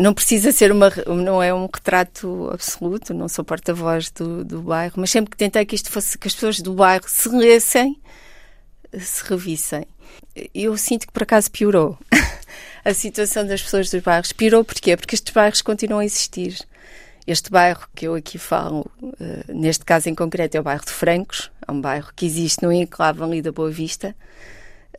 Não 0.00 0.14
precisa 0.14 0.50
ser 0.50 0.72
uma. 0.72 0.90
Não 1.06 1.42
é 1.42 1.52
um 1.52 1.66
retrato 1.66 2.48
absoluto, 2.52 3.12
não 3.12 3.28
sou 3.28 3.44
porta-voz 3.44 4.10
do, 4.10 4.42
do 4.42 4.62
bairro, 4.62 4.94
mas 4.96 5.10
sempre 5.10 5.30
que 5.30 5.36
tentei 5.36 5.64
que 5.66 5.74
isto 5.74 5.90
fosse. 5.90 6.16
que 6.16 6.26
as 6.26 6.34
pessoas 6.34 6.60
do 6.60 6.72
bairro 6.72 7.04
se 7.06 7.28
lessem, 7.28 8.00
se 8.98 9.22
revissem. 9.24 9.84
Eu 10.54 10.76
sinto 10.78 11.06
que 11.06 11.12
por 11.12 11.24
acaso 11.24 11.50
piorou. 11.50 11.98
a 12.82 12.94
situação 12.94 13.46
das 13.46 13.62
pessoas 13.62 13.90
dos 13.90 14.02
bairros. 14.02 14.32
Piorou 14.32 14.64
porquê? 14.64 14.96
Porque 14.96 15.14
estes 15.14 15.32
bairros 15.34 15.60
continuam 15.60 16.00
a 16.00 16.04
existir. 16.04 16.58
Este 17.26 17.50
bairro 17.50 17.86
que 17.94 18.08
eu 18.08 18.14
aqui 18.14 18.38
falo, 18.38 18.90
uh, 19.02 19.52
neste 19.52 19.84
caso 19.84 20.08
em 20.08 20.14
concreto, 20.14 20.56
é 20.56 20.60
o 20.60 20.62
bairro 20.62 20.84
de 20.84 20.92
Francos. 20.92 21.50
É 21.66 21.70
um 21.70 21.80
bairro 21.80 22.10
que 22.16 22.24
existe 22.24 22.62
no 22.62 22.72
enclave 22.72 23.22
ali 23.22 23.42
da 23.42 23.52
Boa 23.52 23.70
Vista. 23.70 24.16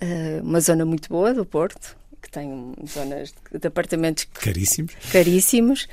Uh, 0.02 0.44
uma 0.44 0.62
zona 0.62 0.86
muito 0.86 1.10
boa 1.10 1.34
do 1.34 1.46
Porto, 1.46 1.98
que 2.32 2.40
tem 2.40 2.74
zonas 2.88 3.34
de 3.52 3.68
apartamentos 3.68 4.26
Caríssimos. 4.34 4.94
caríssimos. 5.12 5.88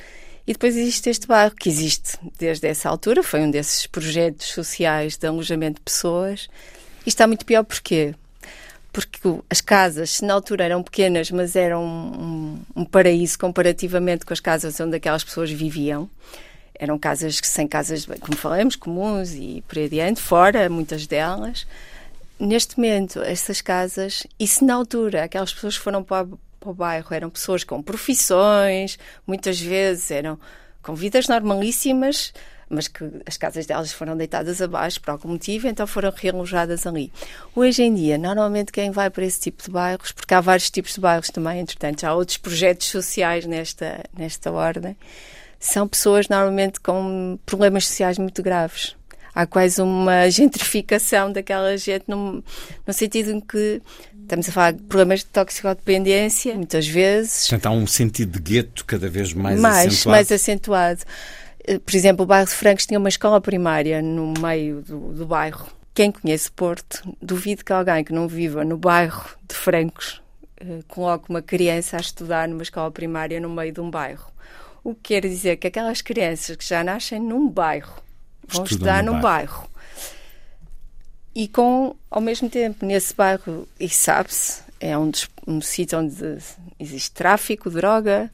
E 0.47 0.53
depois 0.53 0.77
existe 0.77 1.11
este 1.11 1.27
bairro, 1.27 1.55
que 1.55 1.69
existe 1.69 2.19
desde 2.39 2.69
essa 2.69 2.89
altura, 2.89 3.23
foi 3.23 3.41
um 3.41 3.51
desses 3.51 3.87
projetos 3.87 4.47
sociais 4.47 5.17
de 5.19 5.27
alojamento 5.27 5.75
de 5.75 5.83
pessoas. 5.83 6.49
E 7.05 7.09
está 7.09 7.27
muito 7.27 7.45
pior 7.45 7.65
porquê? 7.65 8.15
Porque 8.91 9.21
as 9.51 9.61
casas, 9.61 10.11
se 10.13 10.25
na 10.25 10.33
altura 10.33 10.65
eram 10.65 10.83
pequenas, 10.83 11.31
mas 11.31 11.55
eram 11.55 11.85
um, 11.85 12.59
um, 12.75 12.85
paraíso 12.85 13.39
comparativamente 13.39 14.25
com 14.25 14.33
as 14.33 14.41
casas 14.41 14.81
onde 14.81 14.97
aquelas 14.97 15.23
pessoas 15.23 15.51
viviam, 15.51 16.09
eram 16.75 16.99
casas 16.99 17.39
sem 17.43 17.69
casas, 17.69 18.07
como 18.21 18.37
falamos, 18.37 18.75
comuns 18.75 19.35
e 19.35 19.63
por 19.69 19.77
aí 19.77 19.85
adiante, 19.85 20.23
fora, 20.23 20.71
muitas 20.71 21.07
delas. 21.07 21.67
Neste 22.39 22.77
momento, 22.77 23.21
essas 23.21 23.61
casas, 23.61 24.25
e 24.39 24.47
se 24.47 24.65
na 24.65 24.75
altura 24.75 25.25
aquelas 25.25 25.53
pessoas 25.53 25.77
que 25.77 25.83
foram 25.83 26.05
para, 26.05 26.27
para 26.61 26.71
o 26.71 26.75
bairro 26.75 27.13
eram 27.13 27.31
pessoas 27.31 27.65
com 27.65 27.83
profissões, 27.83 28.97
muitas 29.27 29.61
vezes 29.61 30.11
eram 30.11 30.39
com 30.81 30.95
vidas 30.95 31.27
normalíssimas, 31.27 32.33
mas 32.69 32.87
que 32.87 33.05
as 33.27 33.37
casas 33.37 33.67
delas 33.67 33.93
foram 33.93 34.17
deitadas 34.17 34.61
abaixo 34.61 35.01
por 35.01 35.11
algum 35.11 35.31
motivo, 35.31 35.67
então 35.67 35.87
foram 35.87 36.13
realojadas 36.15 36.87
ali. 36.87 37.13
Hoje 37.57 37.83
em 37.83 37.95
dia, 37.95 38.17
normalmente 38.19 38.71
quem 38.71 38.91
vai 38.91 39.11
para 39.11 39.25
esse 39.25 39.41
tipo 39.41 39.63
de 39.63 39.71
bairros, 39.71 40.13
porque 40.13 40.35
há 40.35 40.41
vários 40.41 40.71
tipos 40.71 40.95
de 40.95 41.01
bairros 41.01 41.31
também, 41.31 41.61
entretanto, 41.61 42.05
há 42.05 42.15
outros 42.15 42.37
projetos 42.37 42.87
sociais 42.89 43.47
nesta, 43.47 44.05
nesta 44.17 44.53
ordem, 44.53 44.97
são 45.59 45.89
pessoas 45.89 46.29
normalmente 46.29 46.79
com 46.79 47.39
problemas 47.45 47.87
sociais 47.87 48.17
muito 48.17 48.43
graves. 48.43 48.98
Há 49.35 49.47
quase 49.47 49.81
uma 49.81 50.29
gentrificação 50.31 51.33
daquela 51.33 51.77
gente, 51.77 52.05
no, 52.09 52.43
no 52.87 52.93
sentido 52.93 53.31
em 53.33 53.41
que 53.41 53.81
estamos 54.23 54.49
a 54.49 54.53
falar 54.53 54.73
de 54.73 54.83
problemas 54.83 55.21
de 55.21 55.27
toxicodependência, 55.27 56.55
muitas 56.55 56.87
vezes. 56.87 57.49
Portanto, 57.49 57.67
há 57.67 57.71
um 57.71 57.87
sentido 57.87 58.39
de 58.39 58.53
gueto 58.53 58.85
cada 58.85 59.09
vez 59.09 59.33
mais, 59.33 59.59
mais 59.59 59.87
acentuado. 59.87 60.11
Mais 60.11 60.33
acentuado. 60.33 61.01
Eh, 61.67 61.79
por 61.79 61.95
exemplo, 61.95 62.25
o 62.25 62.27
bairro 62.27 62.47
de 62.47 62.55
Francos 62.55 62.87
tinha 62.87 62.99
uma 62.99 63.09
escola 63.09 63.41
primária 63.41 64.03
no 64.03 64.35
meio 64.39 64.83
do, 64.83 65.13
do 65.13 65.27
bairro. 65.27 65.67
Quem 65.95 66.13
conhece 66.13 66.51
Porto, 66.51 67.03
duvido 67.21 67.65
que 67.65 67.73
alguém 67.73 68.05
que 68.05 68.13
não 68.13 68.29
viva 68.29 68.65
no 68.65 68.77
bairro 68.77 69.31
de 69.49 69.55
Francos 69.55 70.23
eh, 70.61 70.81
coloque 70.87 71.31
uma 71.31 71.43
criança 71.43 71.97
a 71.97 72.01
estudar 72.01 72.47
numa 72.47 72.63
escola 72.63 72.91
primária 72.91 73.41
no 73.41 73.49
meio 73.49 73.73
de 73.73 73.81
um 73.81 73.91
bairro. 73.91 74.31
O 74.85 74.95
que 74.95 75.15
quer 75.15 75.23
dizer 75.23 75.57
que 75.57 75.67
aquelas 75.67 76.01
crianças 76.01 76.55
que 76.57 76.65
já 76.65 76.85
nascem 76.85 77.21
num 77.21 77.49
bairro 77.49 78.03
vão 78.49 78.65
Estudam 78.65 78.65
estudar 78.65 79.03
no 79.03 79.15
num 79.15 79.21
bairro. 79.21 79.59
bairro. 79.59 79.69
E 81.35 81.47
com, 81.47 81.95
ao 82.11 82.21
mesmo 82.21 82.51
tempo, 82.51 82.85
nesse 82.85 83.15
bairro, 83.15 83.69
e 83.79 83.89
sabe-se, 83.89 84.63
é 84.81 84.99
um, 84.99 85.11
um 85.47 85.61
sítio 85.61 85.99
onde 85.99 86.39
existe 86.81 87.13
tráfico, 87.13 87.71
droga, 87.71 88.31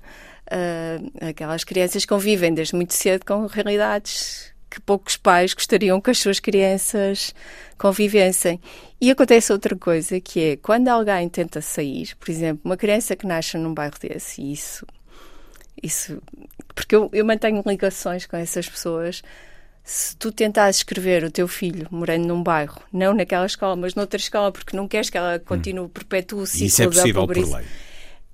ah, 0.51 1.29
aquelas 1.29 1.65
crianças 1.65 2.05
convivem 2.05 2.55
desde 2.55 2.75
muito 2.75 2.95
cedo 2.95 3.25
com 3.25 3.47
realidades 3.47 4.53
que 4.71 4.81
poucos 4.81 5.17
pais 5.17 5.55
gostariam 5.55 6.01
que 6.01 6.11
as 6.11 6.19
suas 6.19 6.41
crianças 6.41 7.35
convivessem. 7.79 8.61
E 9.01 9.11
acontece 9.11 9.53
outra 9.53 9.77
coisa, 9.77 10.21
que 10.21 10.41
é 10.41 10.57
quando 10.57 10.89
alguém 10.89 11.29
tenta 11.29 11.61
sair, 11.61 12.15
por 12.17 12.31
exemplo, 12.31 12.63
uma 12.65 12.77
criança 12.77 13.15
que 13.15 13.27
nasce 13.27 13.57
num 13.57 13.73
bairro 13.73 13.95
desse, 14.01 14.43
e 14.43 14.53
isso, 14.53 14.87
isso 15.83 16.23
porque 16.75 16.97
eu, 16.97 17.09
eu 17.13 17.25
mantenho 17.25 17.63
ligações 17.65 18.27
com 18.27 18.37
essas 18.37 18.69
pessoas. 18.69 19.23
Se 19.87 20.17
tu 20.17 20.33
tentares 20.33 20.77
escrever 20.79 21.25
o 21.25 21.31
teu 21.31 21.47
filho 21.47 21.87
morando 21.91 22.27
num 22.27 22.43
bairro, 22.43 22.81
não 22.91 23.13
naquela 23.13 23.45
escola, 23.45 23.77
mas 23.77 23.95
noutra 23.95 24.19
escola, 24.19 24.51
porque 24.51 24.75
não 24.75 24.89
queres 24.89 25.11
que 25.11 25.19
ela 25.19 25.39
continue, 25.39 25.89
perpetue 25.89 26.39
o 26.41 26.47
ciclo 26.47 26.67
isso 26.67 26.83
é 26.83 26.85
da 26.87 26.91
possível 26.91 27.27
por 27.27 27.35
pobreza. 27.35 27.57
lei, 27.59 27.67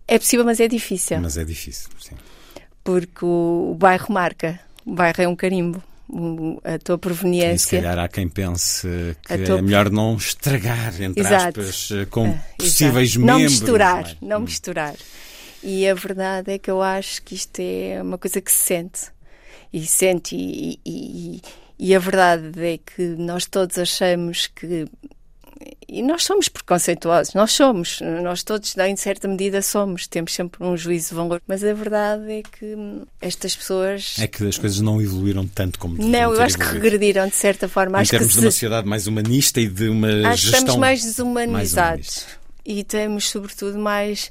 É 0.06 0.18
possível, 0.18 0.44
mas 0.44 0.60
é 0.60 0.68
difícil 0.68 1.20
mas 1.20 1.36
é 1.36 1.44
difícil. 1.44 1.88
Sim. 2.00 2.14
porque 2.84 3.24
o, 3.24 3.70
o 3.72 3.74
bairro 3.74 4.12
marca. 4.12 4.60
O 4.86 4.94
bairro 4.94 5.22
é 5.22 5.28
um 5.28 5.34
carimbo. 5.36 5.82
O- 6.08 6.60
a 6.64 6.76
tua 6.78 6.94
E 6.94 6.96
se 6.96 6.98
proveniência. 7.00 7.80
calhar 7.80 7.98
há 7.98 8.08
quem 8.08 8.28
pense 8.28 8.88
que 9.26 9.38
tua- 9.38 9.58
é 9.58 9.62
melhor 9.62 9.90
não 9.90 10.16
estragar, 10.16 11.00
entre 11.02 11.20
Exato. 11.20 11.60
aspas, 11.60 11.88
com 12.10 12.26
É, 12.28 12.40
possíveis 12.58 13.10
exato. 13.10 13.26
Não 13.26 13.34
membros. 13.38 13.52
misturar, 13.60 14.02
não 14.04 14.10
é? 14.10 14.16
não 14.20 14.40
misturar. 14.40 14.94
E 15.62 15.86
a 15.88 15.94
verdade 15.94 16.52
é 16.52 16.58
que 16.58 16.70
eu 16.70 16.80
acho 16.82 17.22
que 17.22 17.34
isto 17.34 17.60
é 17.60 18.00
uma 18.02 18.18
coisa 18.18 18.40
que 18.40 18.50
se 18.50 18.58
sente. 18.66 19.00
E 19.72 19.86
sente, 19.86 20.34
e, 20.36 20.80
e, 20.84 21.40
e 21.78 21.94
a 21.94 21.98
verdade 21.98 22.50
é 22.60 22.78
que 22.78 23.02
nós 23.18 23.46
todos 23.46 23.78
achamos 23.78 24.46
que. 24.48 24.86
E 25.86 26.02
nós 26.02 26.24
somos 26.24 26.48
preconceituosos, 26.48 27.34
nós 27.34 27.52
somos, 27.52 28.00
nós 28.22 28.42
todos, 28.42 28.74
em 28.78 28.96
certa 28.96 29.28
medida, 29.28 29.60
somos, 29.60 30.06
temos 30.06 30.32
sempre 30.32 30.64
um 30.64 30.74
juízo 30.76 31.10
de 31.10 31.14
valor. 31.16 31.42
Mas 31.46 31.62
a 31.62 31.74
verdade 31.74 32.30
é 32.32 32.42
que 32.42 32.76
estas 33.20 33.54
pessoas. 33.56 34.16
É 34.18 34.26
que 34.26 34.46
as 34.46 34.56
coisas 34.56 34.80
não 34.80 35.02
evoluíram 35.02 35.46
tanto 35.46 35.78
como 35.78 35.96
não, 36.02 36.34
eu 36.34 36.40
acho 36.40 36.56
que 36.56 36.62
evoluído. 36.62 36.84
regrediram 36.84 37.28
de 37.28 37.34
certa 37.34 37.68
forma. 37.68 37.98
Em 37.98 38.02
acho 38.02 38.10
que 38.10 38.16
termos 38.16 38.32
de 38.32 38.38
se- 38.40 38.44
uma 38.46 38.50
sociedade 38.50 38.88
mais 38.88 39.06
humanista 39.06 39.60
e 39.60 39.68
de 39.68 39.88
uma 39.88 40.08
Acho 40.08 40.16
que 40.22 40.50
gestão 40.50 40.58
estamos 40.60 40.76
mais 40.76 40.80
mais 40.80 41.04
desumanizados 41.04 42.06
humanista. 42.08 42.40
e 42.64 42.84
temos, 42.84 43.28
sobretudo, 43.28 43.78
mais 43.78 44.30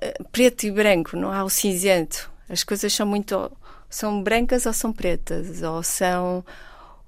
eh, 0.00 0.14
preto 0.30 0.64
e 0.66 0.70
branco, 0.70 1.16
não 1.16 1.32
há 1.32 1.42
o 1.42 1.50
cinzento. 1.50 2.30
As 2.48 2.62
coisas 2.62 2.92
são 2.92 3.06
muito. 3.06 3.50
São 3.90 4.22
brancas 4.22 4.64
ou 4.66 4.72
são 4.72 4.92
pretas, 4.92 5.62
ou 5.62 5.82
são. 5.82 6.44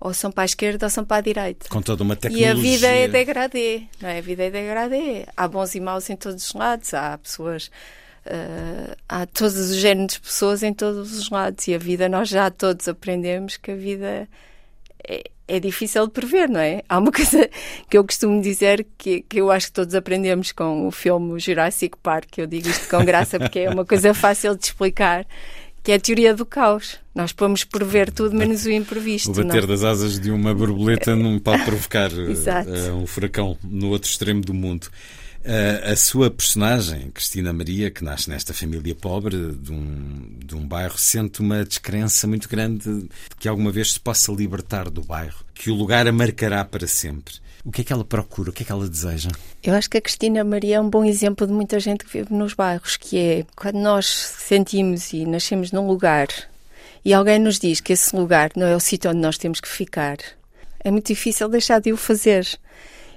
ou 0.01 0.13
são 0.13 0.33
para 0.33 0.43
a 0.43 0.47
esquerda 0.47 0.87
ou 0.87 0.91
são 0.91 1.05
para 1.05 1.19
a 1.19 1.21
direita. 1.21 1.69
com 1.69 1.81
toda 1.81 2.03
uma 2.03 2.15
E 2.15 2.17
tecnologia. 2.17 2.51
a 2.51 2.55
vida 2.57 2.87
é 2.89 3.09
degradê, 3.09 3.83
não 4.01 4.09
é? 4.09 4.19
A 4.19 4.21
vida 4.21 4.43
é 4.45 4.51
degradê. 4.51 5.27
Há 5.37 5.47
bons 5.49 5.75
e 5.77 5.81
maus 5.81 6.11
em 6.11 6.17
todos 6.17 6.45
os 6.47 6.53
lados, 6.55 6.93
há 6.93 7.17
pessoas. 7.19 7.71
eh, 8.25 8.97
há 9.09 9.27
todos 9.27 9.57
os 9.57 9.77
géneros 9.77 10.15
de 10.15 10.21
pessoas 10.21 10.63
em 10.63 10.73
todos 10.75 11.17
os 11.19 11.31
lados 11.31 11.67
e 11.69 11.75
a 11.75 11.79
vida, 11.79 12.09
nós 12.09 12.29
já 12.29 12.51
todos 12.51 12.87
aprendemos 12.89 13.57
que 13.57 13.71
a 13.73 13.75
vida 13.77 14.29
é, 15.09 15.25
é 15.49 15.59
difícil 15.61 16.07
de 16.07 16.13
prever, 16.13 16.49
não 16.49 16.61
é? 16.61 16.83
Há 16.89 16.99
uma 16.99 17.11
coisa 17.13 17.49
que 17.91 17.99
eu 17.99 18.05
costumo 18.05 18.41
dizer 18.41 18.87
que, 18.97 19.23
que 19.23 19.41
eu 19.41 19.51
acho 19.51 19.67
que 19.67 19.73
todos 19.73 19.95
aprendemos 19.95 20.53
com 20.53 20.87
o 20.87 20.91
filme 20.93 21.39
Jurassic 21.41 21.97
Park, 22.03 22.39
eu 22.39 22.47
digo 22.47 22.69
isto 22.69 22.89
com 22.89 23.05
graça 23.05 23.39
porque 23.41 23.61
é 23.61 23.71
uma 23.71 23.85
coisa 23.85 24.15
fácil 24.15 24.57
de 24.57 24.65
explicar, 24.67 25.27
que 25.83 25.93
é 25.93 25.97
a 25.97 26.01
teoria 26.01 26.35
do 26.35 26.47
caos. 26.47 26.97
Nós 27.15 27.33
podemos 27.33 27.65
prever 27.65 28.11
tudo 28.11 28.35
menos 28.35 28.65
o 28.65 28.71
imprevisto. 28.71 29.31
O 29.31 29.35
bater 29.35 29.63
não? 29.63 29.65
é? 29.65 29.67
das 29.67 29.85
asas 29.85 30.19
de 30.19 30.31
uma 30.31 30.55
borboleta 30.55 31.15
não 31.17 31.39
pode 31.39 31.65
provocar 31.65 32.11
eh, 32.13 32.87
eh, 32.87 32.93
um 32.93 33.07
furacão 33.07 33.59
no 33.63 33.91
outro 33.91 34.09
extremo 34.09 34.41
do 34.41 34.55
mundo. 34.55 34.89
Eh, 35.45 35.91
a 35.93 35.97
sua 35.97 36.31
personagem, 36.31 37.11
Cristina 37.11 37.53
Maria, 37.53 37.91
que 37.91 38.05
nasce 38.05 38.31
nesta 38.31 38.55
família 38.55 38.95
pobre 38.95 39.53
de 39.53 39.73
um, 39.73 40.39
de 40.39 40.55
um 40.55 40.67
bairro, 40.67 40.97
sente 40.97 41.41
uma 41.41 41.65
descrença 41.65 42.27
muito 42.29 42.49
grande 42.49 42.85
de 42.85 43.09
que 43.39 43.49
alguma 43.49 43.73
vez 43.73 43.95
se 43.95 44.01
possa 44.01 44.31
libertar 44.31 44.89
do 44.89 45.03
bairro, 45.03 45.45
que 45.53 45.71
o 45.71 45.75
lugar 45.75 46.07
a 46.07 46.13
marcará 46.13 46.65
para 46.65 46.87
sempre. 46.87 47.35
O 47.64 47.70
que 47.70 47.82
é 47.82 47.84
que 47.84 47.93
ela 47.93 48.05
procura? 48.05 48.51
O 48.51 48.52
que 48.52 48.64
é 48.64 48.66
que 48.66 48.72
ela 48.72 48.89
deseja? 48.89 49.30
Eu 49.62 49.74
acho 49.74 49.89
que 49.89 49.97
a 49.97 50.01
Cristina 50.01 50.43
Maria 50.43 50.76
é 50.76 50.80
um 50.80 50.90
bom 50.90 51.05
exemplo 51.05 51.47
de 51.47 51.52
muita 51.52 51.78
gente 51.78 52.05
que 52.05 52.12
vive 52.12 52.34
nos 52.34 52.55
bairros, 52.55 52.97
que 52.97 53.18
é 53.18 53.47
quando 53.55 53.76
nós 53.76 54.06
sentimos 54.06 55.12
e 55.12 55.24
nascemos 55.24 55.70
num 55.70 55.86
lugar 55.86 56.26
e 57.05 57.12
alguém 57.12 57.39
nos 57.39 57.59
diz 57.59 57.80
que 57.80 57.93
esse 57.93 58.14
lugar 58.14 58.51
não 58.55 58.66
é 58.66 58.76
o 58.76 58.80
sítio 58.80 59.10
onde 59.10 59.20
nós 59.20 59.36
temos 59.36 59.60
que 59.60 59.68
ficar, 59.68 60.18
é 60.80 60.90
muito 60.90 61.06
difícil 61.06 61.48
deixar 61.48 61.80
de 61.80 61.93
o 61.93 61.97
fazer. 61.97 62.47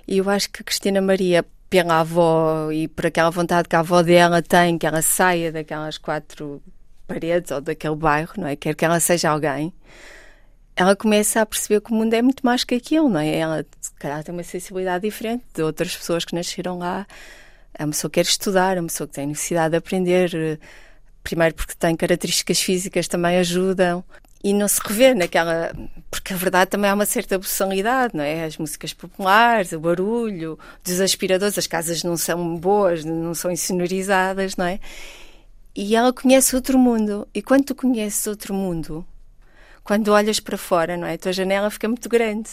E 0.08 0.18
eu 0.18 0.30
acho 0.30 0.50
que 0.50 0.62
a 0.62 0.64
Cristina 0.64 1.02
Maria, 1.02 1.46
pela 1.70 2.00
avó 2.00 2.72
e 2.72 2.88
por 2.88 3.08
aquela 3.08 3.30
vontade 3.30 3.68
que 3.68 3.76
a 3.76 3.80
avó 3.80 4.02
dela 4.02 4.42
tem, 4.42 4.78
que 4.78 4.86
ela 4.88 5.02
saia 5.02 5.52
daquelas 5.52 5.98
quatro 5.98 6.62
paredes 7.08 7.52
ou 7.52 7.62
daquele 7.62 7.96
bairro, 7.96 8.34
não 8.38 8.48
é? 8.48 8.56
Quer 8.56 8.76
que 8.76 8.86
ela 8.86 9.00
seja 9.00 9.30
alguém 9.30 9.74
ela 10.76 10.96
começa 10.96 11.42
a 11.42 11.46
perceber 11.46 11.82
que 11.82 11.92
o 11.92 11.96
mundo 11.96 12.14
é 12.14 12.22
muito 12.22 12.46
mais 12.46 12.64
que 12.64 12.76
aquilo, 12.76 13.10
não 13.10 13.20
é? 13.20 13.36
Ela, 13.38 13.66
se 13.80 13.94
calhar, 13.94 14.24
tem 14.24 14.34
uma 14.34 14.44
sensibilidade 14.44 15.08
diferente 15.08 15.44
de 15.54 15.62
outras 15.64 15.96
pessoas 15.96 16.26
que 16.26 16.36
nasceram 16.36 16.78
lá. 16.78 17.08
É 17.74 17.84
uma 17.86 17.92
pessoa 17.92 18.10
que 18.12 18.16
quer 18.16 18.30
estudar, 18.30 18.78
é 18.78 18.80
uma 18.82 18.88
pessoa 18.88 19.08
que 19.08 19.14
tem 19.14 19.28
necessidade 19.28 19.72
de 19.72 19.78
aprender. 19.78 20.34
eh, 20.36 20.58
Primeiro 21.24 21.56
porque 21.56 21.74
tem 21.74 21.96
características 21.96 22.62
físicas 22.62 23.08
também 23.08 23.38
ajudam. 23.38 24.04
E 24.44 24.54
não 24.54 24.68
se 24.68 24.80
revê 24.86 25.16
naquela. 25.16 25.72
Porque 26.12 26.34
a 26.34 26.36
verdade 26.36 26.70
também 26.70 26.90
há 26.92 26.94
uma 26.94 27.06
certa 27.06 27.38
boçalidade, 27.40 28.16
não 28.16 28.24
é? 28.24 28.44
As 28.46 28.58
músicas 28.58 28.94
populares, 28.94 29.72
o 29.72 29.80
barulho, 29.80 30.60
dos 30.84 31.02
aspiradores, 31.02 31.58
as 31.58 31.66
casas 31.66 32.04
não 32.04 32.16
são 32.16 32.56
boas, 32.58 33.04
não 33.04 33.34
são 33.34 33.50
insonorizadas, 33.50 34.56
não 34.56 34.66
é? 34.66 34.80
E 35.76 35.96
ela 35.96 36.14
conhece 36.14 36.56
outro 36.56 36.78
mundo. 36.78 37.28
E 37.34 37.42
quando 37.42 37.66
tu 37.66 37.76
conheces 37.76 38.28
outro 38.28 38.54
mundo, 38.54 39.06
quando 39.86 40.10
olhas 40.10 40.40
para 40.40 40.58
fora, 40.58 40.98
não 40.98 41.08
é? 41.08 41.14
A 41.14 41.18
tua 41.18 41.32
janela 41.32 41.70
fica 41.70 41.88
muito 41.88 42.10
grande. 42.10 42.50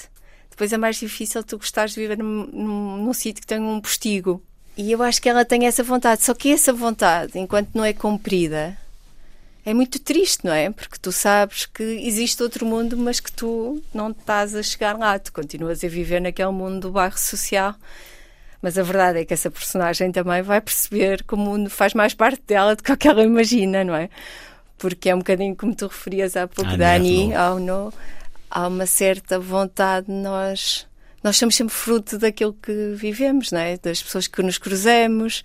Depois 0.51 0.71
é 0.71 0.77
mais 0.77 0.97
difícil 0.97 1.43
tu 1.43 1.57
gostares 1.57 1.95
de 1.95 2.01
viver 2.01 2.19
num, 2.19 2.47
num, 2.53 2.97
num 2.99 3.13
sítio 3.15 3.41
que 3.41 3.47
tem 3.47 3.59
um 3.59 3.81
postigo. 3.81 4.41
E 4.77 4.93
eu 4.93 5.03
acho 5.03 5.21
que 5.21 5.31
ela 5.31 5.43
tem 5.43 5.67
essa 5.67 5.83
vontade. 5.83 6.23
Só 6.23 6.35
que 6.35 6.53
essa 6.53 6.75
vontade, 6.75 7.39
enquanto 7.39 7.71
não 7.75 7.85
é 7.85 7.95
cumprida, 7.95 8.77
é 9.65 9.73
muito 9.73 9.99
triste, 9.99 10.45
não 10.45 10.53
é? 10.53 10.71
Porque 10.71 10.99
tu 11.01 11.11
sabes 11.11 11.65
que 11.65 11.83
existe 11.83 12.43
outro 12.43 12.67
mundo, 12.67 12.99
mas 12.99 13.19
que 13.19 13.33
tu 13.33 13.83
não 13.95 14.11
estás 14.11 14.55
a 14.55 14.63
chegar 14.63 14.99
lá. 14.99 15.19
Tu 15.19 15.33
continuas 15.33 15.83
a 15.83 15.89
viver 15.89 16.21
naquele 16.21 16.51
mundo 16.51 16.81
do 16.81 16.91
bairro 16.91 17.19
social. 17.19 17.75
Mas 18.61 18.77
a 18.77 18.83
verdade 18.83 19.21
é 19.21 19.25
que 19.25 19.33
essa 19.33 19.51
personagem 19.51 20.13
também 20.13 20.43
vai 20.43 20.61
perceber 20.61 21.25
que 21.25 21.35
o 21.35 21.39
mundo 21.39 21.71
faz 21.71 21.95
mais 21.95 22.13
parte 22.13 22.43
dela 22.47 22.77
do 22.77 22.83
que 22.83 23.09
ela 23.09 23.23
imagina, 23.23 23.83
não 23.83 23.95
é? 23.95 24.11
Porque 24.83 25.11
é 25.11 25.15
um 25.15 25.19
bocadinho 25.19 25.55
como 25.55 25.77
tu 25.77 25.87
referias 25.87 26.37
há 26.37 26.49
pouco, 26.49 26.69
Ah, 26.73 26.77
Dani, 26.77 27.33
ao 27.35 27.61
no, 27.61 27.93
há 28.51 28.67
uma 28.67 28.85
certa 28.85 29.39
vontade 29.39 30.09
de 30.09 30.13
nós. 30.13 30.89
Nós 31.23 31.37
somos 31.37 31.55
sempre 31.55 31.73
fruto 31.73 32.19
daquilo 32.19 32.53
que 32.53 32.93
vivemos, 32.97 33.53
não 33.53 33.61
é? 33.61 33.79
Das 33.79 34.03
pessoas 34.03 34.27
que 34.27 34.43
nos 34.43 34.59
cruzamos. 34.59 35.45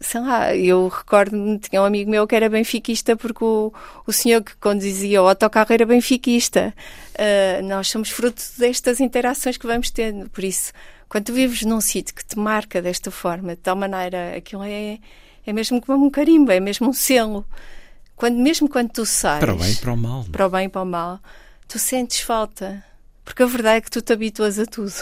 sei 0.00 0.20
lá, 0.20 0.54
eu 0.56 0.88
recordo-me, 0.88 1.56
tinha 1.60 1.80
um 1.80 1.84
amigo 1.84 2.10
meu 2.10 2.26
que 2.26 2.34
era 2.34 2.48
benfiquista 2.48 3.16
porque 3.16 3.44
o, 3.44 3.72
o 4.06 4.12
senhor 4.12 4.42
que 4.42 4.56
conduzia 4.56 5.22
o 5.22 5.28
autocarro 5.28 5.72
era 5.72 5.86
benfiquista. 5.86 6.74
Uh, 7.14 7.62
nós 7.64 7.88
somos 7.88 8.10
fruto 8.10 8.42
destas 8.58 8.98
interações 9.00 9.56
que 9.56 9.66
vamos 9.68 9.90
tendo, 9.90 10.28
por 10.30 10.42
isso, 10.42 10.72
quando 11.08 11.26
tu 11.26 11.32
vives 11.32 11.62
num 11.62 11.80
sítio 11.80 12.12
que 12.14 12.24
te 12.24 12.36
marca 12.38 12.82
desta 12.82 13.10
forma, 13.10 13.50
de 13.54 13.60
tal 13.62 13.76
maneira, 13.76 14.36
aquilo 14.36 14.62
é, 14.64 14.98
é 15.46 15.52
mesmo 15.52 15.80
como 15.80 16.06
um 16.06 16.10
carimbo, 16.10 16.50
é 16.52 16.58
mesmo 16.60 16.88
um 16.88 16.92
selo. 16.92 17.44
Quando, 18.18 18.36
mesmo 18.36 18.68
quando 18.68 18.90
tu 18.90 19.06
sais... 19.06 19.38
Para 19.38 19.54
o 19.54 19.56
bem 19.56 19.72
e 19.72 19.76
para 19.76 19.92
o 19.92 19.96
mal. 19.96 20.26
Para 20.30 20.46
o 20.46 20.50
bem 20.50 20.66
e 20.66 20.68
para 20.68 20.82
o 20.82 20.86
mal, 20.86 21.20
tu 21.68 21.78
sentes 21.78 22.20
falta. 22.20 22.82
Porque 23.24 23.42
a 23.42 23.46
verdade 23.46 23.78
é 23.78 23.80
que 23.80 23.90
tu 23.90 24.02
te 24.02 24.12
habituas 24.12 24.58
a 24.58 24.66
tudo. 24.66 24.92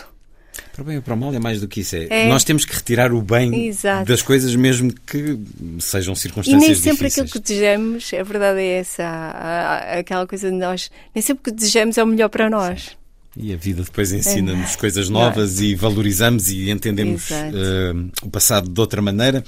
Para 0.72 0.82
o 0.82 0.84
bem 0.84 0.96
ou 0.96 1.02
para 1.02 1.14
o 1.14 1.16
mal 1.16 1.34
é 1.34 1.38
mais 1.38 1.60
do 1.60 1.66
que 1.66 1.80
isso. 1.80 1.96
É, 1.96 2.06
é. 2.10 2.28
Nós 2.28 2.44
temos 2.44 2.64
que 2.64 2.74
retirar 2.74 3.12
o 3.12 3.22
bem 3.22 3.68
Exato. 3.68 4.06
das 4.06 4.20
coisas, 4.20 4.54
mesmo 4.54 4.92
que 4.92 5.38
sejam 5.80 6.14
circunstâncias 6.14 6.60
difíceis. 6.60 6.62
E 6.62 6.68
nem 6.68 6.74
sempre 6.74 7.06
difíceis. 7.06 7.18
aquilo 7.18 7.32
que 7.32 7.38
desejamos, 7.38 8.10
a 8.12 8.22
verdade 8.22 8.60
é 8.60 8.78
essa, 8.78 9.88
aquela 9.98 10.26
coisa 10.26 10.50
de 10.50 10.56
nós, 10.56 10.90
nem 11.14 11.22
sempre 11.22 11.40
o 11.40 11.44
que 11.44 11.50
desejamos 11.50 11.96
é 11.96 12.04
o 12.04 12.06
melhor 12.06 12.28
para 12.28 12.50
nós. 12.50 12.82
Sim. 12.82 12.96
E 13.38 13.52
a 13.52 13.56
vida 13.56 13.82
depois 13.82 14.12
ensina-nos 14.12 14.74
é. 14.74 14.76
coisas 14.78 15.10
novas 15.10 15.60
e 15.60 15.74
valorizamos 15.74 16.48
e 16.48 16.70
entendemos 16.70 17.30
uh, 17.30 18.10
o 18.22 18.30
passado 18.30 18.68
de 18.68 18.80
outra 18.80 19.02
maneira. 19.02 19.44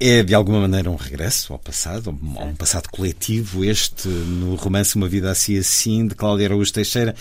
É, 0.00 0.22
de 0.22 0.32
alguma 0.32 0.60
maneira, 0.60 0.88
um 0.88 0.94
regresso 0.94 1.52
ao 1.52 1.58
passado, 1.58 2.16
a 2.36 2.44
um 2.44 2.54
passado 2.54 2.88
coletivo, 2.88 3.64
este 3.64 4.06
no 4.06 4.54
romance 4.54 4.94
Uma 4.94 5.08
Vida 5.08 5.28
Assim 5.28 5.58
Assim, 5.58 6.06
de 6.06 6.14
Cláudia 6.14 6.46
Araújo 6.46 6.72
Teixeira. 6.72 7.16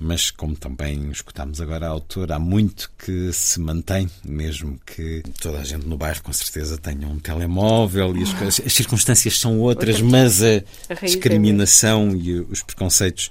Mas, 0.00 0.30
como 0.30 0.56
também 0.56 1.10
escutámos 1.10 1.60
agora 1.60 1.86
a 1.86 1.90
autora, 1.90 2.36
há 2.36 2.38
muito 2.38 2.90
que 2.98 3.30
se 3.34 3.60
mantém, 3.60 4.08
mesmo 4.24 4.80
que 4.86 5.22
toda 5.42 5.58
a 5.58 5.64
gente 5.64 5.86
no 5.86 5.98
bairro, 5.98 6.22
com 6.22 6.32
certeza, 6.32 6.78
tenha 6.78 7.06
um 7.06 7.18
telemóvel 7.18 8.16
e 8.16 8.22
as, 8.22 8.60
as 8.60 8.72
circunstâncias 8.72 9.38
são 9.38 9.60
outras, 9.60 10.00
mas 10.00 10.42
a, 10.42 10.46
a 10.46 10.52
é 10.88 10.94
discriminação 11.02 12.16
e 12.16 12.40
os 12.40 12.62
preconceitos 12.62 13.30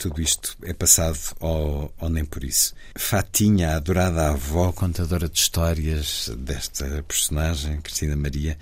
tudo 0.00 0.22
isto 0.22 0.56
é 0.62 0.72
passado 0.72 1.18
ou, 1.40 1.92
ou, 2.00 2.08
nem 2.08 2.24
por 2.24 2.42
isso. 2.42 2.74
Fatinha, 2.96 3.72
a 3.72 3.76
adorada 3.76 4.30
avó, 4.30 4.72
contadora 4.72 5.28
de 5.28 5.38
histórias 5.38 6.32
desta 6.38 7.04
personagem, 7.06 7.80
Cristina 7.82 8.16
Maria, 8.16 8.56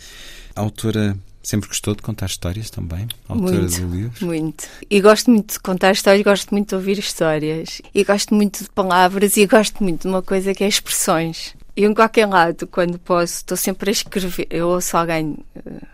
a 0.57 0.61
autora 0.61 1.17
sempre 1.41 1.69
gostou 1.69 1.95
de 1.95 2.03
contar 2.03 2.27
histórias 2.27 2.71
também? 2.71 3.07
Autora 3.29 3.61
muito, 3.61 3.81
do 3.81 3.89
livro? 3.89 4.27
Muito. 4.27 4.69
E 4.91 5.01
gosto 5.01 5.31
muito 5.31 5.53
de 5.53 5.61
contar 5.61 5.93
histórias, 5.93 6.25
gosto 6.25 6.51
muito 6.51 6.71
de 6.71 6.75
ouvir 6.75 6.99
histórias. 6.99 7.81
E 7.95 8.03
gosto 8.03 8.35
muito 8.35 8.65
de 8.65 8.71
palavras 8.71 9.37
e 9.37 9.47
gosto 9.47 9.83
muito 9.83 10.03
de 10.03 10.09
uma 10.09 10.23
coisa 10.23 10.53
que 10.53 10.65
é 10.65 10.69
expressões. 10.69 11.55
E 11.77 11.85
em 11.85 11.95
qualquer 11.95 12.27
lado, 12.27 12.67
quando 12.67 12.99
posso, 12.99 13.35
estou 13.37 13.57
sempre 13.57 13.91
a 13.91 13.93
escrever. 13.93 14.49
Eu 14.51 14.69
ouço 14.71 14.97
alguém 14.97 15.39
eh, 15.55 15.87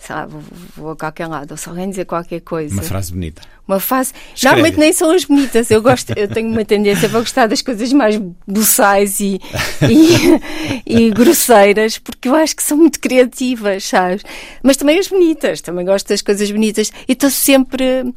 sei 0.00 0.16
lá, 0.16 0.26
vou, 0.26 0.42
vou 0.74 0.90
a 0.92 0.96
qualquer 0.96 1.26
lado, 1.26 1.50
ou 1.50 1.56
se 1.56 1.68
alguém 1.68 1.90
dizer 1.90 2.06
qualquer 2.06 2.40
coisa. 2.40 2.74
Uma 2.74 2.82
frase 2.82 3.12
bonita. 3.12 3.42
Uma 3.68 3.78
frase. 3.78 4.12
Escreve. 4.34 4.56
Normalmente 4.56 4.80
nem 4.80 4.92
são 4.92 5.10
as 5.12 5.24
bonitas. 5.24 5.70
Eu 5.70 5.82
gosto, 5.82 6.12
eu 6.16 6.26
tenho 6.26 6.48
uma 6.48 6.64
tendência 6.64 7.08
para 7.08 7.20
gostar 7.20 7.46
das 7.46 7.62
coisas 7.62 7.92
mais 7.92 8.20
buçais 8.46 9.20
e, 9.20 9.40
e, 9.88 10.40
e, 10.86 11.10
grosseiras, 11.10 11.98
porque 11.98 12.28
eu 12.28 12.34
acho 12.34 12.56
que 12.56 12.62
são 12.62 12.78
muito 12.78 12.98
criativas, 12.98 13.84
sabes? 13.84 14.24
Mas 14.62 14.76
também 14.76 14.98
as 14.98 15.06
bonitas, 15.06 15.60
também 15.60 15.84
gosto 15.84 16.08
das 16.08 16.22
coisas 16.22 16.50
bonitas 16.50 16.90
e 17.06 17.12
estou 17.12 17.30
sempre 17.30 18.12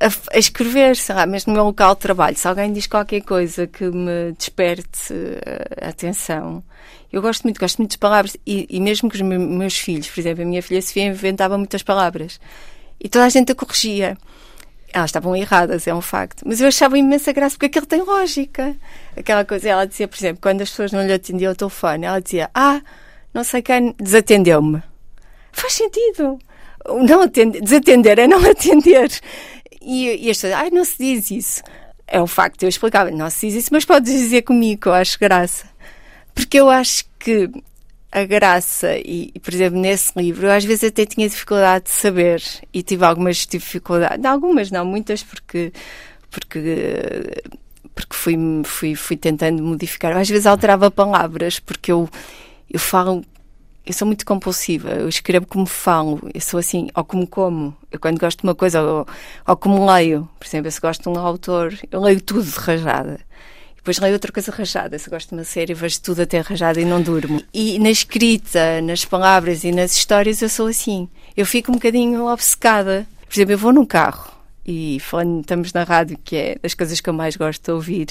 a, 0.00 0.06
a, 0.34 0.38
escrever, 0.38 0.96
sei 0.96 1.14
lá, 1.14 1.26
mesmo 1.26 1.52
no 1.52 1.56
meu 1.56 1.64
local 1.64 1.94
de 1.94 2.00
trabalho. 2.00 2.36
Se 2.36 2.46
alguém 2.46 2.72
diz 2.72 2.86
qualquer 2.86 3.20
coisa 3.22 3.66
que 3.66 3.84
me 3.84 4.32
desperte 4.32 5.14
a 5.80 5.88
atenção 5.88 6.62
eu 7.12 7.22
gosto 7.22 7.44
muito, 7.44 7.58
gosto 7.58 7.78
muito 7.78 7.92
de 7.92 7.98
palavras. 7.98 8.36
E, 8.46 8.66
e 8.68 8.80
mesmo 8.80 9.08
que 9.08 9.16
os 9.16 9.22
meus 9.22 9.78
filhos, 9.78 10.08
por 10.08 10.20
exemplo, 10.20 10.42
a 10.42 10.46
minha 10.46 10.62
filha 10.62 10.82
Sofia 10.82 11.04
inventava 11.04 11.56
muitas 11.56 11.82
palavras. 11.82 12.40
E 13.00 13.08
toda 13.08 13.24
a 13.24 13.28
gente 13.28 13.52
a 13.52 13.54
corrigia. 13.54 14.18
Elas 14.92 15.10
estavam 15.10 15.36
erradas, 15.36 15.86
é 15.86 15.94
um 15.94 16.00
facto. 16.00 16.42
Mas 16.46 16.60
eu 16.60 16.68
achava 16.68 16.96
imensa 16.98 17.32
graça 17.32 17.54
porque 17.54 17.66
aquilo 17.66 17.86
tem 17.86 18.02
lógica. 18.02 18.74
Aquela 19.16 19.44
coisa, 19.44 19.68
ela 19.68 19.86
dizia, 19.86 20.08
por 20.08 20.16
exemplo, 20.16 20.40
quando 20.40 20.62
as 20.62 20.70
pessoas 20.70 20.92
não 20.92 21.06
lhe 21.06 21.12
atendiam 21.12 21.52
o 21.52 21.56
telefone, 21.56 22.06
ela 22.06 22.20
dizia: 22.20 22.50
Ah, 22.54 22.80
não 23.32 23.44
sei 23.44 23.62
quem 23.62 23.94
desatendeu-me. 23.98 24.82
Faz 25.52 25.74
sentido. 25.74 26.38
Não 26.88 27.22
atender, 27.22 27.60
desatender 27.60 28.18
é 28.18 28.26
não 28.26 28.38
atender. 28.50 29.10
E, 29.82 30.26
e 30.26 30.30
as 30.30 30.38
pessoas, 30.38 30.52
ai, 30.54 30.70
não 30.70 30.84
se 30.84 30.98
diz 30.98 31.30
isso. 31.30 31.62
É 32.06 32.20
um 32.22 32.26
facto, 32.26 32.62
eu 32.62 32.68
explicava, 32.68 33.10
não 33.10 33.28
se 33.30 33.46
diz 33.46 33.64
isso, 33.64 33.68
mas 33.72 33.84
podes 33.84 34.12
dizer 34.12 34.42
comigo, 34.42 34.88
eu 34.88 34.94
acho 34.94 35.18
graça. 35.18 35.68
Porque 36.34 36.58
eu 36.60 36.68
acho 36.68 37.04
que 37.18 37.50
a 38.12 38.24
graça, 38.24 38.96
e, 38.98 39.32
por 39.42 39.52
exemplo, 39.52 39.78
nesse 39.78 40.12
livro, 40.16 40.46
eu 40.46 40.52
às 40.52 40.64
vezes 40.64 40.84
até 40.84 41.04
tinha 41.04 41.28
dificuldade 41.28 41.86
de 41.86 41.90
saber 41.90 42.42
e 42.72 42.82
tive 42.82 43.04
algumas 43.04 43.46
dificuldades, 43.46 44.24
algumas 44.24 44.70
não, 44.70 44.84
muitas, 44.84 45.22
porque, 45.22 45.72
porque, 46.30 46.60
porque 47.94 48.16
fui, 48.16 48.36
fui, 48.64 48.94
fui 48.94 49.16
tentando 49.16 49.62
modificar. 49.62 50.16
Às 50.16 50.28
vezes 50.28 50.46
alterava 50.46 50.90
palavras, 50.90 51.58
porque 51.58 51.92
eu, 51.92 52.08
eu 52.70 52.78
falo, 52.78 53.24
eu 53.86 53.92
sou 53.92 54.04
muito 54.04 54.26
compulsiva, 54.26 54.90
eu 54.90 55.08
escrevo 55.08 55.46
como 55.46 55.64
falo, 55.64 56.20
eu 56.34 56.40
sou 56.40 56.58
assim, 56.58 56.88
ou 56.94 57.04
como 57.04 57.26
como. 57.26 57.76
Eu 57.90 58.00
quando 58.00 58.18
gosto 58.18 58.40
de 58.40 58.44
uma 58.44 58.54
coisa, 58.54 58.82
ou, 58.82 59.06
ou 59.46 59.56
como 59.56 59.86
leio, 59.86 60.28
por 60.38 60.46
exemplo, 60.46 60.70
se 60.70 60.80
gosto 60.80 61.02
de 61.02 61.08
um 61.08 61.20
autor, 61.20 61.72
eu 61.90 62.00
leio 62.00 62.20
tudo 62.20 62.42
de 62.42 62.58
rajada. 62.58 63.20
Depois 63.76 64.00
leio 64.00 64.14
outra 64.14 64.32
coisa 64.32 64.50
rajada. 64.50 64.98
Se 64.98 65.08
gosto 65.08 65.28
de 65.28 65.36
uma 65.36 65.44
série, 65.44 65.72
vejo 65.72 66.02
tudo 66.02 66.22
até 66.22 66.40
rajada 66.40 66.80
e 66.80 66.84
não 66.84 67.00
durmo. 67.00 67.40
E 67.54 67.78
na 67.78 67.88
escrita, 67.88 68.80
nas 68.82 69.04
palavras 69.04 69.62
e 69.62 69.70
nas 69.70 69.96
histórias, 69.96 70.42
eu 70.42 70.48
sou 70.48 70.66
assim. 70.66 71.08
Eu 71.36 71.46
fico 71.46 71.70
um 71.70 71.76
bocadinho 71.76 72.26
obcecada. 72.26 73.06
Por 73.28 73.32
exemplo, 73.32 73.52
eu 73.52 73.58
vou 73.58 73.72
num 73.72 73.86
carro 73.86 74.32
e 74.66 74.98
falando, 74.98 75.40
estamos 75.40 75.72
na 75.72 75.84
rádio, 75.84 76.18
que 76.24 76.34
é 76.34 76.58
das 76.60 76.74
coisas 76.74 77.00
que 77.00 77.08
eu 77.08 77.14
mais 77.14 77.36
gosto 77.36 77.62
de 77.62 77.70
ouvir. 77.70 78.08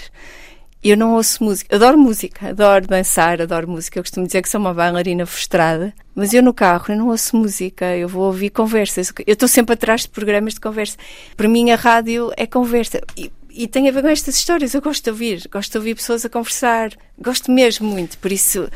Eu 0.87 0.95
não 0.95 1.15
ouço 1.15 1.43
música. 1.43 1.75
Adoro 1.75 1.97
música, 1.97 2.49
adoro 2.49 2.85
dançar, 2.85 3.41
adoro 3.41 3.67
música. 3.67 3.97
Eu 3.97 4.03
costumo 4.03 4.27
dizer 4.27 4.41
que 4.41 4.49
sou 4.49 4.61
uma 4.61 4.73
bailarina 4.73 5.25
frustrada. 5.25 5.91
Mas 6.13 6.33
eu 6.33 6.43
no 6.43 6.53
carro, 6.53 6.85
eu 6.89 6.97
não 6.97 7.07
ouço 7.07 7.35
música, 7.35 7.97
eu 7.97 8.07
vou 8.07 8.25
ouvir 8.25 8.51
conversas. 8.51 9.11
Eu 9.25 9.33
estou 9.33 9.49
sempre 9.49 9.73
atrás 9.73 10.01
de 10.01 10.09
programas 10.09 10.53
de 10.53 10.59
conversa. 10.59 10.95
Para 11.35 11.47
mim, 11.47 11.71
a 11.71 11.75
rádio 11.75 12.31
é 12.37 12.45
conversa. 12.45 13.01
E 13.17 13.31
e 13.57 13.69
tem 13.69 13.87
a 13.87 13.91
ver 13.91 14.01
com 14.01 14.09
estas 14.09 14.35
histórias. 14.35 14.73
Eu 14.73 14.81
gosto 14.81 15.03
de 15.05 15.09
ouvir, 15.09 15.47
gosto 15.49 15.71
de 15.71 15.77
ouvir 15.77 15.95
pessoas 15.95 16.25
a 16.25 16.29
conversar, 16.29 16.91
gosto 17.17 17.49
mesmo 17.49 17.87
muito. 17.87 18.17
Por 18.17 18.31
isso, 18.31 18.69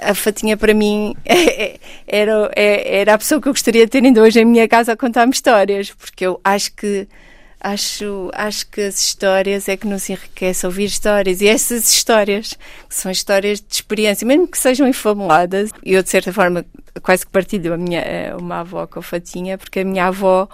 a 0.00 0.14
Fatinha 0.14 0.56
para 0.56 0.72
mim 0.72 1.14
é, 1.26 1.78
era, 2.06 2.50
é, 2.56 3.00
era 3.00 3.14
a 3.14 3.18
pessoa 3.18 3.40
que 3.40 3.48
eu 3.48 3.52
gostaria 3.52 3.84
de 3.84 3.90
ter 3.90 4.02
ainda 4.02 4.22
hoje 4.22 4.40
em 4.40 4.46
minha 4.46 4.66
casa 4.66 4.92
a 4.92 4.96
contar-me 4.96 5.32
histórias, 5.32 5.90
porque 5.90 6.24
eu 6.24 6.40
acho 6.42 6.72
que 6.74 7.06
acho, 7.60 8.30
acho 8.32 8.66
que 8.68 8.80
as 8.80 9.00
histórias 9.00 9.68
é 9.68 9.76
que 9.76 9.86
nos 9.86 10.08
enriquece 10.08 10.66
ouvir 10.66 10.84
histórias 10.84 11.40
e 11.40 11.48
essas 11.48 11.88
histórias 11.90 12.56
são 12.88 13.12
histórias 13.12 13.60
de 13.60 13.74
experiência, 13.74 14.26
mesmo 14.26 14.48
que 14.48 14.58
sejam 14.58 14.88
infabuladas. 14.88 15.70
E 15.84 15.92
eu, 15.92 16.02
de 16.02 16.08
certa 16.08 16.32
forma, 16.32 16.64
quase 17.02 17.26
que 17.26 17.32
partilho 17.32 17.74
a 17.74 17.76
minha, 17.76 18.02
uma 18.38 18.60
avó 18.60 18.86
com 18.86 18.98
a 18.98 19.02
Fatinha, 19.02 19.58
porque 19.58 19.80
a 19.80 19.84
minha 19.84 20.06
avó 20.06 20.48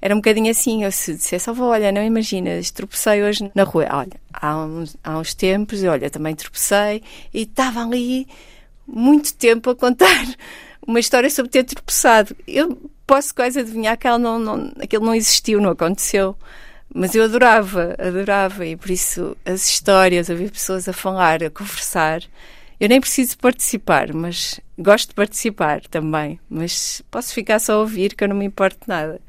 era 0.00 0.14
um 0.14 0.18
bocadinho 0.18 0.50
assim. 0.50 0.84
Eu 0.84 0.92
se 0.92 1.14
dissesse, 1.14 1.50
oh, 1.50 1.62
olha, 1.62 1.90
não 1.90 2.02
imaginas, 2.02 2.70
tropecei 2.70 3.22
hoje 3.22 3.50
na 3.54 3.62
rua. 3.62 3.86
Olha, 3.90 4.20
há 4.32 4.58
uns, 4.58 4.96
há 5.02 5.18
uns 5.18 5.34
tempos, 5.34 5.82
olha, 5.84 6.10
também 6.10 6.34
tropecei 6.34 7.02
e 7.32 7.42
estava 7.42 7.82
ali 7.82 8.26
muito 8.86 9.32
tempo 9.34 9.70
a 9.70 9.76
contar 9.76 10.26
uma 10.90 11.00
história 11.00 11.30
sobre 11.30 11.50
ter 11.50 11.64
tropeçado. 11.64 12.36
Eu 12.46 12.90
posso 13.06 13.34
quase 13.34 13.60
adivinhar 13.60 13.96
que 13.96 14.06
ela 14.06 14.18
não, 14.18 14.38
não, 14.38 14.72
aquilo 14.80 15.06
não 15.06 15.14
existiu, 15.14 15.60
não 15.60 15.70
aconteceu. 15.70 16.36
Mas 16.92 17.14
eu 17.14 17.22
adorava, 17.22 17.94
adorava, 17.98 18.66
e 18.66 18.76
por 18.76 18.90
isso 18.90 19.36
as 19.44 19.68
histórias, 19.68 20.28
ouvir 20.28 20.50
pessoas 20.50 20.88
a 20.88 20.92
falar, 20.92 21.42
a 21.44 21.50
conversar. 21.50 22.22
Eu 22.80 22.88
nem 22.88 23.00
preciso 23.00 23.38
participar, 23.38 24.12
mas 24.12 24.58
gosto 24.76 25.10
de 25.10 25.14
participar 25.14 25.82
também. 25.82 26.40
Mas 26.48 27.02
posso 27.10 27.32
ficar 27.32 27.60
só 27.60 27.74
a 27.74 27.78
ouvir, 27.78 28.16
que 28.16 28.24
eu 28.24 28.28
não 28.28 28.36
me 28.36 28.44
importo 28.44 28.80
nada. 28.88 29.20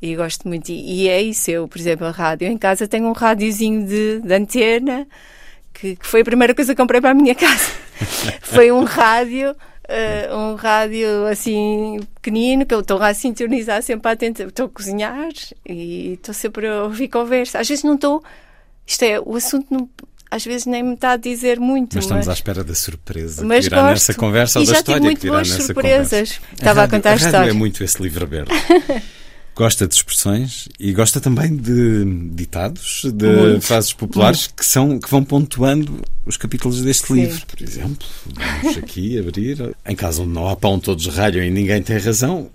E 0.00 0.16
gosto 0.16 0.48
muito. 0.48 0.70
E, 0.70 1.02
e 1.02 1.08
é 1.08 1.20
isso, 1.20 1.50
eu, 1.50 1.68
por 1.68 1.78
exemplo, 1.78 2.06
a 2.06 2.10
rádio. 2.10 2.48
Em 2.48 2.56
casa 2.56 2.88
tenho 2.88 3.06
um 3.06 3.12
rádiozinho 3.12 3.86
de, 3.86 4.20
de 4.20 4.34
antena, 4.34 5.06
que, 5.74 5.96
que, 5.96 6.06
foi 6.06 6.22
a 6.22 6.24
primeira 6.24 6.54
coisa 6.54 6.74
que 6.74 6.80
comprei 6.80 7.00
para 7.00 7.10
a 7.10 7.14
minha 7.14 7.34
casa. 7.36 7.70
foi 8.40 8.72
um 8.72 8.84
rádio. 8.84 9.54
Uh, 9.82 10.36
um 10.36 10.54
rádio 10.54 11.26
assim 11.26 11.98
pequenino 12.14 12.64
que 12.64 12.72
eu 12.72 12.80
estou 12.80 13.02
a 13.02 13.12
sintonizar 13.12 13.82
sempre 13.82 14.12
a 14.12 14.16
tentar, 14.16 14.44
estou 14.44 14.66
a 14.66 14.68
cozinhar 14.68 15.28
e 15.66 16.12
estou 16.14 16.32
sempre 16.32 16.68
a 16.68 16.84
ouvir 16.84 17.08
conversa. 17.08 17.58
Às 17.58 17.68
vezes 17.68 17.82
não 17.82 17.96
estou, 17.96 18.22
isto 18.86 19.02
é, 19.02 19.18
o 19.20 19.34
assunto 19.34 19.66
não, 19.70 19.88
às 20.30 20.44
vezes 20.44 20.66
nem 20.66 20.82
me 20.82 20.94
está 20.94 21.12
a 21.12 21.16
dizer 21.16 21.60
muito. 21.60 21.96
Mas 21.96 22.04
estamos 22.04 22.26
mas, 22.26 22.28
à 22.28 22.32
espera 22.32 22.64
da 22.64 22.74
surpresa 22.74 23.44
mas 23.44 23.64
que 23.64 23.70
virá 23.70 23.82
gosto. 23.82 23.92
nessa 23.92 24.14
conversa 24.14 24.60
ou 24.60 24.66
da 24.66 24.72
história 24.72 25.14
que 25.14 25.20
virá 25.20 25.38
nessa 25.38 25.62
surpresas. 25.62 26.38
conversa. 26.38 26.54
Estava 26.54 26.80
a, 26.80 26.82
rádio, 26.84 26.96
a 26.96 26.98
contar 26.98 27.10
a, 27.10 27.12
a 27.12 27.16
história. 27.16 27.50
é 27.50 27.52
muito 27.52 27.84
esse 27.84 28.02
livro 28.02 28.24
aberto. 28.24 28.50
Gosta 29.54 29.86
de 29.86 29.94
expressões 29.94 30.66
e 30.80 30.92
gosta 30.92 31.20
também 31.20 31.54
de 31.54 32.04
ditados, 32.32 33.02
de 33.04 33.26
Muito. 33.26 33.60
frases 33.60 33.92
populares 33.92 34.46
que, 34.46 34.64
são, 34.64 34.98
que 34.98 35.10
vão 35.10 35.22
pontuando 35.22 36.00
os 36.24 36.38
capítulos 36.38 36.80
deste 36.80 37.08
Sim. 37.08 37.14
livro. 37.14 37.46
Por 37.46 37.62
exemplo, 37.62 38.06
vamos 38.62 38.78
aqui 38.78 39.18
abrir. 39.18 39.76
Em 39.86 39.94
casa 39.94 40.22
onde 40.22 40.32
não 40.32 40.48
há 40.48 40.56
pão, 40.56 40.80
todos 40.80 41.06
ralham 41.08 41.44
e 41.44 41.50
ninguém 41.50 41.82
tem 41.82 41.98
razão. 41.98 42.50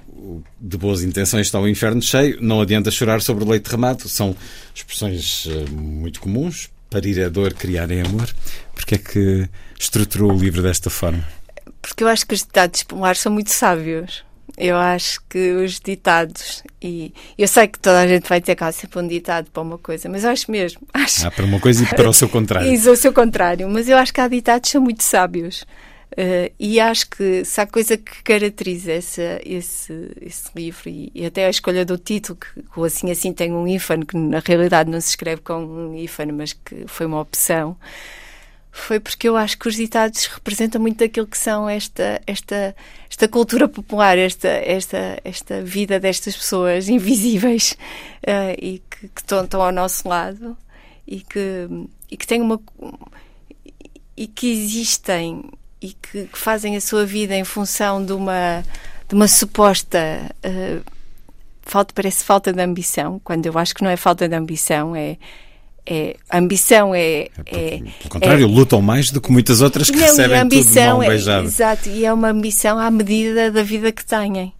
De 0.59 0.75
boas 0.75 1.03
intenções 1.03 1.47
está 1.47 1.59
o 1.59 1.67
inferno 1.67 2.01
cheio. 2.01 2.39
Não 2.41 2.61
adianta 2.61 2.89
chorar 2.89 3.21
sobre 3.21 3.43
o 3.43 3.49
leite 3.49 3.65
derramado. 3.65 4.09
São 4.09 4.35
expressões 4.73 5.47
eh, 5.49 5.69
muito 5.69 6.19
comuns. 6.19 6.69
Parir 6.89 7.19
é 7.19 7.29
dor, 7.29 7.53
criar 7.53 7.91
é 7.91 8.01
amor. 8.01 8.27
Porque 8.73 8.95
é 8.95 8.97
que 8.97 9.47
estruturou 9.79 10.33
o 10.33 10.37
livro 10.37 10.63
desta 10.63 10.89
forma? 10.89 11.23
Porque 11.81 12.03
eu 12.03 12.07
acho 12.07 12.25
que 12.25 12.33
os 12.33 12.41
ditados 12.41 12.83
populares 12.83 13.21
são 13.21 13.31
muito 13.31 13.51
sábios. 13.51 14.26
Eu 14.57 14.75
acho 14.75 15.21
que 15.29 15.51
os 15.51 15.79
ditados, 15.79 16.63
e 16.81 17.13
eu 17.37 17.47
sei 17.47 17.67
que 17.67 17.77
toda 17.77 17.99
a 17.99 18.07
gente 18.07 18.27
vai 18.27 18.41
ter 18.41 18.55
cá 18.55 18.71
sempre 18.71 18.99
um 18.99 19.07
ditado 19.07 19.51
para 19.51 19.61
uma 19.61 19.77
coisa, 19.77 20.09
mas 20.09 20.23
eu 20.23 20.31
acho 20.31 20.49
mesmo, 20.49 20.81
acho 20.93 21.27
Há 21.27 21.29
para 21.29 21.45
uma 21.45 21.59
coisa 21.59 21.83
e 21.83 21.87
para 21.87 22.09
o 22.09 22.13
seu 22.13 22.27
contrário. 22.27 22.67
Isso, 22.73 22.91
o 22.91 22.95
seu 22.95 23.13
contrário. 23.13 23.69
Mas 23.69 23.87
eu 23.87 23.97
acho 23.97 24.11
que 24.11 24.19
há 24.19 24.27
ditados 24.27 24.67
que 24.67 24.71
são 24.71 24.81
muito 24.81 25.03
sábios. 25.03 25.63
Eh, 26.15 26.51
e 26.59 26.79
acho 26.79 27.09
que 27.09 27.45
se 27.45 27.61
há 27.61 27.67
coisa 27.67 27.97
que 27.97 28.23
caracteriza 28.23 28.93
essa, 28.93 29.39
esse, 29.45 30.11
esse 30.21 30.49
livro 30.55 30.89
e, 30.89 31.11
e 31.13 31.25
até 31.25 31.45
a 31.45 31.49
escolha 31.49 31.85
do 31.85 31.97
título, 31.97 32.39
que 32.39 32.79
o 32.79 32.83
assim 32.83 33.11
assim 33.11 33.33
tem 33.33 33.53
um 33.53 33.67
ífano, 33.67 34.05
que 34.05 34.17
na 34.17 34.39
realidade 34.43 34.89
não 34.89 34.99
se 34.99 35.09
escreve 35.09 35.41
com 35.41 35.63
um 35.63 35.95
ífano, 35.95 36.33
mas 36.33 36.53
que 36.53 36.85
foi 36.87 37.05
uma 37.05 37.19
opção, 37.19 37.77
foi 38.77 38.99
porque 38.99 39.27
eu 39.27 39.35
acho 39.35 39.57
que 39.57 39.67
os 39.67 39.75
ditados 39.75 40.25
representam 40.27 40.79
muito 40.79 40.99
daquilo 40.99 41.27
que 41.27 41.37
são 41.37 41.67
esta, 41.67 42.21
esta, 42.25 42.75
esta 43.09 43.27
cultura 43.27 43.67
popular, 43.67 44.17
esta, 44.17 44.47
esta, 44.47 45.19
esta 45.23 45.61
vida 45.63 45.99
destas 45.99 46.35
pessoas 46.35 46.87
invisíveis 46.89 47.75
eh, 48.23 48.55
e 48.59 48.81
que, 48.89 49.07
que 49.09 49.21
estão, 49.21 49.43
estão 49.43 49.61
ao 49.61 49.71
nosso 49.71 50.07
lado 50.07 50.55
e 51.05 51.21
que, 51.21 51.67
e 52.09 52.15
que 52.15 52.27
têm 52.27 52.41
uma 52.41 52.61
e 54.15 54.27
que 54.27 54.51
existem 54.51 55.49
e 55.81 55.93
que, 55.93 56.25
que 56.25 56.37
fazem 56.37 56.75
a 56.75 56.81
sua 56.81 57.05
vida 57.05 57.35
em 57.35 57.43
função 57.43 58.03
de 58.03 58.13
uma 58.13 58.63
de 59.07 59.15
uma 59.15 59.27
suposta 59.27 59.99
eh, 60.43 60.79
falta 61.61 61.93
parece 61.93 62.23
falta 62.23 62.51
de 62.53 62.61
ambição 62.61 63.19
quando 63.23 63.45
eu 63.45 63.57
acho 63.57 63.75
que 63.75 63.83
não 63.83 63.89
é 63.89 63.97
falta 63.97 64.27
de 64.27 64.35
ambição 64.35 64.95
é 64.95 65.17
é 65.89 66.15
a 66.29 66.37
ambição 66.37 66.93
é, 66.93 67.29
é 67.45 67.77
Pelo 67.99 68.09
contrário, 68.09 68.45
lutam 68.47 68.81
mais 68.81 69.09
do 69.11 69.21
que 69.21 69.31
muitas 69.31 69.61
outras 69.61 69.89
que 69.89 69.95
não, 69.95 70.01
e 70.01 70.05
a 70.05 70.07
recebem 70.09 70.39
tudo 70.41 70.49
de 70.49 70.57
ambição 70.57 70.93
mão 70.97 71.03
é, 71.03 71.15
exato 71.15 71.89
e 71.89 72.05
é 72.05 72.11
uma 72.13 72.29
ambição 72.29 72.77
à 72.77 72.91
medida 72.91 73.51
da 73.51 73.63
vida 73.63 73.91
que 73.91 74.03
têm. 74.05 74.51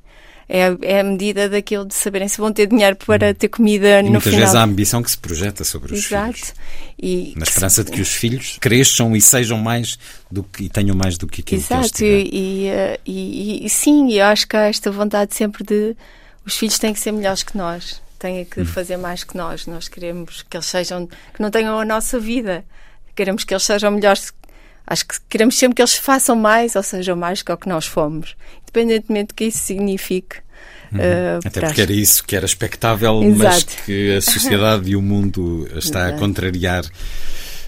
É, 0.49 0.67
a- 0.67 0.77
é 0.81 1.03
medida 1.03 1.49
daquilo 1.49 1.85
de 1.85 1.93
saberem 1.93 2.29
se 2.29 2.37
vão 2.37 2.53
ter 2.53 2.67
dinheiro 2.67 2.95
para 2.95 3.33
ter 3.33 3.49
comida 3.49 3.97
Hum. 3.97 3.99
E 3.99 4.03
no 4.03 4.09
muitas 4.11 4.23
final. 4.23 4.39
vezes 4.39 4.55
há 4.55 4.61
a 4.61 4.63
ambição 4.63 5.03
que 5.03 5.11
se 5.11 5.17
projeta 5.17 5.65
sobre 5.65 5.93
os 5.93 6.05
exato. 6.05 6.33
filhos. 6.33 6.53
e 6.97 7.33
Na 7.35 7.41
que 7.41 7.47
se- 7.47 7.51
esperança 7.51 7.83
de 7.83 7.91
que 7.91 7.99
os 7.99 8.07
filhos 8.07 8.57
cresçam 8.61 9.13
e 9.13 9.19
sejam 9.19 9.57
mais 9.57 9.99
do 10.31 10.43
que 10.43 10.63
e 10.63 10.69
tenham 10.69 10.95
mais 10.95 11.17
do 11.17 11.27
que 11.27 11.41
aquilo 11.41 11.61
que 11.61 11.73
eles 11.73 11.85
Exato, 11.85 12.03
e, 12.05 12.69
e- 13.05 13.65
e 13.65 13.69
sim, 13.69 14.13
eu 14.13 14.23
acho 14.25 14.47
que 14.47 14.55
há 14.55 14.67
esta 14.69 14.89
vontade 14.89 15.35
sempre 15.35 15.65
de 15.65 15.93
os 16.45 16.55
filhos 16.57 16.79
têm 16.79 16.93
que 16.93 16.99
ser 17.01 17.11
melhores 17.11 17.43
que 17.43 17.57
nós, 17.57 18.01
têm 18.17 18.41
Hum. 18.41 18.45
que 18.45 18.65
fazer 18.65 18.97
mais 18.97 19.23
que 19.23 19.35
nós. 19.37 19.65
Nós 19.67 19.87
queremos 19.87 20.43
que 20.49 20.57
eles 20.57 20.65
sejam, 20.67 21.07
que 21.07 21.41
não 21.41 21.49
tenham 21.51 21.79
a 21.79 21.85
nossa 21.85 22.19
vida, 22.19 22.63
queremos 23.15 23.43
que 23.43 23.53
eles 23.53 23.63
sejam 23.63 23.91
melhores. 23.91 24.33
Acho 24.85 25.05
que 25.05 25.15
queremos 25.29 25.57
sempre 25.57 25.75
que 25.75 25.81
eles 25.81 25.95
façam 25.95 26.35
mais 26.35 26.75
ou 26.75 26.83
sejam 26.83 27.15
mais 27.15 27.41
que 27.41 27.51
o 27.51 27.57
que 27.57 27.67
nós 27.67 27.85
fomos, 27.85 28.35
independentemente 28.63 29.27
do 29.29 29.33
que 29.33 29.45
isso 29.45 29.59
signifique. 29.59 30.37
Uhum. 30.91 31.39
Até 31.43 31.49
para 31.59 31.67
porque 31.67 31.81
era 31.81 31.91
isso 31.91 32.23
que 32.23 32.33
era 32.35 32.45
expectável, 32.45 33.21
mas 33.35 33.57
Exato. 33.57 33.83
que 33.85 34.15
a 34.15 34.21
sociedade 34.21 34.89
e 34.89 34.95
o 34.95 35.01
mundo 35.01 35.67
está 35.75 36.05
a 36.05 36.07
Exato. 36.07 36.19
contrariar 36.19 36.85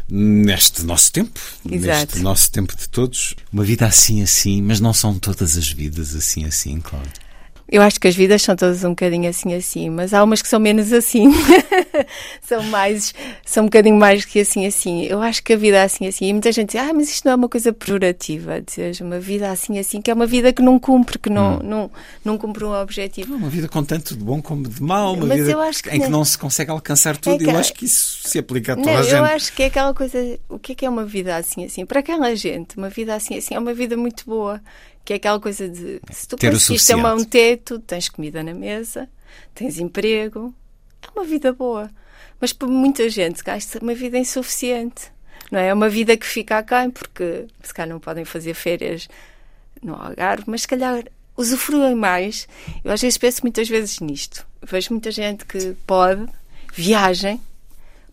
neste 0.07 0.83
nosso 0.83 1.11
tempo, 1.11 1.39
Exato. 1.69 1.97
neste 1.99 2.19
nosso 2.19 2.51
tempo 2.51 2.75
de 2.75 2.87
todos. 2.89 3.35
Uma 3.51 3.63
vida 3.63 3.85
assim, 3.85 4.23
assim, 4.23 4.61
mas 4.61 4.79
não 4.79 4.93
são 4.93 5.17
todas 5.19 5.57
as 5.57 5.67
vidas 5.69 6.15
assim, 6.15 6.45
assim, 6.45 6.79
Cláudio. 6.79 7.11
Eu 7.71 7.81
acho 7.83 7.99
que 7.99 8.07
as 8.07 8.15
vidas 8.15 8.41
são 8.41 8.55
todas 8.55 8.83
um 8.83 8.89
bocadinho 8.89 9.29
assim 9.29 9.53
assim, 9.53 9.89
mas 9.89 10.13
há 10.13 10.23
umas 10.23 10.41
que 10.41 10.47
são 10.47 10.59
menos 10.59 10.91
assim. 10.91 11.31
são 12.41 12.63
mais, 12.63 13.13
são 13.45 13.63
um 13.63 13.67
bocadinho 13.67 13.95
mais 13.95 14.25
que 14.25 14.39
assim 14.39 14.65
assim. 14.65 15.03
Eu 15.05 15.21
acho 15.21 15.43
que 15.43 15.53
a 15.53 15.57
vida 15.57 15.77
é 15.77 15.83
assim 15.83 16.07
assim. 16.07 16.25
E 16.27 16.33
muita 16.33 16.51
gente 16.51 16.71
diz, 16.71 16.81
ah, 16.81 16.93
mas 16.93 17.09
isto 17.09 17.25
não 17.25 17.33
é 17.33 17.35
uma 17.35 17.49
coisa 17.49 17.71
pejorativa, 17.71 18.61
dizer 18.61 18.97
uma 19.01 19.19
vida 19.19 19.49
assim 19.51 19.77
assim, 19.79 20.01
que 20.01 20.09
é 20.09 20.13
uma 20.13 20.25
vida 20.25 20.51
que 20.51 20.61
não 20.61 20.79
cumpre, 20.79 21.19
que 21.19 21.29
não, 21.29 21.57
Hum. 21.57 21.59
não, 21.63 21.91
não 22.25 22.37
cumpre 22.37 22.63
um 22.63 22.73
objetivo. 22.73 23.35
Uma 23.35 23.49
vida 23.49 23.67
com 23.67 23.83
tanto 23.83 24.15
de 24.15 24.23
bom 24.23 24.41
como 24.41 24.67
de 24.67 24.81
mau, 24.81 25.13
uma 25.13 25.25
Mas 25.25 25.39
vida 25.39 25.51
eu 25.51 25.59
que 25.83 25.89
em 25.89 25.91
que 25.93 25.97
não- 25.99 26.19
não 26.19 26.25
se 26.25 26.37
consegue 26.37 26.71
alcançar 26.71 27.17
tudo. 27.17 27.37
que- 27.37 27.49
Eu 27.49 27.57
acho 27.57 27.73
que 27.73 27.85
isso 27.85 28.27
se 28.27 28.39
aplica 28.39 28.73
a 28.73 28.75
toda 28.75 28.87
Não, 28.89 28.97
a 28.97 29.01
eu 29.01 29.05
gente. 29.05 29.31
acho 29.35 29.53
que 29.53 29.63
é 29.63 29.65
aquela 29.67 29.93
coisa. 29.93 30.39
O 30.49 30.57
que 30.59 30.71
é 30.71 30.75
que 30.75 30.85
é 30.85 30.89
uma 30.89 31.05
vida 31.05 31.35
assim 31.35 31.65
assim? 31.65 31.85
Para 31.85 31.99
aquela 31.99 32.35
gente, 32.35 32.77
uma 32.77 32.89
vida 32.89 33.13
assim 33.15 33.37
assim 33.37 33.55
é 33.55 33.59
uma 33.59 33.73
vida 33.73 33.95
muito 33.95 34.23
boa. 34.25 34.61
Que 35.05 35.13
é 35.13 35.15
aquela 35.15 35.39
coisa 35.39 35.67
de 35.67 35.99
se 36.11 36.27
tu 36.27 36.35
Ter 36.37 36.51
conseguiste 36.51 36.87
ter 36.87 36.95
uma- 36.95 37.13
um 37.15 37.23
teto, 37.23 37.79
tens 37.79 38.09
comida 38.09 38.43
na 38.43 38.53
mesa, 38.53 39.09
tens 39.55 39.79
emprego, 39.79 40.53
é 41.01 41.07
uma 41.19 41.25
vida 41.25 41.51
boa. 41.51 41.89
Mas 42.39 42.53
para 42.53 42.67
muita 42.67 43.09
gente 43.09 43.43
gasta 43.43 43.79
uma 43.81 43.93
vida 43.93 44.17
insuficiente. 44.17 45.11
Não 45.51 45.59
é? 45.59 45.69
É 45.69 45.73
uma 45.73 45.89
vida 45.89 46.15
que 46.15 46.25
fica 46.27 46.59
aquém, 46.59 46.91
porque 46.91 47.47
se 47.63 47.73
calhar 47.73 47.89
não 47.89 47.99
podem 47.99 48.23
fazer 48.23 48.53
férias 48.53 49.07
no 49.81 49.95
Algarve, 49.95 50.43
mas 50.47 50.61
se 50.61 50.67
calhar 50.67 51.03
usufruem 51.35 51.95
mais. 51.95 52.47
Eu 52.83 52.91
às 52.91 53.01
vezes 53.01 53.17
penso 53.17 53.41
muitas 53.41 53.67
vezes 53.67 53.99
nisto. 53.99 54.45
Vejo 54.61 54.89
muita 54.91 55.09
gente 55.09 55.45
que 55.45 55.73
pode, 55.87 56.27
viagem, 56.73 57.41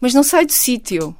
mas 0.00 0.14
não 0.14 0.22
sai 0.22 0.46
do 0.46 0.52
sítio. 0.52 1.14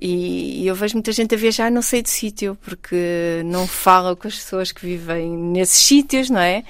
E, 0.00 0.62
e 0.62 0.66
eu 0.66 0.74
vejo 0.74 0.94
muita 0.94 1.10
gente 1.12 1.34
a 1.34 1.38
viajar 1.38 1.70
não 1.70 1.80
sei 1.80 2.02
do 2.02 2.08
sítio, 2.08 2.56
porque 2.62 3.42
não 3.46 3.66
fala 3.66 4.14
com 4.14 4.28
as 4.28 4.36
pessoas 4.36 4.70
que 4.70 4.84
vivem 4.84 5.30
nesses 5.30 5.78
sítios, 5.78 6.28
não 6.28 6.40
é? 6.40 6.64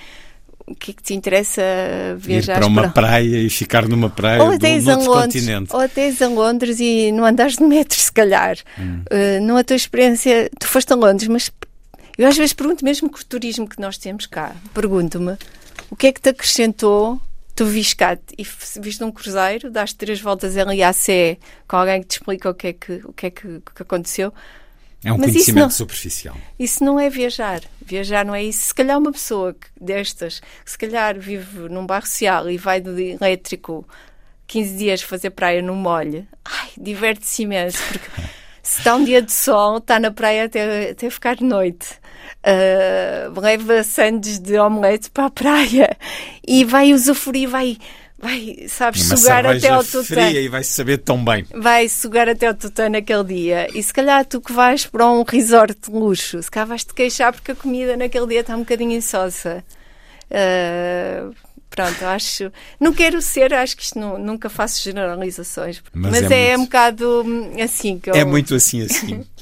O 0.66 0.74
que 0.74 0.90
é 0.90 0.94
que 0.94 1.02
te 1.02 1.14
interessa 1.14 1.62
Ir 1.62 2.16
viajar 2.16 2.56
para 2.56 2.66
uma 2.66 2.88
praia 2.88 3.38
e 3.38 3.48
ficar 3.48 3.88
numa 3.88 4.10
praia 4.10 4.42
ou 4.42 4.50
de 4.50 4.56
até 4.56 4.78
um 4.80 4.90
a 4.90 4.96
outro 4.96 5.10
Londres, 5.10 5.34
continente. 5.34 5.74
ou 5.74 5.80
até 5.80 6.08
a 6.08 6.28
Londres 6.28 6.80
e 6.80 7.12
não 7.12 7.24
andares 7.24 7.56
de 7.56 7.62
metro, 7.64 7.96
se 7.96 8.10
calhar. 8.10 8.56
Uh, 8.78 9.40
não 9.42 9.56
a 9.56 9.64
tua 9.64 9.76
experiência, 9.76 10.50
tu 10.58 10.66
foste 10.66 10.92
a 10.92 10.96
Londres, 10.96 11.28
mas 11.28 11.52
eu 12.18 12.26
às 12.26 12.36
vezes 12.36 12.52
pergunto 12.52 12.84
mesmo 12.84 13.08
com 13.08 13.18
o 13.18 13.24
turismo 13.24 13.68
que 13.68 13.80
nós 13.80 13.96
temos 13.96 14.26
cá, 14.26 14.56
pergunto-me 14.74 15.36
o 15.90 15.94
que 15.94 16.08
é 16.08 16.12
que 16.12 16.20
te 16.20 16.30
acrescentou 16.30 17.20
tu 17.56 17.64
viste 17.64 17.96
cá 17.96 18.16
e 18.38 18.46
viste 18.80 19.02
um 19.02 19.10
cruzeiro, 19.10 19.70
daste 19.70 19.96
três 19.96 20.20
voltas 20.20 20.56
ali 20.56 20.82
à 20.82 20.92
Sé 20.92 21.38
com 21.66 21.76
alguém 21.76 22.02
que 22.02 22.08
te 22.08 22.12
explica 22.12 22.50
o 22.50 22.54
que 22.54 22.66
é 22.68 22.72
que, 22.74 22.92
o 23.04 23.12
que, 23.12 23.26
é 23.26 23.30
que, 23.30 23.60
que 23.74 23.82
aconteceu. 23.82 24.32
É 25.02 25.12
um 25.12 25.18
Mas 25.18 25.32
conhecimento 25.32 25.62
não- 25.64 25.70
superficial. 25.70 26.36
Isso 26.58 26.84
não 26.84 27.00
é 27.00 27.08
viajar. 27.08 27.62
Viajar 27.80 28.24
não 28.24 28.34
é 28.34 28.42
isso. 28.44 28.66
Se 28.66 28.74
calhar 28.74 28.98
uma 28.98 29.12
pessoa 29.12 29.56
destas, 29.80 30.40
que 30.64 30.70
se 30.70 30.78
calhar 30.78 31.18
vive 31.18 31.68
num 31.68 31.86
bairro 31.86 32.06
social 32.06 32.50
e 32.50 32.58
vai 32.58 32.80
de 32.80 33.16
elétrico 33.20 33.86
15 34.46 34.76
dias 34.76 35.02
fazer 35.02 35.30
praia 35.30 35.62
no 35.62 35.74
molho, 35.74 36.26
ai, 36.44 36.70
diverte-se 36.76 37.42
imenso, 37.42 37.78
porque 37.88 38.08
se 38.62 38.78
está 38.78 38.96
um 38.96 39.04
dia 39.04 39.22
de 39.22 39.32
sol, 39.32 39.78
está 39.78 39.98
na 39.98 40.10
praia 40.10 40.44
até, 40.44 40.90
até 40.90 41.08
ficar 41.10 41.36
de 41.36 41.44
noite. 41.44 42.00
Ah, 42.48 43.28
leva 43.40 43.82
sandes 43.82 44.38
de 44.38 44.56
omelete 44.56 45.10
para 45.10 45.26
a 45.26 45.30
praia 45.30 45.96
e 46.46 46.64
vai 46.64 46.92
usufruir, 46.92 47.48
vai, 47.48 47.76
vai 48.16 48.66
sabes, 48.68 49.02
sugar 49.02 49.44
até 49.44 49.68
ao 49.68 49.82
tutano 49.82 50.30
e 50.30 50.48
vai 50.48 50.62
saber 50.62 50.98
tão 50.98 51.24
bem. 51.24 51.44
vai 51.52 51.88
sugar 51.88 52.28
até 52.28 52.48
o 52.48 52.54
tutano 52.54 52.90
naquele 52.90 53.24
dia. 53.24 53.66
E 53.74 53.82
se 53.82 53.92
calhar 53.92 54.24
tu 54.24 54.40
que 54.40 54.52
vais 54.52 54.86
para 54.86 55.10
um 55.10 55.24
resort 55.24 55.76
de 55.76 55.90
luxo, 55.90 56.40
se 56.40 56.48
calhar 56.50 56.68
vais-te 56.68 56.94
queixar 56.94 57.32
porque 57.32 57.50
a 57.50 57.56
comida 57.56 57.96
naquele 57.96 58.28
dia 58.28 58.40
está 58.42 58.54
um 58.54 58.60
bocadinho 58.60 58.92
insossa. 58.92 59.64
Ah, 60.30 61.28
pronto, 61.68 62.04
acho. 62.04 62.52
Não 62.80 62.92
quero 62.92 63.20
ser, 63.20 63.52
acho 63.54 63.76
que 63.76 63.82
isto 63.82 63.98
não- 63.98 64.18
nunca 64.18 64.48
faço 64.48 64.82
generalizações. 64.82 65.82
Mas 65.92 66.20
Mas, 66.22 66.30
é 66.30 66.34
é, 66.34 66.48
muito- 66.56 66.60
um 66.60 66.64
bocado 66.66 67.22
hum, 67.26 67.52
assim 67.62 67.98
que 67.98 68.10
eu. 68.10 68.14
É 68.14 68.24
muito 68.24 68.54
assim 68.54 68.82
assim. 68.82 69.24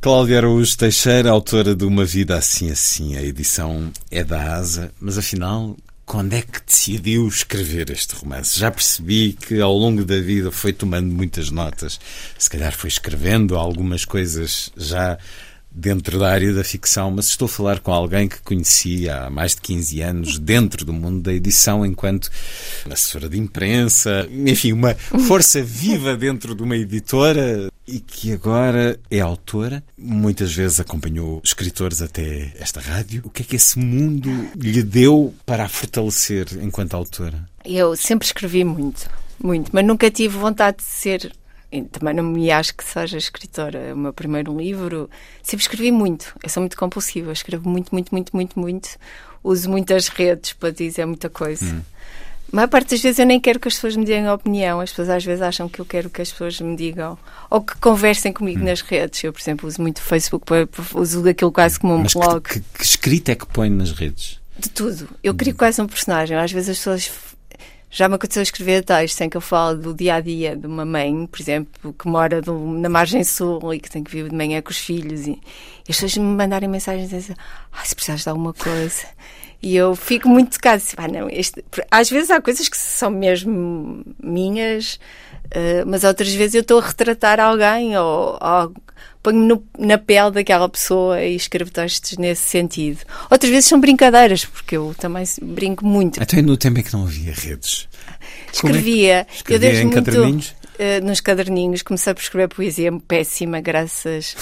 Cláudia 0.00 0.38
Araújo 0.38 0.76
Teixeira, 0.76 1.30
autora 1.30 1.74
de 1.74 1.84
Uma 1.84 2.04
Vida 2.04 2.36
Assim 2.36 2.70
Assim. 2.70 3.16
A 3.16 3.22
edição 3.22 3.90
é 4.10 4.22
da 4.22 4.54
Asa, 4.54 4.92
mas 5.00 5.18
afinal, 5.18 5.76
quando 6.04 6.34
é 6.34 6.42
que 6.42 6.60
decidiu 6.64 7.26
escrever 7.26 7.90
este 7.90 8.14
romance? 8.14 8.58
Já 8.58 8.70
percebi 8.70 9.32
que 9.32 9.60
ao 9.60 9.76
longo 9.76 10.04
da 10.04 10.20
vida 10.20 10.52
foi 10.52 10.72
tomando 10.72 11.12
muitas 11.12 11.50
notas. 11.50 11.98
Se 12.38 12.48
calhar 12.48 12.72
foi 12.76 12.88
escrevendo 12.88 13.56
algumas 13.56 14.04
coisas 14.04 14.70
já 14.76 15.18
dentro 15.76 16.18
da 16.18 16.30
área 16.30 16.54
da 16.54 16.64
ficção, 16.64 17.10
mas 17.10 17.26
estou 17.26 17.46
a 17.46 17.48
falar 17.48 17.80
com 17.80 17.92
alguém 17.92 18.28
que 18.28 18.40
conheci 18.40 19.10
há 19.10 19.28
mais 19.28 19.54
de 19.54 19.60
15 19.60 20.00
anos 20.00 20.38
dentro 20.38 20.84
do 20.86 20.92
mundo 20.92 21.22
da 21.22 21.34
edição 21.34 21.84
enquanto 21.84 22.30
assessora 22.90 23.28
de 23.28 23.38
imprensa, 23.38 24.26
enfim, 24.30 24.72
uma 24.72 24.94
força 24.94 25.62
viva 25.62 26.16
dentro 26.16 26.54
de 26.54 26.62
uma 26.62 26.76
editora 26.76 27.68
e 27.86 28.00
que 28.00 28.32
agora 28.32 28.98
é 29.10 29.20
autora. 29.20 29.82
Muitas 29.96 30.52
vezes 30.54 30.80
acompanhou 30.80 31.40
escritores 31.44 32.02
até 32.02 32.52
esta 32.58 32.80
rádio. 32.80 33.22
O 33.24 33.30
que 33.30 33.42
é 33.42 33.44
que 33.44 33.56
esse 33.56 33.78
mundo 33.78 34.30
lhe 34.56 34.82
deu 34.82 35.34
para 35.44 35.64
a 35.64 35.68
fortalecer 35.68 36.46
enquanto 36.60 36.94
autora? 36.94 37.48
Eu 37.64 37.96
sempre 37.96 38.26
escrevi 38.26 38.64
muito, 38.64 39.08
muito, 39.42 39.70
mas 39.72 39.84
nunca 39.84 40.10
tive 40.10 40.36
vontade 40.36 40.78
de 40.78 40.84
ser. 40.84 41.32
Também 41.92 42.14
não 42.14 42.24
me 42.24 42.50
acho 42.50 42.74
que 42.74 42.84
seja 42.84 43.18
escritora. 43.18 43.94
O 43.94 43.98
meu 43.98 44.12
primeiro 44.12 44.56
livro, 44.56 45.10
sempre 45.42 45.62
escrevi 45.62 45.92
muito. 45.92 46.34
Eu 46.42 46.48
sou 46.48 46.60
muito 46.60 46.76
compulsiva, 46.76 47.32
escrevo 47.32 47.68
muito, 47.68 47.90
muito, 47.92 48.12
muito, 48.12 48.34
muito, 48.34 48.58
muito. 48.58 48.88
Uso 49.44 49.70
muitas 49.70 50.08
redes 50.08 50.52
para 50.52 50.70
dizer 50.70 51.06
muita 51.06 51.28
coisa. 51.28 51.66
Hum. 51.66 51.82
A 52.52 52.56
maior 52.56 52.68
parte 52.68 52.90
das 52.90 53.02
vezes 53.02 53.18
eu 53.18 53.26
nem 53.26 53.40
quero 53.40 53.58
que 53.58 53.68
as 53.68 53.74
pessoas 53.74 53.96
me 53.96 54.12
a 54.14 54.34
opinião. 54.34 54.80
As 54.80 54.90
pessoas 54.90 55.10
às 55.10 55.24
vezes 55.24 55.42
acham 55.42 55.68
que 55.68 55.80
eu 55.80 55.84
quero 55.84 56.08
que 56.08 56.22
as 56.22 56.30
pessoas 56.30 56.60
me 56.60 56.76
digam 56.76 57.18
ou 57.50 57.60
que 57.60 57.76
conversem 57.78 58.32
comigo 58.32 58.60
hum. 58.60 58.64
nas 58.64 58.80
redes. 58.80 59.22
Eu, 59.24 59.32
por 59.32 59.40
exemplo, 59.40 59.68
uso 59.68 59.82
muito 59.82 60.00
Facebook, 60.00 60.46
uso 60.94 61.28
aquilo 61.28 61.52
quase 61.52 61.78
como 61.78 61.94
um 61.94 62.02
Mas 62.02 62.14
blog. 62.14 62.40
Que, 62.42 62.60
que, 62.60 62.64
que 62.78 62.84
escrita 62.84 63.32
é 63.32 63.34
que 63.34 63.46
põe 63.46 63.68
nas 63.68 63.92
redes? 63.92 64.40
De 64.58 64.70
tudo. 64.70 65.08
Eu 65.22 65.34
crio 65.34 65.54
hum. 65.54 65.56
quase 65.56 65.82
um 65.82 65.86
personagem. 65.86 66.36
Às 66.36 66.52
vezes 66.52 66.70
as 66.70 66.78
pessoas 66.78 67.10
já 67.90 68.08
me 68.08 68.16
aconteceu 68.16 68.42
escrever 68.42 68.84
textos 68.84 69.20
em 69.20 69.28
que 69.28 69.36
eu 69.36 69.40
falo 69.40 69.78
do 69.78 69.94
dia 69.94 70.16
a 70.16 70.20
dia 70.20 70.56
de 70.56 70.66
uma 70.66 70.84
mãe, 70.84 71.26
por 71.26 71.40
exemplo, 71.40 71.94
que 71.94 72.06
mora 72.06 72.42
do, 72.42 72.58
na 72.58 72.88
margem 72.88 73.24
sul 73.24 73.72
e 73.72 73.80
que 73.80 73.90
tem 73.90 74.04
que 74.04 74.10
vir 74.10 74.28
de 74.28 74.34
manhã 74.34 74.60
com 74.60 74.70
os 74.70 74.76
filhos, 74.76 75.26
e, 75.26 75.30
e 75.30 75.90
as 75.90 75.96
pessoas 75.96 76.16
me 76.18 76.24
mandarem 76.24 76.68
mensagens 76.68 77.08
dizendo: 77.08 77.38
ah, 77.72 77.84
se 77.84 77.94
precisares 77.94 78.22
de 78.22 78.28
alguma 78.28 78.52
coisa. 78.52 79.06
E 79.62 79.74
eu 79.74 79.96
fico 79.96 80.28
muito 80.28 80.52
tocada. 80.52 80.76
Assim, 80.76 80.96
ah, 80.96 81.08
não, 81.08 81.28
este... 81.30 81.64
Às 81.90 82.10
vezes 82.10 82.30
há 82.30 82.40
coisas 82.40 82.68
que 82.68 82.76
são 82.76 83.10
mesmo 83.10 84.04
minhas, 84.22 84.94
uh, 85.46 85.86
mas 85.86 86.04
outras 86.04 86.32
vezes 86.34 86.54
eu 86.54 86.60
estou 86.60 86.78
a 86.78 86.86
retratar 86.86 87.40
alguém 87.40 87.96
ou, 87.96 88.38
ou 88.40 88.74
ponho-me 89.22 89.60
na 89.78 89.98
pele 89.98 90.30
daquela 90.30 90.68
pessoa 90.68 91.20
e 91.22 91.34
escrevo 91.34 91.70
textos 91.70 92.16
nesse 92.16 92.42
sentido. 92.42 93.00
Outras 93.30 93.50
vezes 93.50 93.66
são 93.66 93.80
brincadeiras, 93.80 94.44
porque 94.44 94.76
eu 94.76 94.94
também 94.98 95.24
brinco 95.42 95.84
muito. 95.84 96.22
Até 96.22 96.40
no 96.42 96.56
tempo 96.56 96.78
em 96.78 96.82
que 96.82 96.92
não 96.92 97.02
havia 97.02 97.32
redes. 97.32 97.88
Escrevia. 98.52 99.14
É 99.14 99.26
Escrevia 99.34 99.56
eu 99.56 99.58
desde 99.58 99.82
em 99.82 99.86
muito, 99.86 100.04
caderninhos? 100.04 100.48
Uh, 100.48 101.04
nos 101.04 101.20
caderninhos. 101.20 101.82
Comecei 101.82 102.14
por 102.14 102.20
escrever 102.20 102.48
poesia 102.48 102.92
péssima, 103.08 103.60
graças 103.60 104.36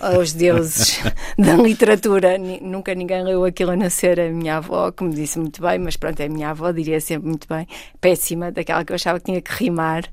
aos 0.00 0.32
deuses 0.32 1.00
da 1.38 1.54
literatura. 1.54 2.36
Nunca 2.38 2.94
ninguém 2.94 3.22
leu 3.24 3.44
aquilo 3.44 3.72
a 3.72 3.76
nascer. 3.76 4.20
A 4.20 4.30
minha 4.30 4.56
avó, 4.56 4.90
que 4.90 5.04
me 5.04 5.14
disse 5.14 5.38
muito 5.38 5.60
bem, 5.60 5.78
mas 5.78 5.96
pronto, 5.96 6.20
é 6.20 6.26
a 6.26 6.28
minha 6.28 6.50
avó, 6.50 6.70
diria 6.72 7.00
sempre 7.00 7.28
muito 7.28 7.46
bem, 7.48 7.66
péssima, 8.00 8.50
daquela 8.50 8.84
que 8.84 8.92
eu 8.92 8.94
achava 8.94 9.18
que 9.18 9.26
tinha 9.26 9.40
que 9.40 9.52
rimar. 9.52 10.04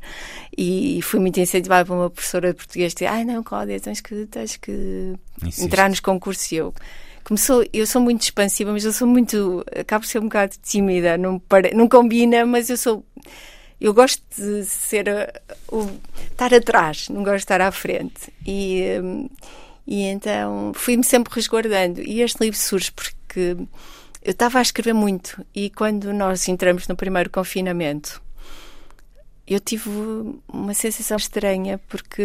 E 0.57 1.01
fui 1.01 1.19
muito 1.19 1.39
incentivada 1.39 1.85
por 1.85 1.93
uma 1.93 2.09
professora 2.09 2.49
de 2.49 2.55
português 2.55 2.93
que 2.93 3.03
dizia: 3.03 3.11
Ai 3.11 3.25
não, 3.25 3.43
Cláudia, 3.43 3.79
tens 3.79 4.01
que, 4.01 4.25
tens 4.25 4.57
que 4.57 5.13
entrar 5.59 5.89
nos 5.89 5.99
concursos. 5.99 6.51
E 6.51 6.55
eu 6.57 6.73
começou, 7.23 7.65
eu 7.73 7.85
sou 7.85 8.01
muito 8.01 8.21
expansiva, 8.21 8.71
mas 8.71 8.85
eu 8.85 8.93
sou 8.93 9.07
muito, 9.07 9.63
acabo 9.75 10.03
por 10.03 10.09
ser 10.09 10.19
um 10.19 10.25
bocado 10.25 10.53
tímida, 10.63 11.17
não, 11.17 11.39
para, 11.39 11.73
não 11.73 11.87
combina, 11.87 12.45
mas 12.45 12.69
eu 12.69 12.77
sou 12.77 13.03
eu 13.79 13.93
gosto 13.93 14.23
de 14.35 14.63
ser 14.65 15.05
o, 15.67 15.89
estar 16.31 16.53
atrás, 16.53 17.09
não 17.09 17.23
gosto 17.23 17.37
de 17.37 17.43
estar 17.43 17.61
à 17.61 17.71
frente. 17.71 18.33
E, 18.45 18.99
hum, 19.03 19.29
e 19.87 20.01
então 20.03 20.71
fui-me 20.73 21.03
sempre 21.03 21.33
resguardando. 21.33 22.01
E 22.01 22.21
este 22.21 22.39
livro 22.41 22.59
surge 22.59 22.91
porque 22.91 23.57
eu 24.21 24.31
estava 24.31 24.59
a 24.59 24.61
escrever 24.61 24.93
muito 24.93 25.45
e 25.53 25.69
quando 25.69 26.11
nós 26.11 26.47
entramos 26.47 26.87
no 26.87 26.95
primeiro 26.95 27.29
confinamento, 27.29 28.21
eu 29.47 29.59
tive 29.59 29.89
uma 30.47 30.73
sensação 30.73 31.17
estranha 31.17 31.79
porque 31.87 32.23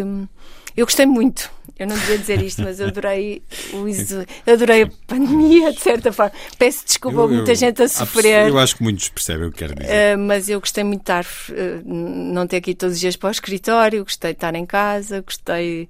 eu 0.76 0.86
gostei 0.86 1.04
muito. 1.04 1.50
Eu 1.78 1.86
não 1.86 1.96
devia 1.96 2.18
dizer 2.18 2.42
isto, 2.42 2.62
mas 2.62 2.80
eu 2.80 2.88
adorei 2.88 3.42
o 3.72 3.86
eu 4.46 4.54
adorei 4.54 4.82
a 4.82 4.90
pandemia, 5.06 5.72
de 5.72 5.80
certa 5.80 6.12
forma. 6.12 6.32
Peço 6.58 6.84
desculpa 6.84 7.24
a 7.24 7.28
muita 7.28 7.54
gente 7.54 7.82
a 7.82 7.88
sofrer. 7.88 8.48
Eu 8.48 8.58
acho 8.58 8.76
que 8.76 8.82
muitos 8.82 9.08
percebem 9.08 9.48
o 9.48 9.52
que 9.52 9.58
quero 9.58 9.74
dizer. 9.74 10.16
Uh, 10.16 10.18
mas 10.18 10.48
eu 10.48 10.60
gostei 10.60 10.84
muito 10.84 11.00
de 11.00 11.02
estar, 11.02 11.24
uh, 11.24 11.82
não 11.84 12.46
ter 12.46 12.56
aqui 12.56 12.74
todos 12.74 12.94
os 12.94 13.00
dias 13.00 13.16
para 13.16 13.28
o 13.28 13.32
escritório, 13.32 14.04
gostei 14.04 14.32
de 14.32 14.36
estar 14.36 14.54
em 14.54 14.66
casa, 14.66 15.20
gostei 15.20 15.88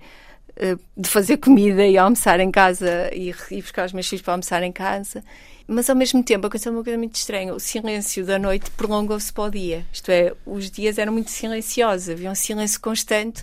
de 0.96 1.08
fazer 1.08 1.38
comida 1.38 1.86
e 1.86 1.96
almoçar 1.96 2.38
em 2.40 2.50
casa 2.50 3.10
e 3.14 3.30
ir 3.50 3.62
buscar 3.62 3.86
os 3.86 3.92
meus 3.92 4.08
filhos 4.08 4.22
para 4.22 4.34
almoçar 4.34 4.62
em 4.62 4.72
casa. 4.72 5.24
Mas 5.66 5.88
ao 5.88 5.94
mesmo 5.94 6.22
tempo 6.22 6.46
aconteceu 6.46 6.72
uma 6.72 6.82
coisa 6.82 6.98
muito 6.98 7.14
estranha: 7.14 7.54
o 7.54 7.60
silêncio 7.60 8.26
da 8.26 8.38
noite 8.38 8.70
prolongou-se 8.72 9.32
para 9.32 9.44
o 9.44 9.50
dia. 9.50 9.86
Isto 9.92 10.10
é, 10.10 10.34
os 10.44 10.70
dias 10.70 10.98
eram 10.98 11.12
muito 11.12 11.30
silenciosos, 11.30 12.10
havia 12.10 12.30
um 12.30 12.34
silêncio 12.34 12.80
constante. 12.80 13.42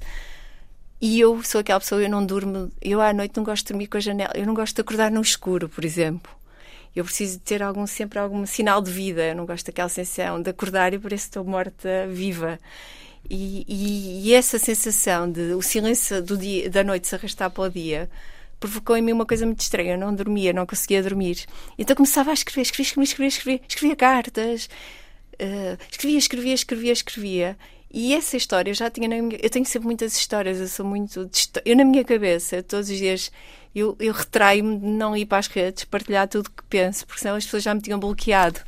E 0.99 1.19
eu 1.19 1.41
sou 1.43 1.61
aquela 1.61 1.79
pessoa, 1.79 2.01
eu 2.01 2.09
não 2.09 2.25
durmo, 2.25 2.71
eu 2.81 2.99
à 2.99 3.13
noite 3.13 3.37
não 3.37 3.43
gosto 3.43 3.67
de 3.67 3.73
dormir 3.73 3.87
com 3.87 3.97
a 3.97 3.99
janela, 3.99 4.33
eu 4.35 4.45
não 4.45 4.53
gosto 4.53 4.75
de 4.75 4.81
acordar 4.81 5.11
no 5.11 5.21
escuro, 5.21 5.69
por 5.69 5.85
exemplo. 5.85 6.31
Eu 6.95 7.05
preciso 7.05 7.33
de 7.37 7.43
ter 7.43 7.61
algum, 7.61 7.85
sempre 7.85 8.17
algum 8.17 8.45
sinal 8.45 8.81
de 8.81 8.91
vida, 8.91 9.23
eu 9.27 9.35
não 9.35 9.45
gosto 9.45 9.67
daquela 9.67 9.87
sensação 9.87 10.41
de 10.41 10.49
acordar 10.49 10.93
e 10.93 10.99
parece 10.99 11.25
que 11.25 11.29
estou 11.29 11.45
morta 11.45 12.07
viva. 12.09 12.59
E, 13.29 13.65
e, 13.67 14.29
e, 14.29 14.33
essa 14.33 14.57
sensação 14.57 15.29
de 15.29 15.53
o 15.53 15.61
silêncio 15.61 16.21
do 16.21 16.37
dia, 16.37 16.69
da 16.69 16.83
noite 16.83 17.07
se 17.07 17.15
arrastar 17.15 17.51
para 17.51 17.63
o 17.63 17.69
dia 17.69 18.09
provocou 18.59 18.97
em 18.97 19.01
mim 19.01 19.11
uma 19.11 19.25
coisa 19.25 19.45
muito 19.45 19.59
estranha. 19.59 19.93
Eu 19.93 19.97
não 19.97 20.13
dormia, 20.13 20.53
não 20.53 20.65
conseguia 20.65 21.03
dormir. 21.03 21.45
Então 21.77 21.95
começava 21.95 22.31
a 22.31 22.33
escrever, 22.33 22.61
escrevia, 22.61 23.03
escrevia, 23.03 23.27
escrevia, 23.27 23.61
escrevia, 23.67 23.95
cartas, 23.95 24.69
uh, 25.33 25.77
escrevia, 25.91 26.17
escrevia, 26.17 26.53
escrevia, 26.53 26.91
escrevia. 26.91 27.57
E 27.91 28.13
essa 28.13 28.35
história 28.35 28.73
já 28.73 28.89
tinha 28.89 29.07
na 29.07 29.21
minha... 29.21 29.39
Eu 29.41 29.49
tenho 29.49 29.65
sempre 29.65 29.87
muitas 29.87 30.15
histórias, 30.15 30.59
eu 30.59 30.67
sou 30.67 30.85
muito... 30.85 31.29
Eu 31.63 31.75
na 31.75 31.85
minha 31.85 32.03
cabeça, 32.03 32.61
todos 32.61 32.89
os 32.89 32.97
dias, 32.97 33.31
eu, 33.73 33.95
eu 33.99 34.11
retraio-me 34.13 34.77
de 34.77 34.85
não 34.85 35.15
ir 35.15 35.25
para 35.25 35.37
as 35.37 35.47
redes, 35.47 35.85
partilhar 35.85 36.27
tudo 36.27 36.49
que 36.49 36.63
penso, 36.63 37.07
porque 37.07 37.21
senão 37.21 37.35
as 37.35 37.45
pessoas 37.45 37.63
já 37.63 37.73
me 37.73 37.81
tinham 37.81 37.97
bloqueado 37.97 38.59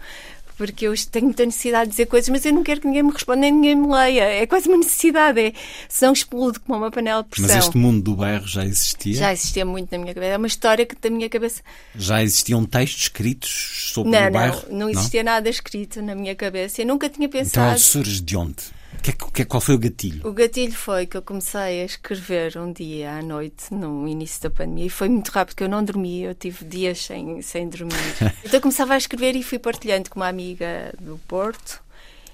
porque 0.60 0.86
eu 0.86 0.94
tenho 1.10 1.28
muita 1.28 1.46
necessidade 1.46 1.86
de 1.86 1.92
dizer 1.92 2.06
coisas, 2.08 2.28
mas 2.28 2.46
eu 2.46 2.52
não 2.52 2.64
quero 2.64 2.82
que 2.82 2.88
ninguém 2.88 3.02
me 3.02 3.14
responda 3.14 3.40
nem 3.40 3.54
ninguém 3.54 3.76
me 3.78 3.88
leia. 3.88 4.24
É 4.24 4.46
quase 4.46 4.68
uma 4.68 4.78
necessidade, 4.78 5.40
é, 5.40 5.54
senão 5.88 6.12
explodo 6.12 6.60
como 6.60 6.78
uma 6.78 6.92
panela 6.92 7.24
de 7.24 7.30
pressão. 7.30 7.56
Mas 7.56 7.66
este 7.66 7.78
mundo 7.78 8.02
do 8.02 8.14
bairro 8.18 8.46
já 8.46 8.66
existia? 8.66 9.14
Já 9.14 9.32
existia 9.32 9.66
muito 9.66 9.90
na 9.90 9.98
minha 9.98 10.14
cabeça. 10.14 10.34
É 10.34 10.38
uma 10.38 10.48
história 10.48 10.86
que 10.86 10.96
da 10.96 11.10
minha 11.10 11.30
cabeça. 11.30 11.62
Já 11.96 12.22
existiam 12.22 12.66
textos 12.66 13.04
escritos 13.04 13.90
sobre 13.94 14.12
não, 14.12 14.28
o 14.28 14.32
bairro? 14.32 14.62
Não, 14.70 14.80
não 14.80 14.90
existia 14.90 15.24
não? 15.24 15.32
nada 15.32 15.48
escrito 15.50 16.02
na 16.02 16.14
minha 16.14 16.36
cabeça. 16.36 16.82
Eu 16.82 16.88
nunca 16.88 17.08
tinha 17.08 17.30
pensado. 17.30 17.68
Então 17.68 17.80
surge 17.80 18.22
de 18.22 18.36
onde? 18.36 18.58
Que, 19.02 19.14
que, 19.14 19.46
qual 19.46 19.62
foi 19.62 19.76
o 19.76 19.80
gatilho? 19.80 20.28
O 20.28 20.34
gatilho 20.34 20.74
foi 20.74 21.06
que 21.06 21.16
eu 21.16 21.22
comecei 21.22 21.82
a 21.82 21.86
escrever 21.86 22.58
um 22.58 22.72
dia 22.72 23.14
à 23.14 23.22
noite, 23.22 23.74
no 23.74 24.08
início 24.08 24.42
da 24.42 24.50
pandemia, 24.50 24.86
e 24.86 24.90
foi 24.90 25.08
muito 25.10 25.30
rápido, 25.30 25.56
porque 25.56 25.64
eu 25.64 25.70
não 25.70 25.84
dormia, 25.84 26.30
eu 26.30 26.36
tive 26.36 26.66
dias 26.66 27.06
sem, 27.06 27.42
sem 27.42 27.70
dormir. 27.70 27.94
então 28.44 28.54
eu 28.54 28.62
começava 28.62 28.94
a 28.94 28.98
escrever 28.98 29.36
e 29.36 29.44
fui 29.44 29.58
partilhando 29.58 30.10
com 30.10 30.20
uma 30.20 30.28
amiga 30.28 30.94
do 31.00 31.18
Porto, 31.28 31.82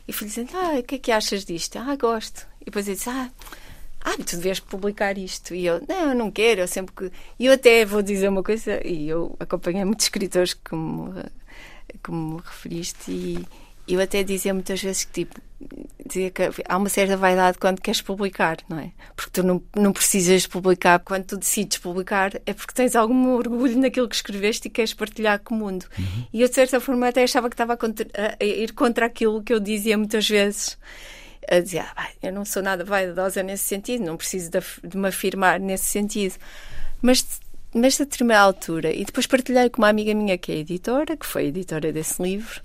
e 0.08 0.14
fui 0.14 0.28
dizendo: 0.28 0.52
Ah, 0.54 0.80
o 0.80 0.84
que 0.84 0.96
é 0.96 1.00
que 1.00 1.12
achas 1.12 1.46
disto? 1.46 1.78
Ah, 1.78 1.96
gosto. 1.96 2.48
E 2.62 2.66
depois 2.66 2.88
eu 2.88 2.94
disse: 2.94 3.10
Ah, 3.10 3.30
ah, 4.02 4.16
tu 4.18 4.36
devias 4.36 4.60
publicar 4.60 5.18
isto. 5.18 5.56
E 5.56 5.66
eu, 5.66 5.82
não, 5.88 6.10
eu 6.10 6.16
não 6.16 6.32
quero, 6.32 6.62
eu 6.62 6.68
sempre 6.68 6.94
que. 6.96 7.12
E 7.40 7.48
eu 7.48 7.54
até 7.54 7.84
vou 7.86 8.02
dizer 8.02 8.30
uma 8.30 8.44
coisa, 8.44 8.86
e 8.86 9.10
eu 9.10 9.36
acompanhei 9.40 9.84
muitos 9.84 10.06
escritores 10.06 10.54
como, 10.54 11.14
como 12.04 12.38
referiste, 12.38 13.12
e 13.12 13.48
eu 13.88 14.00
até 14.00 14.24
dizia 14.24 14.54
muitas 14.54 14.82
vezes 14.82 15.06
que, 15.06 15.26
tipo, 15.26 15.42
dizia 16.06 16.30
que 16.30 16.44
há 16.68 16.78
uma 16.78 16.90
certa 16.90 17.18
vaidade 17.18 17.58
quando 17.58 17.82
queres 17.82 18.02
publicar, 18.02 18.58
não 18.70 18.80
é? 18.80 18.92
Porque 19.16 19.32
tu 19.32 19.44
não, 19.44 19.62
não 19.76 19.92
precisas 19.92 20.46
publicar. 20.46 21.00
Quando 21.00 21.26
tu 21.26 21.38
decides 21.38 21.78
publicar, 21.78 22.34
é 22.46 22.54
porque 22.54 22.74
tens 22.74 22.96
algum 22.96 23.34
orgulho 23.34 23.78
naquilo 23.80 24.08
que 24.08 24.16
escreveste 24.16 24.68
e 24.68 24.72
queres 24.72 24.94
partilhar 24.94 25.40
com 25.40 25.56
o 25.56 25.58
mundo. 25.58 25.86
Uhum. 25.98 26.28
E 26.34 26.42
eu, 26.42 26.48
de 26.48 26.56
certa 26.56 26.80
forma, 26.80 27.08
até 27.08 27.24
achava 27.24 27.50
que 27.50 27.54
estava 27.54 27.74
a, 27.74 27.78
contra, 27.78 28.08
a, 28.14 28.44
ir 28.44 28.74
contra 28.74 29.06
aquilo 29.06 29.42
que 29.42 29.54
eu 29.54 29.60
dizia 29.60 29.98
muitas 29.98 30.28
vezes. 30.28 30.78
A 31.50 31.60
dizer, 31.60 31.86
ah, 31.96 32.10
eu 32.24 32.34
não 32.34 32.44
sou 32.44 32.64
nada 32.64 32.84
vaidosa 32.84 33.44
nesse 33.44 33.66
sentido, 33.66 34.04
não 34.04 34.18
preciso 34.18 34.50
de, 34.50 34.60
de 34.84 34.98
me 34.98 35.08
afirmar 35.08 35.60
nesse 35.60 35.86
sentido. 35.86 36.36
Mas 37.02 37.40
mas 37.78 38.00
a 38.00 38.06
determinada 38.06 38.42
altura, 38.42 38.94
e 38.94 39.04
depois 39.04 39.28
partilhei 39.28 39.70
com 39.70 39.82
uma 39.82 39.90
amiga 39.90 40.14
minha 40.14 40.38
que 40.38 40.50
é 40.50 40.56
editora, 40.56 41.18
que 41.18 41.26
foi 41.26 41.48
editora 41.48 41.92
desse 41.92 42.24
livro, 42.24 42.62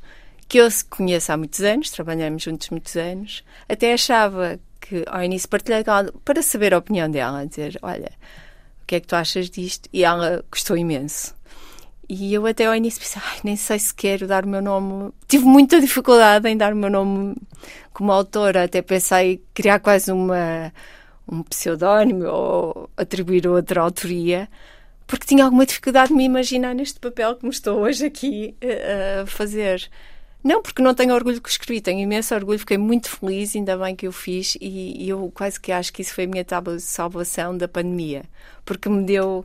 que 0.51 0.59
eu 0.59 0.69
conheço 0.91 1.31
há 1.31 1.37
muitos 1.37 1.61
anos, 1.61 1.91
trabalhamos 1.91 2.43
juntos 2.43 2.71
muitos 2.71 2.97
anos, 2.97 3.45
até 3.69 3.93
achava 3.93 4.59
que 4.81 5.05
ao 5.07 5.23
início 5.23 5.49
partilhei 5.49 5.85
com 5.85 5.93
ela 5.93 6.13
para 6.25 6.43
saber 6.43 6.75
a 6.75 6.79
opinião 6.79 7.09
dela, 7.09 7.47
dizer, 7.47 7.79
olha, 7.81 8.11
o 8.83 8.85
que 8.85 8.97
é 8.97 9.01
que 9.01 9.07
tu 9.07 9.15
achas 9.15 9.49
disto? 9.49 9.89
E 9.93 10.03
ela 10.03 10.45
gostou 10.51 10.77
imenso. 10.77 11.37
E 12.09 12.35
eu 12.35 12.45
até 12.47 12.67
ao 12.67 12.75
início 12.75 13.01
pensei, 13.01 13.23
ai, 13.25 13.39
nem 13.45 13.55
sei 13.55 13.79
se 13.79 13.95
quero 13.95 14.27
dar 14.27 14.45
o 14.45 14.49
meu 14.49 14.61
nome. 14.61 15.13
Tive 15.29 15.45
muita 15.45 15.81
dificuldade 15.81 16.49
em 16.49 16.57
dar 16.57 16.73
o 16.73 16.77
meu 16.77 16.91
nome 16.91 17.37
como 17.93 18.11
autora, 18.11 18.65
até 18.65 18.83
pensei 18.83 19.41
criar 19.55 19.79
quase 19.79 20.11
uma, 20.11 20.73
um 21.29 21.45
pseudónimo 21.45 22.27
ou 22.27 22.91
atribuir 22.97 23.47
outra 23.47 23.83
autoria, 23.83 24.49
porque 25.07 25.27
tinha 25.27 25.45
alguma 25.45 25.65
dificuldade 25.65 26.09
de 26.09 26.15
me 26.15 26.25
imaginar 26.25 26.75
neste 26.75 26.99
papel 26.99 27.37
que 27.37 27.45
me 27.45 27.53
estou 27.53 27.79
hoje 27.79 28.05
aqui 28.05 28.57
a 29.23 29.25
fazer. 29.27 29.89
Não, 30.43 30.63
porque 30.63 30.83
não 30.83 30.95
tenho 30.95 31.15
orgulho 31.15 31.41
que 31.41 31.51
escrevi, 31.51 31.81
tenho 31.81 32.01
imenso 32.01 32.35
orgulho, 32.35 32.59
fiquei 32.59 32.79
muito 32.79 33.11
feliz, 33.11 33.55
ainda 33.55 33.77
bem 33.77 33.95
que 33.95 34.07
eu 34.07 34.13
fiz, 34.13 34.57
e, 34.61 35.05
e 35.05 35.09
eu 35.09 35.31
quase 35.35 35.61
que 35.61 35.71
acho 35.71 35.93
que 35.93 36.01
isso 36.01 36.15
foi 36.15 36.25
a 36.25 36.27
minha 36.27 36.45
tábua 36.45 36.77
de 36.77 36.83
salvação 36.83 37.57
da 37.57 37.69
pandemia, 37.69 38.25
porque 38.65 38.89
me 38.89 39.05
deu 39.05 39.45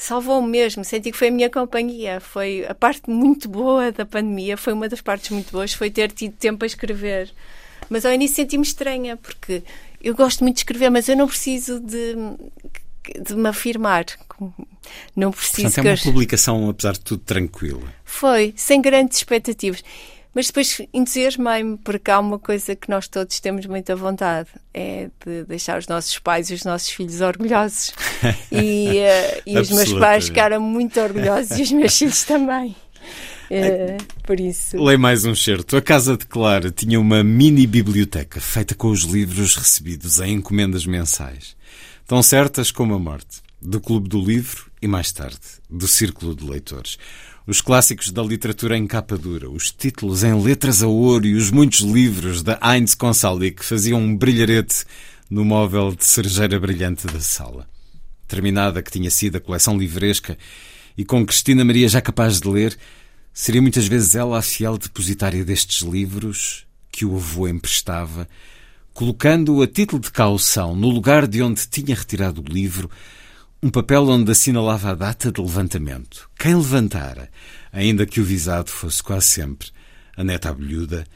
salvou-me 0.00 0.48
mesmo. 0.48 0.82
Senti 0.82 1.12
que 1.12 1.18
foi 1.18 1.28
a 1.28 1.30
minha 1.30 1.50
companhia. 1.50 2.20
Foi 2.20 2.64
a 2.66 2.74
parte 2.74 3.08
muito 3.08 3.48
boa 3.48 3.92
da 3.92 4.06
pandemia, 4.06 4.56
foi 4.56 4.72
uma 4.72 4.88
das 4.88 5.00
partes 5.00 5.30
muito 5.30 5.52
boas, 5.52 5.74
foi 5.74 5.90
ter 5.90 6.10
tido 6.10 6.32
tempo 6.32 6.64
a 6.64 6.66
escrever. 6.66 7.30
Mas 7.88 8.06
ao 8.06 8.12
início 8.12 8.36
senti-me 8.36 8.64
estranha, 8.64 9.16
porque 9.16 9.62
eu 10.02 10.14
gosto 10.14 10.42
muito 10.42 10.56
de 10.56 10.60
escrever, 10.60 10.90
mas 10.90 11.08
eu 11.08 11.16
não 11.16 11.28
preciso 11.28 11.78
de, 11.80 12.14
de 13.20 13.34
me 13.34 13.48
afirmar. 13.48 14.06
Não 15.14 15.30
preciso. 15.30 15.62
Portanto, 15.62 15.86
é 15.86 15.90
uma 15.90 15.96
publicação, 15.98 16.68
apesar 16.68 16.92
de 16.92 17.00
tudo, 17.00 17.22
tranquila. 17.24 17.92
Foi, 18.04 18.52
sem 18.56 18.80
grandes 18.80 19.18
expectativas. 19.18 19.82
Mas 20.32 20.46
depois 20.46 20.80
entusiasmei-me, 20.94 21.76
porque 21.78 22.08
há 22.10 22.20
uma 22.20 22.38
coisa 22.38 22.76
que 22.76 22.88
nós 22.88 23.08
todos 23.08 23.40
temos 23.40 23.66
muita 23.66 23.96
vontade: 23.96 24.48
é 24.72 25.10
de 25.26 25.44
deixar 25.44 25.78
os 25.78 25.88
nossos 25.88 26.18
pais 26.20 26.50
e 26.50 26.54
os 26.54 26.64
nossos 26.64 26.90
filhos 26.90 27.20
orgulhosos. 27.20 27.92
E, 28.52 28.98
uh, 28.98 29.42
e 29.46 29.58
os 29.58 29.70
meus 29.70 29.92
pais 29.94 30.26
ficaram 30.26 30.60
muito 30.60 31.00
orgulhosos 31.00 31.58
e 31.58 31.62
os 31.62 31.72
meus 31.72 31.96
filhos 31.96 32.24
também. 32.24 32.76
Uh, 33.50 33.98
por 34.22 34.38
isso. 34.38 34.80
Leio 34.80 35.00
mais 35.00 35.24
um 35.24 35.34
certo. 35.34 35.76
A 35.76 35.82
Casa 35.82 36.16
de 36.16 36.24
Clara 36.24 36.70
tinha 36.70 37.00
uma 37.00 37.24
mini 37.24 37.66
biblioteca 37.66 38.40
feita 38.40 38.76
com 38.76 38.88
os 38.88 39.02
livros 39.02 39.56
recebidos 39.56 40.20
em 40.20 40.34
encomendas 40.34 40.86
mensais, 40.86 41.56
tão 42.06 42.22
certas 42.22 42.70
como 42.70 42.94
a 42.94 42.98
morte, 43.00 43.42
do 43.60 43.80
Clube 43.80 44.08
do 44.08 44.20
Livro 44.20 44.70
e, 44.80 44.86
mais 44.86 45.12
tarde, 45.12 45.38
do 45.68 45.86
Círculo 45.86 46.34
de 46.34 46.44
Leitores 46.44 46.96
os 47.50 47.60
clássicos 47.60 48.12
da 48.12 48.22
literatura 48.22 48.76
em 48.76 48.86
capa 48.86 49.18
dura, 49.18 49.50
os 49.50 49.72
títulos 49.72 50.22
em 50.22 50.40
letras 50.40 50.84
a 50.84 50.86
ouro 50.86 51.26
e 51.26 51.34
os 51.34 51.50
muitos 51.50 51.80
livros 51.80 52.42
da 52.42 52.56
Heinz 52.62 52.94
Consali 52.94 53.50
que 53.50 53.64
faziam 53.64 54.00
um 54.00 54.16
brilharete 54.16 54.84
no 55.28 55.44
móvel 55.44 55.92
de 55.92 56.04
cerejeira 56.04 56.60
brilhante 56.60 57.08
da 57.08 57.18
sala. 57.18 57.68
Terminada 58.28 58.80
que 58.80 58.90
tinha 58.92 59.10
sido 59.10 59.36
a 59.36 59.40
coleção 59.40 59.76
livresca 59.76 60.38
e 60.96 61.04
com 61.04 61.26
Cristina 61.26 61.64
Maria 61.64 61.88
já 61.88 62.00
capaz 62.00 62.40
de 62.40 62.48
ler, 62.48 62.78
seria 63.32 63.60
muitas 63.60 63.88
vezes 63.88 64.14
ela 64.14 64.38
a 64.38 64.42
fiel 64.42 64.78
depositária 64.78 65.44
destes 65.44 65.80
livros 65.82 66.66
que 66.92 67.04
o 67.04 67.16
avô 67.16 67.48
emprestava, 67.48 68.28
colocando-o 68.92 69.60
a 69.60 69.66
título 69.66 70.00
de 70.00 70.12
caução 70.12 70.76
no 70.76 70.88
lugar 70.88 71.26
de 71.26 71.42
onde 71.42 71.66
tinha 71.66 71.96
retirado 71.96 72.40
o 72.42 72.44
livro 72.44 72.88
um 73.62 73.68
papel 73.68 74.08
onde 74.08 74.30
assinalava 74.30 74.90
a 74.90 74.94
data 74.94 75.30
de 75.30 75.40
levantamento, 75.40 76.30
quem 76.38 76.54
levantara, 76.54 77.28
ainda 77.70 78.06
que 78.06 78.20
o 78.20 78.24
visado 78.24 78.70
fosse 78.70 79.02
quase 79.02 79.26
sempre 79.26 79.68
a 80.16 80.24
neta 80.24 80.48
abelhuda, 80.48 81.06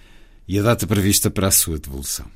e 0.47 0.59
a 0.59 0.63
data 0.63 0.87
prevista 0.87 1.31
para 1.31 1.49
a 1.49 1.51
sua 1.51 1.79
devolução. 1.79 2.27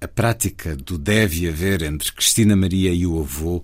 A 0.00 0.08
prática 0.08 0.74
do 0.74 0.96
deve 0.96 1.46
haver 1.46 1.82
entre 1.82 2.10
Cristina 2.10 2.56
Maria 2.56 2.90
e 2.90 3.06
o 3.06 3.20
avô 3.20 3.62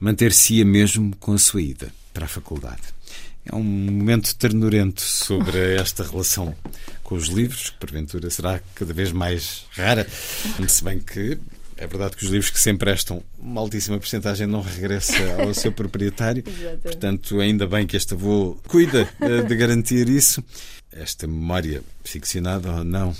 manter-se-ia 0.00 0.64
mesmo 0.64 1.14
com 1.16 1.32
a 1.32 1.38
sua 1.38 1.62
ida 1.62 1.92
para 2.12 2.24
a 2.24 2.28
faculdade. 2.28 2.82
É 3.44 3.54
um 3.54 3.62
momento 3.62 4.34
ternurento 4.34 5.00
sobre 5.00 5.58
esta 5.78 6.02
relação 6.02 6.56
com 7.04 7.14
os 7.14 7.28
livros, 7.28 7.70
que 7.70 7.78
porventura 7.78 8.28
será 8.30 8.60
cada 8.74 8.92
vez 8.92 9.12
mais 9.12 9.64
rara, 9.70 10.04
se 10.66 10.82
bem 10.82 10.98
que 10.98 11.38
é 11.76 11.86
verdade 11.86 12.16
que 12.16 12.24
os 12.24 12.30
livros 12.30 12.50
que 12.50 12.58
se 12.58 12.70
emprestam, 12.70 13.22
uma 13.38 13.60
altíssima 13.60 13.98
porcentagem 13.98 14.46
não 14.46 14.62
regressa 14.62 15.42
ao 15.42 15.52
seu 15.52 15.70
proprietário. 15.72 16.42
Portanto, 16.82 17.40
ainda 17.40 17.66
bem 17.66 17.86
que 17.86 17.96
este 17.96 18.14
avô 18.14 18.58
cuida 18.66 19.08
eh, 19.20 19.42
de 19.42 19.54
garantir 19.54 20.08
isso. 20.08 20.42
Esta 20.90 21.26
memória 21.26 21.82
ficcionada 22.02 22.72
ou 22.72 22.84
não 22.84 23.14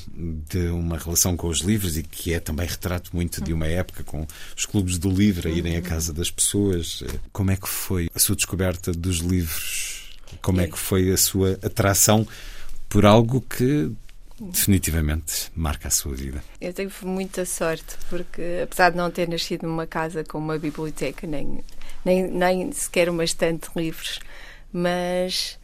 de 0.49 0.69
uma 0.69 0.97
relação 0.97 1.37
com 1.37 1.49
os 1.49 1.61
livros 1.61 1.99
e 1.99 2.03
que 2.03 2.33
é 2.33 2.41
também 2.41 2.67
retrato 2.67 3.11
muito 3.15 3.43
de 3.43 3.53
uma 3.53 3.67
época 3.67 4.03
com 4.03 4.27
os 4.57 4.65
clubes 4.65 4.97
do 4.97 5.11
livro 5.11 5.49
a 5.49 5.53
irem 5.53 5.77
à 5.77 5.83
casa 5.83 6.13
das 6.13 6.31
pessoas. 6.31 7.03
Eh, 7.07 7.19
como 7.33 7.51
é 7.51 7.57
que 7.57 7.69
foi 7.69 8.09
a 8.15 8.19
sua 8.19 8.35
descoberta 8.35 8.93
dos 8.93 9.19
livros? 9.19 10.07
Como 10.41 10.61
é 10.61 10.67
que 10.67 10.79
foi 10.79 11.13
a 11.13 11.17
sua 11.17 11.53
atração 11.63 12.27
por 12.89 13.05
algo 13.05 13.43
que 13.43 13.91
definitivamente 14.41 15.51
marca 15.55 15.89
a 15.89 15.91
sua 15.91 16.15
vida. 16.15 16.43
Eu 16.61 16.73
tive 16.73 17.07
muita 17.07 17.45
sorte, 17.45 17.97
porque 18.11 18.61
apesar 18.63 18.91
de 18.91 18.97
não 18.97 19.11
ter 19.11 19.29
nascido 19.29 19.67
numa 19.67 19.87
casa 19.87 20.25
com 20.25 20.39
uma 20.39 20.59
biblioteca, 20.59 21.27
nem, 21.27 21.65
nem, 22.05 22.29
nem 22.29 22.73
sequer 22.73 23.09
uma 23.09 23.25
estante 23.25 23.69
de 23.71 23.83
livros, 23.83 24.21
mas 24.73 25.59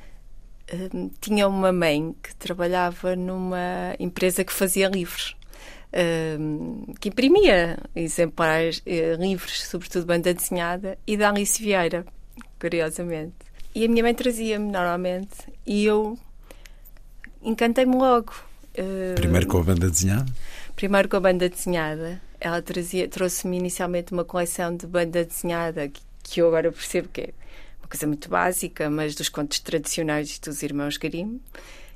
hum, 0.94 1.10
tinha 1.20 1.46
uma 1.46 1.72
mãe 1.72 2.14
que 2.22 2.34
trabalhava 2.36 3.14
numa 3.14 3.94
empresa 3.98 4.44
que 4.44 4.52
fazia 4.52 4.88
livros. 4.88 5.36
Hum, 5.94 6.86
que 6.98 7.10
imprimia 7.10 7.78
exemplares, 7.94 8.78
uh, 8.78 9.20
livros, 9.20 9.62
sobretudo 9.66 10.06
banda 10.06 10.32
desenhada, 10.32 10.98
e 11.06 11.18
da 11.18 11.28
Alice 11.28 11.62
Vieira, 11.62 12.06
curiosamente. 12.58 13.34
E 13.74 13.84
a 13.84 13.88
minha 13.88 14.02
mãe 14.02 14.14
trazia-me 14.14 14.70
normalmente, 14.72 15.36
e 15.66 15.84
eu 15.84 16.18
encantei-me 17.42 17.94
logo 17.94 18.32
Primeiro 19.14 19.46
com 19.46 19.58
a 19.58 19.62
banda 19.62 19.90
desenhada? 19.90 20.26
Primeiro 20.74 21.08
com 21.08 21.16
a 21.16 21.20
banda 21.20 21.48
desenhada. 21.48 22.20
Ela 22.40 22.62
trouxe-me 23.10 23.58
inicialmente 23.58 24.12
uma 24.12 24.24
coleção 24.24 24.74
de 24.74 24.86
banda 24.86 25.24
desenhada 25.24 25.88
que, 25.88 26.00
que 26.22 26.40
eu 26.40 26.48
agora 26.48 26.72
percebo 26.72 27.08
que 27.08 27.20
é 27.20 27.30
uma 27.80 27.88
coisa 27.88 28.06
muito 28.06 28.28
básica, 28.28 28.90
mas 28.90 29.14
dos 29.14 29.28
contos 29.28 29.60
tradicionais 29.60 30.38
dos 30.38 30.62
irmãos 30.62 30.96
Grimm, 30.96 31.38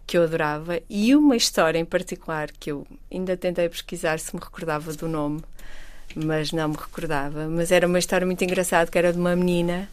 que 0.06 0.16
eu 0.16 0.22
adorava, 0.22 0.80
e 0.88 1.16
uma 1.16 1.36
história 1.36 1.78
em 1.78 1.84
particular 1.84 2.52
que 2.52 2.70
eu 2.70 2.86
ainda 3.10 3.36
tentei 3.36 3.68
pesquisar 3.68 4.20
se 4.20 4.34
me 4.36 4.40
recordava 4.40 4.92
do 4.92 5.08
nome, 5.08 5.42
mas 6.14 6.52
não 6.52 6.68
me 6.68 6.76
recordava. 6.76 7.48
Mas 7.48 7.72
era 7.72 7.86
uma 7.86 7.98
história 7.98 8.26
muito 8.26 8.44
engraçada, 8.44 8.90
que 8.90 8.98
era 8.98 9.12
de 9.12 9.18
uma 9.18 9.34
menina 9.34 9.88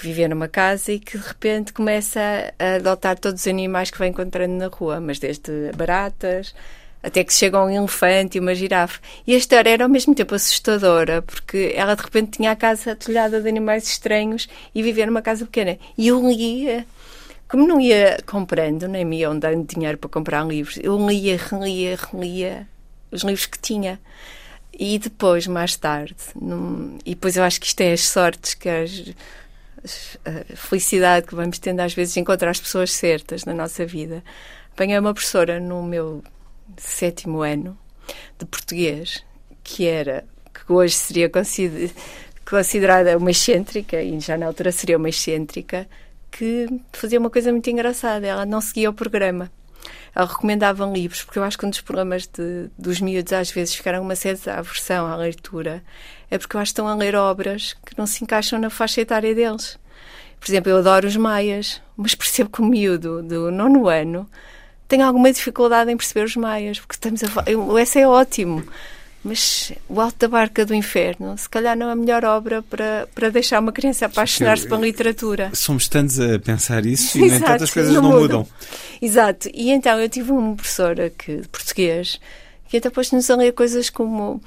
que 0.00 0.28
numa 0.28 0.48
casa 0.48 0.92
e 0.92 0.98
que 0.98 1.18
de 1.18 1.26
repente 1.26 1.72
começa 1.72 2.20
a 2.58 2.76
adotar 2.76 3.18
todos 3.18 3.42
os 3.42 3.46
animais 3.46 3.90
que 3.90 3.98
vai 3.98 4.08
encontrando 4.08 4.54
na 4.54 4.68
rua, 4.68 5.00
mas 5.00 5.18
desde 5.18 5.72
baratas 5.76 6.54
até 7.02 7.22
que 7.22 7.32
chega 7.32 7.62
um 7.62 7.70
elefante 7.70 8.36
e 8.38 8.40
uma 8.40 8.54
girafa. 8.54 9.00
E 9.26 9.34
a 9.34 9.38
história 9.38 9.70
era 9.70 9.84
ao 9.84 9.90
mesmo 9.90 10.14
tempo 10.14 10.34
assustadora, 10.34 11.22
porque 11.22 11.72
ela 11.74 11.94
de 11.94 12.02
repente 12.02 12.32
tinha 12.38 12.50
a 12.50 12.56
casa 12.56 12.92
atulhada 12.92 13.40
de 13.40 13.48
animais 13.48 13.88
estranhos 13.88 14.48
e 14.74 14.82
vivia 14.82 15.06
numa 15.06 15.22
casa 15.22 15.44
pequena. 15.44 15.78
E 15.96 16.08
eu 16.08 16.20
lia, 16.28 16.86
como 17.48 17.66
não 17.66 17.80
ia 17.80 18.18
comprando, 18.26 18.88
nem 18.88 19.04
me 19.04 19.18
iam 19.18 19.38
dando 19.38 19.66
dinheiro 19.66 19.98
para 19.98 20.10
comprar 20.10 20.46
livros, 20.46 20.78
eu 20.82 20.96
lia, 21.08 21.36
relia, 21.38 21.96
relia 22.12 22.68
os 23.10 23.22
livros 23.22 23.46
que 23.46 23.58
tinha. 23.58 24.00
E 24.80 24.98
depois, 24.98 25.46
mais 25.46 25.76
tarde, 25.76 26.14
num... 26.40 26.98
e 27.04 27.14
depois 27.14 27.36
eu 27.36 27.42
acho 27.42 27.60
que 27.60 27.66
isto 27.66 27.80
é 27.80 27.92
as 27.92 28.02
sortes 28.02 28.54
que 28.54 28.68
as 28.68 29.12
felicidade 30.54 31.26
que 31.26 31.34
vamos 31.34 31.58
tendo 31.58 31.80
às 31.80 31.94
vezes 31.94 32.14
de 32.14 32.20
encontrar 32.20 32.50
as 32.50 32.60
pessoas 32.60 32.92
certas 32.92 33.44
na 33.44 33.54
nossa 33.54 33.86
vida. 33.86 34.22
Apanhei 34.72 34.98
uma 34.98 35.12
professora 35.12 35.58
no 35.58 35.82
meu 35.82 36.22
sétimo 36.76 37.42
ano 37.42 37.78
de 38.38 38.46
português, 38.46 39.24
que 39.62 39.86
era, 39.86 40.24
que 40.54 40.72
hoje 40.72 40.94
seria 40.94 41.30
considerada 42.48 43.16
uma 43.18 43.30
excêntrica, 43.30 44.00
e 44.02 44.18
já 44.20 44.38
na 44.38 44.46
altura 44.46 44.72
seria 44.72 44.96
uma 44.96 45.08
excêntrica, 45.08 45.88
que 46.30 46.66
fazia 46.92 47.18
uma 47.18 47.30
coisa 47.30 47.50
muito 47.50 47.68
engraçada. 47.68 48.26
Ela 48.26 48.46
não 48.46 48.60
seguia 48.60 48.90
o 48.90 48.94
programa. 48.94 49.50
Ela 50.14 50.26
recomendava 50.26 50.84
livros, 50.86 51.22
porque 51.22 51.38
eu 51.38 51.44
acho 51.44 51.58
que 51.58 51.66
um 51.66 51.70
dos 51.70 51.80
problemas 51.80 52.26
de, 52.26 52.70
dos 52.78 53.00
miúdos 53.00 53.32
às 53.32 53.50
vezes 53.50 53.74
ficaram 53.74 54.02
uma 54.02 54.16
certa 54.16 54.54
aversão 54.54 55.06
à 55.06 55.16
leitura 55.16 55.82
é 56.30 56.38
porque 56.38 56.56
eu 56.56 56.60
acho 56.60 56.70
que 56.70 56.72
estão 56.72 56.88
a 56.88 56.94
ler 56.94 57.14
obras 57.14 57.74
que 57.84 57.96
não 57.96 58.06
se 58.06 58.22
encaixam 58.22 58.58
na 58.58 58.70
faixa 58.70 59.00
etária 59.00 59.34
deles. 59.34 59.78
Por 60.38 60.50
exemplo, 60.50 60.70
eu 60.70 60.78
adoro 60.78 61.06
os 61.06 61.16
Maias, 61.16 61.80
mas 61.96 62.14
percebo 62.14 62.50
que 62.50 62.60
o 62.60 62.64
miúdo 62.64 63.22
do 63.22 63.50
nono 63.50 63.88
ano 63.88 64.28
tem 64.86 65.02
alguma 65.02 65.32
dificuldade 65.32 65.90
em 65.90 65.96
perceber 65.96 66.24
os 66.24 66.36
Maias, 66.36 66.78
porque 66.78 66.94
estamos 66.94 67.22
a 67.24 67.28
o 67.56 67.78
esse 67.78 67.98
é 67.98 68.08
ótimo. 68.08 68.64
Mas 69.24 69.72
o 69.88 70.00
Alto 70.00 70.16
da 70.16 70.28
Barca 70.28 70.64
do 70.64 70.72
Inferno, 70.72 71.36
se 71.36 71.48
calhar 71.48 71.76
não 71.76 71.88
é 71.88 71.92
a 71.92 71.96
melhor 71.96 72.24
obra 72.24 72.62
para, 72.62 73.08
para 73.12 73.30
deixar 73.30 73.60
uma 73.60 73.72
criança 73.72 74.06
apaixonar-se 74.06 74.68
pela 74.68 74.80
literatura. 74.80 75.50
Somos 75.54 75.88
tantos 75.88 76.20
a 76.20 76.38
pensar 76.38 76.86
isso 76.86 77.18
e, 77.18 77.24
Exato, 77.26 77.40
no 77.40 77.44
entanto, 77.44 77.64
as 77.64 77.70
coisas 77.70 77.92
não, 77.94 78.02
não 78.02 78.10
mudam. 78.10 78.38
mudam. 78.40 78.48
Exato. 79.02 79.50
E 79.52 79.70
então 79.70 80.00
eu 80.00 80.08
tive 80.08 80.30
uma 80.30 80.54
professora 80.54 81.10
que, 81.10 81.38
de 81.38 81.48
português 81.48 82.20
que 82.68 82.76
até 82.76 82.90
pôs-nos 82.90 83.28
a 83.30 83.36
ler 83.36 83.52
coisas 83.52 83.90
como 83.90 84.40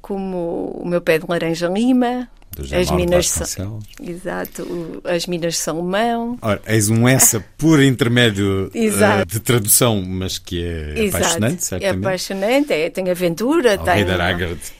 como 0.00 0.80
o 0.82 0.86
meu 0.86 1.00
pé 1.00 1.18
de 1.18 1.26
laranja 1.28 1.68
lima, 1.68 2.28
as 2.58 2.90
minas 2.90 3.28
são, 3.28 3.78
exato, 4.02 4.62
o, 4.62 5.00
as 5.04 5.26
minas 5.26 5.54
de 5.54 5.60
Salomão. 5.60 6.36
Ora, 6.42 6.60
eis 6.66 6.88
um 6.88 7.08
essa 7.08 7.42
por 7.56 7.80
intermédio 7.80 8.66
uh, 8.74 9.26
de 9.26 9.38
tradução, 9.38 10.02
mas 10.02 10.36
que 10.36 10.64
é 10.64 11.04
exato. 11.04 11.24
apaixonante, 11.24 11.54
é 11.54 11.60
certamente. 11.60 11.84
É 11.84 11.90
apaixonante, 11.90 12.72
é, 12.72 12.90
tem 12.90 13.08
aventura, 13.08 13.76
Ao 13.76 13.84
tem. 13.84 14.04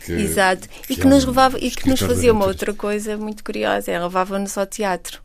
que, 0.05 0.12
exato, 0.12 0.68
que 0.68 0.94
e 0.94 0.97
que, 0.97 1.02
é 1.02 1.05
nos 1.05 1.24
levava 1.24 1.59
e 1.60 1.70
que 1.70 1.88
nos 1.88 2.01
fazia 2.01 2.32
uma 2.32 2.47
outra 2.47 2.74
coisa 2.74 3.16
muito 3.16 3.44
curiosa, 3.44 3.92
ela 3.92 4.06
levava-nos 4.06 4.59
ao 4.59 4.66
teatro. 4.66 5.22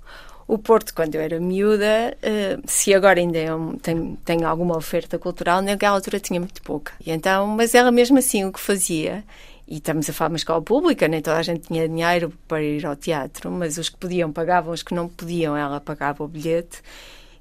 O 0.47 0.59
Porto, 0.59 0.93
quando 0.93 1.15
eu 1.15 1.21
era 1.21 1.39
miúda, 1.39 2.15
uh, 2.21 2.61
se 2.67 2.93
agora 2.93 3.19
ainda 3.19 3.39
é 3.39 3.53
um, 3.55 3.75
tem, 3.75 4.15
tem 4.23 4.43
alguma 4.43 4.77
oferta 4.77 5.17
cultural, 5.17 5.63
naquela 5.63 5.95
altura 5.95 6.19
tinha 6.19 6.39
muito 6.39 6.61
pouca. 6.61 6.91
E 7.03 7.09
então, 7.09 7.47
mas 7.47 7.73
ela 7.73 7.91
mesmo 7.91 8.19
assim 8.19 8.45
o 8.45 8.53
que 8.53 8.59
fazia 8.59 9.23
e 9.67 9.77
estamos 9.77 10.09
a 10.09 10.13
falar 10.13 10.29
de 10.29 10.33
uma 10.33 10.37
escola 10.37 10.61
pública, 10.61 11.07
nem 11.07 11.21
toda 11.21 11.37
a 11.37 11.43
gente 11.43 11.67
tinha 11.67 11.87
dinheiro 11.87 12.31
para 12.47 12.61
ir 12.61 12.85
ao 12.85 12.95
teatro, 12.95 13.49
mas 13.51 13.77
os 13.77 13.89
que 13.89 13.97
podiam 13.97 14.31
pagavam, 14.31 14.73
os 14.73 14.83
que 14.83 14.93
não 14.93 15.07
podiam, 15.07 15.57
ela 15.57 15.81
pagava 15.81 16.23
o 16.23 16.27
bilhete. 16.27 16.81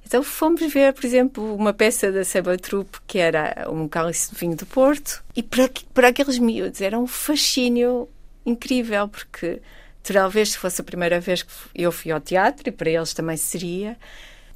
Então 0.05 0.21
fomos 0.21 0.61
ver, 0.71 0.93
por 0.93 1.05
exemplo, 1.05 1.55
uma 1.55 1.73
peça 1.73 2.11
da 2.11 2.23
Seba 2.23 2.57
Trupe 2.57 2.99
que 3.07 3.17
era 3.17 3.67
um 3.69 3.87
cálice 3.87 4.31
de 4.31 4.39
vinho 4.39 4.55
do 4.55 4.65
Porto 4.65 5.23
e 5.35 5.41
para, 5.41 5.69
para 5.93 6.09
aqueles 6.09 6.37
miúdos 6.37 6.79
era 6.81 6.97
um 6.99 7.07
fascínio 7.07 8.07
incrível 8.45 9.07
porque 9.07 9.61
talvez 10.03 10.51
se 10.51 10.57
fosse 10.59 10.79
a 10.79 10.83
primeira 10.83 11.19
vez 11.19 11.41
que 11.41 11.51
eu 11.73 11.91
fui 11.91 12.11
ao 12.11 12.21
teatro 12.21 12.69
e 12.69 12.71
para 12.71 12.91
eles 12.91 13.13
também 13.15 13.35
seria 13.35 13.97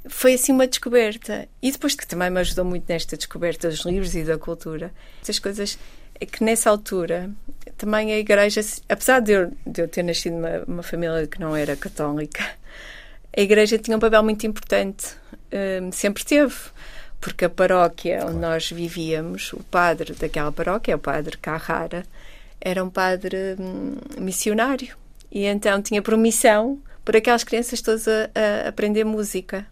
foi 0.08 0.36
assim 0.36 0.52
uma 0.52 0.68
descoberta 0.68 1.48
e 1.62 1.72
depois 1.72 1.96
que 1.96 2.06
também 2.06 2.30
me 2.30 2.40
ajudou 2.40 2.64
muito 2.64 2.86
nesta 2.88 3.18
descoberta 3.18 3.70
dos 3.70 3.84
livros 3.86 4.16
e 4.16 4.24
da 4.24 4.38
cultura 4.38 4.94
essas 5.22 5.40
coisas 5.40 5.80
é 6.20 6.26
que 6.26 6.44
nessa 6.44 6.70
altura 6.70 7.30
também 7.78 8.12
a 8.12 8.18
igreja 8.18 8.62
apesar 8.88 9.20
de 9.22 9.32
eu, 9.32 9.52
de 9.66 9.82
eu 9.82 9.88
ter 9.88 10.04
nascido 10.04 10.34
numa 10.34 10.64
uma 10.68 10.84
família 10.84 11.28
que 11.28 11.40
não 11.40 11.56
era 11.56 11.76
católica 11.76 12.44
a 13.36 13.42
igreja 13.42 13.78
tinha 13.78 13.96
um 13.96 14.00
papel 14.00 14.24
muito 14.24 14.46
importante 14.46 15.18
Hum, 15.52 15.92
sempre 15.92 16.24
teve. 16.24 16.56
Porque 17.20 17.46
a 17.46 17.50
paróquia 17.50 18.26
onde 18.26 18.38
nós 18.38 18.72
vivíamos, 18.72 19.52
o 19.52 19.62
padre 19.64 20.14
daquela 20.14 20.52
paróquia, 20.52 20.96
o 20.96 21.00
padre 21.00 21.38
Carrara, 21.38 22.06
era 22.62 22.84
um 22.84 22.90
padre 22.90 23.56
hum, 23.60 23.98
missionário. 24.18 24.96
E 25.32 25.46
então 25.46 25.82
tinha 25.82 26.02
promissão 26.02 26.80
para 27.04 27.18
aquelas 27.18 27.44
crianças 27.44 27.82
todas 27.82 28.08
a, 28.08 28.30
a 28.36 28.70
aprender 28.70 29.04
música. 29.04 29.66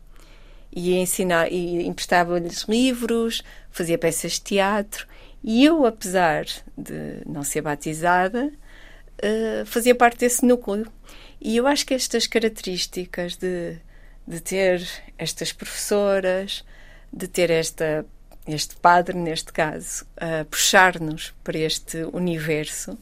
E 0.76 0.95
ensinar, 0.95 1.52
e 1.52 1.88
emprestava-lhes 1.88 2.64
livros, 2.68 3.41
fazia 3.72 3.98
peças 3.98 4.34
de 4.34 4.41
teatro. 4.41 5.07
E 5.44 5.64
eu, 5.66 5.86
apesar 5.86 6.46
de 6.78 7.22
não 7.26 7.44
ser 7.44 7.62
batizada, 7.62 8.52
uh, 8.52 9.66
fazia 9.66 9.96
parte 9.96 10.20
desse 10.20 10.46
núcleo. 10.46 10.92
E 11.40 11.56
eu 11.56 11.68
acho 11.68 11.86
que 11.86 11.94
estas 11.94 12.28
características 12.28 13.36
de 13.36 13.80
de 14.28 14.42
ter 14.42 14.86
estas 15.18 15.54
professoras, 15.54 16.66
de 17.12 17.28
ter 17.28 17.50
esta, 17.50 18.06
este 18.46 18.76
padre, 18.76 19.18
neste 19.18 19.54
caso, 19.54 20.06
a 20.18 20.44
puxar-nos 20.44 21.34
para 21.44 21.58
este 21.58 22.04
universo, 22.12 23.00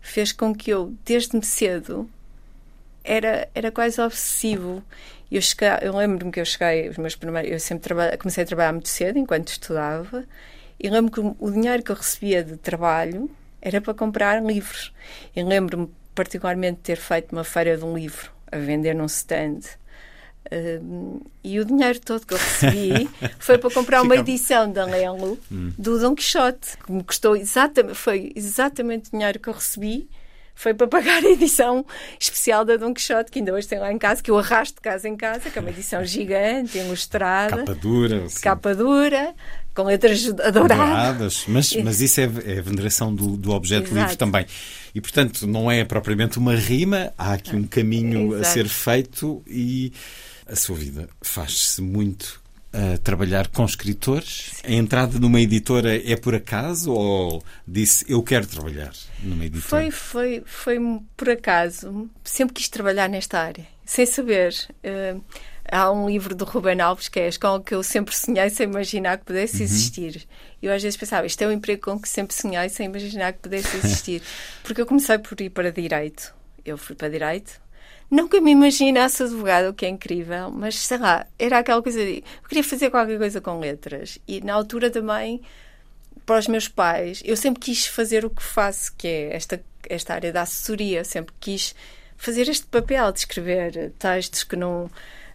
fez 0.00 0.32
com 0.32 0.52
que 0.52 0.70
eu, 0.70 0.92
desde 1.04 1.40
cedo, 1.46 2.10
era, 3.04 3.48
era 3.54 3.70
quase 3.70 4.00
obsessivo. 4.00 4.82
Eu, 5.30 5.40
cheguei, 5.40 5.68
eu 5.82 5.96
lembro-me 5.96 6.32
que 6.32 6.40
eu 6.40 6.44
cheguei, 6.44 6.88
os 6.88 6.98
meus 6.98 7.14
primeiros, 7.14 7.52
eu 7.52 7.60
sempre 7.60 7.94
comecei 8.18 8.42
a 8.42 8.46
trabalhar 8.46 8.72
muito 8.72 8.88
cedo, 8.88 9.16
enquanto 9.18 9.48
estudava, 9.48 10.24
e 10.78 10.88
lembro 10.90 11.12
que 11.12 11.20
o 11.20 11.50
dinheiro 11.50 11.82
que 11.82 11.90
eu 11.90 11.96
recebia 11.96 12.42
de 12.42 12.56
trabalho 12.56 13.30
era 13.60 13.80
para 13.80 13.94
comprar 13.94 14.42
livros. 14.42 14.92
E 15.34 15.42
lembro-me 15.42 15.88
particularmente 16.14 16.76
de 16.76 16.82
ter 16.82 16.96
feito 16.96 17.32
uma 17.32 17.44
feira 17.44 17.76
de 17.76 17.84
um 17.84 17.96
livro, 17.96 18.30
a 18.50 18.58
vender 18.58 18.94
num 18.94 19.06
stand 19.06 19.60
e 21.42 21.58
o 21.58 21.64
dinheiro 21.64 21.98
todo 22.00 22.26
que 22.26 22.34
eu 22.34 22.38
recebi 22.38 23.08
foi 23.38 23.56
para 23.56 23.70
comprar 23.70 24.02
uma 24.02 24.16
edição 24.16 24.70
da 24.70 24.84
Lelo 24.84 25.38
hum. 25.50 25.72
do 25.78 25.98
Dom 25.98 26.14
Quixote, 26.14 26.76
que 26.84 26.92
me 26.92 27.02
custou 27.02 27.34
exatamente, 27.34 27.94
foi 27.94 28.32
exatamente 28.36 29.08
o 29.08 29.10
dinheiro 29.12 29.38
que 29.38 29.48
eu 29.48 29.54
recebi. 29.54 30.08
Foi 30.56 30.72
para 30.72 30.86
pagar 30.86 31.20
a 31.24 31.28
edição 31.28 31.84
especial 32.20 32.64
da 32.64 32.76
Dom 32.76 32.94
Quixote, 32.94 33.28
que 33.28 33.40
ainda 33.40 33.52
hoje 33.52 33.66
tem 33.66 33.80
lá 33.80 33.90
em 33.90 33.98
casa, 33.98 34.22
que 34.22 34.30
eu 34.30 34.38
arrasto 34.38 34.76
de 34.76 34.82
casa 34.82 35.08
em 35.08 35.16
casa, 35.16 35.50
que 35.50 35.58
é 35.58 35.60
uma 35.60 35.70
edição 35.70 36.04
gigante, 36.04 36.78
ilustrada. 36.78 37.56
Capa 37.56 37.74
dura. 37.74 38.26
Capa 38.40 38.74
dura, 38.74 39.34
com 39.74 39.82
letras 39.82 40.26
adoradas. 40.28 40.70
adoradas 40.70 41.44
mas, 41.48 41.74
mas 41.76 42.00
isso 42.00 42.20
é, 42.20 42.24
é 42.44 42.58
a 42.58 42.62
veneração 42.62 43.14
do, 43.14 43.36
do 43.36 43.50
objeto 43.50 43.86
Exato. 43.86 44.00
livre 44.00 44.16
também. 44.16 44.46
E, 44.94 45.00
portanto, 45.00 45.46
não 45.46 45.70
é 45.70 45.84
propriamente 45.84 46.38
uma 46.38 46.54
rima, 46.54 47.12
há 47.18 47.32
aqui 47.34 47.56
um 47.56 47.64
caminho 47.64 48.34
Exato. 48.34 48.42
a 48.42 48.44
ser 48.44 48.68
feito 48.68 49.42
e 49.46 49.92
a 50.46 50.54
sua 50.54 50.76
vida 50.76 51.08
faz-se 51.20 51.82
muito 51.82 52.40
a 52.74 52.98
trabalhar 52.98 53.48
com 53.48 53.64
escritores? 53.64 54.52
A 54.64 54.72
entrada 54.72 55.18
numa 55.18 55.40
editora 55.40 55.96
é 55.96 56.16
por 56.16 56.34
acaso 56.34 56.92
ou 56.92 57.42
disse 57.66 58.04
eu 58.08 58.22
quero 58.22 58.46
trabalhar 58.46 58.92
numa 59.22 59.44
editora? 59.44 59.68
Foi, 59.68 59.90
foi, 59.90 60.42
foi 60.44 60.78
por 61.16 61.30
acaso. 61.30 62.10
Sempre 62.22 62.54
quis 62.54 62.68
trabalhar 62.68 63.08
nesta 63.08 63.38
área, 63.38 63.66
sem 63.84 64.04
saber. 64.06 64.54
Uh, 64.84 65.22
há 65.74 65.90
um 65.90 66.08
livro 66.08 66.34
do 66.34 66.44
Ruben 66.44 66.80
Alves 66.80 67.08
que 67.08 67.18
é 67.18 67.24
a 67.24 67.28
escola 67.28 67.60
que 67.60 67.74
eu 67.74 67.82
sempre 67.82 68.16
sonhei 68.16 68.48
sem 68.48 68.68
imaginar 68.68 69.18
que 69.18 69.24
pudesse 69.24 69.56
uhum. 69.56 69.64
existir. 69.64 70.26
Eu 70.62 70.72
às 70.72 70.82
vezes 70.82 70.96
pensava, 70.96 71.26
isto 71.26 71.42
é 71.42 71.48
um 71.48 71.52
emprego 71.52 71.82
com 71.82 71.98
que 71.98 72.08
sempre 72.08 72.34
sonhei 72.34 72.68
sem 72.68 72.86
imaginar 72.86 73.32
que 73.32 73.40
pudesse 73.40 73.76
existir. 73.76 74.22
Porque 74.62 74.80
eu 74.80 74.86
comecei 74.86 75.18
por 75.18 75.40
ir 75.40 75.50
para 75.50 75.72
Direito. 75.72 76.32
Eu 76.64 76.78
fui 76.78 76.94
para 76.94 77.08
Direito, 77.08 77.60
Nunca 78.10 78.40
me 78.40 78.52
imaginasse 78.52 79.22
advogado, 79.22 79.70
o 79.70 79.74
que 79.74 79.86
é 79.86 79.88
incrível, 79.88 80.50
mas 80.50 80.76
sei 80.76 80.98
lá, 80.98 81.26
era 81.38 81.58
aquela 81.58 81.82
coisa 81.82 81.98
de. 81.98 82.18
Eu 82.42 82.48
queria 82.48 82.62
fazer 82.62 82.90
qualquer 82.90 83.18
coisa 83.18 83.40
com 83.40 83.58
letras. 83.58 84.18
E 84.28 84.40
na 84.40 84.54
altura 84.54 84.90
também, 84.90 85.40
para 86.24 86.38
os 86.38 86.46
meus 86.46 86.68
pais, 86.68 87.22
eu 87.24 87.36
sempre 87.36 87.60
quis 87.60 87.86
fazer 87.86 88.24
o 88.24 88.30
que 88.30 88.42
faço, 88.42 88.94
que 88.96 89.08
é 89.08 89.34
esta, 89.34 89.60
esta 89.88 90.14
área 90.14 90.32
da 90.32 90.42
assessoria. 90.42 91.02
Sempre 91.02 91.34
quis 91.40 91.74
fazer 92.16 92.48
este 92.48 92.66
papel 92.66 93.10
de 93.10 93.20
escrever 93.20 93.92
textos 93.98 94.44
que 94.44 94.54
não. 94.54 94.90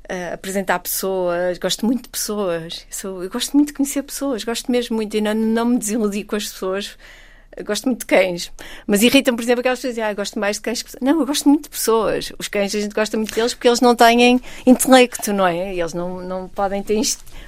Uh, 0.09 0.33
apresentar 0.33 0.79
pessoas, 0.79 1.59
gosto 1.59 1.85
muito 1.85 2.03
de 2.03 2.09
pessoas, 2.09 2.83
sou, 2.89 3.21
eu, 3.23 3.29
gosto 3.29 3.55
muito 3.55 3.67
de 3.67 3.73
conhecer 3.75 4.01
pessoas, 4.01 4.43
gosto 4.43 4.71
mesmo 4.71 4.95
muito 4.95 5.15
e 5.15 5.21
não, 5.21 5.35
não 5.35 5.65
me 5.65 5.77
desiludi 5.77 6.23
com 6.23 6.35
as 6.35 6.45
pessoas 6.45 6.97
gosto 7.63 7.85
muito 7.85 8.01
de 8.01 8.05
cães, 8.05 8.51
mas 8.87 9.03
irritam, 9.03 9.35
por 9.35 9.41
exemplo, 9.41 9.59
aquelas 9.59 9.79
pessoas 9.79 9.93
que 9.93 10.01
dizem, 10.01 10.11
ah, 10.11 10.13
gosto 10.13 10.39
mais 10.39 10.55
de 10.57 10.61
cães 10.61 10.81
que 10.81 10.91
Não, 11.01 11.19
eu 11.19 11.25
gosto 11.25 11.49
muito 11.49 11.63
de 11.63 11.69
pessoas. 11.69 12.31
Os 12.37 12.47
cães 12.47 12.73
a 12.73 12.79
gente 12.79 12.93
gosta 12.93 13.17
muito 13.17 13.33
deles 13.33 13.53
porque 13.53 13.67
eles 13.67 13.81
não 13.81 13.95
têm 13.95 14.39
intelecto, 14.65 15.33
não 15.33 15.45
é? 15.45 15.75
Eles 15.75 15.93
não, 15.93 16.21
não 16.21 16.47
podem 16.47 16.81
ter 16.81 16.99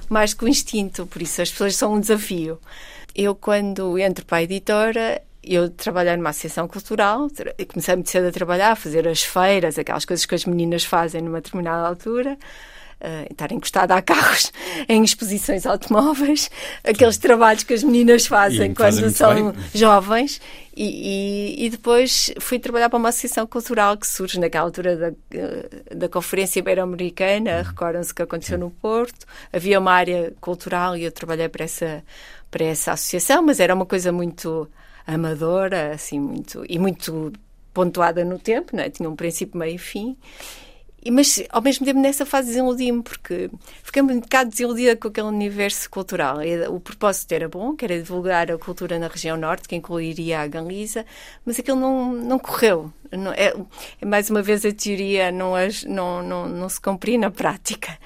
mais 0.08 0.34
que 0.34 0.44
o 0.44 0.48
instinto, 0.48 1.06
por 1.06 1.22
isso 1.22 1.40
as 1.40 1.50
pessoas 1.50 1.76
são 1.76 1.94
um 1.94 2.00
desafio. 2.00 2.58
Eu, 3.14 3.34
quando 3.34 3.98
entro 3.98 4.24
para 4.24 4.38
a 4.38 4.42
editora, 4.42 5.22
eu 5.42 5.68
trabalhei 5.70 6.16
numa 6.16 6.30
associação 6.30 6.68
cultural, 6.68 7.28
comecei 7.68 7.94
muito 7.94 8.10
cedo 8.10 8.28
a 8.28 8.32
trabalhar, 8.32 8.72
a 8.72 8.76
fazer 8.76 9.06
as 9.08 9.22
feiras, 9.22 9.78
aquelas 9.78 10.04
coisas 10.04 10.24
que 10.24 10.34
as 10.34 10.44
meninas 10.44 10.84
fazem 10.84 11.20
numa 11.20 11.40
determinada 11.40 11.88
altura 11.88 12.38
uh, 13.02 13.26
estar 13.30 13.50
encostada 13.52 13.94
a 13.94 14.00
carros 14.00 14.52
em 14.88 15.02
exposições 15.02 15.66
automóveis, 15.66 16.50
aqueles 16.84 17.18
trabalhos 17.18 17.64
que 17.64 17.74
as 17.74 17.82
meninas 17.82 18.26
fazem 18.26 18.72
quando 18.72 19.10
são 19.10 19.52
bem. 19.52 19.62
jovens. 19.74 20.40
E, 20.74 21.58
e, 21.58 21.66
e, 21.66 21.70
depois 21.70 22.32
fui 22.40 22.58
trabalhar 22.58 22.88
para 22.88 22.98
uma 22.98 23.10
associação 23.10 23.46
cultural 23.46 23.94
que 23.94 24.06
surge 24.06 24.40
naquela 24.40 24.64
altura 24.64 24.96
da, 24.96 25.12
eh, 25.30 25.94
da 25.94 26.08
Conferência 26.08 26.60
Ibero-Americana, 26.60 27.58
uhum. 27.58 27.62
recordam-se 27.62 28.14
que 28.14 28.22
aconteceu 28.22 28.56
no 28.56 28.70
Porto. 28.70 29.26
Havia 29.52 29.78
uma 29.78 29.92
área 29.92 30.32
cultural 30.40 30.96
e 30.96 31.04
eu 31.04 31.12
trabalhei 31.12 31.46
para 31.46 31.64
essa, 31.64 32.02
para 32.50 32.64
essa 32.64 32.92
associação, 32.92 33.42
mas 33.42 33.60
era 33.60 33.74
uma 33.74 33.84
coisa 33.84 34.10
muito 34.10 34.66
amadora, 35.06 35.92
assim, 35.92 36.20
muito, 36.20 36.64
e 36.68 36.78
muito 36.78 37.32
pontuada 37.72 38.24
no 38.24 38.38
tempo, 38.38 38.76
não 38.76 38.82
é? 38.82 38.90
tinha 38.90 39.08
um 39.08 39.16
princípio, 39.16 39.58
meio 39.58 39.76
e 39.76 39.78
fim. 39.78 40.16
Mas, 41.10 41.42
ao 41.50 41.60
mesmo 41.60 41.84
tempo, 41.84 41.98
nessa 41.98 42.24
fase 42.24 42.48
desiludi-me, 42.48 43.02
porque 43.02 43.50
fiquei 43.82 44.00
um 44.00 44.20
bocado 44.20 44.50
desiludida 44.50 44.94
com 44.94 45.08
aquele 45.08 45.26
universo 45.26 45.90
cultural. 45.90 46.36
O 46.70 46.78
propósito 46.78 47.32
era 47.32 47.48
bom, 47.48 47.74
que 47.74 47.84
era 47.84 47.98
divulgar 47.98 48.52
a 48.52 48.56
cultura 48.56 49.00
na 49.00 49.08
região 49.08 49.36
norte, 49.36 49.68
que 49.68 49.74
incluiria 49.74 50.40
a 50.40 50.46
Galiza, 50.46 51.04
mas 51.44 51.58
aquilo 51.58 51.80
não, 51.80 52.12
não 52.12 52.38
correu. 52.38 52.92
Não, 53.10 53.32
é, 53.32 53.52
é, 54.00 54.06
mais 54.06 54.30
uma 54.30 54.42
vez 54.42 54.64
a 54.64 54.70
teoria 54.72 55.32
não, 55.32 55.54
não, 55.88 56.22
não, 56.22 56.48
não 56.48 56.68
se 56.68 56.80
cumprir 56.80 57.18
na 57.18 57.32
prática. 57.32 57.98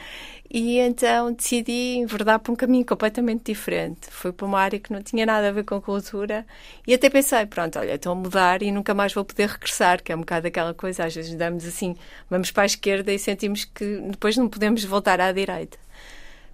E 0.58 0.78
então 0.78 1.34
decidi 1.34 1.98
enverdar 1.98 2.38
para 2.38 2.50
um 2.50 2.56
caminho 2.56 2.86
completamente 2.86 3.44
diferente. 3.44 4.08
Fui 4.10 4.32
para 4.32 4.46
uma 4.46 4.58
área 4.58 4.80
que 4.80 4.90
não 4.90 5.02
tinha 5.02 5.26
nada 5.26 5.50
a 5.50 5.52
ver 5.52 5.64
com 5.64 5.78
cultura 5.82 6.46
e 6.86 6.94
até 6.94 7.10
pensei, 7.10 7.44
pronto, 7.44 7.78
olha, 7.78 7.96
estou 7.96 8.12
a 8.12 8.14
mudar 8.14 8.62
e 8.62 8.72
nunca 8.72 8.94
mais 8.94 9.12
vou 9.12 9.22
poder 9.22 9.50
regressar, 9.50 10.02
que 10.02 10.10
é 10.10 10.16
um 10.16 10.20
bocado 10.20 10.46
aquela 10.46 10.72
coisa, 10.72 11.04
às 11.04 11.14
vezes 11.14 11.34
damos 11.34 11.66
assim, 11.66 11.94
vamos 12.30 12.50
para 12.50 12.62
a 12.62 12.66
esquerda 12.66 13.12
e 13.12 13.18
sentimos 13.18 13.66
que 13.66 13.98
depois 14.08 14.34
não 14.38 14.48
podemos 14.48 14.82
voltar 14.82 15.20
à 15.20 15.30
direita. 15.30 15.76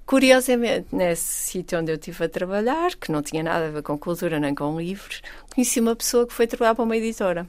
Curiosamente, 0.04 0.88
nesse 0.90 1.22
sítio 1.22 1.78
onde 1.78 1.92
eu 1.92 1.94
estive 1.94 2.24
a 2.24 2.28
trabalhar, 2.28 2.96
que 2.96 3.12
não 3.12 3.22
tinha 3.22 3.44
nada 3.44 3.68
a 3.68 3.70
ver 3.70 3.82
com 3.84 3.96
cultura 3.96 4.40
nem 4.40 4.52
com 4.52 4.80
livros, 4.80 5.22
conheci 5.54 5.78
uma 5.78 5.94
pessoa 5.94 6.26
que 6.26 6.32
foi 6.32 6.48
trabalhar 6.48 6.74
para 6.74 6.82
uma 6.82 6.96
editora, 6.96 7.46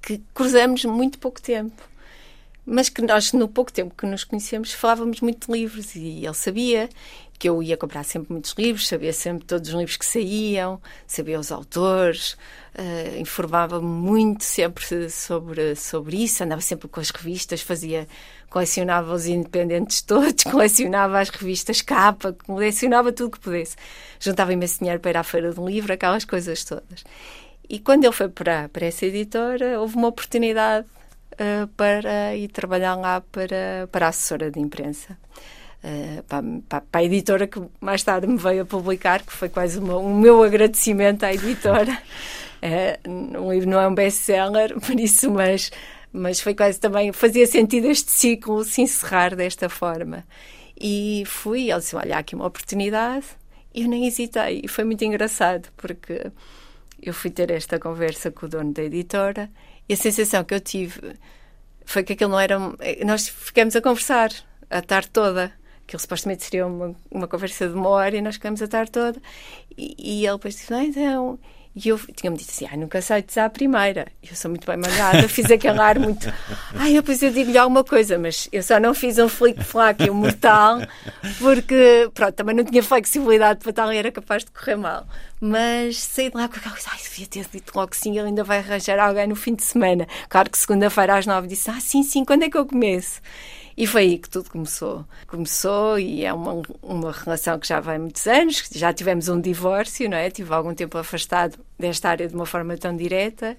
que 0.00 0.22
cruzamos 0.32 0.86
muito 0.86 1.18
pouco 1.18 1.42
tempo 1.42 1.86
mas 2.70 2.90
que 2.90 3.00
nós, 3.00 3.32
no 3.32 3.48
pouco 3.48 3.72
tempo 3.72 3.94
que 3.96 4.04
nos 4.04 4.24
conhecemos, 4.24 4.72
falávamos 4.74 5.22
muito 5.22 5.46
de 5.46 5.58
livros 5.58 5.94
e 5.96 6.26
ele 6.26 6.34
sabia 6.34 6.90
que 7.38 7.48
eu 7.48 7.62
ia 7.62 7.78
comprar 7.78 8.04
sempre 8.04 8.32
muitos 8.32 8.52
livros, 8.58 8.86
sabia 8.86 9.12
sempre 9.12 9.46
todos 9.46 9.70
os 9.70 9.74
livros 9.74 9.96
que 9.96 10.04
saíam, 10.04 10.78
sabia 11.06 11.40
os 11.40 11.50
autores, 11.50 12.32
uh, 12.74 13.18
informava-me 13.18 13.86
muito 13.86 14.44
sempre 14.44 14.84
sobre, 15.08 15.74
sobre 15.76 16.24
isso, 16.24 16.44
andava 16.44 16.60
sempre 16.60 16.88
com 16.88 17.00
as 17.00 17.08
revistas, 17.10 17.62
fazia, 17.62 18.06
colecionava 18.50 19.14
os 19.14 19.26
independentes 19.26 20.02
todos, 20.02 20.44
colecionava 20.44 21.20
as 21.20 21.30
revistas 21.30 21.80
capa, 21.80 22.36
colecionava 22.44 23.12
tudo 23.12 23.30
que 23.30 23.40
pudesse. 23.40 23.76
Juntava 24.20 24.52
imenso 24.52 24.80
dinheiro 24.80 25.00
para 25.00 25.12
ir 25.12 25.16
à 25.16 25.22
feira 25.22 25.52
de 25.54 25.60
um 25.60 25.66
livro, 25.66 25.92
aquelas 25.92 26.26
coisas 26.26 26.64
todas. 26.64 27.04
E 27.66 27.78
quando 27.78 28.04
ele 28.04 28.12
foi 28.12 28.28
para, 28.28 28.68
para 28.68 28.86
essa 28.86 29.06
editora, 29.06 29.80
houve 29.80 29.96
uma 29.96 30.08
oportunidade 30.08 30.86
uh, 31.38 31.66
para 31.68 32.34
ir 32.34 32.48
trabalhar 32.48 32.94
lá 32.96 33.20
para, 33.20 33.88
para 33.90 34.06
a 34.06 34.08
assessora 34.08 34.50
de 34.50 34.60
imprensa. 34.60 35.16
Uh, 35.82 36.22
para, 36.24 36.80
para, 36.80 37.00
a 37.00 37.04
editora 37.04 37.46
que 37.46 37.62
mais 37.80 38.02
tarde 38.02 38.26
me 38.26 38.36
veio 38.36 38.62
a 38.62 38.66
publicar, 38.66 39.22
que 39.22 39.32
foi 39.32 39.48
quase 39.48 39.78
uma, 39.78 39.96
um 39.96 40.18
meu 40.18 40.42
agradecimento 40.42 41.24
à 41.24 41.32
editora. 41.32 41.96
Uh, 42.62 43.38
um 43.40 43.52
livro 43.52 43.70
não 43.70 43.80
é 43.80 43.86
um 43.86 43.94
best-seller, 43.94 44.78
por 44.80 44.98
isso, 44.98 45.30
mas, 45.30 45.70
mas 46.12 46.40
foi 46.40 46.54
quase 46.54 46.80
também, 46.80 47.12
fazia 47.12 47.46
sentido 47.46 47.86
este 47.86 48.10
ciclo 48.10 48.64
se 48.64 48.82
encerrar 48.82 49.36
desta 49.36 49.68
forma. 49.68 50.24
E 50.80 51.24
fui, 51.26 51.70
ele 51.70 51.80
disse: 51.80 51.96
Olha, 51.96 52.16
há 52.16 52.18
aqui 52.20 52.34
uma 52.34 52.46
oportunidade. 52.46 53.26
E 53.74 53.82
eu 53.82 53.88
nem 53.88 54.06
hesitei. 54.06 54.62
E 54.64 54.68
foi 54.68 54.84
muito 54.84 55.04
engraçado, 55.04 55.68
porque 55.76 56.30
eu 57.00 57.12
fui 57.12 57.30
ter 57.30 57.50
esta 57.50 57.78
conversa 57.78 58.30
com 58.30 58.46
o 58.46 58.48
dono 58.48 58.72
da 58.72 58.82
editora 58.82 59.50
e 59.88 59.94
a 59.94 59.96
sensação 59.96 60.44
que 60.44 60.54
eu 60.54 60.60
tive 60.60 61.16
foi 61.84 62.02
que 62.02 62.12
aquilo 62.12 62.32
não 62.32 62.40
era. 62.40 62.58
Nós 63.06 63.28
ficamos 63.28 63.74
a 63.74 63.80
conversar 63.80 64.30
a 64.68 64.82
tarde 64.82 65.10
toda. 65.10 65.52
Aquilo 65.82 66.00
supostamente 66.00 66.44
seria 66.44 66.66
uma, 66.66 66.94
uma 67.10 67.26
conversa 67.26 67.66
de 67.66 67.74
uma 67.74 67.88
hora 67.88 68.14
e 68.14 68.20
nós 68.20 68.34
ficamos 68.34 68.60
a 68.60 68.68
tarde 68.68 68.90
toda. 68.90 69.20
E, 69.76 69.94
e 69.98 70.26
ele 70.26 70.36
depois 70.36 70.54
disse: 70.54 70.70
Não, 70.70 70.82
então 70.82 71.38
e 71.84 71.88
eu 71.88 71.98
tinha-me 72.14 72.36
dito 72.36 72.50
assim: 72.50 72.66
ai, 72.70 72.76
nunca 72.76 73.00
sei 73.00 73.22
dizer 73.22 73.40
à 73.40 73.50
primeira. 73.50 74.08
Eu 74.22 74.34
sou 74.34 74.50
muito 74.50 74.66
bem 74.66 74.76
malhada, 74.76 75.26
fiz 75.28 75.50
aquele 75.50 75.78
ar 75.78 75.98
muito. 75.98 76.32
Ai, 76.74 76.92
depois 76.92 77.22
eu 77.22 77.30
digo-lhe 77.30 77.56
alguma 77.56 77.84
coisa, 77.84 78.18
mas 78.18 78.48
eu 78.52 78.62
só 78.62 78.80
não 78.80 78.94
fiz 78.94 79.18
um 79.18 79.28
flick-flack 79.28 80.10
mortal, 80.10 80.80
porque, 81.38 82.10
pronto, 82.14 82.34
também 82.34 82.56
não 82.56 82.64
tinha 82.64 82.82
flexibilidade 82.82 83.60
para 83.60 83.72
tal 83.72 83.92
e 83.92 83.96
era 83.96 84.10
capaz 84.10 84.44
de 84.44 84.50
correr 84.50 84.76
mal. 84.76 85.06
Mas 85.40 85.98
saí 85.98 86.30
de 86.30 86.36
lá 86.36 86.48
com 86.48 86.56
aquela 86.56 86.74
coisa: 86.74 86.88
ai, 86.90 86.98
devia 86.98 87.26
ter 87.26 87.46
dito 87.52 87.72
logo 87.74 87.94
sim, 87.94 88.18
ele 88.18 88.28
ainda 88.28 88.42
vai 88.42 88.58
arranjar 88.58 88.98
alguém 88.98 89.26
no 89.26 89.36
fim 89.36 89.54
de 89.54 89.62
semana. 89.62 90.06
Claro 90.28 90.50
que 90.50 90.58
segunda-feira 90.58 91.16
às 91.16 91.26
nove 91.26 91.46
disse: 91.46 91.70
ah, 91.70 91.80
sim, 91.80 92.02
sim, 92.02 92.24
quando 92.24 92.42
é 92.42 92.50
que 92.50 92.58
eu 92.58 92.66
começo? 92.66 93.20
E 93.78 93.86
foi 93.86 94.02
aí 94.02 94.18
que 94.18 94.28
tudo 94.28 94.50
começou. 94.50 95.04
Começou 95.28 96.00
e 96.00 96.24
é 96.24 96.32
uma, 96.32 96.62
uma 96.82 97.12
relação 97.12 97.60
que 97.60 97.68
já 97.68 97.78
vai 97.78 97.96
muitos 97.96 98.26
anos, 98.26 98.68
já 98.72 98.92
tivemos 98.92 99.28
um 99.28 99.40
divórcio, 99.40 100.10
não 100.10 100.16
é? 100.16 100.28
Tive 100.32 100.52
algum 100.52 100.74
tempo 100.74 100.98
afastado 100.98 101.56
desta 101.78 102.08
área 102.08 102.26
de 102.26 102.34
uma 102.34 102.44
forma 102.44 102.76
tão 102.76 102.96
direta, 102.96 103.56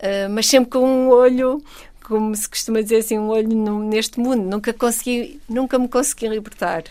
uh, 0.00 0.28
mas 0.30 0.48
sempre 0.48 0.70
com 0.70 0.80
um 0.84 1.10
olho, 1.10 1.62
como 2.02 2.34
se 2.34 2.48
costuma 2.48 2.80
dizer 2.80 2.96
assim, 2.96 3.20
um 3.20 3.28
olho 3.28 3.48
no, 3.56 3.84
neste 3.84 4.18
mundo. 4.18 4.42
Nunca 4.42 4.72
consegui, 4.72 5.40
nunca 5.48 5.78
me 5.78 5.86
consegui 5.86 6.26
libertar. 6.26 6.82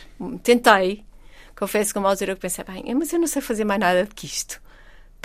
Tentei, 0.42 1.04
confesso 1.58 1.92
que 1.92 2.00
uma 2.00 2.08
altura 2.08 2.36
que 2.36 2.42
pensei, 2.42 2.64
bem, 2.64 2.96
mas 2.96 3.12
eu 3.12 3.20
não 3.20 3.28
sei 3.28 3.42
fazer 3.42 3.66
mais 3.66 3.82
nada 3.82 4.06
do 4.06 4.16
que 4.16 4.26
isto 4.26 4.62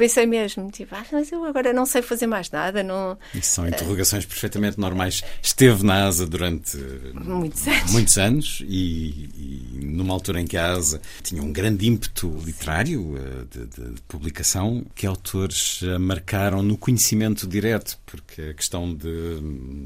pensei 0.00 0.24
mesmo, 0.24 0.70
tipo, 0.70 0.94
ah, 0.94 1.04
mas 1.12 1.30
eu 1.30 1.44
agora 1.44 1.74
não 1.74 1.84
sei 1.84 2.00
fazer 2.00 2.26
mais 2.26 2.50
nada. 2.50 2.82
Não... 2.82 3.18
Isso 3.34 3.56
são 3.56 3.68
interrogações 3.68 4.24
perfeitamente 4.24 4.80
normais. 4.80 5.22
Esteve 5.42 5.84
na 5.84 6.06
ASA 6.06 6.26
durante 6.26 6.78
muitos 7.12 7.68
anos, 7.68 7.92
muitos 7.92 8.18
anos 8.18 8.62
e, 8.66 9.28
e, 9.36 9.84
numa 9.84 10.14
altura 10.14 10.40
em 10.40 10.46
que 10.46 10.56
a 10.56 10.72
ASA 10.72 11.02
tinha 11.22 11.42
um 11.42 11.52
grande 11.52 11.86
ímpeto 11.86 12.34
literário 12.46 13.14
eh, 13.18 13.44
de, 13.50 13.66
de, 13.66 13.94
de 13.94 14.00
publicação, 14.08 14.86
que 14.94 15.06
autores 15.06 15.82
marcaram 16.00 16.62
no 16.62 16.78
conhecimento 16.78 17.46
direto, 17.46 17.98
porque 18.06 18.40
a 18.40 18.54
questão 18.54 18.94
de 18.94 19.38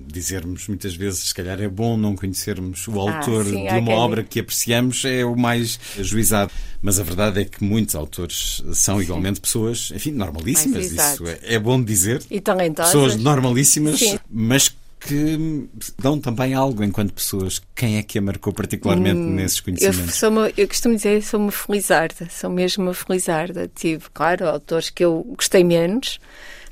dizermos 0.06 0.68
muitas 0.68 0.94
vezes, 0.94 1.24
se 1.24 1.34
calhar 1.34 1.60
é 1.60 1.68
bom 1.68 1.96
não 1.96 2.14
conhecermos 2.14 2.86
o 2.86 3.00
ah, 3.00 3.16
autor 3.16 3.40
ah, 3.40 3.50
sim, 3.50 3.66
de 3.66 3.74
uma 3.74 3.94
obra 3.94 4.22
que 4.22 4.38
apreciamos, 4.38 5.04
é 5.04 5.24
o 5.24 5.34
mais 5.34 5.80
ajuizado. 5.98 6.52
Mas 6.80 7.00
a 7.00 7.02
verdade 7.02 7.40
é 7.40 7.44
que 7.46 7.64
muitos 7.64 7.94
autores 7.94 8.62
são 8.74 9.00
igualmente 9.00 9.40
pessoas, 9.40 9.90
enfim, 9.94 10.03
normalíssimas, 10.10 10.86
isso 10.90 11.26
é, 11.26 11.54
é, 11.54 11.58
bom 11.58 11.82
dizer. 11.82 12.22
E 12.30 12.40
talentosas. 12.40 12.92
Pessoas 12.92 13.16
normalíssimas, 13.16 13.98
Sim. 13.98 14.18
mas 14.30 14.74
que 15.04 15.68
dão 15.98 16.18
também 16.18 16.54
algo 16.54 16.82
enquanto 16.82 17.12
pessoas. 17.12 17.60
Quem 17.74 17.98
é 17.98 18.02
que 18.02 18.18
a 18.18 18.22
marcou 18.22 18.52
particularmente 18.52 19.20
hum, 19.20 19.34
nesses 19.34 19.60
conhecimentos? 19.60 20.00
Eu, 20.00 20.08
sou 20.08 20.30
uma, 20.30 20.50
eu 20.56 20.66
costumo 20.66 20.96
dizer 20.96 21.22
sou 21.22 21.40
uma 21.40 21.52
felizarda, 21.52 22.28
sou 22.30 22.50
mesmo 22.50 22.84
uma 22.84 22.94
felizarda. 22.94 23.70
Tive, 23.74 24.04
claro, 24.12 24.48
autores 24.48 24.90
que 24.90 25.04
eu 25.04 25.24
gostei 25.36 25.62
menos. 25.62 26.18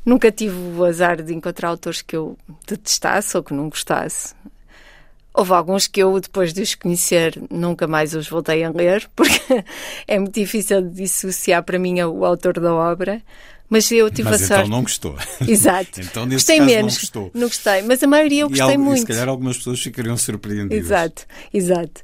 Nunca 0.05 0.33
tive 0.33 0.57
o 0.57 0.85
azar 0.85 1.23
de 1.23 1.33
encontrar 1.33 1.69
autores 1.69 2.03
que 2.03 2.17
eu 2.17 2.37
detestasse 2.67 3.37
ou 3.37 3.43
que 3.43 3.55
não 3.55 3.69
gostasse. 3.69 4.35
Houve 5.35 5.53
alguns 5.53 5.87
que 5.87 6.03
eu, 6.03 6.19
depois 6.21 6.53
de 6.53 6.63
os 6.63 6.75
conhecer, 6.75 7.41
nunca 7.51 7.87
mais 7.87 8.15
os 8.15 8.29
voltei 8.29 8.63
a 8.65 8.71
ler, 8.71 9.09
porque 9.17 9.65
é 10.07 10.19
muito 10.19 10.35
difícil 10.35 10.83
dissociar 10.83 11.63
para 11.63 11.79
mim 11.79 12.01
o 12.03 12.25
autor 12.25 12.61
da 12.61 12.75
obra. 12.75 13.23
Mas 13.69 13.91
eu 13.91 14.11
tive 14.11 14.29
mas 14.29 14.43
a 14.43 14.45
então 14.45 14.57
sorte. 14.59 14.71
não 14.71 14.83
gostou. 14.83 15.17
Exato. 15.49 15.99
então, 16.03 16.27
nesse 16.27 16.37
gostei 16.37 16.59
caso, 16.59 16.71
menos. 16.71 16.93
Não, 16.93 17.01
gostou. 17.01 17.31
não 17.33 17.47
gostei, 17.49 17.83
mas 17.83 18.03
a 18.03 18.07
maioria 18.07 18.43
eu 18.43 18.51
gostei 18.51 18.75
e, 18.75 18.79
muito. 18.79 18.99
E 18.99 19.01
se 19.01 19.07
calhar 19.07 19.29
algumas 19.31 19.57
pessoas 19.57 19.81
ficariam 19.81 20.15
surpreendidas. 20.15 20.85
Exato, 20.85 21.27
exato. 21.55 22.03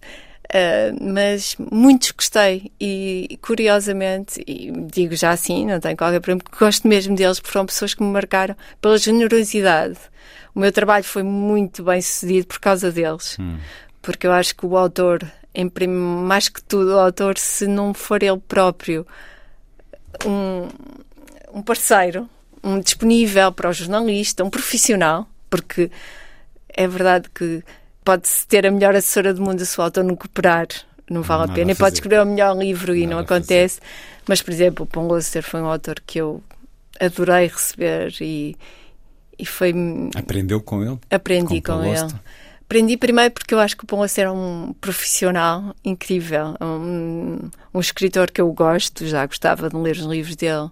Uh, 0.48 1.12
mas 1.12 1.56
muitos 1.70 2.10
gostei 2.12 2.72
e 2.80 3.38
curiosamente, 3.42 4.42
e 4.46 4.72
digo 4.90 5.14
já 5.14 5.30
assim, 5.30 5.66
não 5.66 5.78
tenho 5.78 5.94
qualquer 5.94 6.20
problema, 6.20 6.40
porque 6.42 6.64
gosto 6.64 6.88
mesmo 6.88 7.14
deles, 7.14 7.38
porque 7.38 7.52
foram 7.52 7.66
pessoas 7.66 7.92
que 7.92 8.02
me 8.02 8.10
marcaram 8.10 8.56
pela 8.80 8.96
generosidade. 8.96 9.98
O 10.58 10.60
meu 10.60 10.72
trabalho 10.72 11.04
foi 11.04 11.22
muito 11.22 11.84
bem 11.84 12.02
sucedido 12.02 12.48
por 12.48 12.58
causa 12.58 12.90
deles. 12.90 13.36
Hum 13.38 13.58
porque 14.08 14.26
eu 14.26 14.32
acho 14.32 14.56
que 14.56 14.64
o 14.64 14.74
autor, 14.74 15.20
em 15.54 15.70
mais 15.86 16.48
que 16.48 16.62
tudo, 16.62 16.94
o 16.94 16.98
autor, 16.98 17.36
se 17.36 17.66
não 17.66 17.92
for 17.92 18.22
ele 18.22 18.38
próprio 18.38 19.06
um, 20.24 20.66
um 21.52 21.62
parceiro, 21.62 22.26
um 22.64 22.80
disponível 22.80 23.52
para 23.52 23.68
o 23.68 23.72
jornalista, 23.72 24.42
um 24.42 24.48
profissional, 24.48 25.28
porque 25.50 25.90
é 26.68 26.88
verdade 26.88 27.28
que 27.34 27.62
pode-se 28.04 28.46
ter 28.46 28.66
a 28.66 28.70
melhor 28.70 28.94
assessora 28.94 29.34
do 29.34 29.42
mundo 29.42 29.62
se 29.64 29.78
o 29.78 29.82
autor 29.82 30.04
não 30.04 30.16
cooperar, 30.16 30.68
não 31.10 31.20
vale 31.20 31.50
a 31.50 31.54
pena. 31.54 31.72
E 31.72 31.74
pode 31.74 31.96
escrever 31.96 32.22
o 32.22 32.26
melhor 32.26 32.56
livro 32.56 32.94
e 32.94 33.02
Nada 33.02 33.14
não 33.14 33.18
acontece. 33.18 33.80
Mas, 34.26 34.40
por 34.40 34.52
exemplo, 34.52 34.84
o 34.84 34.86
Pão 34.86 35.06
foi 35.42 35.60
um 35.60 35.66
autor 35.66 36.00
que 36.06 36.18
eu 36.18 36.42
adorei 36.98 37.48
receber 37.48 38.14
e, 38.22 38.56
e 39.38 39.46
foi. 39.46 39.74
Aprendeu 40.14 40.60
com 40.60 40.82
ele? 40.82 40.98
Aprendi 41.10 41.60
com, 41.60 41.74
com 41.74 41.84
ele. 41.84 42.12
Aprendi 42.62 42.96
primeiro 42.98 43.32
porque 43.32 43.54
eu 43.54 43.60
acho 43.60 43.76
que 43.76 43.84
o 43.84 43.86
Pão 43.86 44.04
era 44.16 44.30
um 44.30 44.74
profissional 44.78 45.74
incrível, 45.82 46.54
um, 46.60 47.48
um 47.72 47.80
escritor 47.80 48.30
que 48.30 48.42
eu 48.42 48.52
gosto, 48.52 49.06
já 49.06 49.24
gostava 49.24 49.70
de 49.70 49.76
ler 49.76 49.96
os 49.96 50.04
livros 50.04 50.36
dele 50.36 50.68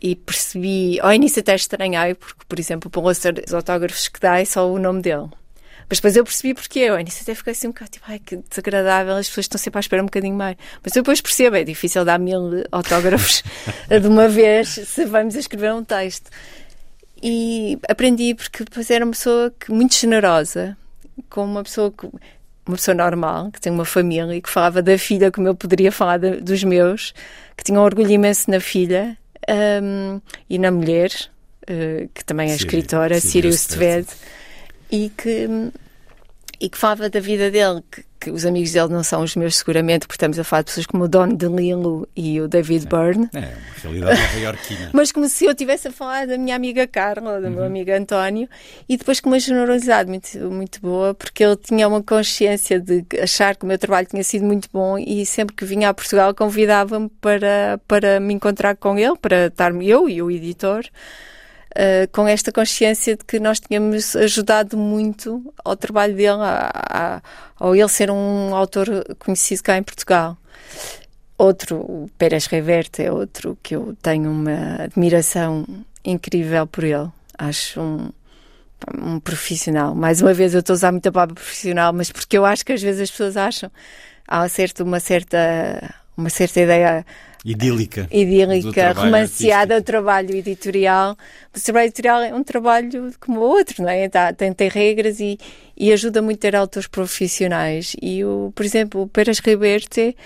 e 0.00 0.14
percebi, 0.14 1.00
ao 1.00 1.12
início 1.12 1.40
até 1.40 1.54
estranhei, 1.54 2.14
porque, 2.14 2.44
por 2.48 2.58
exemplo, 2.58 2.88
o 2.88 2.90
Pão 2.90 3.04
os 3.04 3.54
autógrafos 3.54 4.08
que 4.08 4.20
dá 4.20 4.40
é 4.40 4.44
só 4.44 4.70
o 4.70 4.78
nome 4.78 5.00
dele. 5.00 5.28
Mas 5.88 5.98
depois 5.98 6.16
eu 6.16 6.24
percebi 6.24 6.54
porque 6.54 6.84
ao 6.84 6.98
início 6.98 7.22
até 7.22 7.34
fiquei 7.34 7.52
assim 7.52 7.68
um 7.68 7.70
bocado 7.70 7.90
tipo, 7.90 8.06
ai 8.08 8.18
que 8.18 8.36
desagradável, 8.36 9.14
as 9.14 9.28
pessoas 9.28 9.44
estão 9.44 9.58
sempre 9.58 9.78
à 9.78 9.80
espera 9.80 10.02
um 10.02 10.06
bocadinho 10.06 10.34
mais. 10.34 10.56
Mas 10.82 10.96
eu 10.96 11.02
depois 11.02 11.20
percebo, 11.20 11.56
é 11.56 11.64
difícil 11.64 12.04
dar 12.04 12.18
mil 12.18 12.64
autógrafos 12.72 13.42
de 13.88 14.06
uma 14.08 14.26
vez 14.26 14.68
se 14.68 15.04
vamos 15.04 15.34
escrever 15.34 15.74
um 15.74 15.84
texto. 15.84 16.30
E 17.22 17.78
aprendi 17.88 18.34
porque 18.34 18.64
depois 18.64 18.90
era 18.90 19.04
uma 19.04 19.12
pessoa 19.12 19.52
que, 19.58 19.70
muito 19.70 19.94
generosa, 19.94 20.76
com 21.30 21.44
uma 21.44 21.62
pessoa 21.62 21.90
que, 21.90 22.06
uma 22.66 22.76
pessoa 22.76 22.94
normal, 22.94 23.50
que 23.52 23.60
tem 23.60 23.72
uma 23.72 23.84
família 23.84 24.34
e 24.34 24.42
que 24.42 24.50
falava 24.50 24.82
da 24.82 24.96
filha 24.98 25.30
como 25.30 25.48
eu 25.48 25.54
poderia 25.54 25.92
falar 25.92 26.18
de, 26.18 26.40
dos 26.40 26.64
meus, 26.64 27.14
que 27.56 27.64
tinha 27.64 27.78
um 27.78 27.82
orgulho 27.82 28.10
imenso 28.10 28.50
na 28.50 28.60
filha 28.60 29.16
um, 29.82 30.20
e 30.48 30.58
na 30.58 30.70
mulher, 30.70 31.10
uh, 31.64 32.08
que 32.14 32.24
também 32.24 32.50
é 32.50 32.54
escritora, 32.54 33.20
Sirius 33.20 33.56
Stved, 33.56 34.06
e 34.90 35.10
que 35.10 35.48
e 36.62 36.68
que 36.68 36.78
falava 36.78 37.10
da 37.10 37.18
vida 37.18 37.50
dele, 37.50 37.82
que, 37.90 38.04
que, 38.20 38.30
os 38.30 38.46
amigos 38.46 38.70
dele 38.70 38.86
não 38.90 39.02
são 39.02 39.20
os 39.24 39.34
meus 39.34 39.56
seguramente, 39.56 40.06
porque 40.06 40.14
estamos 40.14 40.38
a 40.38 40.44
falar 40.44 40.62
de 40.62 40.66
pessoas 40.66 40.86
como 40.86 41.02
o 41.02 41.08
Don 41.08 41.30
DeLillo 41.30 42.08
e 42.14 42.40
o 42.40 42.46
David 42.46 42.86
é, 42.86 42.88
Byrne. 42.88 43.28
É, 43.34 43.38
uma 43.38 43.82
realidade 43.82 44.20
nova-iorquina. 44.22 44.90
Mas 44.92 45.10
como 45.10 45.28
se 45.28 45.44
eu 45.44 45.50
estivesse 45.50 45.88
a 45.88 45.90
falar 45.90 46.24
da 46.28 46.38
minha 46.38 46.54
amiga 46.54 46.86
Carla, 46.86 47.40
do 47.40 47.48
uhum. 47.48 47.54
meu 47.54 47.64
amigo 47.64 47.90
António, 47.90 48.48
e 48.88 48.96
depois 48.96 49.18
com 49.18 49.28
uma 49.28 49.40
generosidade 49.40 50.08
muito, 50.08 50.38
muito 50.52 50.80
boa, 50.80 51.14
porque 51.14 51.42
ele 51.42 51.56
tinha 51.56 51.88
uma 51.88 52.00
consciência 52.00 52.78
de 52.78 53.04
achar 53.20 53.56
que 53.56 53.64
o 53.64 53.66
meu 53.66 53.76
trabalho 53.76 54.06
tinha 54.06 54.22
sido 54.22 54.44
muito 54.44 54.68
bom 54.72 54.96
e 54.96 55.26
sempre 55.26 55.56
que 55.56 55.64
vinha 55.64 55.88
a 55.88 55.94
Portugal 55.94 56.32
convidava-me 56.32 57.08
para, 57.20 57.80
para 57.88 58.20
me 58.20 58.34
encontrar 58.34 58.76
com 58.76 58.96
ele, 58.96 59.16
para 59.20 59.46
estar 59.46 59.74
eu 59.82 60.08
e 60.08 60.22
o 60.22 60.30
editor. 60.30 60.84
Uh, 61.72 62.06
com 62.12 62.28
esta 62.28 62.52
consciência 62.52 63.16
de 63.16 63.24
que 63.24 63.40
nós 63.40 63.58
tínhamos 63.58 64.14
ajudado 64.14 64.76
muito 64.76 65.42
ao 65.64 65.74
trabalho 65.74 66.14
dele, 66.14 66.42
a, 66.42 66.70
a, 66.74 67.22
ao 67.58 67.74
ele 67.74 67.88
ser 67.88 68.10
um 68.10 68.54
autor 68.54 68.86
conhecido 69.18 69.62
cá 69.62 69.78
em 69.78 69.82
Portugal. 69.82 70.36
Outro, 71.38 71.78
o 71.78 72.10
Pérez 72.18 72.46
Reverte, 72.46 73.02
é 73.02 73.10
outro 73.10 73.56
que 73.62 73.74
eu 73.74 73.96
tenho 74.02 74.30
uma 74.30 74.82
admiração 74.82 75.64
incrível 76.04 76.66
por 76.66 76.84
ele. 76.84 77.08
Acho 77.38 77.80
um, 77.80 78.10
um 78.98 79.18
profissional. 79.18 79.94
Mais 79.94 80.20
uma 80.20 80.34
vez, 80.34 80.52
eu 80.52 80.60
estou 80.60 80.74
a 80.74 80.76
usar 80.76 80.92
muita 80.92 81.10
palavra 81.10 81.34
profissional, 81.34 81.92
mas 81.92 82.12
porque 82.12 82.36
eu 82.36 82.44
acho 82.44 82.64
que 82.64 82.72
às 82.72 82.82
vezes 82.82 83.00
as 83.00 83.10
pessoas 83.10 83.36
acham 83.36 83.70
há 84.28 84.48
certo, 84.48 84.84
uma 84.84 85.00
certa 85.00 85.94
uma 86.16 86.30
certa 86.30 86.60
ideia 86.60 87.06
idílica, 87.44 88.06
idílica 88.10 88.92
romanceada 88.92 89.78
o 89.78 89.82
trabalho 89.82 90.34
editorial. 90.34 91.16
O 91.54 91.60
trabalho 91.60 91.86
editorial 91.86 92.22
é 92.22 92.34
um 92.34 92.44
trabalho 92.44 93.12
como 93.20 93.40
o 93.40 93.42
outro, 93.42 93.82
não 93.82 93.90
é? 93.90 94.08
Tem, 94.36 94.52
tem 94.52 94.68
regras 94.68 95.20
e, 95.20 95.38
e 95.76 95.92
ajuda 95.92 96.22
muito 96.22 96.38
a 96.38 96.42
ter 96.42 96.56
autores 96.56 96.88
profissionais. 96.88 97.96
E, 98.00 98.24
o, 98.24 98.52
por 98.54 98.64
exemplo, 98.64 99.02
o 99.02 99.08
Pérez 99.08 99.40
Riberte, 99.40 100.16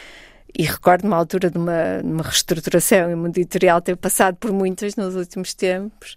e 0.59 0.63
recordo-me 0.63 1.13
a 1.15 1.17
altura 1.17 1.51
de 1.51 1.59
uma, 1.59 2.01
uma 2.03 2.23
reestruturação 2.23 3.11
e 3.11 3.15
uma 3.15 3.29
editorial 3.29 3.81
ter 3.81 3.97
passado 3.97 4.37
por 4.37 4.53
muitas 4.53 4.97
nos 4.97 5.15
últimos 5.15 5.55
tempos, 5.55 6.17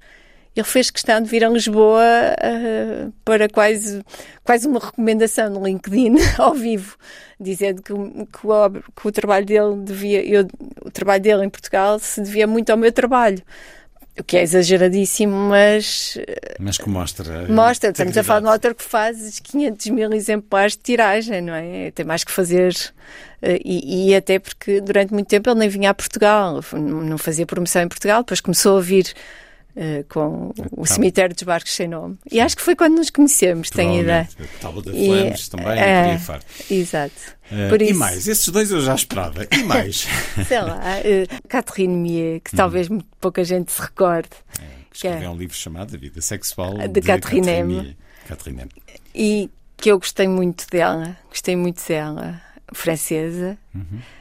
ele 0.60 0.68
fez 0.68 0.90
questão 0.90 1.22
de 1.22 1.30
vir 1.30 1.44
a 1.44 1.49
Lisboa 1.49 2.03
uh, 2.03 3.14
para 3.23 3.48
quase, 3.48 4.03
quase 4.44 4.68
uma 4.68 4.80
recomendação 4.80 5.49
no 5.49 5.65
LinkedIn 5.65 6.15
ao 6.38 6.53
vivo, 6.53 6.98
dizendo 7.40 7.81
que, 7.81 7.94
que, 7.94 8.48
o, 8.48 8.69
que 8.69 9.07
o, 9.07 9.11
trabalho 9.11 9.45
dele 9.45 9.76
devia, 9.77 10.23
eu, 10.23 10.48
o 10.81 10.91
trabalho 10.91 11.22
dele 11.22 11.45
em 11.45 11.49
Portugal 11.49 11.98
se 11.99 12.22
devia 12.22 12.45
muito 12.45 12.69
ao 12.69 12.77
meu 12.77 12.91
trabalho. 12.91 13.41
O 14.19 14.23
que 14.23 14.36
é 14.36 14.41
exageradíssimo, 14.41 15.34
mas. 15.34 16.18
Mas 16.60 16.77
que 16.77 16.90
mostra. 16.90 17.48
Mostra, 17.48 17.91
estamos 17.91 18.18
a 18.18 18.23
falar 18.23 18.41
de 18.41 18.48
um 18.48 18.49
autor 18.49 18.76
que 18.76 18.84
faz 18.84 19.40
500 19.40 19.88
mil 19.88 20.11
exemplares 20.11 20.73
de 20.73 20.80
tiragem, 20.80 21.41
não 21.41 21.53
é? 21.53 21.90
Tem 21.91 22.06
mais 22.06 22.26
que 22.26 22.31
fazer. 22.31 22.76
Eh, 23.41 23.61
e, 23.64 24.10
e, 24.10 24.15
até 24.15 24.38
porque 24.38 24.81
durante 24.81 25.14
muito 25.14 25.27
tempo 25.27 25.49
ele 25.49 25.60
nem 25.60 25.69
vinha 25.69 25.91
a 25.91 25.94
Portugal, 25.94 26.60
não 26.73 27.18
fazia 27.18 27.45
promoção 27.45 27.81
em 27.81 27.88
Portugal, 27.88 28.22
depois 28.22 28.41
começou 28.41 28.77
a 28.77 28.81
vir 28.81 29.14
Uh, 29.80 30.03
com 30.10 30.51
o 30.72 30.81
tá. 30.81 30.93
Cemitério 30.95 31.34
dos 31.34 31.43
Barcos 31.43 31.73
Sem 31.73 31.88
Nome. 31.88 32.18
Sim. 32.27 32.35
E 32.35 32.41
acho 32.41 32.57
que 32.57 32.61
foi 32.61 32.76
quando 32.76 32.97
nos 32.97 33.10
conhecemos, 33.10 33.69
tenho 33.69 34.01
ideia. 34.01 34.27
Tábua 34.60 34.84
de 34.84 34.91
Flams 34.91 35.47
também, 35.47 35.80
é, 35.80 36.19
Exato. 36.69 37.14
Uh, 37.49 37.81
e 37.81 37.93
mais, 37.93 38.27
esses 38.27 38.49
dois 38.49 38.72
eu 38.72 38.81
já 38.81 38.93
esperava. 38.93 39.47
E 39.49 39.64
mais? 39.64 40.06
Sei 40.45 40.60
lá, 40.60 40.80
uh, 40.80 41.47
Catherine 41.47 41.95
Mier, 41.95 42.41
que 42.41 42.53
talvez 42.53 42.89
muito 42.89 43.07
pouca 43.22 43.41
gente 43.45 43.72
se 43.72 43.81
recorde. 43.81 44.27
É, 44.60 44.65
que 44.89 44.97
escreveu 44.97 45.30
é... 45.30 45.31
um 45.31 45.38
livro 45.38 45.56
chamado 45.56 45.95
A 45.95 45.97
Vida 45.97 46.19
Sexual 46.19 46.77
de, 46.77 46.88
de 46.89 47.01
Catherine, 47.01 47.95
Catherine 48.27 48.65
E 49.15 49.49
que 49.77 49.89
eu 49.89 49.97
gostei 49.97 50.27
muito 50.27 50.68
dela, 50.69 51.15
gostei 51.30 51.56
muito 51.56 51.81
dela, 51.88 52.41
francesa. 52.73 53.57
Uhum 53.73 54.01
Uh, 54.01 54.19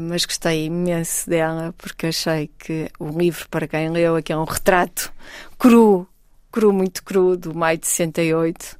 mas 0.00 0.24
gostei 0.24 0.66
imenso 0.66 1.28
dela 1.28 1.74
porque 1.76 2.06
achei 2.06 2.50
que 2.58 2.88
o 2.98 3.08
livro, 3.08 3.48
para 3.48 3.66
quem 3.66 3.90
leu, 3.90 4.16
aqui 4.16 4.32
é 4.32 4.36
um 4.36 4.44
retrato 4.44 5.12
cru, 5.58 6.06
cru, 6.54 6.72
muito 6.72 7.02
cru, 7.02 7.36
do 7.36 7.52
maio 7.52 7.78
de 7.78 7.86
68, 7.88 8.78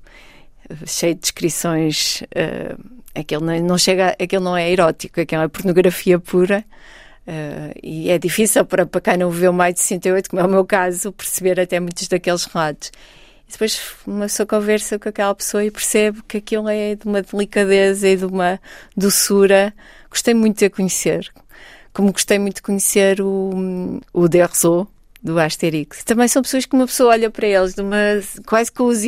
uh, 0.71 0.87
cheio 0.87 1.15
de 1.15 1.21
descrições. 1.23 2.23
Uh, 2.23 2.79
aquele 3.15 3.45
não, 3.45 3.61
não 3.61 3.79
chega, 3.79 4.11
aquele 4.11 4.45
não 4.45 4.57
é 4.57 4.71
erótico, 4.71 5.21
aquele 5.21 5.43
é 5.43 5.49
pornografia 5.49 6.21
pura. 6.21 6.65
Uh, 7.27 7.75
e 7.83 8.11
é 8.11 8.19
difícil 8.19 8.65
para, 8.65 8.87
para 8.87 9.01
quem 9.01 9.17
não 9.17 9.31
viveu 9.31 9.53
maio 9.53 9.75
de 9.75 9.81
68, 9.81 10.31
como 10.31 10.41
é 10.41 10.45
o 10.45 10.49
meu 10.49 10.65
caso, 10.65 11.11
perceber 11.11 11.59
até 11.59 11.81
muitos 11.81 12.07
daqueles 12.07 12.45
relatos. 12.45 12.93
E 13.49 13.53
depois 13.53 13.81
uma 14.07 14.27
pessoa 14.27 14.47
conversa 14.47 14.99
com 14.99 15.09
aquela 15.09 15.35
pessoa 15.35 15.65
e 15.65 15.71
percebe 15.71 16.23
que 16.29 16.37
aquilo 16.37 16.69
é 16.69 16.95
de 16.95 17.07
uma 17.07 17.23
delicadeza 17.23 18.09
e 18.09 18.17
de 18.17 18.25
uma 18.25 18.61
doçura 18.97 19.75
gostei 20.15 20.33
muito 20.33 20.59
de 20.59 20.67
a 20.67 20.71
conhecer. 20.71 21.31
Como 21.93 22.13
gostei 22.13 22.39
muito 22.39 22.57
de 22.57 22.63
conhecer 22.63 23.21
o, 23.21 24.01
o 24.13 24.29
Derzo, 24.29 24.89
do 25.25 25.39
Asterix. 25.41 26.05
Também 26.05 26.29
são 26.29 26.43
pessoas 26.43 26.67
que 26.67 26.75
uma 26.75 26.87
pessoa 26.87 27.13
olha 27.13 27.31
para 27.31 27.47
eles, 27.47 27.75
de 27.75 27.81
uma, 27.81 27.97
quase 28.47 28.71
que 28.71 28.83
os 28.83 29.01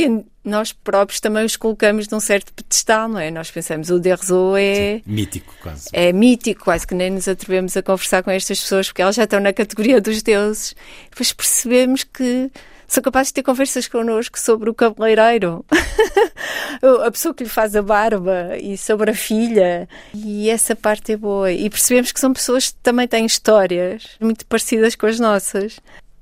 nós 0.43 0.73
próprios 0.73 1.21
também 1.21 1.45
os 1.45 1.57
colocamos 1.57 2.09
num 2.09 2.21
certo 2.21 2.55
pedestal, 2.55 3.09
não 3.09 3.19
é? 3.19 3.31
Nós 3.31 3.51
pensamos, 3.51 3.91
o 3.91 3.99
Derzo 3.99 4.57
é... 4.57 5.03
Sim, 5.05 5.13
mítico, 5.13 5.55
quase. 5.61 5.89
É 5.93 6.13
mítico, 6.13 6.65
quase 6.65 6.87
que 6.87 6.95
nem 6.95 7.11
nos 7.11 7.29
atrevemos 7.29 7.77
a 7.77 7.83
conversar 7.83 8.23
com 8.23 8.31
estas 8.31 8.61
pessoas, 8.61 8.87
porque 8.87 9.03
elas 9.03 9.17
já 9.17 9.25
estão 9.25 9.41
na 9.41 9.53
categoria 9.53 10.01
dos 10.01 10.23
deuses. 10.23 10.75
Depois 11.11 11.33
percebemos 11.33 12.05
que 12.05 12.51
são 12.87 13.03
capazes 13.03 13.29
de 13.29 13.35
ter 13.35 13.43
conversas 13.43 13.89
connosco 13.89 14.39
sobre 14.39 14.71
o 14.71 14.75
cabeleireiro, 14.75 15.65
a 17.05 17.11
pessoa 17.11 17.35
que 17.35 17.45
lhe 17.45 17.51
faz 17.51 17.75
a 17.75 17.83
barba 17.83 18.57
e 18.59 18.77
sobre 18.77 19.11
a 19.11 19.15
filha. 19.15 19.89
E 20.15 20.49
essa 20.49 20.77
parte 20.77 21.13
é 21.13 21.17
boa. 21.17 21.51
E 21.51 21.69
percebemos 21.69 22.13
que 22.13 22.21
são 22.21 22.33
pessoas 22.33 22.71
que 22.71 22.79
também 22.83 23.09
têm 23.09 23.27
histórias 23.27 24.17
muito 24.21 24.47
parecidas 24.47 24.95
com 24.95 25.07
as 25.07 25.19
nossas. 25.19 25.81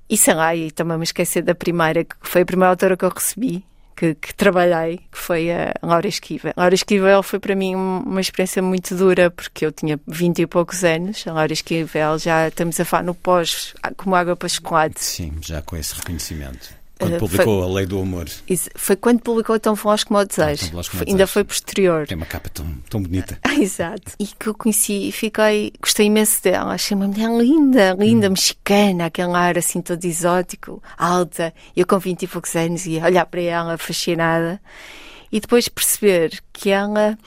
E 0.08 0.16
sei 0.16 0.34
lá, 0.34 0.54
e 0.54 0.70
também 0.70 0.98
me 0.98 1.04
esqueci 1.04 1.40
da 1.40 1.54
primeira, 1.54 2.04
que 2.04 2.14
foi 2.20 2.42
a 2.42 2.46
primeira 2.46 2.70
autora 2.70 2.96
que 2.96 3.04
eu 3.04 3.08
recebi, 3.08 3.64
que, 3.96 4.14
que, 4.14 4.34
trabalhei, 4.34 4.98
que 5.10 5.18
foi 5.18 5.50
a 5.50 5.74
Laura 5.82 6.06
Esquiva. 6.06 6.52
A 6.56 6.60
Laura 6.60 6.74
Esquivel 6.74 7.22
foi 7.22 7.38
para 7.38 7.54
mim 7.54 7.74
uma 7.74 8.20
experiência 8.20 8.62
muito 8.62 8.94
dura, 8.94 9.30
porque 9.30 9.66
eu 9.66 9.72
tinha 9.72 9.98
20 10.06 10.42
e 10.42 10.46
poucos 10.46 10.84
anos. 10.84 11.26
A 11.26 11.32
Laura 11.32 11.52
Esquivel 11.52 12.18
já 12.18 12.48
estamos 12.48 12.78
a 12.80 12.84
falar 12.84 13.02
no 13.02 13.14
pós, 13.14 13.74
como 13.96 14.14
água 14.14 14.36
para 14.36 14.48
chocolate. 14.48 15.02
Sim, 15.02 15.32
já 15.40 15.62
com 15.62 15.76
esse 15.76 15.94
reconhecimento. 15.94 16.83
Quando 16.98 17.16
uh, 17.16 17.18
publicou 17.18 17.60
foi, 17.60 17.70
A 17.70 17.74
Lei 17.74 17.86
do 17.86 18.00
Amor. 18.00 18.26
Isso, 18.48 18.70
foi 18.74 18.94
quando 18.94 19.20
publicou 19.20 19.58
Tão 19.58 19.74
Veloz 19.74 20.04
como 20.04 20.20
o 20.20 20.24
Desejo. 20.24 20.70
Ah, 20.78 20.82
foi, 20.84 21.06
ainda 21.08 21.26
foi 21.26 21.42
posterior. 21.42 22.06
Tem 22.06 22.16
uma 22.16 22.26
capa 22.26 22.48
tão, 22.48 22.66
tão 22.88 23.02
bonita. 23.02 23.38
Exato. 23.58 24.12
E 24.18 24.26
que 24.26 24.46
eu 24.46 24.54
conheci 24.54 25.08
e 25.08 25.12
fiquei, 25.12 25.72
gostei 25.80 26.06
imenso 26.06 26.42
dela. 26.42 26.74
Achei 26.74 26.96
uma 26.96 27.08
mulher 27.08 27.30
linda, 27.30 27.96
linda, 27.98 28.28
hum. 28.28 28.30
mexicana, 28.30 29.06
aquele 29.06 29.34
ar 29.34 29.58
assim 29.58 29.80
todo 29.80 30.04
exótico, 30.04 30.82
alta. 30.96 31.52
Eu 31.76 31.86
com 31.86 31.98
20 31.98 32.22
e 32.22 32.26
poucos 32.28 32.54
anos 32.54 32.86
ia 32.86 33.04
olhar 33.04 33.26
para 33.26 33.40
ela 33.40 33.76
fascinada. 33.76 34.60
E 35.32 35.40
depois 35.40 35.68
perceber 35.68 36.40
que 36.52 36.70
ela 36.70 37.18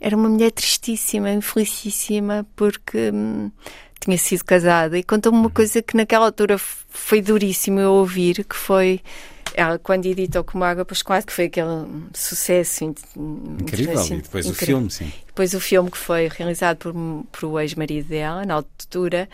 era 0.00 0.16
uma 0.16 0.28
mulher 0.28 0.52
tristíssima, 0.52 1.30
infelicíssima, 1.30 2.46
porque. 2.54 3.10
Hum, 3.12 3.50
tinha 4.06 4.18
sido 4.18 4.44
casada 4.44 4.96
e 4.98 5.02
contou-me 5.02 5.38
uma 5.38 5.46
uhum. 5.46 5.52
coisa 5.52 5.82
que 5.82 5.96
naquela 5.96 6.26
altura 6.26 6.56
foi 6.58 7.20
duríssimo 7.20 7.80
eu 7.80 7.92
ouvir, 7.92 8.44
que 8.44 8.56
foi 8.56 9.00
ela 9.54 9.78
quando 9.78 10.06
editou 10.06 10.44
como 10.44 10.64
água 10.64 10.84
para 10.84 10.96
quase 11.04 11.26
que 11.26 11.32
foi 11.32 11.46
aquele 11.46 11.86
sucesso 12.12 12.84
incrível 12.84 14.04
e 14.04 14.16
depois 14.20 14.46
incrível. 14.46 14.50
o 14.50 14.54
filme 14.54 14.90
sim 14.90 15.12
depois 15.26 15.54
o 15.54 15.60
filme 15.60 15.90
que 15.90 15.96
foi 15.96 16.28
realizado 16.28 16.76
por, 16.76 16.94
por 17.32 17.46
o 17.46 17.60
ex-marido 17.60 18.08
dela 18.08 18.44
na 18.44 18.54
altura 18.54 19.26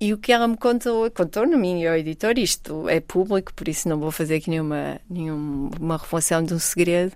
e 0.00 0.12
o 0.12 0.18
que 0.18 0.32
ela 0.32 0.46
me 0.46 0.56
contou, 0.56 1.10
contou-me 1.10 1.54
a 1.54 1.58
mim 1.58 1.80
e 1.80 1.86
ao 1.86 1.96
editor, 1.96 2.38
isto 2.38 2.88
é 2.88 3.00
público, 3.00 3.52
por 3.54 3.68
isso 3.68 3.88
não 3.88 3.98
vou 3.98 4.10
fazer 4.10 4.36
aqui 4.36 4.50
nenhuma, 4.50 5.00
nenhuma 5.10 5.96
revelação 5.96 6.42
de 6.42 6.54
um 6.54 6.58
segredo, 6.58 7.12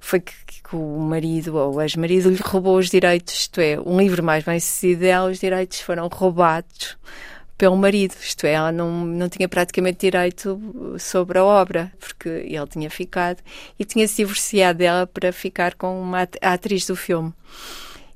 foi 0.00 0.20
que, 0.20 0.32
que 0.46 0.74
o 0.74 0.98
marido 0.98 1.56
ou 1.56 1.74
o 1.74 1.82
ex-marido 1.82 2.30
lhe 2.30 2.40
roubou 2.42 2.78
os 2.78 2.88
direitos, 2.88 3.34
isto 3.34 3.60
é, 3.60 3.78
um 3.78 3.98
livro 3.98 4.22
mais 4.22 4.44
bem 4.44 4.58
sucedido 4.58 5.02
dela, 5.02 5.30
os 5.30 5.38
direitos 5.38 5.80
foram 5.80 6.08
roubados 6.08 6.96
pelo 7.62 7.76
marido, 7.76 8.14
isto 8.20 8.44
é, 8.44 8.54
ela 8.54 8.72
não, 8.72 9.06
não 9.06 9.28
tinha 9.28 9.48
praticamente 9.48 10.00
direito 10.00 10.60
sobre 10.98 11.38
a 11.38 11.44
obra, 11.44 11.92
porque 12.00 12.28
ele 12.28 12.66
tinha 12.66 12.90
ficado 12.90 13.38
e 13.78 13.84
tinha 13.84 14.08
se 14.08 14.16
divorciado 14.16 14.80
dela 14.80 15.06
para 15.06 15.32
ficar 15.32 15.74
com 15.74 16.02
uma, 16.02 16.26
atriz 16.40 16.86
do 16.86 16.96
filme. 16.96 17.32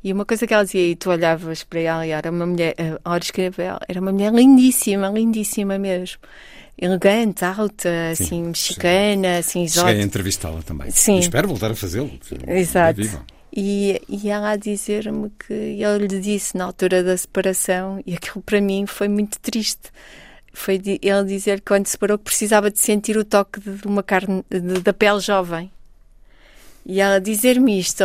E 0.03 0.13
uma 0.13 0.25
coisa 0.25 0.47
que 0.47 0.55
ela 0.55 0.65
dizia, 0.65 0.89
e 0.89 0.95
tu 0.95 1.11
olhavas 1.11 1.65
para 1.65 1.81
ela 1.81 2.07
e 2.07 2.11
era 2.11 2.31
uma 2.31 2.47
mulher, 2.47 2.75
a 3.05 3.11
hora 3.11 3.23
escreveu, 3.23 3.77
era 3.89 4.01
uma 4.01 4.13
mulher 4.13 4.33
lindíssima, 4.33 5.09
lindíssima 5.09 5.79
mesmo. 5.79 6.19
Elegante, 6.79 7.45
alta, 7.45 8.15
sim, 8.15 8.25
assim, 8.25 8.43
mexicana, 8.45 9.35
sim. 9.35 9.39
assim, 9.39 9.65
exótica. 9.65 9.89
Cheguei 9.89 10.03
a 10.03 10.07
entrevistá-la 10.07 10.63
também. 10.63 10.91
Sim. 10.91 11.17
E 11.17 11.21
espero 11.21 11.49
voltar 11.49 11.71
a 11.71 11.75
fazê-lo. 11.75 12.11
Exato. 12.47 13.01
E, 13.51 14.03
e 14.07 14.29
ela 14.29 14.51
a 14.51 14.57
dizer-me 14.57 15.31
que 15.31 15.55
ele 15.55 16.07
lhe 16.07 16.21
disse 16.21 16.57
na 16.57 16.65
altura 16.65 17.03
da 17.03 17.17
separação, 17.17 18.03
e 18.05 18.15
aquilo 18.15 18.43
para 18.43 18.61
mim 18.61 18.85
foi 18.87 19.09
muito 19.09 19.41
triste. 19.41 19.91
Foi 20.53 20.75
ele 21.03 21.25
dizer 21.25 21.61
que 21.61 21.67
quando 21.67 21.87
se 21.87 21.93
separou 21.93 22.19
que 22.19 22.25
precisava 22.25 22.71
de 22.71 22.79
sentir 22.79 23.17
o 23.17 23.25
toque 23.25 23.59
de 23.61 23.87
uma 23.87 24.03
carne, 24.03 24.45
de, 24.51 24.81
da 24.81 24.93
pele 24.93 25.21
jovem. 25.21 25.71
E 26.85 27.01
ela 27.01 27.19
dizer-me 27.19 27.79
isto, 27.79 28.05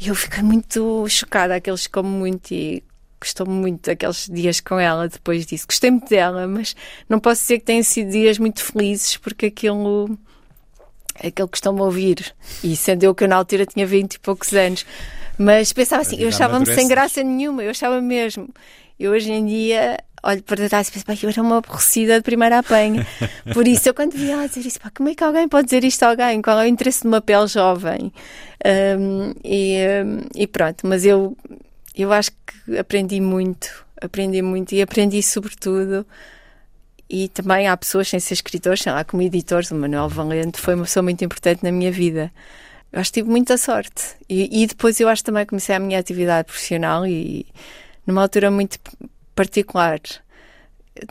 e 0.00 0.08
eu 0.08 0.14
fiquei 0.14 0.42
muito 0.42 1.06
chocada, 1.08 1.54
aqueles 1.54 1.86
como 1.86 2.08
muito 2.08 2.52
e 2.52 2.82
gostou-me 3.20 3.52
muito 3.52 3.84
daqueles 3.84 4.28
dias 4.32 4.60
com 4.60 4.78
ela 4.78 5.06
depois 5.06 5.44
disso. 5.44 5.66
Gostei 5.68 5.90
muito 5.90 6.08
dela, 6.08 6.46
mas 6.46 6.74
não 7.06 7.20
posso 7.20 7.42
dizer 7.42 7.58
que 7.58 7.66
tenham 7.66 7.82
sido 7.82 8.10
dias 8.10 8.38
muito 8.38 8.64
felizes 8.64 9.18
porque 9.18 9.46
aquilo 9.46 10.18
aquele 11.16 11.48
que 11.48 11.56
estão-me 11.56 11.80
a 11.80 11.84
ouvir. 11.84 12.34
E 12.64 12.74
sendo 12.76 13.04
eu 13.04 13.14
que 13.14 13.24
eu 13.24 13.28
na 13.28 13.36
altura 13.36 13.66
tinha 13.66 13.86
20 13.86 14.14
e 14.14 14.18
poucos 14.18 14.54
anos. 14.54 14.86
Mas 15.36 15.72
pensava 15.72 16.02
assim, 16.02 16.16
eu 16.18 16.28
achava-me 16.28 16.66
sem 16.66 16.88
graça 16.88 17.22
nenhuma, 17.22 17.62
eu 17.62 17.70
achava 17.70 18.00
mesmo. 18.00 18.48
Eu 19.00 19.12
hoje 19.12 19.32
em 19.32 19.46
dia 19.46 19.96
olho 20.22 20.42
para 20.42 20.68
trás 20.68 20.88
e 20.88 20.92
penso, 20.92 21.24
eu 21.24 21.30
era 21.30 21.40
uma 21.40 21.56
aborrecida 21.56 22.16
de 22.16 22.22
primeira 22.22 22.58
apanha. 22.58 23.06
Por 23.54 23.66
isso, 23.66 23.88
eu 23.88 23.94
quando 23.94 24.12
vi 24.12 24.30
ela 24.30 24.46
dizer 24.46 24.66
isso, 24.66 24.78
pá, 24.78 24.90
como 24.94 25.08
é 25.08 25.14
que 25.14 25.24
alguém 25.24 25.48
pode 25.48 25.64
dizer 25.64 25.82
isto 25.84 26.02
a 26.02 26.10
alguém? 26.10 26.42
Qual 26.42 26.60
é 26.60 26.64
o 26.64 26.68
interesse 26.68 27.00
de 27.00 27.08
uma 27.08 27.22
pele 27.22 27.46
jovem? 27.46 28.12
Um, 28.98 29.32
e, 29.42 29.78
um, 30.04 30.20
e, 30.34 30.46
pronto, 30.46 30.86
mas 30.86 31.06
eu, 31.06 31.34
eu 31.96 32.12
acho 32.12 32.30
que 32.30 32.76
aprendi 32.76 33.22
muito, 33.22 33.86
aprendi 34.02 34.42
muito 34.42 34.74
e 34.74 34.82
aprendi 34.82 35.22
sobretudo. 35.22 36.06
E 37.08 37.28
também 37.28 37.66
há 37.66 37.74
pessoas 37.74 38.06
sem 38.06 38.20
ser 38.20 38.34
escritores, 38.34 38.82
sei 38.82 38.92
lá, 38.92 39.02
como 39.02 39.22
editores, 39.22 39.70
o 39.70 39.74
Manuel 39.74 40.10
Valente 40.10 40.60
foi 40.60 40.74
uma 40.74 40.84
pessoa 40.84 41.02
muito 41.02 41.24
importante 41.24 41.64
na 41.64 41.72
minha 41.72 41.90
vida. 41.90 42.30
Eu 42.92 43.00
acho 43.00 43.10
que 43.10 43.20
tive 43.20 43.30
muita 43.30 43.56
sorte. 43.56 44.14
E, 44.28 44.62
e 44.62 44.66
depois 44.66 45.00
eu 45.00 45.08
acho 45.08 45.22
que 45.22 45.26
também 45.26 45.46
comecei 45.46 45.74
a 45.74 45.80
minha 45.80 45.98
atividade 45.98 46.44
profissional 46.44 47.06
e 47.06 47.46
numa 48.06 48.22
altura 48.22 48.50
muito 48.50 48.78
particular. 49.34 50.00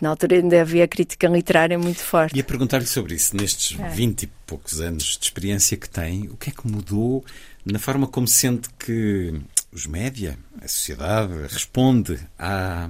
Na 0.01 0.09
altura 0.09 0.35
ainda 0.35 0.61
havia 0.61 0.87
crítica 0.87 1.27
literária 1.27 1.77
muito 1.79 1.99
forte. 2.01 2.35
E 2.37 2.41
a 2.41 2.43
perguntar-lhe 2.43 2.85
sobre 2.85 3.15
isso, 3.15 3.35
nestes 3.35 3.79
É. 3.79 3.89
vinte 3.89 4.23
e 4.23 4.27
poucos 4.45 4.79
anos 4.81 5.17
de 5.17 5.25
experiência 5.25 5.77
que 5.77 5.89
tem, 5.89 6.27
o 6.29 6.35
que 6.37 6.49
é 6.49 6.53
que 6.53 6.67
mudou 6.67 7.23
na 7.65 7.79
forma 7.79 8.05
como 8.07 8.27
sente 8.27 8.69
que 8.77 9.33
os 9.71 9.87
média, 9.87 10.37
a 10.61 10.67
sociedade, 10.67 11.33
responde 11.49 12.19
à, 12.37 12.89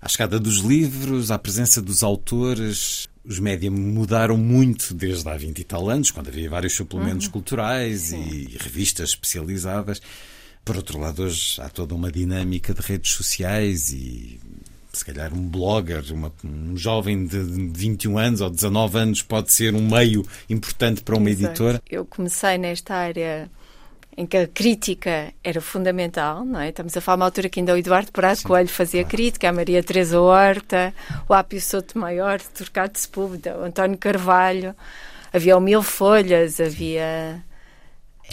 à 0.00 0.08
chegada 0.08 0.38
dos 0.38 0.58
livros, 0.58 1.30
à 1.30 1.38
presença 1.38 1.80
dos 1.82 2.02
autores? 2.02 3.08
Os 3.24 3.38
média 3.40 3.70
mudaram 3.70 4.36
muito 4.36 4.94
desde 4.94 5.28
há 5.28 5.36
20 5.36 5.58
e 5.58 5.64
tal 5.64 5.88
anos, 5.90 6.10
quando 6.10 6.28
havia 6.28 6.48
vários 6.48 6.74
suplementos 6.74 7.26
Uhum. 7.26 7.32
culturais 7.32 8.12
e 8.12 8.56
revistas 8.60 9.10
especializadas. 9.10 10.00
Por 10.68 10.76
outro 10.76 10.98
lado, 10.98 11.22
hoje 11.22 11.58
há 11.62 11.70
toda 11.70 11.94
uma 11.94 12.12
dinâmica 12.12 12.74
de 12.74 12.82
redes 12.82 13.12
sociais 13.12 13.88
e 13.90 14.38
se 14.92 15.02
calhar 15.02 15.32
um 15.32 15.48
blogger, 15.48 16.04
uma- 16.12 16.30
um 16.44 16.76
jovem 16.76 17.26
de 17.26 17.38
21 17.38 18.18
anos 18.18 18.42
ou 18.42 18.50
19 18.50 18.98
anos 18.98 19.22
pode 19.22 19.50
ser 19.50 19.74
um 19.74 19.88
meio 19.88 20.22
importante 20.50 21.00
para 21.00 21.16
uma 21.16 21.30
Exato. 21.30 21.46
editora. 21.46 21.82
Eu 21.90 22.04
comecei 22.04 22.58
nesta 22.58 22.94
área 22.94 23.50
em 24.14 24.26
que 24.26 24.36
a 24.36 24.46
crítica 24.46 25.32
era 25.42 25.58
fundamental, 25.62 26.44
não 26.44 26.60
é? 26.60 26.68
Estamos 26.68 26.94
a 26.94 27.00
falar 27.00 27.16
de 27.16 27.20
uma 27.22 27.26
altura 27.28 27.48
que 27.48 27.60
ainda 27.60 27.72
o 27.72 27.78
Eduardo 27.78 28.12
Prado 28.12 28.42
Coelho 28.42 28.68
fazia 28.68 29.04
crítica, 29.04 29.48
a 29.48 29.52
Maria 29.54 29.82
Teresa 29.82 30.20
Horta, 30.20 30.92
o 31.26 31.32
Ápio 31.32 31.62
Sotomayor, 31.62 32.40
o 32.46 32.58
Turcato 32.58 32.98
Sepúlveda, 32.98 33.56
o 33.58 33.64
António 33.64 33.96
Carvalho, 33.96 34.76
havia 35.32 35.56
o 35.56 35.60
Mil 35.62 35.82
Folhas, 35.82 36.60
havia... 36.60 37.42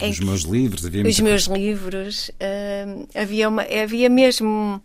Os 0.02 0.20
meus 0.20 0.42
livros, 0.42 0.84
havia 0.84 1.02
os 1.06 1.20
meus 1.20 1.46
coisa. 1.48 1.60
livros, 1.62 2.30
hum, 2.86 3.06
havia, 3.14 3.48
uma, 3.48 3.62
havia 3.62 4.08
mesmo. 4.10 4.82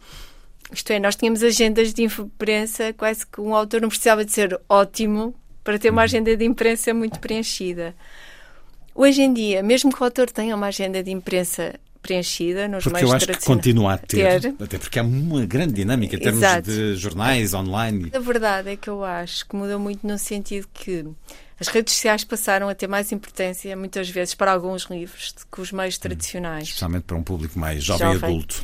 Isto 0.72 0.94
é, 0.94 1.00
nós 1.00 1.16
tínhamos 1.18 1.44
agendas 1.44 1.94
de 1.94 2.04
imprensa, 2.04 2.94
quase 2.94 3.28
que 3.28 3.42
um 3.42 3.54
autor 3.54 3.82
não 3.82 3.90
precisava 3.90 4.24
de 4.24 4.32
ser 4.32 4.58
ótimo 4.70 5.36
para 5.64 5.78
ter 5.78 5.90
Uhum. 5.90 5.96
uma 5.96 6.04
agenda 6.04 6.36
de 6.38 6.46
imprensa 6.46 6.94
muito 6.94 7.20
preenchida. 7.20 7.94
Hoje 8.96 9.22
em 9.22 9.34
dia, 9.34 9.62
mesmo 9.62 9.92
que 9.94 10.02
o 10.02 10.04
autor 10.06 10.30
tenha 10.32 10.56
uma 10.56 10.68
agenda 10.68 11.04
de 11.04 11.12
imprensa 11.12 11.76
preenchida, 12.02 12.68
nos 12.68 12.84
Porque 12.84 12.96
meios 12.98 13.10
eu 13.12 13.16
acho 13.16 13.28
que 13.28 13.46
continua 13.46 13.94
a 13.94 13.98
ter, 13.98 14.42
ter. 14.42 14.56
até 14.60 14.78
porque 14.78 15.00
há 15.00 15.04
uma 15.04 15.46
grande 15.46 15.74
dinâmica 15.74 16.16
em 16.16 16.20
termos 16.20 16.42
Exato. 16.42 16.70
de 16.70 16.96
jornais, 16.96 17.54
online. 17.54 18.12
A 18.14 18.20
verdade 18.20 18.72
é 18.72 18.76
que 18.76 18.90
eu 18.90 19.04
acho 19.04 19.48
que 19.48 19.56
mudou 19.56 19.80
muito 19.80 20.06
no 20.06 20.18
sentido 20.18 20.68
que 20.74 21.06
as 21.60 21.68
redes 21.68 21.94
sociais 21.94 22.24
passaram 22.24 22.68
a 22.68 22.74
ter 22.74 22.88
mais 22.88 23.12
importância, 23.12 23.76
muitas 23.76 24.10
vezes, 24.10 24.34
para 24.34 24.52
alguns 24.52 24.84
livros 24.86 25.32
do 25.34 25.46
que 25.56 25.62
os 25.62 25.72
meios 25.72 25.98
tradicionais. 25.98 26.64
Especialmente 26.70 27.04
para 27.04 27.16
um 27.16 27.24
público 27.24 27.60
mais 27.60 27.84
jovem 27.84 28.10
e 28.10 28.14
Jovem. 28.14 28.30
adulto. 28.30 28.64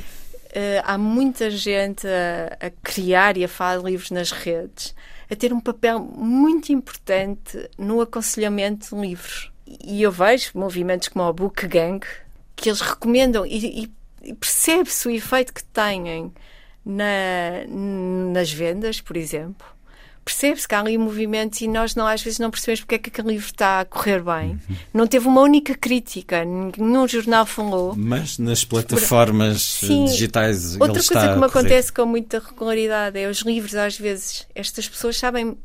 Eh, 0.51 0.81
há 0.83 0.97
muita 0.97 1.51
gente 1.51 2.07
a, 2.07 2.57
a 2.67 2.69
criar 2.81 3.37
e 3.37 3.43
a 3.43 3.47
falar 3.47 3.77
de 3.77 3.85
livros 3.85 4.09
nas 4.09 4.31
redes, 4.31 4.95
a 5.29 5.35
ter 5.35 5.53
um 5.53 5.59
papel 5.59 5.99
muito 5.99 6.71
importante 6.71 7.69
no 7.77 8.01
aconselhamento 8.01 8.95
de 8.95 8.99
livros. 8.99 9.51
E 9.83 10.01
eu 10.01 10.11
vejo 10.11 10.51
movimentos 10.55 11.09
como 11.09 11.25
o 11.25 11.33
Book 11.33 11.67
Gang, 11.67 11.99
que 12.57 12.67
eles 12.69 12.81
recomendam 12.81 13.45
e, 13.45 13.83
e- 14.23 14.33
percebe-se 14.33 15.07
o 15.07 15.11
efeito 15.11 15.53
que 15.53 15.63
têm 15.63 16.33
na- 16.85 17.65
nas 18.33 18.51
vendas, 18.51 18.99
por 18.99 19.15
exemplo. 19.15 19.65
Percebe-se 20.25 20.67
que 20.67 20.75
há 20.75 20.81
ali 20.81 20.97
movimentos 20.97 21.61
e 21.61 21.69
nós 21.69 21.95
não, 21.95 22.05
às 22.05 22.21
vezes 22.21 22.37
não 22.37 22.51
percebemos 22.51 22.81
porque 22.81 22.95
é 22.95 22.97
que 22.97 23.09
aquele 23.09 23.29
livro 23.29 23.45
está 23.45 23.79
a 23.79 23.85
correr 23.85 24.21
bem. 24.21 24.59
Não 24.93 25.07
teve 25.07 25.25
uma 25.25 25.39
única 25.39 25.73
crítica, 25.73 26.43
nenhum 26.43 27.07
jornal 27.07 27.45
falou. 27.45 27.93
Mas 27.95 28.37
nas 28.37 28.65
plataformas 28.65 29.61
Sim. 29.61 30.03
digitais 30.03 30.73
ele 30.73 30.83
Outra 30.83 31.01
coisa 31.01 31.33
que 31.33 31.39
me 31.39 31.45
acontece 31.45 31.93
com 31.93 32.05
muita 32.05 32.39
regularidade 32.39 33.17
é 33.17 33.29
os 33.29 33.39
livros, 33.43 33.73
às 33.75 33.97
vezes, 33.97 34.45
estas 34.53 34.89
pessoas 34.89 35.15
sabem 35.17 35.57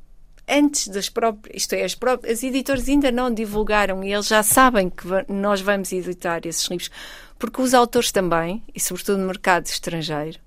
antes 0.53 0.89
das 0.89 1.09
próprias, 1.09 1.63
isto 1.63 1.75
é, 1.75 1.85
as, 1.85 1.95
próprias, 1.95 2.39
as 2.39 2.45
editoras 2.45 2.89
ainda 2.89 3.11
não 3.11 3.33
divulgaram 3.33 4.05
e 4.05 4.13
eles 4.13 4.27
já 4.27 4.43
sabem 4.43 4.91
que 4.91 5.07
nós 5.29 5.61
vamos 5.61 5.93
editar 5.93 6.41
esses 6.45 6.67
livros, 6.67 6.91
porque 7.39 7.63
os 7.63 7.73
autores 7.73 8.13
também, 8.13 8.63
e 8.75 8.79
sobretudo 8.79 9.19
no 9.19 9.27
mercado 9.27 9.67
estrangeiro, 9.67 10.39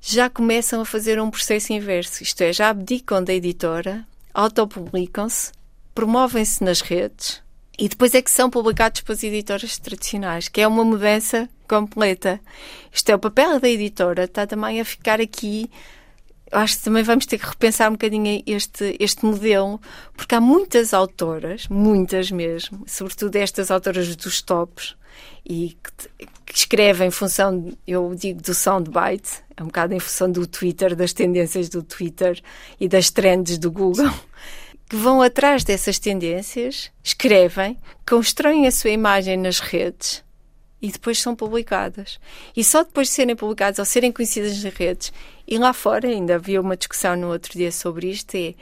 já 0.00 0.28
começam 0.28 0.80
a 0.80 0.84
fazer 0.84 1.20
um 1.20 1.30
processo 1.30 1.72
inverso, 1.72 2.22
isto 2.22 2.40
é, 2.40 2.52
já 2.52 2.70
abdicam 2.70 3.22
da 3.22 3.32
editora, 3.32 4.04
autopublicam-se, 4.34 5.52
promovem-se 5.94 6.64
nas 6.64 6.80
redes 6.80 7.42
e 7.78 7.88
depois 7.88 8.14
é 8.14 8.22
que 8.22 8.30
são 8.30 8.50
publicados 8.50 9.00
pelas 9.00 9.22
editoras 9.22 9.78
tradicionais, 9.78 10.48
que 10.48 10.60
é 10.60 10.66
uma 10.66 10.84
mudança 10.84 11.48
completa. 11.68 12.40
Isto 12.92 13.10
é, 13.10 13.14
o 13.14 13.18
papel 13.18 13.58
da 13.58 13.68
editora 13.68 14.24
está 14.24 14.46
também 14.46 14.80
a 14.80 14.84
ficar 14.84 15.20
aqui. 15.20 15.70
Acho 16.52 16.76
que 16.76 16.84
também 16.84 17.02
vamos 17.02 17.24
ter 17.24 17.38
que 17.38 17.46
repensar 17.46 17.88
um 17.88 17.92
bocadinho 17.92 18.42
este, 18.46 18.94
este 19.00 19.24
modelo, 19.24 19.80
porque 20.14 20.34
há 20.34 20.40
muitas 20.40 20.92
autoras, 20.92 21.66
muitas 21.68 22.30
mesmo, 22.30 22.84
sobretudo 22.86 23.36
estas 23.36 23.70
autoras 23.70 24.14
dos 24.14 24.42
tops, 24.42 24.94
e 25.44 25.76
que, 25.82 26.28
que 26.44 26.58
escrevem 26.58 27.08
em 27.08 27.10
função, 27.10 27.72
eu 27.86 28.14
digo, 28.14 28.42
do 28.42 28.54
soundbite, 28.54 29.42
é 29.56 29.62
um 29.62 29.66
bocado 29.66 29.94
em 29.94 29.98
função 29.98 30.30
do 30.30 30.46
Twitter, 30.46 30.94
das 30.94 31.12
tendências 31.12 31.68
do 31.68 31.82
Twitter 31.82 32.40
e 32.78 32.86
das 32.86 33.10
trends 33.10 33.58
do 33.58 33.70
Google, 33.70 34.12
que 34.88 34.96
vão 34.96 35.22
atrás 35.22 35.64
dessas 35.64 35.98
tendências, 35.98 36.90
escrevem, 37.02 37.78
constroem 38.06 38.66
a 38.66 38.70
sua 38.70 38.90
imagem 38.90 39.38
nas 39.38 39.58
redes 39.58 40.22
e 40.82 40.90
depois 40.90 41.20
são 41.20 41.34
publicadas. 41.36 42.18
E 42.56 42.64
só 42.64 42.82
depois 42.82 43.06
de 43.08 43.14
serem 43.14 43.36
publicadas 43.36 43.78
ou 43.78 43.84
serem 43.84 44.10
conhecidas 44.10 44.62
nas 44.62 44.74
redes, 44.74 45.12
e 45.52 45.58
lá 45.58 45.74
fora, 45.74 46.08
ainda 46.08 46.36
havia 46.36 46.62
uma 46.62 46.78
discussão 46.78 47.14
no 47.14 47.30
outro 47.30 47.52
dia 47.52 47.70
sobre 47.70 48.08
isto, 48.08 48.34
é 48.36 48.54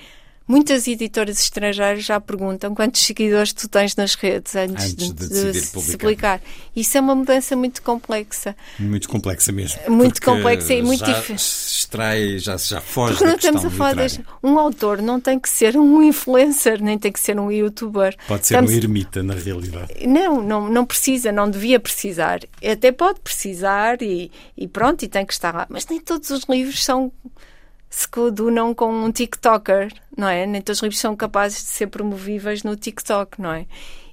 muitas 0.50 0.88
editoras 0.88 1.40
estrangeiras 1.40 2.04
já 2.04 2.20
perguntam 2.20 2.74
quantos 2.74 3.00
seguidores 3.02 3.52
tu 3.52 3.68
tens 3.68 3.94
nas 3.96 4.14
redes 4.14 4.54
antes, 4.56 4.92
Antes 4.92 5.12
de 5.14 5.52
de, 5.52 5.60
se 5.60 5.72
publicar. 5.72 5.98
publicar. 5.98 6.40
Isso 6.74 6.98
é 6.98 7.00
uma 7.00 7.14
mudança 7.14 7.54
muito 7.56 7.80
complexa. 7.82 8.56
Muito 8.78 9.08
complexa 9.08 9.52
mesmo. 9.52 9.78
Muito 9.88 10.20
complexa 10.20 10.74
e 10.74 10.82
muito 10.82 11.04
difícil. 11.04 11.34
extrai, 11.36 12.38
já, 12.38 12.56
já 12.56 12.80
foge 12.80 13.12
Porque 13.14 13.24
não 13.26 13.36
estamos 13.36 13.64
a 13.64 13.70
falar 13.70 13.94
deste. 13.94 14.24
Um 14.42 14.58
autor 14.58 15.00
não 15.00 15.20
tem 15.20 15.38
que 15.38 15.48
ser 15.48 15.76
um 15.76 16.02
influencer, 16.02 16.82
nem 16.82 16.98
tem 16.98 17.12
que 17.12 17.20
ser 17.20 17.38
um 17.38 17.50
youtuber. 17.50 18.16
Pode 18.26 18.46
ser 18.46 18.54
Estamos- 18.54 18.72
um 18.72 18.76
ermita, 18.76 19.22
na 19.22 19.34
realidade. 19.34 20.06
Não, 20.06 20.42
não, 20.42 20.68
não 20.68 20.84
precisa, 20.84 21.30
não 21.30 21.48
devia 21.50 21.78
precisar. 21.78 22.40
Até 22.64 22.90
pode 22.92 23.20
precisar 23.20 24.02
e, 24.02 24.30
e 24.56 24.66
pronto, 24.66 25.04
e 25.04 25.08
tem 25.08 25.24
que 25.24 25.32
estar 25.32 25.54
lá. 25.54 25.66
Mas 25.68 25.86
nem 25.86 26.00
todos 26.00 26.30
os 26.30 26.44
livros 26.48 26.82
são 26.84 27.12
se 27.90 28.06
coadunam 28.06 28.72
com 28.72 28.92
um 28.92 29.10
TikToker, 29.10 29.92
não 30.16 30.28
é? 30.28 30.46
Nem 30.46 30.62
todos 30.62 30.78
os 30.78 30.82
livros 30.82 31.00
são 31.00 31.16
capazes 31.16 31.58
de 31.58 31.68
ser 31.68 31.88
promovíveis 31.88 32.62
no 32.62 32.76
TikTok, 32.76 33.42
não 33.42 33.52
é? 33.52 33.66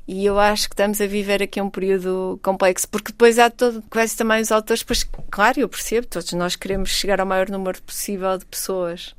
E 0.07 0.25
eu 0.25 0.39
acho 0.39 0.67
que 0.67 0.73
estamos 0.73 0.99
a 0.99 1.05
viver 1.05 1.43
aqui 1.43 1.61
um 1.61 1.69
período 1.69 2.39
complexo, 2.41 2.87
porque 2.89 3.11
depois 3.11 3.37
há 3.37 3.49
todo, 3.49 3.83
quase 3.89 4.15
também 4.15 4.41
os 4.41 4.51
autores, 4.51 4.81
pois, 4.81 5.03
claro, 5.29 5.59
eu 5.59 5.69
percebo, 5.69 6.07
todos 6.07 6.31
nós 6.33 6.55
queremos 6.55 6.89
chegar 6.89 7.19
ao 7.19 7.25
maior 7.25 7.49
número 7.49 7.81
possível 7.83 8.37
de 8.37 8.45
pessoas, 8.45 9.13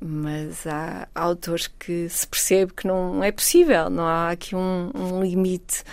mas 0.00 0.66
há 0.66 1.08
autores 1.14 1.68
que 1.68 2.08
se 2.08 2.26
percebe 2.26 2.72
que 2.74 2.86
não 2.86 3.22
é 3.22 3.30
possível, 3.30 3.88
não 3.88 4.04
há 4.04 4.30
aqui 4.30 4.56
um, 4.56 4.90
um 4.94 5.22
limite 5.22 5.84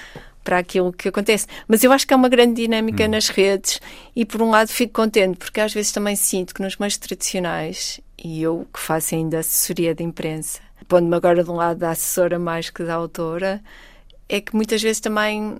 para 0.43 0.57
aquilo 0.57 0.91
que 0.91 1.07
acontece. 1.07 1.47
Mas 1.67 1.83
eu 1.83 1.91
acho 1.91 2.07
que 2.07 2.13
há 2.13 2.17
uma 2.17 2.29
grande 2.29 2.61
dinâmica 2.61 3.07
nas 3.07 3.29
redes 3.29 3.79
e, 4.15 4.25
por 4.25 4.41
um 4.41 4.49
lado, 4.49 4.69
fico 4.69 4.93
contente, 4.93 5.37
porque 5.37 5.59
às 5.61 5.73
vezes 5.73 5.91
também 5.91 6.15
sinto 6.15 6.53
que 6.53 6.61
nos 6.61 6.77
meios 6.77 6.97
tradicionais, 6.97 7.99
e 8.23 8.41
eu 8.41 8.67
que 8.73 8.79
faço 8.79 9.15
ainda 9.15 9.39
assessoria 9.39 9.95
de 9.95 10.03
imprensa, 10.03 10.59
pondo-me 10.87 11.15
agora 11.15 11.43
de 11.43 11.49
um 11.49 11.55
lado 11.55 11.79
da 11.79 11.91
assessora 11.91 12.37
mais 12.37 12.69
que 12.69 12.83
da 12.83 12.95
autora, 12.95 13.61
é 14.27 14.39
que 14.39 14.55
muitas 14.55 14.81
vezes 14.81 14.99
também 14.99 15.57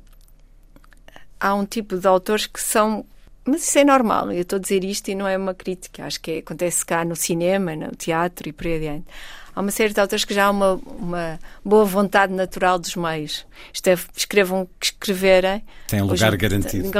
há 1.40 1.53
um 1.56 1.66
tipo 1.66 1.98
de 1.98 2.08
autores 2.08 2.45
que 2.45 2.62
são. 2.62 3.06
Mas 3.44 3.68
isso 3.68 3.80
é 3.80 3.84
normal, 3.84 4.32
eu 4.32 4.44
estou 4.44 4.58
a 4.58 4.60
dizer 4.60 4.84
isto 4.84 5.10
e 5.10 5.16
não 5.16 5.28
é 5.28 5.36
uma 5.36 5.56
crítica, 5.56 6.06
acho 6.06 6.22
que 6.22 6.40
acontece 6.40 6.86
cá 6.86 7.03
no 7.03 7.16
cinema, 7.16 7.76
no 7.76 7.91
teatro 7.91 8.48
e 8.48 8.53
por 8.53 8.68
aí 8.68 8.76
adiante. 8.76 9.08
Há 9.56 9.60
uma 9.61 9.72
série 9.72 9.94
de 9.94 9.99
autores 9.99 10.23
que 10.23 10.34
já 10.34 10.45
há 10.45 10.49
uma, 10.52 10.76
uma 10.98 11.40
boa 11.64 11.84
vontade 11.86 12.32
natural 12.34 12.80
dos 12.80 12.95
meios. 12.95 13.45
Isto 13.73 13.88
é, 13.90 13.98
escrevam 14.15 14.61
o 14.61 14.69
que 14.80 14.86
escreverem. 14.88 15.64
Tem 15.88 16.02
um 16.02 16.06
lugar 16.06 16.30
Hoje- 16.30 16.38
garantido. 16.38 16.91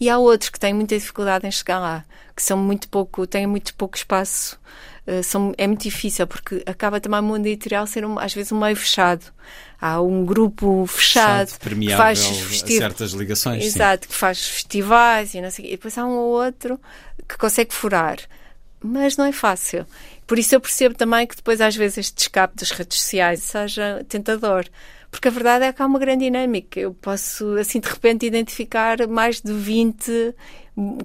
E 0.00 0.10
há 0.10 0.18
outros 0.18 0.50
que 0.50 0.58
têm 0.58 0.74
muita 0.74 0.96
dificuldade 0.98 1.46
em 1.46 1.50
chegar 1.50 1.78
lá, 1.78 2.04
que 2.34 2.42
são 2.42 2.56
muito 2.56 2.88
pouco, 2.88 3.26
têm 3.26 3.46
muito 3.46 3.72
pouco 3.74 3.96
espaço. 3.96 4.60
Uh, 5.06 5.22
são, 5.22 5.52
é 5.58 5.66
muito 5.66 5.82
difícil 5.82 6.26
porque 6.28 6.62
acaba 6.64 7.00
também 7.00 7.18
o 7.18 7.22
mundo 7.24 7.44
editorial 7.46 7.86
ser 7.88 8.04
um, 8.04 8.18
às 8.20 8.32
vezes 8.34 8.52
um 8.52 8.58
meio 8.60 8.76
fechado. 8.76 9.24
Há 9.80 10.00
um 10.00 10.24
grupo 10.24 10.86
fechado 10.86 11.48
Fechado, 11.48 11.58
que 11.76 11.96
faz 11.96 12.20
a 12.20 12.34
festi- 12.34 12.78
certas 12.78 13.10
ligações. 13.12 13.62
sim. 13.62 13.68
Exato, 13.68 14.06
que 14.06 14.14
faz 14.14 14.46
festivais 14.46 15.34
e 15.34 15.40
não 15.40 15.50
sei. 15.50 15.66
E 15.66 15.70
depois 15.72 15.98
há 15.98 16.04
um 16.04 16.10
ou 16.16 16.44
outro 16.44 16.80
que 17.28 17.36
consegue 17.36 17.74
furar. 17.74 18.16
Mas 18.80 19.16
não 19.16 19.24
é 19.24 19.32
fácil. 19.32 19.84
Por 20.32 20.38
isso 20.38 20.54
eu 20.54 20.60
percebo 20.62 20.94
também 20.94 21.26
que 21.26 21.36
depois 21.36 21.60
às 21.60 21.76
vezes 21.76 21.98
este 21.98 22.20
escape 22.20 22.56
das 22.56 22.70
redes 22.70 22.98
sociais 22.98 23.42
seja 23.42 24.02
tentador. 24.08 24.64
Porque 25.10 25.28
a 25.28 25.30
verdade 25.30 25.66
é 25.66 25.72
que 25.74 25.82
há 25.82 25.84
uma 25.84 25.98
grande 25.98 26.24
dinâmica. 26.24 26.80
Eu 26.80 26.94
posso, 26.94 27.54
assim, 27.58 27.78
de 27.78 27.86
repente, 27.86 28.24
identificar 28.24 29.06
mais 29.06 29.42
de 29.42 29.52
20 29.52 30.34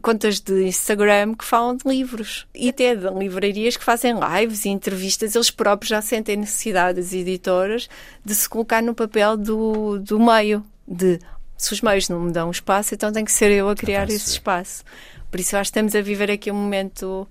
contas 0.02 0.40
de 0.40 0.64
Instagram 0.64 1.36
que 1.36 1.44
falam 1.44 1.76
de 1.76 1.86
livros 1.86 2.48
e 2.56 2.70
até 2.70 2.96
de 2.96 3.06
livrarias 3.10 3.76
que 3.76 3.84
fazem 3.84 4.16
lives 4.18 4.64
e 4.64 4.70
entrevistas. 4.70 5.36
Eles 5.36 5.52
próprios 5.52 5.90
já 5.90 6.02
sentem 6.02 6.38
necessidade, 6.38 7.02
as 7.02 7.12
editoras, 7.12 7.90
de 8.24 8.34
se 8.34 8.48
colocar 8.48 8.82
no 8.82 8.96
papel 8.96 9.36
do, 9.36 10.00
do 10.00 10.18
meio, 10.22 10.64
de 10.88 11.20
se 11.58 11.74
os 11.74 11.82
meios 11.82 12.08
não 12.08 12.22
me 12.22 12.32
dão 12.32 12.50
espaço, 12.50 12.96
então 12.96 13.12
tem 13.12 13.26
que 13.26 13.32
ser 13.34 13.52
eu 13.52 13.68
a 13.68 13.76
criar 13.76 14.10
esse 14.10 14.30
espaço. 14.30 14.86
Por 15.30 15.42
isso, 15.42 15.58
acho 15.58 15.70
que 15.70 15.78
estamos 15.78 15.94
a 15.94 16.02
viver 16.02 16.32
aqui 16.32 16.50
um 16.50 16.56
momento 16.56 17.28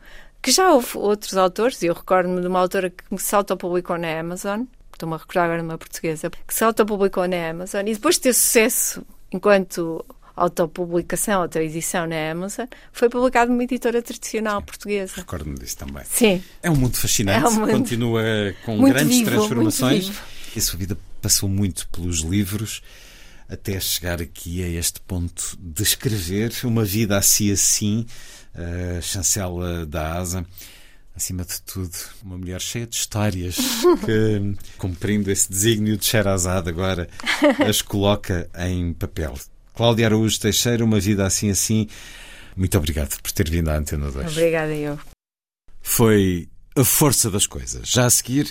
que 0.47 0.53
já 0.53 0.73
houve 0.73 0.97
outros 0.97 1.37
autores, 1.37 1.83
e 1.83 1.87
eu 1.87 1.93
recordo-me 1.93 2.41
de 2.41 2.47
uma 2.47 2.61
autora 2.61 2.89
que 2.89 3.19
se 3.19 3.35
autopublicou 3.35 3.99
na 3.99 4.21
Amazon, 4.21 4.63
estou-me 4.93 5.17
a 5.17 5.19
recordar 5.19 5.47
agora 5.47 5.61
uma 5.61 5.77
portuguesa, 5.77 6.31
que 6.31 6.55
se 6.55 6.63
autopublicou 6.63 7.27
na 7.27 7.51
Amazon 7.51 7.85
e 7.85 7.93
depois 7.93 8.15
de 8.15 8.21
ter 8.21 8.33
sucesso 8.33 9.05
enquanto 9.33 10.07
autopublicação, 10.37 11.43
autoedição 11.43 12.07
na 12.07 12.31
Amazon, 12.31 12.67
foi 12.93 13.09
publicado 13.09 13.51
numa 13.51 13.65
editora 13.65 14.01
tradicional 14.01 14.61
Sim. 14.61 14.67
portuguesa. 14.67 15.15
Recordo-me 15.17 15.59
disso 15.59 15.79
também. 15.79 16.05
Sim. 16.09 16.41
É 16.63 16.71
um 16.71 16.77
mundo 16.77 16.97
fascinante, 16.97 17.45
é 17.45 17.49
um 17.49 17.53
mundo 17.53 17.73
continua 17.73 18.23
com 18.65 18.81
grandes 18.85 19.19
vivo, 19.19 19.31
transformações. 19.33 20.13
E 20.55 20.61
a 20.61 20.63
sua 20.63 20.79
vida 20.79 20.97
passou 21.21 21.49
muito 21.49 21.89
pelos 21.89 22.21
livros 22.21 22.83
até 23.49 23.81
chegar 23.81 24.23
aqui 24.23 24.63
a 24.63 24.69
este 24.69 25.01
ponto 25.01 25.59
de 25.59 25.83
escrever 25.83 26.53
uma 26.63 26.85
vida 26.85 27.19
assim 27.19 27.51
assim, 27.51 28.07
a 28.57 29.01
chancela 29.01 29.85
da 29.87 30.15
asa 30.15 30.47
acima 31.17 31.45
de 31.45 31.63
tudo, 31.63 31.97
uma 32.23 32.37
mulher 32.37 32.61
cheia 32.61 32.87
de 32.87 32.95
histórias 32.95 33.57
que, 34.05 34.55
cumprindo 34.77 35.31
esse 35.31 35.49
desígnio 35.49 35.97
de 35.97 36.05
Sherazade 36.05 36.69
agora, 36.69 37.09
as 37.67 37.81
coloca 37.81 38.49
em 38.59 38.93
papel. 38.93 39.35
Cláudia 39.75 40.07
Araújo 40.07 40.39
Teixeira, 40.39 40.85
uma 40.85 41.01
vida 41.01 41.27
assim 41.27 41.51
assim. 41.51 41.89
Muito 42.55 42.77
obrigado 42.77 43.21
por 43.21 43.33
ter 43.33 43.49
vindo 43.49 43.69
à 43.69 43.77
Antena 43.77 44.11
2. 44.11 44.33
Obrigada, 44.33 44.75
eu. 44.75 44.99
Foi 45.83 46.49
A 46.75 46.85
Força 46.85 47.31
das 47.31 47.47
Coisas. 47.47 47.89
Já 47.89 48.07
a 48.07 48.11
seguir, 48.11 48.51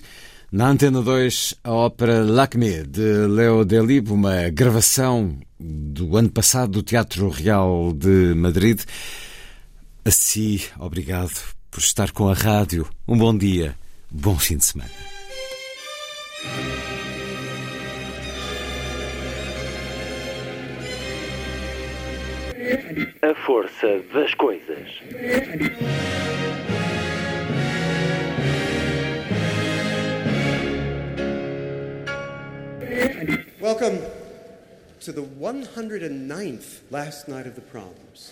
na 0.51 0.69
Antena 0.69 1.01
2, 1.01 1.55
a 1.63 1.71
ópera 1.71 2.23
Lacme, 2.23 2.83
de 2.83 3.27
Leo 3.27 3.65
Delib, 3.65 4.11
uma 4.11 4.49
gravação 4.49 5.37
do 5.59 6.15
ano 6.15 6.29
passado 6.29 6.71
do 6.71 6.83
Teatro 6.83 7.29
Real 7.29 7.91
de 7.93 8.35
Madrid. 8.35 8.81
Assim, 10.07 10.59
obrigado 10.79 11.33
por 11.71 11.79
estar 11.79 12.11
com 12.11 12.29
a 12.29 12.33
rádio. 12.35 12.87
Um 13.07 13.17
bom 13.17 13.35
dia, 13.35 13.75
bom 14.11 14.37
fim 14.37 14.57
de 14.57 14.63
semana. 14.63 14.91
A 23.23 23.33
força 23.47 23.99
das 24.13 24.31
coisas. 24.35 24.87
Welcome 33.59 33.99
to 34.99 35.11
the 35.11 35.21
109th 35.21 36.81
last 36.91 37.27
night 37.27 37.47
of 37.47 37.55
the 37.55 37.61
proms. 37.61 38.31